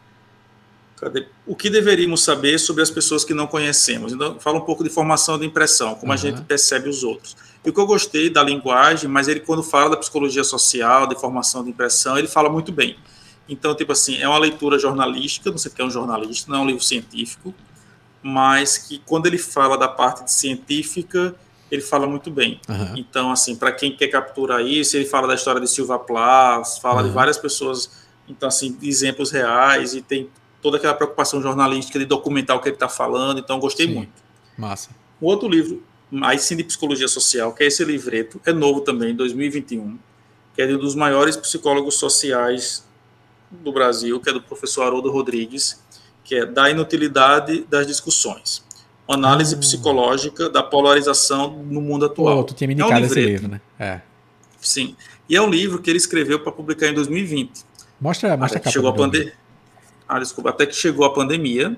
cadê? 0.98 1.26
o 1.48 1.56
que 1.56 1.70
deveríamos 1.70 2.24
saber 2.24 2.60
sobre 2.60 2.84
as 2.84 2.92
pessoas 2.92 3.24
que 3.24 3.34
não 3.34 3.48
conhecemos. 3.48 4.12
Então 4.14 4.40
fala 4.40 4.58
um 4.58 4.62
pouco 4.62 4.84
de 4.84 4.90
formação 4.90 5.40
de 5.40 5.46
impressão, 5.46 5.96
como 5.96 6.12
a 6.12 6.16
Aham. 6.16 6.22
gente 6.22 6.42
percebe 6.42 6.90
os 6.90 7.04
outros. 7.04 7.36
E 7.64 7.70
o 7.70 7.74
que 7.74 7.80
eu 7.80 7.86
gostei 7.86 8.30
da 8.30 8.44
linguagem, 8.44 9.10
mas 9.10 9.28
ele 9.28 9.40
quando 9.40 9.64
fala 9.64 9.92
da 9.92 9.98
psicologia 9.98 10.44
social, 10.44 11.08
de 11.08 11.16
formação 11.16 11.64
de 11.64 11.70
impressão, 11.70 12.18
ele 12.18 12.28
fala 12.28 12.50
muito 12.50 12.72
bem. 12.72 12.98
Então, 13.48 13.76
tipo 13.76 13.92
assim, 13.92 14.18
é 14.18 14.28
uma 14.28 14.38
leitura 14.38 14.80
jornalística, 14.80 15.50
não 15.52 15.58
sei 15.58 15.72
o 15.72 15.76
que 15.76 15.82
é 15.82 15.86
um 15.86 15.92
jornalista, 15.92 16.52
não 16.52 16.60
é 16.60 16.62
um 16.62 16.68
livro 16.68 16.84
científico, 16.84 17.54
mas 18.24 18.78
que 18.78 19.00
quando 19.06 19.26
ele 19.26 19.38
fala 19.38 19.78
da 19.78 19.88
parte 19.88 20.24
de 20.24 20.32
científica, 20.32 21.36
ele 21.72 21.82
fala 21.82 22.06
muito 22.06 22.30
bem. 22.30 22.60
Aham. 22.70 22.94
Então, 22.98 23.32
assim, 23.32 23.56
para 23.56 23.72
quem 23.72 23.96
quer 23.96 24.08
capturar 24.08 24.62
isso, 24.62 24.98
ele 24.98 25.06
fala 25.06 25.28
da 25.28 25.36
história 25.36 25.60
de 25.62 25.68
Silva 25.70 25.98
Plath, 25.98 26.80
fala 26.82 27.02
de 27.02 27.08
Uhum. 27.10 27.14
várias 27.14 27.38
pessoas, 27.38 27.90
então, 28.28 28.48
assim, 28.50 28.74
de 28.74 28.88
exemplos 28.90 29.32
reais, 29.32 29.94
e 29.96 30.02
tem 30.02 30.30
toda 30.62 30.78
aquela 30.78 30.94
preocupação 30.94 31.42
jornalística 31.42 31.98
de 31.98 32.06
documentar 32.06 32.56
o 32.58 32.60
que 32.60 32.70
ele 32.70 32.76
está 32.76 32.90
falando, 32.90 33.40
então 33.40 33.60
gostei 33.60 33.88
Sim. 33.88 33.94
muito. 33.96 34.12
Massa. 34.58 34.90
Um 35.22 35.26
outro 35.26 35.48
livro, 35.48 35.82
aí 36.24 36.38
sim 36.38 36.56
de 36.56 36.64
psicologia 36.64 37.08
social, 37.08 37.54
que 37.54 37.64
é 37.64 37.68
esse 37.68 37.84
livreto, 37.86 38.40
é 38.46 38.52
novo 38.54 38.82
também, 38.82 39.16
2021, 39.16 39.98
que 40.54 40.62
é 40.62 40.68
de 40.68 40.76
um 40.76 40.78
dos 40.78 40.94
maiores 40.94 41.36
psicólogos 41.38 41.96
sociais 41.96 42.86
do 43.50 43.72
Brasil, 43.72 44.20
que 44.20 44.30
é 44.30 44.34
do 44.34 44.42
professor 44.42 44.84
Haroldo 44.84 45.10
Rodrigues, 45.12 45.82
que 46.24 46.36
é 46.36 46.46
Da 46.46 46.70
Inutilidade 46.70 47.66
das 47.70 47.88
Discussões. 47.88 48.64
Uma 49.08 49.18
análise 49.18 49.56
Ah. 49.56 49.58
psicológica 49.58 50.50
da 50.50 50.64
polarização 50.64 51.52
no 51.64 51.82
mundo 51.82 52.06
atual. 52.06 52.44
Tu 52.44 52.54
tinha 52.54 52.68
me 52.68 52.74
É 52.74 52.78
um 52.78 52.88
indicado 52.88 53.06
esse 53.06 53.22
livro, 53.22 53.48
né? 53.50 53.62
É. 53.80 54.02
Sim. 54.60 54.96
E 55.28 55.36
é 55.36 55.42
um 55.42 55.50
livro 55.50 55.82
que 55.82 55.90
ele 55.90 55.98
escreveu 55.98 56.40
para 56.40 56.52
publicar 56.52 56.88
em 56.88 56.94
2020. 56.94 57.64
Mostra, 58.00 58.36
mostra 58.38 58.46
Até 58.46 58.56
a 58.58 58.60
que 58.60 58.64
capa. 58.66 58.72
chegou 58.74 58.90
a 58.90 58.94
pandemia. 58.94 59.34
Ah, 60.08 60.20
desculpa, 60.20 60.50
até 60.50 60.66
que 60.66 60.76
chegou 60.76 61.06
a 61.06 61.14
pandemia. 61.14 61.76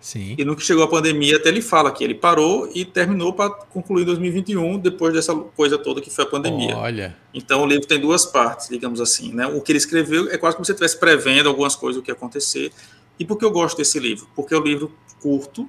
Sim. 0.00 0.36
E 0.38 0.44
no 0.44 0.54
que 0.54 0.62
chegou 0.62 0.84
a 0.84 0.88
pandemia, 0.88 1.36
até 1.36 1.48
ele 1.48 1.60
fala 1.62 1.90
que 1.90 2.04
ele 2.04 2.14
parou 2.14 2.70
e 2.72 2.84
terminou 2.84 3.32
para 3.32 3.50
concluir 3.50 4.04
2021, 4.04 4.78
depois 4.78 5.12
dessa 5.12 5.34
coisa 5.34 5.76
toda 5.78 6.00
que 6.00 6.10
foi 6.10 6.24
a 6.24 6.28
pandemia. 6.28 6.76
Olha. 6.76 7.16
Então 7.34 7.62
o 7.62 7.66
livro 7.66 7.86
tem 7.86 7.98
duas 7.98 8.24
partes, 8.24 8.68
digamos 8.68 9.00
assim. 9.00 9.32
Né? 9.32 9.46
O 9.46 9.60
que 9.60 9.72
ele 9.72 9.78
escreveu 9.78 10.30
é 10.30 10.38
quase 10.38 10.54
como 10.56 10.64
se 10.64 10.70
estivesse 10.72 10.98
prevendo 11.00 11.48
algumas 11.48 11.74
coisas 11.74 12.00
do 12.00 12.04
que 12.04 12.10
ia 12.10 12.14
acontecer. 12.14 12.70
E 13.18 13.24
por 13.24 13.36
que 13.38 13.44
eu 13.44 13.50
gosto 13.50 13.76
desse 13.76 13.98
livro? 13.98 14.26
Porque 14.34 14.54
é 14.54 14.58
um 14.58 14.62
livro 14.62 14.92
curto, 15.20 15.68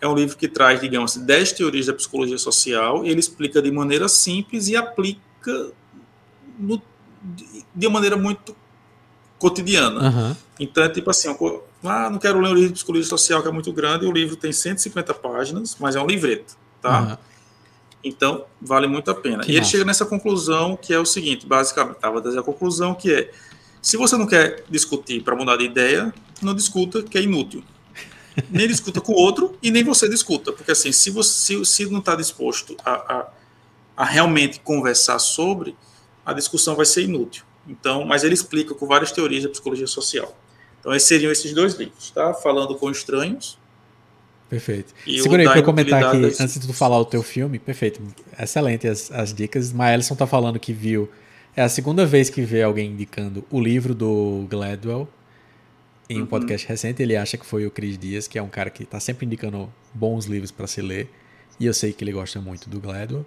é 0.00 0.06
um 0.08 0.14
livro 0.14 0.36
que 0.36 0.48
traz, 0.48 0.80
digamos 0.80 1.12
assim, 1.16 1.24
10 1.26 1.52
teorias 1.52 1.86
da 1.86 1.92
psicologia 1.94 2.38
social, 2.38 3.04
e 3.04 3.08
ele 3.10 3.20
explica 3.20 3.60
de 3.62 3.70
maneira 3.70 4.08
simples 4.08 4.68
e 4.68 4.76
aplica 4.76 5.70
no- 6.58 6.80
de- 7.74 7.88
maneira 7.88 8.16
muito 8.16 8.56
cotidiana. 9.38 10.08
Aham. 10.08 10.36
Então 10.58 10.82
é 10.84 10.88
tipo 10.88 11.10
assim, 11.10 11.32
co- 11.34 11.62
ah, 11.84 12.08
não 12.10 12.18
quero 12.18 12.40
ler 12.40 12.48
um 12.50 12.54
livro 12.54 12.68
de 12.68 12.74
psicologia 12.74 13.08
social 13.08 13.42
que 13.42 13.48
é 13.48 13.52
muito 13.52 13.72
grande, 13.72 14.06
o 14.06 14.12
livro 14.12 14.36
tem 14.36 14.52
150 14.52 15.12
páginas, 15.12 15.76
mas 15.78 15.94
é 15.96 16.00
um 16.00 16.06
livreto, 16.06 16.56
tá? 16.80 16.98
aham. 16.98 17.18
Então, 18.04 18.44
vale 18.62 18.86
muito 18.86 19.10
a 19.10 19.14
pena. 19.14 19.42
Que 19.42 19.50
e 19.50 19.54
ele 19.54 19.60
massa. 19.60 19.70
chega 19.72 19.84
nessa 19.84 20.06
conclusão 20.06 20.76
que 20.76 20.94
é 20.94 20.98
o 20.98 21.04
seguinte, 21.04 21.44
basicamente, 21.44 21.96
estava 21.96 22.20
dizendo 22.20 22.40
a 22.40 22.44
conclusão 22.44 22.94
que 22.94 23.12
é, 23.12 23.32
se 23.86 23.96
você 23.96 24.16
não 24.16 24.26
quer 24.26 24.64
discutir 24.68 25.22
para 25.22 25.36
mudar 25.36 25.56
de 25.56 25.64
ideia, 25.64 26.12
não 26.42 26.52
discuta, 26.56 27.04
que 27.04 27.16
é 27.16 27.22
inútil. 27.22 27.62
Nem 28.50 28.66
discuta 28.66 29.00
com 29.00 29.12
o 29.12 29.14
outro 29.14 29.56
e 29.62 29.70
nem 29.70 29.84
você 29.84 30.08
discuta, 30.08 30.52
porque 30.52 30.72
assim, 30.72 30.90
se 30.90 31.08
você 31.08 31.64
se, 31.64 31.86
não 31.86 32.00
está 32.00 32.16
disposto 32.16 32.76
a, 32.84 32.90
a, 32.90 33.28
a 33.98 34.04
realmente 34.04 34.58
conversar 34.58 35.20
sobre, 35.20 35.76
a 36.24 36.32
discussão 36.32 36.74
vai 36.74 36.84
ser 36.84 37.02
inútil. 37.04 37.44
Então, 37.68 38.04
mas 38.04 38.24
ele 38.24 38.34
explica 38.34 38.74
com 38.74 38.88
várias 38.88 39.12
teorias 39.12 39.44
da 39.44 39.50
psicologia 39.50 39.86
social. 39.86 40.36
Então, 40.80 40.92
esses 40.92 41.06
seriam 41.06 41.30
esses 41.30 41.54
dois 41.54 41.74
livros, 41.74 42.10
tá? 42.10 42.34
Falando 42.34 42.74
com 42.74 42.90
estranhos 42.90 43.56
Perfeito. 44.50 44.92
e 45.06 45.22
Segura 45.22 45.42
aí 45.42 45.48
pra 45.48 45.58
eu 45.58 45.62
comentar 45.62 46.02
aqui, 46.06 46.22
das- 46.22 46.40
antes 46.40 46.58
de 46.58 46.66
tu 46.66 46.72
falar 46.72 46.98
o 46.98 47.04
teu 47.04 47.22
filme. 47.22 47.60
Perfeito. 47.60 48.02
Excelente 48.36 48.88
as, 48.88 49.12
as 49.12 49.32
dicas. 49.32 49.72
Maelson 49.72 50.16
tá 50.16 50.26
falando 50.26 50.58
que 50.58 50.72
viu. 50.72 51.08
É 51.56 51.62
a 51.62 51.68
segunda 51.68 52.04
vez 52.04 52.28
que 52.28 52.42
vê 52.42 52.62
alguém 52.62 52.90
indicando 52.90 53.44
o 53.50 53.58
livro 53.60 53.94
do 53.94 54.46
Gladwell 54.50 55.08
em 56.08 56.18
um 56.18 56.20
Uhum. 56.20 56.26
podcast 56.26 56.66
recente. 56.68 57.02
Ele 57.02 57.16
acha 57.16 57.36
que 57.38 57.46
foi 57.46 57.66
o 57.66 57.70
Cris 57.70 57.96
Dias, 57.98 58.28
que 58.28 58.38
é 58.38 58.42
um 58.42 58.48
cara 58.48 58.68
que 58.70 58.84
tá 58.84 59.00
sempre 59.00 59.24
indicando 59.26 59.72
bons 59.94 60.26
livros 60.26 60.50
para 60.50 60.66
se 60.66 60.82
ler. 60.82 61.08
E 61.58 61.64
eu 61.64 61.72
sei 61.72 61.92
que 61.92 62.04
ele 62.04 62.12
gosta 62.12 62.40
muito 62.40 62.68
do 62.68 62.78
Gladwell. 62.78 63.24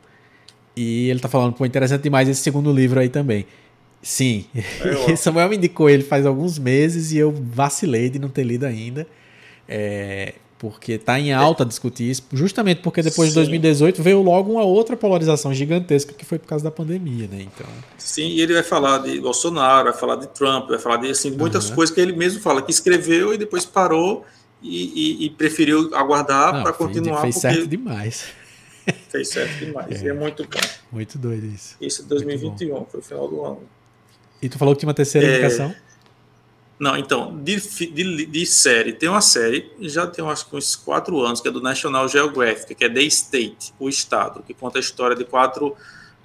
E 0.76 1.10
ele 1.10 1.20
tá 1.20 1.28
falando, 1.28 1.54
pô, 1.54 1.66
interessante 1.66 2.04
demais 2.04 2.30
esse 2.30 2.42
segundo 2.42 2.72
livro 2.72 3.00
aí 3.00 3.10
também. 3.10 3.46
Sim, 4.02 4.46
É. 4.56 5.16
Samuel 5.18 5.50
me 5.50 5.58
indicou 5.58 5.90
ele 5.90 6.04
faz 6.04 6.26
alguns 6.26 6.58
meses 6.58 7.12
e 7.12 7.18
eu 7.18 7.32
vacilei 7.32 8.10
de 8.10 8.18
não 8.20 8.30
ter 8.30 8.44
lido 8.44 8.66
ainda. 8.66 9.06
É, 9.68 10.36
porque 10.60 10.98
tá 10.98 11.18
em 11.20 11.32
alta 11.34 11.66
discutir 11.66 12.10
isso, 12.12 12.22
justamente 12.34 12.82
porque 12.82 13.02
depois 13.02 13.30
de 13.30 13.34
Sim. 13.34 13.40
2018 13.40 14.04
veio 14.04 14.22
logo 14.22 14.52
uma 14.52 14.64
outra 14.64 14.96
polarização 14.98 15.54
gigantesca 15.54 16.14
que 16.14 16.26
foi 16.26 16.38
por 16.38 16.48
causa 16.48 16.64
da 16.66 16.70
pandemia, 16.70 17.28
né? 17.32 17.42
Então, 17.42 17.66
Sim, 17.98 18.28
e 18.28 18.42
ele 18.42 18.54
vai 18.54 18.62
falar 18.64 18.98
de 19.00 19.20
Bolsonaro, 19.22 19.90
vai 19.90 19.98
falar 19.98 20.18
de 20.18 20.28
Trump, 20.28 20.68
vai 20.70 20.78
falar 20.78 20.98
de 20.98 21.10
assim, 21.10 21.32
muitas 21.32 21.70
Uhum. 21.70 21.76
coisas 21.76 21.96
que 21.96 22.02
ele 22.02 22.12
mesmo 22.12 22.42
fala, 22.42 22.62
que 22.62 22.72
escreveu 22.72 23.34
e 23.34 23.38
depois 23.38 23.64
parou 23.66 24.26
e, 24.62 25.24
e- 25.24 25.26
e 25.26 25.30
preferiu 25.30 25.96
aguardar 25.96 26.62
para 26.62 26.74
continuar 26.74 27.22
fez 27.24 27.36
certo 27.38 27.66
demais. 27.66 28.26
fez 29.10 29.30
certo 29.30 29.66
demais. 29.66 30.02
É. 30.04 30.06
E 30.06 30.10
é 30.10 30.14
muito 30.14 30.44
bom. 30.44 30.60
Muito 30.92 31.18
doido 31.18 31.46
isso. 31.48 31.78
Isso 31.80 32.02
é 32.02 32.06
2021, 32.06 32.86
foi 32.86 33.00
o 33.00 33.04
final 33.04 33.28
do 33.30 33.46
ano. 33.46 33.60
E 34.42 34.50
tu 34.50 34.58
falou 34.58 34.74
que 34.76 34.80
tinha 34.82 34.88
uma 34.90 34.94
terceira 34.94 35.26
É, 35.26 35.30
indicação? 35.32 35.74
Não, 36.80 36.96
então, 36.96 37.38
de, 37.44 37.58
de, 37.58 38.26
de 38.26 38.46
série, 38.46 38.94
tem 38.94 39.10
uma 39.10 39.20
série, 39.20 39.70
já 39.82 40.08
tem 40.08 40.26
acho 40.26 40.50
que 40.50 40.56
uns 40.56 40.78
quatro 40.78 41.20
anos, 41.22 41.42
que 41.42 41.48
é 41.50 41.52
do 41.52 41.62
National 41.62 42.08
Geographic, 42.08 42.74
que 42.74 42.86
é 42.86 42.90
The 42.90 43.02
State, 43.04 43.74
o 43.78 43.90
Estado, 43.90 44.42
que 44.48 44.54
conta 44.54 44.78
a 44.78 44.82
história 44.82 45.14
de 45.16 45.26
quatro 45.26 45.76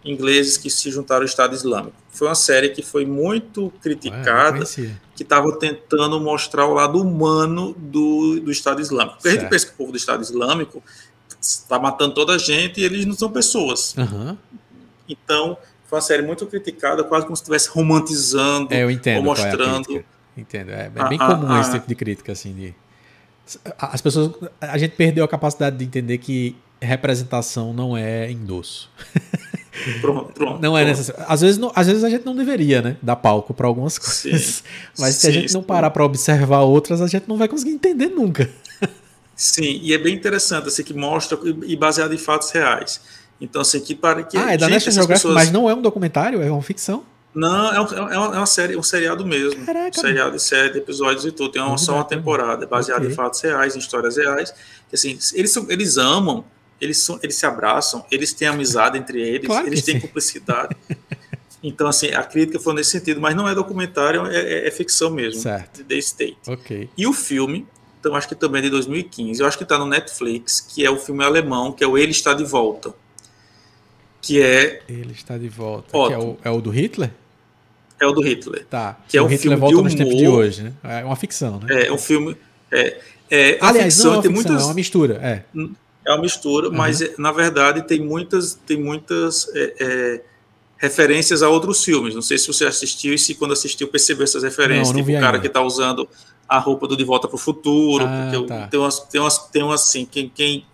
ingleses 0.05 0.57
que 0.57 0.71
se 0.71 0.91
juntaram 0.93 1.23
ao 1.23 1.27
Estado 1.27 1.55
Islâmico. 1.55 1.97
Foi 2.11 2.29
uma 2.29 2.35
série 2.37 2.69
que 2.69 2.83
foi 2.83 3.05
muito 3.05 3.73
criticada, 3.83 4.65
que 5.17 5.23
estava 5.23 5.51
tentando 5.59 6.21
mostrar 6.21 6.67
o 6.67 6.75
lado 6.75 7.01
humano 7.03 7.75
do, 7.77 8.39
do 8.39 8.53
Estado 8.53 8.81
Islâmico. 8.81 9.17
Porque 9.17 9.29
a 9.29 9.31
gente 9.33 9.41
Certo. 9.41 9.51
pensa 9.51 9.67
que 9.67 9.73
o 9.73 9.77
povo 9.77 9.91
do 9.91 9.97
Estado 9.99 10.23
Islâmico 10.23 10.83
está 11.41 11.79
matando 11.81 12.15
toda 12.15 12.35
a 12.35 12.39
gente 12.39 12.81
e 12.81 12.85
eles 12.85 13.05
não 13.07 13.15
são 13.15 13.31
pessoas. 13.31 13.95
Aham. 13.99 14.39
Então, 15.09 15.57
foi 15.89 15.97
uma 15.99 16.03
série 16.03 16.23
muito 16.23 16.47
criticada, 16.47 17.03
quase 17.03 17.25
como 17.27 17.35
se 17.37 17.43
estivesse 17.43 17.69
romantizando 17.71 18.73
É, 18.73 18.91
entendo. 18.91 19.17
ou 19.17 19.23
é 19.23 19.25
mostrando. 19.25 20.05
Entendo. 20.37 20.71
É, 20.71 20.85
é 20.85 20.91
Ah, 20.97 21.09
bem 21.09 21.19
ah, 21.21 21.27
comum 21.27 21.53
ah. 21.53 21.61
esse 21.61 21.73
tipo 21.73 21.87
de 21.87 21.95
crítica, 21.95 22.33
assim, 22.33 22.53
de. 22.53 22.75
As 23.79 24.01
pessoas. 24.01 24.33
A 24.61 24.79
gente 24.79 24.93
perdeu 24.97 25.25
a 25.25 25.29
capacidade 25.29 25.77
de 25.77 25.85
entender 25.85 26.19
que 26.19 26.57
representação 26.81 27.73
não 27.73 27.97
é 27.97 28.31
endosso. 28.31 28.91
Pronto, 30.01 30.33
pronto. 30.33 30.63
Não 30.63 30.79
é 30.79 30.85
necessário. 30.85 31.25
Às 31.29 31.41
vezes, 31.41 31.59
não, 31.59 31.73
às 31.75 31.87
vezes 31.87 32.05
a 32.05 32.09
gente 32.11 32.25
não 32.25 32.35
deveria, 32.35 32.81
né? 32.81 32.97
Dar 33.03 33.17
palco 33.17 33.53
para 33.53 33.67
algumas 33.67 33.99
coisas. 33.99 34.43
Sim, 34.43 34.63
Mas 34.99 35.17
se 35.17 35.27
a 35.27 35.31
gente 35.33 35.53
não 35.53 35.63
parar 35.63 35.91
para 35.91 36.05
observar 36.05 36.61
outras, 36.61 37.01
a 37.03 37.07
gente 37.07 37.29
não 37.29 37.37
vai 37.37 37.49
conseguir 37.49 37.73
entender 37.73 38.09
nunca. 38.09 38.49
Sim, 39.35 39.81
e 39.83 39.93
é 39.93 39.99
bem 39.99 40.15
interessante, 40.15 40.69
assim, 40.69 40.85
que 40.85 40.95
mostra 40.95 41.37
e 41.67 41.75
baseado 41.75 42.15
em 42.15 42.19
fatos 42.19 42.51
reais. 42.53 43.01
Então, 43.41 43.63
assim, 43.63 43.81
que 43.81 43.95
para 43.95 44.23
que. 44.23 44.39
Ah, 44.39 44.55
é 44.55 44.57
da 44.57 44.69
National 44.69 44.93
Geographic, 44.93 45.27
pessoas... 45.27 45.35
mas 45.35 45.51
não 45.51 45.69
é 45.69 45.75
um 45.75 45.83
documentário, 45.83 46.41
é 46.41 46.51
uma 46.51 46.63
ficção. 46.63 47.05
Não, 47.35 47.75
é, 47.75 47.81
um, 47.81 47.85
é, 47.85 48.19
uma, 48.19 48.35
é 48.37 48.39
uma 48.39 48.47
série, 48.47 48.77
um 48.77 48.83
seriado 48.83 49.27
mesmo. 49.27 49.67
Caraca, 49.67 49.99
um 49.99 50.01
seriado 50.01 50.37
de 50.37 50.43
sete 50.43 50.79
episódios 50.79 51.25
e 51.25 51.33
tudo. 51.33 51.51
Tem 51.51 51.61
uma, 51.61 51.77
só 51.77 51.95
uma 51.95 52.05
temporada, 52.05 52.65
é 52.65 52.69
baseado 52.69 53.01
okay. 53.01 53.13
em 53.13 53.15
fatos 53.15 53.41
reais, 53.41 53.75
em 53.75 53.79
histórias 53.81 54.17
reais. 54.17 54.55
Assim, 54.93 55.19
eles, 55.33 55.51
são, 55.51 55.67
eles 55.69 55.99
amam, 55.99 56.45
eles, 56.81 56.99
são, 56.99 57.19
eles 57.23 57.35
se 57.35 57.45
abraçam, 57.45 58.05
eles 58.11 58.33
têm 58.33 58.47
amizade 58.47 58.97
entre 58.97 59.21
eles, 59.21 59.47
claro 59.47 59.67
eles 59.67 59.83
têm 59.83 59.97
sim. 59.97 60.01
cumplicidade. 60.01 60.77
Então, 61.67 61.87
assim, 61.87 62.09
a 62.09 62.23
crítica 62.23 62.61
foi 62.61 62.75
nesse 62.75 62.91
sentido, 62.91 63.23
mas 63.23 63.35
não 63.35 63.49
é 63.49 63.55
documentário, 63.55 64.27
é, 64.27 64.37
é, 64.37 64.69
é 64.69 64.71
ficção 64.71 65.09
mesmo. 65.09 65.41
Certo. 65.41 65.83
The 65.83 65.95
State. 65.95 66.37
Ok. 66.47 66.91
E 66.95 67.07
o 67.07 67.13
filme, 67.15 67.67
então 67.99 68.15
acho 68.15 68.29
que 68.29 68.35
também 68.35 68.59
é 68.59 68.65
de 68.65 68.69
2015, 68.69 69.41
eu 69.41 69.47
acho 69.47 69.57
que 69.57 69.63
está 69.63 69.79
no 69.79 69.87
Netflix, 69.87 70.61
que 70.61 70.85
é 70.85 70.91
o 70.91 70.99
filme 70.99 71.25
alemão, 71.25 71.73
que 71.73 71.83
é 71.83 71.87
o 71.87 71.97
Ele 71.97 72.11
Está 72.11 72.35
de 72.35 72.45
Volta. 72.45 72.95
Que 74.21 74.43
é. 74.43 74.83
Ele 74.87 75.13
Está 75.13 75.39
de 75.39 75.49
Volta. 75.49 75.89
Que 75.91 76.13
é, 76.13 76.19
o, 76.19 76.37
é 76.45 76.51
o 76.51 76.61
do 76.61 76.69
Hitler? 76.69 77.11
É 78.01 78.07
o 78.07 78.13
do 78.13 78.21
Hitler. 78.21 78.67
Tá. 78.67 78.99
Que 79.09 79.17
é 79.17 79.23
o 79.23 79.25
um 79.25 79.29
Hitler 79.29 79.41
filme 79.41 79.57
volta 79.57 79.75
de 79.75 79.81
humor, 79.81 79.85
nos 79.85 79.95
tempos 79.95 80.17
de 80.17 80.29
hoje, 80.29 80.63
né? 80.63 80.73
É 80.83 81.05
uma 81.05 81.17
ficção, 81.17 81.61
né? 81.61 81.87
É 81.87 81.93
um 81.93 81.99
filme. 81.99 82.37
É, 82.71 83.01
é 83.31 83.59
Aliás, 83.61 83.95
ficção, 83.95 84.05
não 84.07 84.15
é 84.15 84.17
uma 84.17 84.23
tem 84.23 84.35
ficção, 84.35 84.51
muitas, 84.51 84.63
é 84.63 84.67
uma 84.67 84.75
mistura. 84.75 85.15
É, 85.23 85.43
é 86.07 86.13
uma 86.13 86.21
mistura, 86.21 86.69
uhum. 86.69 86.75
mas 86.75 87.17
na 87.19 87.33
verdade 87.33 87.83
tem 87.83 88.01
muitas, 88.01 88.55
tem 88.67 88.77
muitas 88.77 89.49
é, 89.55 89.75
é, 89.81 90.21
referências 90.77 91.43
a 91.43 91.49
outros 91.49 91.83
filmes. 91.83 92.15
Não 92.15 92.23
sei 92.23 92.37
se 92.37 92.47
você 92.47 92.67
assistiu 92.67 93.15
e 93.15 93.19
se 93.19 93.35
quando 93.35 93.53
assistiu 93.53 93.89
percebeu 93.89 94.25
essas 94.25 94.43
referências. 94.43 94.89
Não, 94.89 94.99
não 94.99 95.05
tipo 95.05 95.17
o 95.17 95.21
cara 95.21 95.37
ainda. 95.37 95.41
que 95.41 95.47
está 95.47 95.63
usando 95.63 96.09
a 96.49 96.59
roupa 96.59 96.87
do 96.87 96.97
De 96.97 97.05
Volta 97.05 97.27
para 97.27 97.37
o 97.37 97.39
Futuro. 97.39 98.05
Ah, 98.05 98.29
tá. 98.31 98.37
eu, 98.37 98.47
tem, 98.47 98.81
umas, 98.81 99.01
tem, 99.01 99.21
umas, 99.21 99.39
tem 99.49 99.63
umas 99.63 99.83
assim, 99.83 100.05
quem, 100.05 100.29
quem 100.29 100.67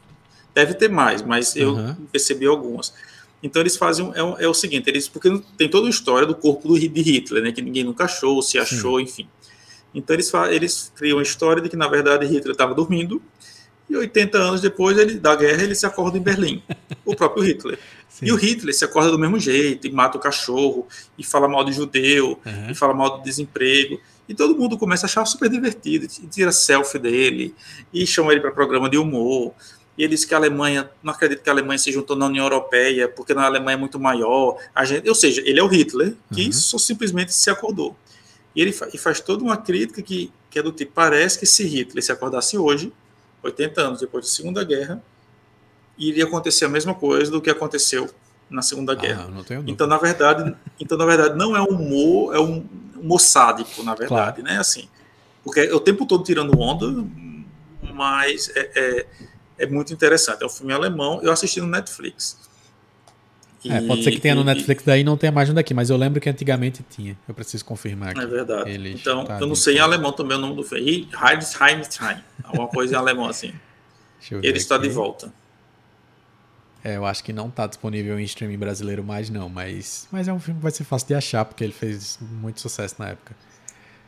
deve 0.52 0.74
ter 0.74 0.90
mais, 0.90 1.22
mas 1.22 1.54
eu 1.54 1.74
uhum. 1.74 1.94
percebi 2.10 2.46
algumas. 2.46 2.92
Então 3.42 3.62
eles 3.62 3.76
fazem 3.76 4.12
é, 4.14 4.44
é, 4.44 4.48
o 4.48 4.54
seguinte, 4.54 4.88
eles 4.88 5.08
porque 5.08 5.30
tem 5.56 5.68
toda 5.68 5.84
uma 5.84 5.90
história 5.90 6.26
do 6.26 6.34
corpo 6.34 6.68
do, 6.68 6.78
de 6.78 7.00
Hitler, 7.00 7.42
né, 7.42 7.52
que 7.52 7.62
ninguém 7.62 7.84
nunca 7.84 8.04
achou, 8.04 8.42
se 8.42 8.58
achou, 8.58 8.98
Sim. 8.98 9.04
enfim. 9.04 9.28
Então 9.94 10.14
eles 10.14 10.32
eles 10.50 10.92
criam 10.94 11.18
a 11.18 11.22
história 11.22 11.62
de 11.62 11.68
que 11.68 11.76
na 11.76 11.88
verdade 11.88 12.26
Hitler 12.26 12.52
estava 12.52 12.74
dormindo 12.74 13.20
e 13.88 13.96
80 13.96 14.38
anos 14.38 14.60
depois 14.60 14.96
ele, 14.96 15.14
da 15.14 15.34
guerra 15.34 15.64
ele 15.64 15.74
se 15.74 15.84
acorda 15.84 16.16
em 16.16 16.20
Berlim, 16.20 16.62
o 17.04 17.16
próprio 17.16 17.42
Hitler. 17.42 17.78
Sim. 18.08 18.26
E 18.26 18.32
o 18.32 18.36
Hitler 18.36 18.74
se 18.74 18.84
acorda 18.84 19.10
do 19.10 19.18
mesmo 19.18 19.38
jeito 19.38 19.86
e 19.86 19.90
mata 19.90 20.18
o 20.18 20.20
cachorro 20.20 20.86
e 21.18 21.24
fala 21.24 21.48
mal 21.48 21.64
de 21.64 21.72
judeu 21.72 22.38
uhum. 22.44 22.70
e 22.70 22.74
fala 22.74 22.94
mal 22.94 23.18
do 23.18 23.24
desemprego 23.24 24.00
e 24.28 24.34
todo 24.34 24.56
mundo 24.56 24.78
começa 24.78 25.06
a 25.06 25.08
achar 25.08 25.24
super 25.26 25.50
divertido, 25.50 26.06
e 26.22 26.26
tira 26.28 26.52
selfie 26.52 27.00
dele 27.00 27.52
e 27.92 28.06
chama 28.06 28.30
ele 28.30 28.40
para 28.40 28.52
programa 28.52 28.88
de 28.88 28.96
humor 28.96 29.52
e 30.00 30.02
ele 30.02 30.14
disse 30.14 30.26
que 30.26 30.32
a 30.32 30.38
Alemanha, 30.38 30.90
não 31.02 31.12
acredito 31.12 31.42
que 31.42 31.50
a 31.50 31.52
Alemanha 31.52 31.76
se 31.76 31.92
juntou 31.92 32.16
na 32.16 32.24
União 32.24 32.42
Europeia, 32.42 33.06
porque 33.06 33.34
na 33.34 33.44
Alemanha 33.44 33.74
é 33.74 33.78
muito 33.78 34.00
maior. 34.00 34.56
A 34.74 34.82
gente, 34.82 35.06
ou 35.06 35.14
seja, 35.14 35.42
ele 35.44 35.60
é 35.60 35.62
o 35.62 35.66
Hitler, 35.66 36.16
que 36.32 36.46
uhum. 36.46 36.52
só 36.52 36.78
simplesmente 36.78 37.34
se 37.34 37.50
acordou. 37.50 37.94
E 38.56 38.62
ele 38.62 38.72
fa 38.72 38.88
e 38.94 38.96
faz 38.96 39.20
toda 39.20 39.44
uma 39.44 39.58
crítica 39.58 40.00
que, 40.00 40.32
que 40.48 40.58
é 40.58 40.62
do 40.62 40.72
tipo: 40.72 40.92
parece 40.94 41.38
que 41.38 41.44
se 41.44 41.64
Hitler 41.64 42.02
se 42.02 42.10
acordasse 42.10 42.56
hoje, 42.56 42.90
80 43.42 43.78
anos 43.78 44.00
depois 44.00 44.24
da 44.24 44.30
Segunda 44.30 44.64
Guerra, 44.64 45.04
iria 45.98 46.24
acontecer 46.24 46.64
a 46.64 46.70
mesma 46.70 46.94
coisa 46.94 47.30
do 47.30 47.38
que 47.38 47.50
aconteceu 47.50 48.08
na 48.48 48.62
Segunda 48.62 48.92
ah, 48.92 48.96
Guerra. 48.96 49.28
então, 49.66 49.86
na 49.86 49.98
verdade, 49.98 50.56
então, 50.80 50.96
na 50.96 51.04
verdade, 51.04 51.36
não 51.36 51.54
é 51.54 51.60
um 51.60 51.74
humor, 51.74 52.34
é 52.34 52.40
um 52.40 52.64
humor 52.98 53.20
sádico, 53.20 53.82
na 53.82 53.94
verdade, 53.94 54.40
claro. 54.40 54.42
né? 54.44 54.58
Assim, 54.58 54.88
porque 55.44 55.60
é 55.60 55.74
o 55.74 55.80
tempo 55.80 56.06
todo 56.06 56.24
tirando 56.24 56.58
onda, 56.58 57.04
mas 57.92 58.50
é, 58.56 58.70
é 58.74 59.06
é 59.60 59.66
muito 59.66 59.92
interessante. 59.92 60.42
É 60.42 60.46
um 60.46 60.48
filme 60.48 60.72
alemão, 60.72 61.20
eu 61.22 61.30
assisti 61.30 61.60
no 61.60 61.66
Netflix. 61.66 62.38
E, 63.62 63.70
é, 63.70 63.82
pode 63.82 64.02
ser 64.02 64.10
que 64.12 64.20
tenha 64.20 64.34
no 64.34 64.42
Netflix 64.42 64.82
daí 64.84 65.04
não 65.04 65.18
tenha 65.18 65.30
mais 65.30 65.50
um 65.50 65.54
daqui, 65.54 65.74
mas 65.74 65.90
eu 65.90 65.96
lembro 65.96 66.18
que 66.18 66.30
antigamente 66.30 66.82
tinha. 66.88 67.16
Eu 67.28 67.34
preciso 67.34 67.62
confirmar 67.64 68.10
aqui. 68.10 68.20
É 68.20 68.26
verdade. 68.26 68.70
Eles 68.70 68.98
então, 68.98 69.24
tá 69.24 69.38
eu 69.38 69.46
não 69.46 69.54
sei 69.54 69.76
em 69.76 69.80
alemão 69.80 70.12
também 70.12 70.38
o 70.38 70.40
nome 70.40 70.56
do 70.56 70.62
filme. 70.62 71.06
Heimsheim, 71.12 72.22
alguma 72.42 72.68
coisa 72.68 72.94
em 72.94 72.96
alemão 72.96 73.26
assim. 73.26 73.52
Ele 74.30 74.56
está 74.56 74.76
aqui. 74.76 74.88
de 74.88 74.94
volta. 74.94 75.32
É, 76.82 76.96
eu 76.96 77.04
acho 77.04 77.22
que 77.22 77.34
não 77.34 77.48
está 77.48 77.66
disponível 77.66 78.18
em 78.18 78.22
streaming 78.24 78.56
brasileiro 78.56 79.04
mais 79.04 79.28
não, 79.28 79.50
mas, 79.50 80.08
mas 80.10 80.26
é 80.26 80.32
um 80.32 80.40
filme 80.40 80.58
que 80.58 80.62
vai 80.62 80.72
ser 80.72 80.84
fácil 80.84 81.08
de 81.08 81.14
achar, 81.14 81.44
porque 81.44 81.62
ele 81.62 81.74
fez 81.74 82.18
muito 82.22 82.58
sucesso 82.58 82.94
na 82.98 83.08
época. 83.08 83.36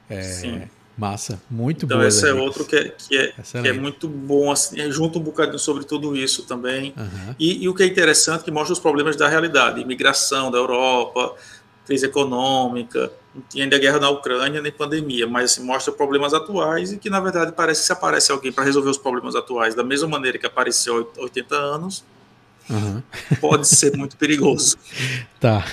É, 0.09 0.23
Sim. 0.23 0.63
Massa, 0.97 1.41
muito 1.51 1.87
então, 1.87 1.97
boa. 1.97 2.09
Então, 2.09 2.19
esse 2.19 2.29
é 2.29 2.35
outro 2.35 2.65
que 2.65 2.77
é, 2.77 2.89
que 2.91 3.17
é, 3.17 3.33
que 3.33 3.69
é 3.69 3.73
muito 3.73 4.07
bom, 4.07 4.51
assim, 4.53 4.79
é 4.81 4.91
junto 4.91 5.19
um 5.19 5.23
bocadinho 5.23 5.59
sobre 5.59 5.85
tudo 5.85 6.15
isso 6.15 6.45
também. 6.45 6.93
Uhum. 6.97 7.35
E, 7.39 7.65
e, 7.65 7.69
o 7.69 7.75
que 7.75 7.83
é 7.83 7.87
interessante, 7.87 8.45
que 8.45 8.51
mostra 8.51 8.75
os 8.75 8.79
problemas 8.79 9.17
da 9.17 9.27
realidade, 9.27 9.81
imigração 9.81 10.51
da 10.51 10.59
Europa, 10.59 11.35
crise 11.87 12.07
econômica, 12.07 13.11
não 13.35 13.43
tinha 13.49 13.65
ainda 13.65 13.79
guerra 13.79 13.99
na 13.99 14.11
Ucrânia, 14.11 14.61
nem 14.61 14.71
pandemia, 14.71 15.27
mas 15.27 15.53
assim, 15.53 15.65
mostra 15.65 15.93
problemas 15.93 16.35
atuais 16.35 16.93
e 16.93 16.99
que, 16.99 17.09
na 17.09 17.21
verdade, 17.21 17.53
parece 17.53 17.81
que 17.81 17.87
se 17.87 17.93
aparece 17.93 18.31
alguém 18.31 18.53
para 18.53 18.65
resolver 18.65 18.91
os 18.91 18.99
problemas 18.99 19.35
atuais 19.35 19.75
da 19.75 19.83
mesma 19.83 20.09
maneira 20.09 20.39
que 20.39 20.47
apareceu 20.47 21.11
há 21.17 21.23
80 21.23 21.57
anos, 21.57 22.05
uhum. 22.69 23.03
pode 23.41 23.67
ser 23.67 23.97
muito 23.97 24.17
perigoso. 24.17 24.77
Tá. 25.41 25.65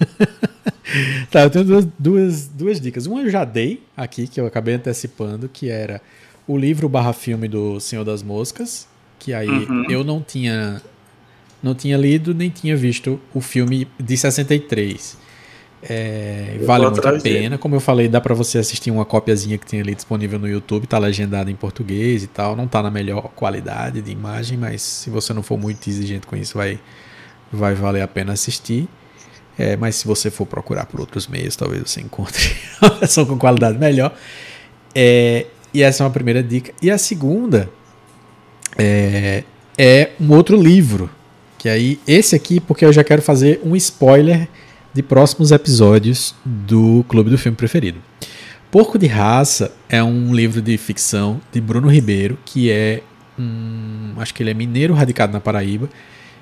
tá, 1.30 1.42
eu 1.42 1.50
tenho 1.50 1.64
duas, 1.64 1.88
duas, 1.98 2.48
duas 2.48 2.80
dicas. 2.80 3.06
Uma 3.06 3.22
eu 3.22 3.30
já 3.30 3.44
dei 3.44 3.82
aqui, 3.96 4.26
que 4.26 4.40
eu 4.40 4.46
acabei 4.46 4.74
antecipando, 4.74 5.48
que 5.48 5.68
era 5.68 6.00
o 6.46 6.56
livro 6.56 6.88
barra 6.88 7.12
filme 7.12 7.48
do 7.48 7.78
Senhor 7.80 8.04
das 8.04 8.22
Moscas, 8.22 8.88
que 9.18 9.32
aí 9.32 9.48
uhum. 9.48 9.84
eu 9.88 10.02
não 10.02 10.22
tinha 10.22 10.80
não 11.62 11.74
tinha 11.74 11.96
lido 11.96 12.32
nem 12.32 12.50
tinha 12.50 12.76
visto 12.76 13.20
o 13.34 13.40
filme 13.40 13.86
de 13.98 14.16
63. 14.16 15.18
É, 15.80 16.58
vale 16.64 16.86
muito 16.86 17.06
a 17.06 17.20
pena. 17.20 17.58
Como 17.58 17.74
eu 17.74 17.80
falei, 17.80 18.08
dá 18.08 18.20
para 18.20 18.34
você 18.34 18.58
assistir 18.58 18.90
uma 18.90 19.04
cópiazinha 19.04 19.56
que 19.58 19.66
tem 19.66 19.80
ali 19.80 19.94
disponível 19.94 20.38
no 20.38 20.48
YouTube, 20.48 20.86
tá 20.86 20.98
legendado 20.98 21.50
em 21.50 21.54
português 21.54 22.22
e 22.22 22.26
tal. 22.26 22.56
Não 22.56 22.66
tá 22.66 22.82
na 22.82 22.90
melhor 22.90 23.30
qualidade 23.34 24.00
de 24.00 24.10
imagem, 24.10 24.58
mas 24.58 24.82
se 24.82 25.10
você 25.10 25.32
não 25.32 25.42
for 25.42 25.58
muito 25.58 25.88
exigente 25.88 26.26
com 26.26 26.36
isso, 26.36 26.56
vai, 26.56 26.80
vai 27.52 27.74
valer 27.74 28.02
a 28.02 28.08
pena 28.08 28.32
assistir. 28.32 28.88
É, 29.58 29.76
mas 29.76 29.96
se 29.96 30.06
você 30.06 30.30
for 30.30 30.46
procurar 30.46 30.86
por 30.86 31.00
outros 31.00 31.26
meios, 31.26 31.56
talvez 31.56 31.82
você 31.90 32.00
encontre 32.00 32.54
uma 32.80 32.90
versão 32.90 33.26
com 33.26 33.36
qualidade 33.36 33.76
melhor. 33.76 34.14
É, 34.94 35.46
e 35.74 35.82
essa 35.82 36.02
é 36.02 36.06
uma 36.06 36.12
primeira 36.12 36.42
dica. 36.42 36.72
E 36.80 36.90
a 36.90 36.96
segunda 36.96 37.68
é, 38.76 39.42
é 39.76 40.10
um 40.20 40.32
outro 40.32 40.56
livro. 40.60 41.10
Que 41.58 41.68
aí, 41.68 41.98
esse 42.06 42.36
aqui, 42.36 42.60
porque 42.60 42.84
eu 42.84 42.92
já 42.92 43.02
quero 43.02 43.20
fazer 43.20 43.60
um 43.64 43.74
spoiler 43.74 44.48
de 44.94 45.02
próximos 45.02 45.50
episódios 45.50 46.34
do 46.44 47.04
Clube 47.08 47.30
do 47.30 47.36
Filme 47.36 47.56
Preferido. 47.56 47.98
Porco 48.70 48.96
de 48.96 49.06
Raça 49.06 49.72
é 49.88 50.00
um 50.02 50.32
livro 50.32 50.62
de 50.62 50.76
ficção 50.78 51.40
de 51.50 51.60
Bruno 51.60 51.88
Ribeiro, 51.88 52.38
que 52.44 52.70
é 52.70 53.02
um. 53.36 54.12
Acho 54.18 54.32
que 54.32 54.42
ele 54.42 54.50
é 54.50 54.54
mineiro 54.54 54.94
radicado 54.94 55.32
na 55.32 55.40
Paraíba 55.40 55.88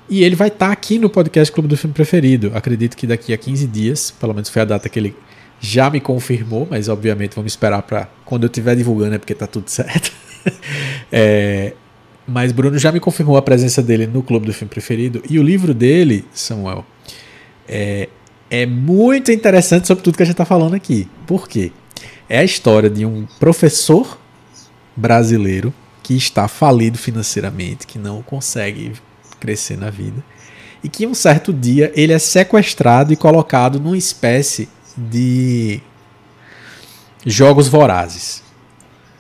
e 0.08 0.22
ele 0.22 0.36
vai 0.36 0.48
estar 0.48 0.66
tá 0.66 0.72
aqui 0.72 0.98
no 0.98 1.10
podcast 1.10 1.52
Clube 1.52 1.68
do 1.68 1.76
Filme 1.76 1.94
Preferido. 1.94 2.52
Acredito 2.54 2.96
que 2.96 3.06
daqui 3.06 3.32
a 3.32 3.38
15 3.38 3.66
dias, 3.66 4.10
pelo 4.10 4.32
menos 4.32 4.48
foi 4.48 4.62
a 4.62 4.64
data 4.64 4.88
que 4.88 4.98
ele 4.98 5.16
já 5.60 5.90
me 5.90 6.00
confirmou, 6.00 6.66
mas 6.70 6.88
obviamente 6.88 7.34
vamos 7.34 7.52
esperar 7.52 7.82
para 7.82 8.08
quando 8.24 8.44
eu 8.44 8.46
estiver 8.48 8.76
divulgando, 8.76 9.14
é 9.14 9.18
porque 9.18 9.34
tá 9.34 9.46
tudo 9.46 9.68
certo. 9.68 10.12
é, 11.10 11.72
mas 12.26 12.52
Bruno 12.52 12.78
já 12.78 12.92
me 12.92 13.00
confirmou 13.00 13.36
a 13.36 13.42
presença 13.42 13.82
dele 13.82 14.06
no 14.06 14.22
Clube 14.22 14.46
do 14.46 14.52
Filme 14.52 14.70
Preferido. 14.70 15.22
E 15.28 15.38
o 15.38 15.42
livro 15.42 15.72
dele, 15.72 16.24
Samuel, 16.32 16.84
é, 17.68 18.08
é 18.50 18.66
muito 18.66 19.32
interessante 19.32 19.86
sobre 19.86 20.04
tudo 20.04 20.16
que 20.16 20.22
a 20.22 20.26
gente 20.26 20.34
está 20.34 20.44
falando 20.44 20.74
aqui. 20.74 21.08
Por 21.26 21.48
quê? 21.48 21.72
É 22.28 22.38
a 22.38 22.44
história 22.44 22.90
de 22.90 23.04
um 23.06 23.26
professor 23.38 24.18
brasileiro 24.94 25.72
que 26.02 26.14
está 26.14 26.46
falido 26.48 26.96
financeiramente, 26.98 27.86
que 27.86 27.98
não 27.98 28.22
consegue 28.22 28.92
crescer 29.46 29.78
na 29.78 29.90
vida. 29.90 30.22
E 30.82 30.88
que 30.88 31.06
um 31.06 31.14
certo 31.14 31.52
dia 31.52 31.92
ele 31.94 32.12
é 32.12 32.18
sequestrado 32.18 33.12
e 33.12 33.16
colocado 33.16 33.78
numa 33.78 33.96
espécie 33.96 34.68
de 34.96 35.80
jogos 37.24 37.68
vorazes. 37.68 38.42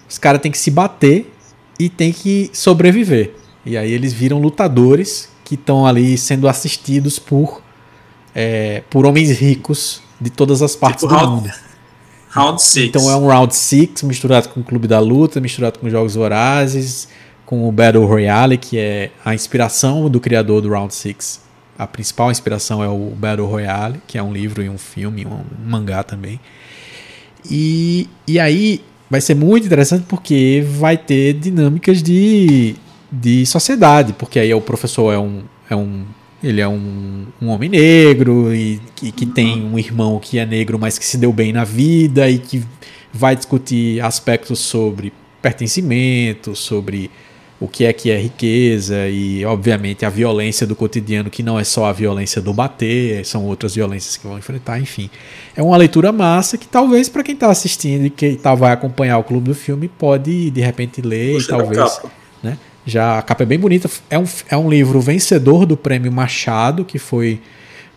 Os 0.08 0.18
caras 0.18 0.40
têm 0.40 0.50
que 0.50 0.58
se 0.58 0.70
bater 0.70 1.32
e 1.78 1.88
têm 1.88 2.12
que 2.12 2.50
sobreviver. 2.52 3.34
E 3.64 3.76
aí 3.76 3.90
eles 3.90 4.12
viram 4.12 4.40
lutadores 4.40 5.28
que 5.44 5.54
estão 5.54 5.86
ali 5.86 6.18
sendo 6.18 6.48
assistidos 6.48 7.18
por, 7.18 7.62
é, 8.34 8.82
por 8.90 9.06
homens 9.06 9.30
ricos 9.30 10.02
de 10.20 10.30
todas 10.30 10.62
as 10.62 10.74
partes 10.74 11.02
tipo 11.02 11.14
do 11.14 11.18
round, 11.18 11.36
mundo. 11.36 11.54
Round 12.30 12.62
6. 12.62 12.88
Então 12.88 13.10
é 13.10 13.16
um 13.16 13.26
Round 13.26 13.54
6 13.54 14.02
misturado 14.02 14.48
com 14.48 14.60
o 14.60 14.64
Clube 14.64 14.86
da 14.86 14.98
Luta, 15.00 15.40
misturado 15.40 15.78
com 15.78 15.88
Jogos 15.88 16.14
Vorazes, 16.14 17.08
com 17.46 17.66
o 17.66 17.72
Battle 17.72 18.04
Royale, 18.04 18.58
que 18.58 18.76
é 18.78 19.10
a 19.24 19.34
inspiração 19.34 20.10
do 20.10 20.20
criador 20.20 20.60
do 20.60 20.68
Round 20.68 20.92
6 20.92 21.46
a 21.78 21.86
principal 21.86 22.30
inspiração 22.30 22.82
é 22.82 22.88
o 22.88 23.10
Battle 23.10 23.46
Royale, 23.46 24.00
que 24.06 24.16
é 24.16 24.22
um 24.22 24.32
livro 24.32 24.62
e 24.62 24.68
um 24.68 24.78
filme, 24.78 25.26
um 25.26 25.44
mangá 25.64 26.02
também. 26.02 26.40
E, 27.50 28.08
e 28.26 28.38
aí 28.38 28.80
vai 29.10 29.20
ser 29.20 29.34
muito 29.34 29.66
interessante 29.66 30.04
porque 30.08 30.64
vai 30.66 30.96
ter 30.96 31.34
dinâmicas 31.34 32.02
de, 32.02 32.74
de 33.12 33.44
sociedade, 33.44 34.14
porque 34.14 34.38
aí 34.38 34.52
o 34.54 34.60
professor 34.60 35.12
é 35.12 35.18
um, 35.18 35.42
é 35.68 35.76
um 35.76 36.04
ele 36.42 36.60
é 36.60 36.68
um, 36.68 37.26
um 37.40 37.48
homem 37.48 37.68
negro 37.68 38.54
e 38.54 38.80
que, 38.94 39.10
que 39.10 39.26
tem 39.26 39.62
um 39.62 39.78
irmão 39.78 40.18
que 40.18 40.38
é 40.38 40.46
negro, 40.46 40.78
mas 40.78 40.98
que 40.98 41.04
se 41.04 41.18
deu 41.18 41.32
bem 41.32 41.52
na 41.52 41.64
vida 41.64 42.28
e 42.28 42.38
que 42.38 42.62
vai 43.12 43.34
discutir 43.34 44.00
aspectos 44.00 44.60
sobre 44.60 45.12
pertencimento, 45.42 46.54
sobre 46.54 47.10
o 47.58 47.66
que 47.66 47.84
é 47.84 47.92
que 47.92 48.10
é 48.10 48.18
riqueza 48.18 49.08
e, 49.08 49.44
obviamente, 49.44 50.04
a 50.04 50.10
violência 50.10 50.66
do 50.66 50.76
cotidiano, 50.76 51.30
que 51.30 51.42
não 51.42 51.58
é 51.58 51.64
só 51.64 51.86
a 51.86 51.92
violência 51.92 52.40
do 52.42 52.52
bater, 52.52 53.24
são 53.24 53.44
outras 53.44 53.74
violências 53.74 54.16
que 54.16 54.26
vão 54.26 54.38
enfrentar, 54.38 54.78
enfim. 54.78 55.08
É 55.56 55.62
uma 55.62 55.76
leitura 55.76 56.12
massa 56.12 56.58
que 56.58 56.66
talvez 56.66 57.08
para 57.08 57.22
quem 57.22 57.34
está 57.34 57.50
assistindo 57.50 58.06
e 58.06 58.10
que 58.10 58.36
tá, 58.36 58.54
vai 58.54 58.72
acompanhar 58.72 59.18
o 59.18 59.24
clube 59.24 59.48
do 59.48 59.54
filme 59.54 59.88
pode, 59.88 60.50
de 60.50 60.60
repente, 60.60 61.00
ler 61.00 61.38
e 61.38 61.46
talvez... 61.46 62.00
Né, 62.42 62.58
já 62.86 63.18
a 63.18 63.22
capa 63.22 63.42
é 63.42 63.46
bem 63.46 63.58
bonita. 63.58 63.90
É 64.08 64.18
um, 64.18 64.24
é 64.48 64.56
um 64.56 64.70
livro 64.70 65.00
vencedor 65.00 65.66
do 65.66 65.76
prêmio 65.76 66.12
Machado, 66.12 66.84
que 66.84 66.98
foi 66.98 67.40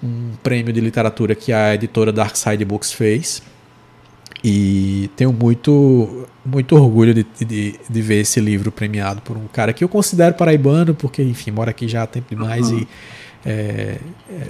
um 0.02 0.31
prêmio 0.41 0.73
de 0.73 0.81
literatura 0.81 1.36
que 1.36 1.53
a 1.53 1.76
editora 1.76 2.11
Dark 2.11 2.36
Side 2.36 2.65
Books 2.65 2.91
fez. 2.91 3.44
E 4.44 5.10
tenho 5.18 5.34
muito, 5.34 6.28
muito 6.45 6.76
orgulho 6.76 7.14
de, 7.14 7.26
de, 7.45 7.76
de, 7.90 8.02
ver 8.02 8.22
esse 8.22 8.40
livro 8.40 8.72
premiado 8.72 9.22
por 9.22 9.36
um 9.36 9.48
cara 9.48 9.74
que 9.74 9.84
eu 9.84 9.90
considero 9.90 10.34
paraibano, 10.34 10.95
porque, 10.95 11.22
enfim, 11.22 11.52
mora 11.52 11.72
aqui 11.72 11.88
já 11.90 12.03
há 12.03 12.07
tempo 12.07 12.34
demais 12.34 12.70
uhum. 12.70 12.80
e 12.80 12.88
é, 13.45 13.98
é, 14.30 14.48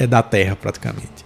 é, 0.00 0.06
da 0.06 0.22
terra 0.22 0.56
praticamente. 0.56 1.24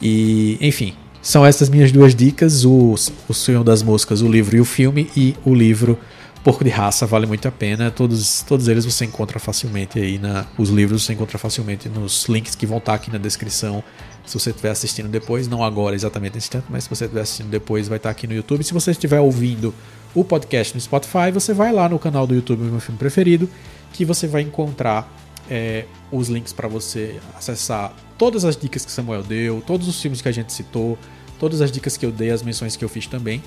E, 0.00 0.58
enfim, 0.60 0.94
são 1.20 1.44
essas 1.44 1.68
minhas 1.68 1.90
duas 1.90 2.14
dicas: 2.14 2.64
o, 2.64 2.94
o 3.28 3.34
Sonho 3.34 3.64
das 3.64 3.82
Moscas, 3.82 4.22
o 4.22 4.28
livro 4.28 4.56
e 4.56 4.60
o 4.60 4.64
filme, 4.64 5.10
e 5.16 5.34
o 5.44 5.52
livro 5.52 5.98
Porco 6.44 6.62
de 6.62 6.70
Raça, 6.70 7.04
vale 7.04 7.26
muito 7.26 7.48
a 7.48 7.50
pena. 7.50 7.90
Todos, 7.90 8.42
todos 8.42 8.68
eles 8.68 8.84
você 8.84 9.04
encontra 9.04 9.40
facilmente 9.40 9.98
aí, 9.98 10.18
na, 10.18 10.46
os 10.56 10.70
livros 10.70 11.04
você 11.04 11.12
encontra 11.12 11.38
facilmente 11.38 11.88
nos 11.88 12.26
links 12.28 12.54
que 12.54 12.64
vão 12.64 12.78
estar 12.78 12.94
aqui 12.94 13.10
na 13.10 13.18
descrição 13.18 13.82
se 14.26 14.38
você 14.38 14.50
estiver 14.50 14.70
assistindo 14.70 15.08
depois, 15.08 15.46
não 15.46 15.62
agora 15.62 15.94
exatamente 15.94 16.34
nesse 16.34 16.48
instante, 16.48 16.66
mas 16.68 16.84
se 16.84 16.90
você 16.90 17.04
estiver 17.04 17.20
assistindo 17.20 17.48
depois, 17.48 17.86
vai 17.86 17.96
estar 17.96 18.10
aqui 18.10 18.26
no 18.26 18.34
YouTube. 18.34 18.64
Se 18.64 18.74
você 18.74 18.90
estiver 18.90 19.20
ouvindo 19.20 19.72
o 20.14 20.24
podcast 20.24 20.74
no 20.74 20.80
Spotify, 20.80 21.30
você 21.32 21.54
vai 21.54 21.72
lá 21.72 21.88
no 21.88 21.98
canal 21.98 22.26
do 22.26 22.34
YouTube 22.34 22.62
Meu 22.64 22.80
Filme 22.80 22.98
Preferido, 22.98 23.48
que 23.92 24.04
você 24.04 24.26
vai 24.26 24.42
encontrar 24.42 25.08
é, 25.48 25.84
os 26.10 26.28
links 26.28 26.52
para 26.52 26.66
você 26.66 27.20
acessar 27.36 27.94
todas 28.18 28.44
as 28.44 28.56
dicas 28.56 28.84
que 28.84 28.90
Samuel 28.90 29.22
deu, 29.22 29.62
todos 29.64 29.86
os 29.86 30.00
filmes 30.00 30.20
que 30.20 30.28
a 30.28 30.32
gente 30.32 30.52
citou, 30.52 30.98
todas 31.38 31.60
as 31.60 31.70
dicas 31.70 31.96
que 31.96 32.04
eu 32.04 32.10
dei, 32.10 32.30
as 32.30 32.42
menções 32.42 32.74
que 32.76 32.84
eu 32.84 32.88
fiz 32.88 33.06
também. 33.06 33.42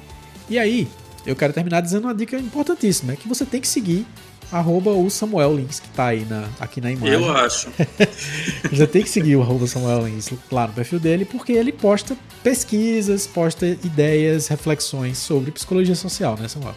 E 0.50 0.58
aí, 0.58 0.88
eu 1.26 1.36
quero 1.36 1.52
terminar 1.52 1.82
dizendo 1.82 2.06
uma 2.06 2.16
dica 2.16 2.38
importantíssima, 2.38 3.14
é 3.14 3.16
que 3.18 3.28
você 3.28 3.46
tem 3.46 3.60
que 3.60 3.68
seguir 3.68 4.08
arroba 4.52 4.92
o 4.92 5.10
Samuel 5.10 5.56
Lins, 5.56 5.80
que 5.80 5.90
tá 5.90 6.08
aí 6.08 6.26
na, 6.26 6.50
aqui 6.60 6.82
na 6.82 6.92
imagem. 6.92 7.14
Eu 7.14 7.32
acho. 7.32 7.70
Já 8.72 8.88
tem 8.88 9.04
que 9.04 9.10
seguir 9.10 9.36
o 9.36 9.42
arroba 9.42 9.68
Samuel 9.68 10.08
Lins 10.08 10.30
lá 10.52 10.68
no 10.68 10.74
perfil 10.74 11.00
dele, 11.00 11.26
porque 11.26 11.52
ele 11.52 11.72
posta 11.72 12.18
pesquisas, 12.44 13.28
posta 13.28 13.66
ideias, 13.66 14.48
reflexões 14.48 15.18
sobre 15.18 15.52
psicologia 15.52 15.96
social, 15.96 16.38
né, 16.38 16.48
Samuel? 16.48 16.76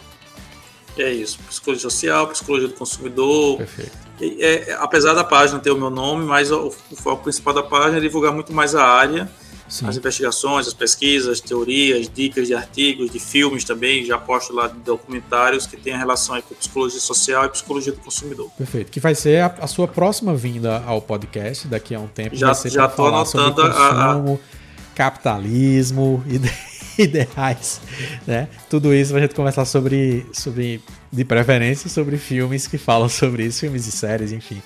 É 0.97 1.11
isso, 1.11 1.39
psicologia 1.47 1.81
social, 1.81 2.27
psicologia 2.27 2.67
do 2.67 2.75
consumidor. 2.75 3.57
Perfeito. 3.57 3.91
É, 4.21 4.69
é, 4.69 4.77
apesar 4.79 5.13
da 5.13 5.23
página 5.23 5.59
ter 5.59 5.71
o 5.71 5.77
meu 5.77 5.89
nome, 5.89 6.23
mas 6.23 6.51
o, 6.51 6.67
o 6.67 6.95
foco 6.95 7.23
principal 7.23 7.53
da 7.53 7.63
página 7.63 7.97
é 7.97 8.01
divulgar 8.01 8.31
muito 8.31 8.53
mais 8.53 8.75
a 8.75 8.83
área 8.83 9.29
Sim. 9.73 9.87
as 9.87 9.97
investigações, 9.97 10.67
as 10.67 10.73
pesquisas, 10.73 11.41
teorias, 11.41 12.07
dicas 12.07 12.47
de 12.47 12.53
artigos, 12.53 13.09
de 13.09 13.17
filmes 13.17 13.63
também, 13.63 14.05
já 14.05 14.19
posto 14.19 14.53
lá 14.53 14.67
de 14.67 14.77
documentários 14.81 15.65
que 15.65 15.75
tem 15.75 15.93
a 15.93 15.97
relação 15.97 16.39
com 16.43 16.53
psicologia 16.53 16.99
social 16.99 17.45
e 17.45 17.49
psicologia 17.49 17.91
do 17.91 17.97
consumidor. 17.97 18.51
Perfeito. 18.55 18.91
Que 18.91 18.99
vai 18.99 19.15
ser 19.15 19.41
a, 19.41 19.47
a 19.61 19.65
sua 19.65 19.87
próxima 19.87 20.35
vinda 20.35 20.83
ao 20.85 21.01
podcast 21.01 21.67
daqui 21.67 21.95
a 21.95 21.99
um 21.99 22.07
tempo. 22.07 22.35
Já 22.35 22.53
já 22.53 22.85
estou 22.85 23.07
anotando 23.07 23.55
consumo, 23.55 23.73
a, 23.73 24.33
a, 24.35 24.93
capitalismo, 24.93 26.23
ide, 26.29 26.53
ideais, 26.99 27.81
né? 28.27 28.49
Tudo 28.69 28.93
isso 28.93 29.15
a 29.15 29.19
gente 29.19 29.33
conversar 29.33 29.65
sobre, 29.65 30.23
sobre, 30.33 30.83
de 31.11 31.25
preferência, 31.25 31.89
sobre 31.89 32.17
filmes 32.17 32.67
que 32.67 32.77
falam 32.77 33.09
sobre 33.09 33.43
isso, 33.47 33.61
filmes 33.61 33.87
e 33.87 33.91
séries, 33.91 34.31
enfim. 34.31 34.61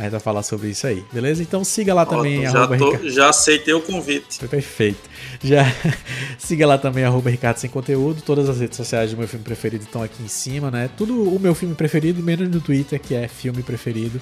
A 0.00 0.04
gente 0.04 0.12
vai 0.12 0.20
falar 0.20 0.42
sobre 0.42 0.68
isso 0.68 0.86
aí, 0.86 1.04
beleza? 1.12 1.42
Então 1.42 1.62
siga 1.62 1.92
lá 1.92 2.06
também. 2.06 2.48
já, 2.48 2.66
tô, 2.66 2.96
já 3.06 3.28
aceitei 3.28 3.74
o 3.74 3.82
convite. 3.82 4.38
Perfeito. 4.48 5.10
Já 5.42 5.62
siga 6.38 6.66
lá 6.66 6.78
também, 6.78 7.04
arroba 7.04 7.28
Ricardo 7.28 7.58
Sem 7.58 7.68
Conteúdo. 7.68 8.22
Todas 8.22 8.48
as 8.48 8.60
redes 8.60 8.78
sociais 8.78 9.10
do 9.10 9.18
meu 9.18 9.28
filme 9.28 9.44
preferido 9.44 9.84
estão 9.84 10.02
aqui 10.02 10.22
em 10.22 10.28
cima, 10.28 10.70
né? 10.70 10.88
Tudo 10.96 11.22
o 11.22 11.38
meu 11.38 11.54
filme 11.54 11.74
preferido, 11.74 12.22
menos 12.22 12.48
no 12.48 12.62
Twitter, 12.62 12.98
que 12.98 13.14
é 13.14 13.28
filme 13.28 13.62
preferido. 13.62 14.18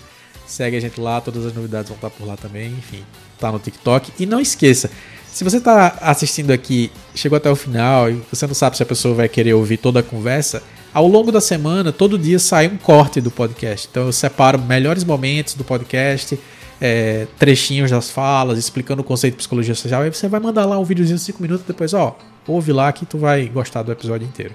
Segue 0.48 0.76
a 0.76 0.80
gente 0.80 1.00
lá, 1.00 1.20
todas 1.20 1.46
as 1.46 1.54
novidades 1.54 1.88
vão 1.88 1.96
estar 1.96 2.10
por 2.10 2.26
lá 2.26 2.36
também. 2.36 2.72
Enfim, 2.72 3.04
tá 3.38 3.52
no 3.52 3.60
TikTok. 3.60 4.10
E 4.18 4.26
não 4.26 4.40
esqueça, 4.40 4.90
se 5.30 5.44
você 5.44 5.58
está 5.58 5.96
assistindo 6.00 6.50
aqui, 6.50 6.90
chegou 7.14 7.36
até 7.36 7.48
o 7.48 7.54
final 7.54 8.10
e 8.10 8.20
você 8.32 8.48
não 8.48 8.54
sabe 8.54 8.76
se 8.76 8.82
a 8.82 8.86
pessoa 8.86 9.14
vai 9.14 9.28
querer 9.28 9.54
ouvir 9.54 9.76
toda 9.76 10.00
a 10.00 10.02
conversa, 10.02 10.60
ao 10.92 11.06
longo 11.06 11.30
da 11.30 11.40
semana, 11.40 11.92
todo 11.92 12.18
dia 12.18 12.38
sai 12.38 12.66
um 12.66 12.76
corte 12.76 13.20
do 13.20 13.30
podcast. 13.30 13.88
Então 13.90 14.06
eu 14.06 14.12
separo 14.12 14.58
melhores 14.58 15.04
momentos 15.04 15.54
do 15.54 15.64
podcast, 15.64 16.38
é, 16.80 17.26
trechinhos 17.38 17.90
das 17.90 18.10
falas, 18.10 18.58
explicando 18.58 19.02
o 19.02 19.04
conceito 19.04 19.34
de 19.34 19.38
psicologia 19.38 19.74
social. 19.74 20.02
Aí 20.02 20.12
você 20.12 20.28
vai 20.28 20.40
mandar 20.40 20.64
lá 20.64 20.78
um 20.78 20.84
videozinho 20.84 21.18
de 21.18 21.24
5 21.24 21.42
minutos 21.42 21.66
depois, 21.66 21.92
ó, 21.94 22.16
ouve 22.46 22.72
lá 22.72 22.92
que 22.92 23.04
tu 23.04 23.18
vai 23.18 23.46
gostar 23.46 23.82
do 23.82 23.92
episódio 23.92 24.26
inteiro. 24.26 24.54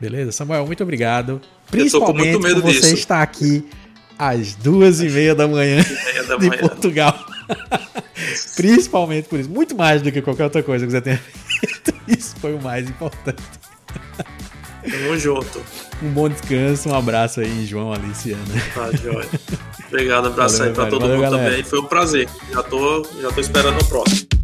Beleza? 0.00 0.32
Samuel, 0.32 0.66
muito 0.66 0.82
obrigado. 0.82 1.40
Principalmente 1.70 2.38
por 2.38 2.62
você 2.62 2.80
disso. 2.80 2.94
estar 2.94 3.22
aqui 3.22 3.64
às 4.18 4.54
duas 4.54 5.00
e 5.00 5.08
meia 5.08 5.34
da 5.34 5.46
manhã 5.46 5.84
de 6.38 6.58
Portugal. 6.58 7.18
Principalmente 8.56 9.28
por 9.28 9.38
isso. 9.38 9.48
Muito 9.48 9.76
mais 9.76 10.02
do 10.02 10.10
que 10.10 10.22
qualquer 10.22 10.44
outra 10.44 10.62
coisa 10.62 10.86
que 10.86 10.92
você 10.92 11.00
tenha 11.00 11.18
feito. 11.60 11.94
Isso 12.06 12.36
foi 12.40 12.54
o 12.54 12.62
mais 12.62 12.88
importante. 12.88 13.42
Tamo 14.90 15.16
junto. 15.18 15.62
Um 16.02 16.10
bom 16.10 16.28
descanso, 16.28 16.88
um 16.88 16.94
abraço 16.94 17.40
aí, 17.40 17.66
João, 17.66 17.92
Alice 17.92 18.28
e 18.28 18.32
Ana. 18.32 18.44
Tá, 18.74 18.90
joia. 18.96 19.28
Obrigado, 19.88 20.26
abraço 20.28 20.58
Valeu, 20.58 20.70
aí 20.70 20.74
pra 20.74 20.86
todo 20.86 21.00
valeu, 21.00 21.16
mundo 21.16 21.30
galera. 21.30 21.50
também. 21.50 21.64
Foi 21.64 21.80
um 21.80 21.84
prazer. 21.86 22.28
Já 22.52 22.62
tô, 22.62 23.06
já 23.20 23.30
tô 23.30 23.40
esperando 23.40 23.80
o 23.80 23.84
próximo. 23.86 24.37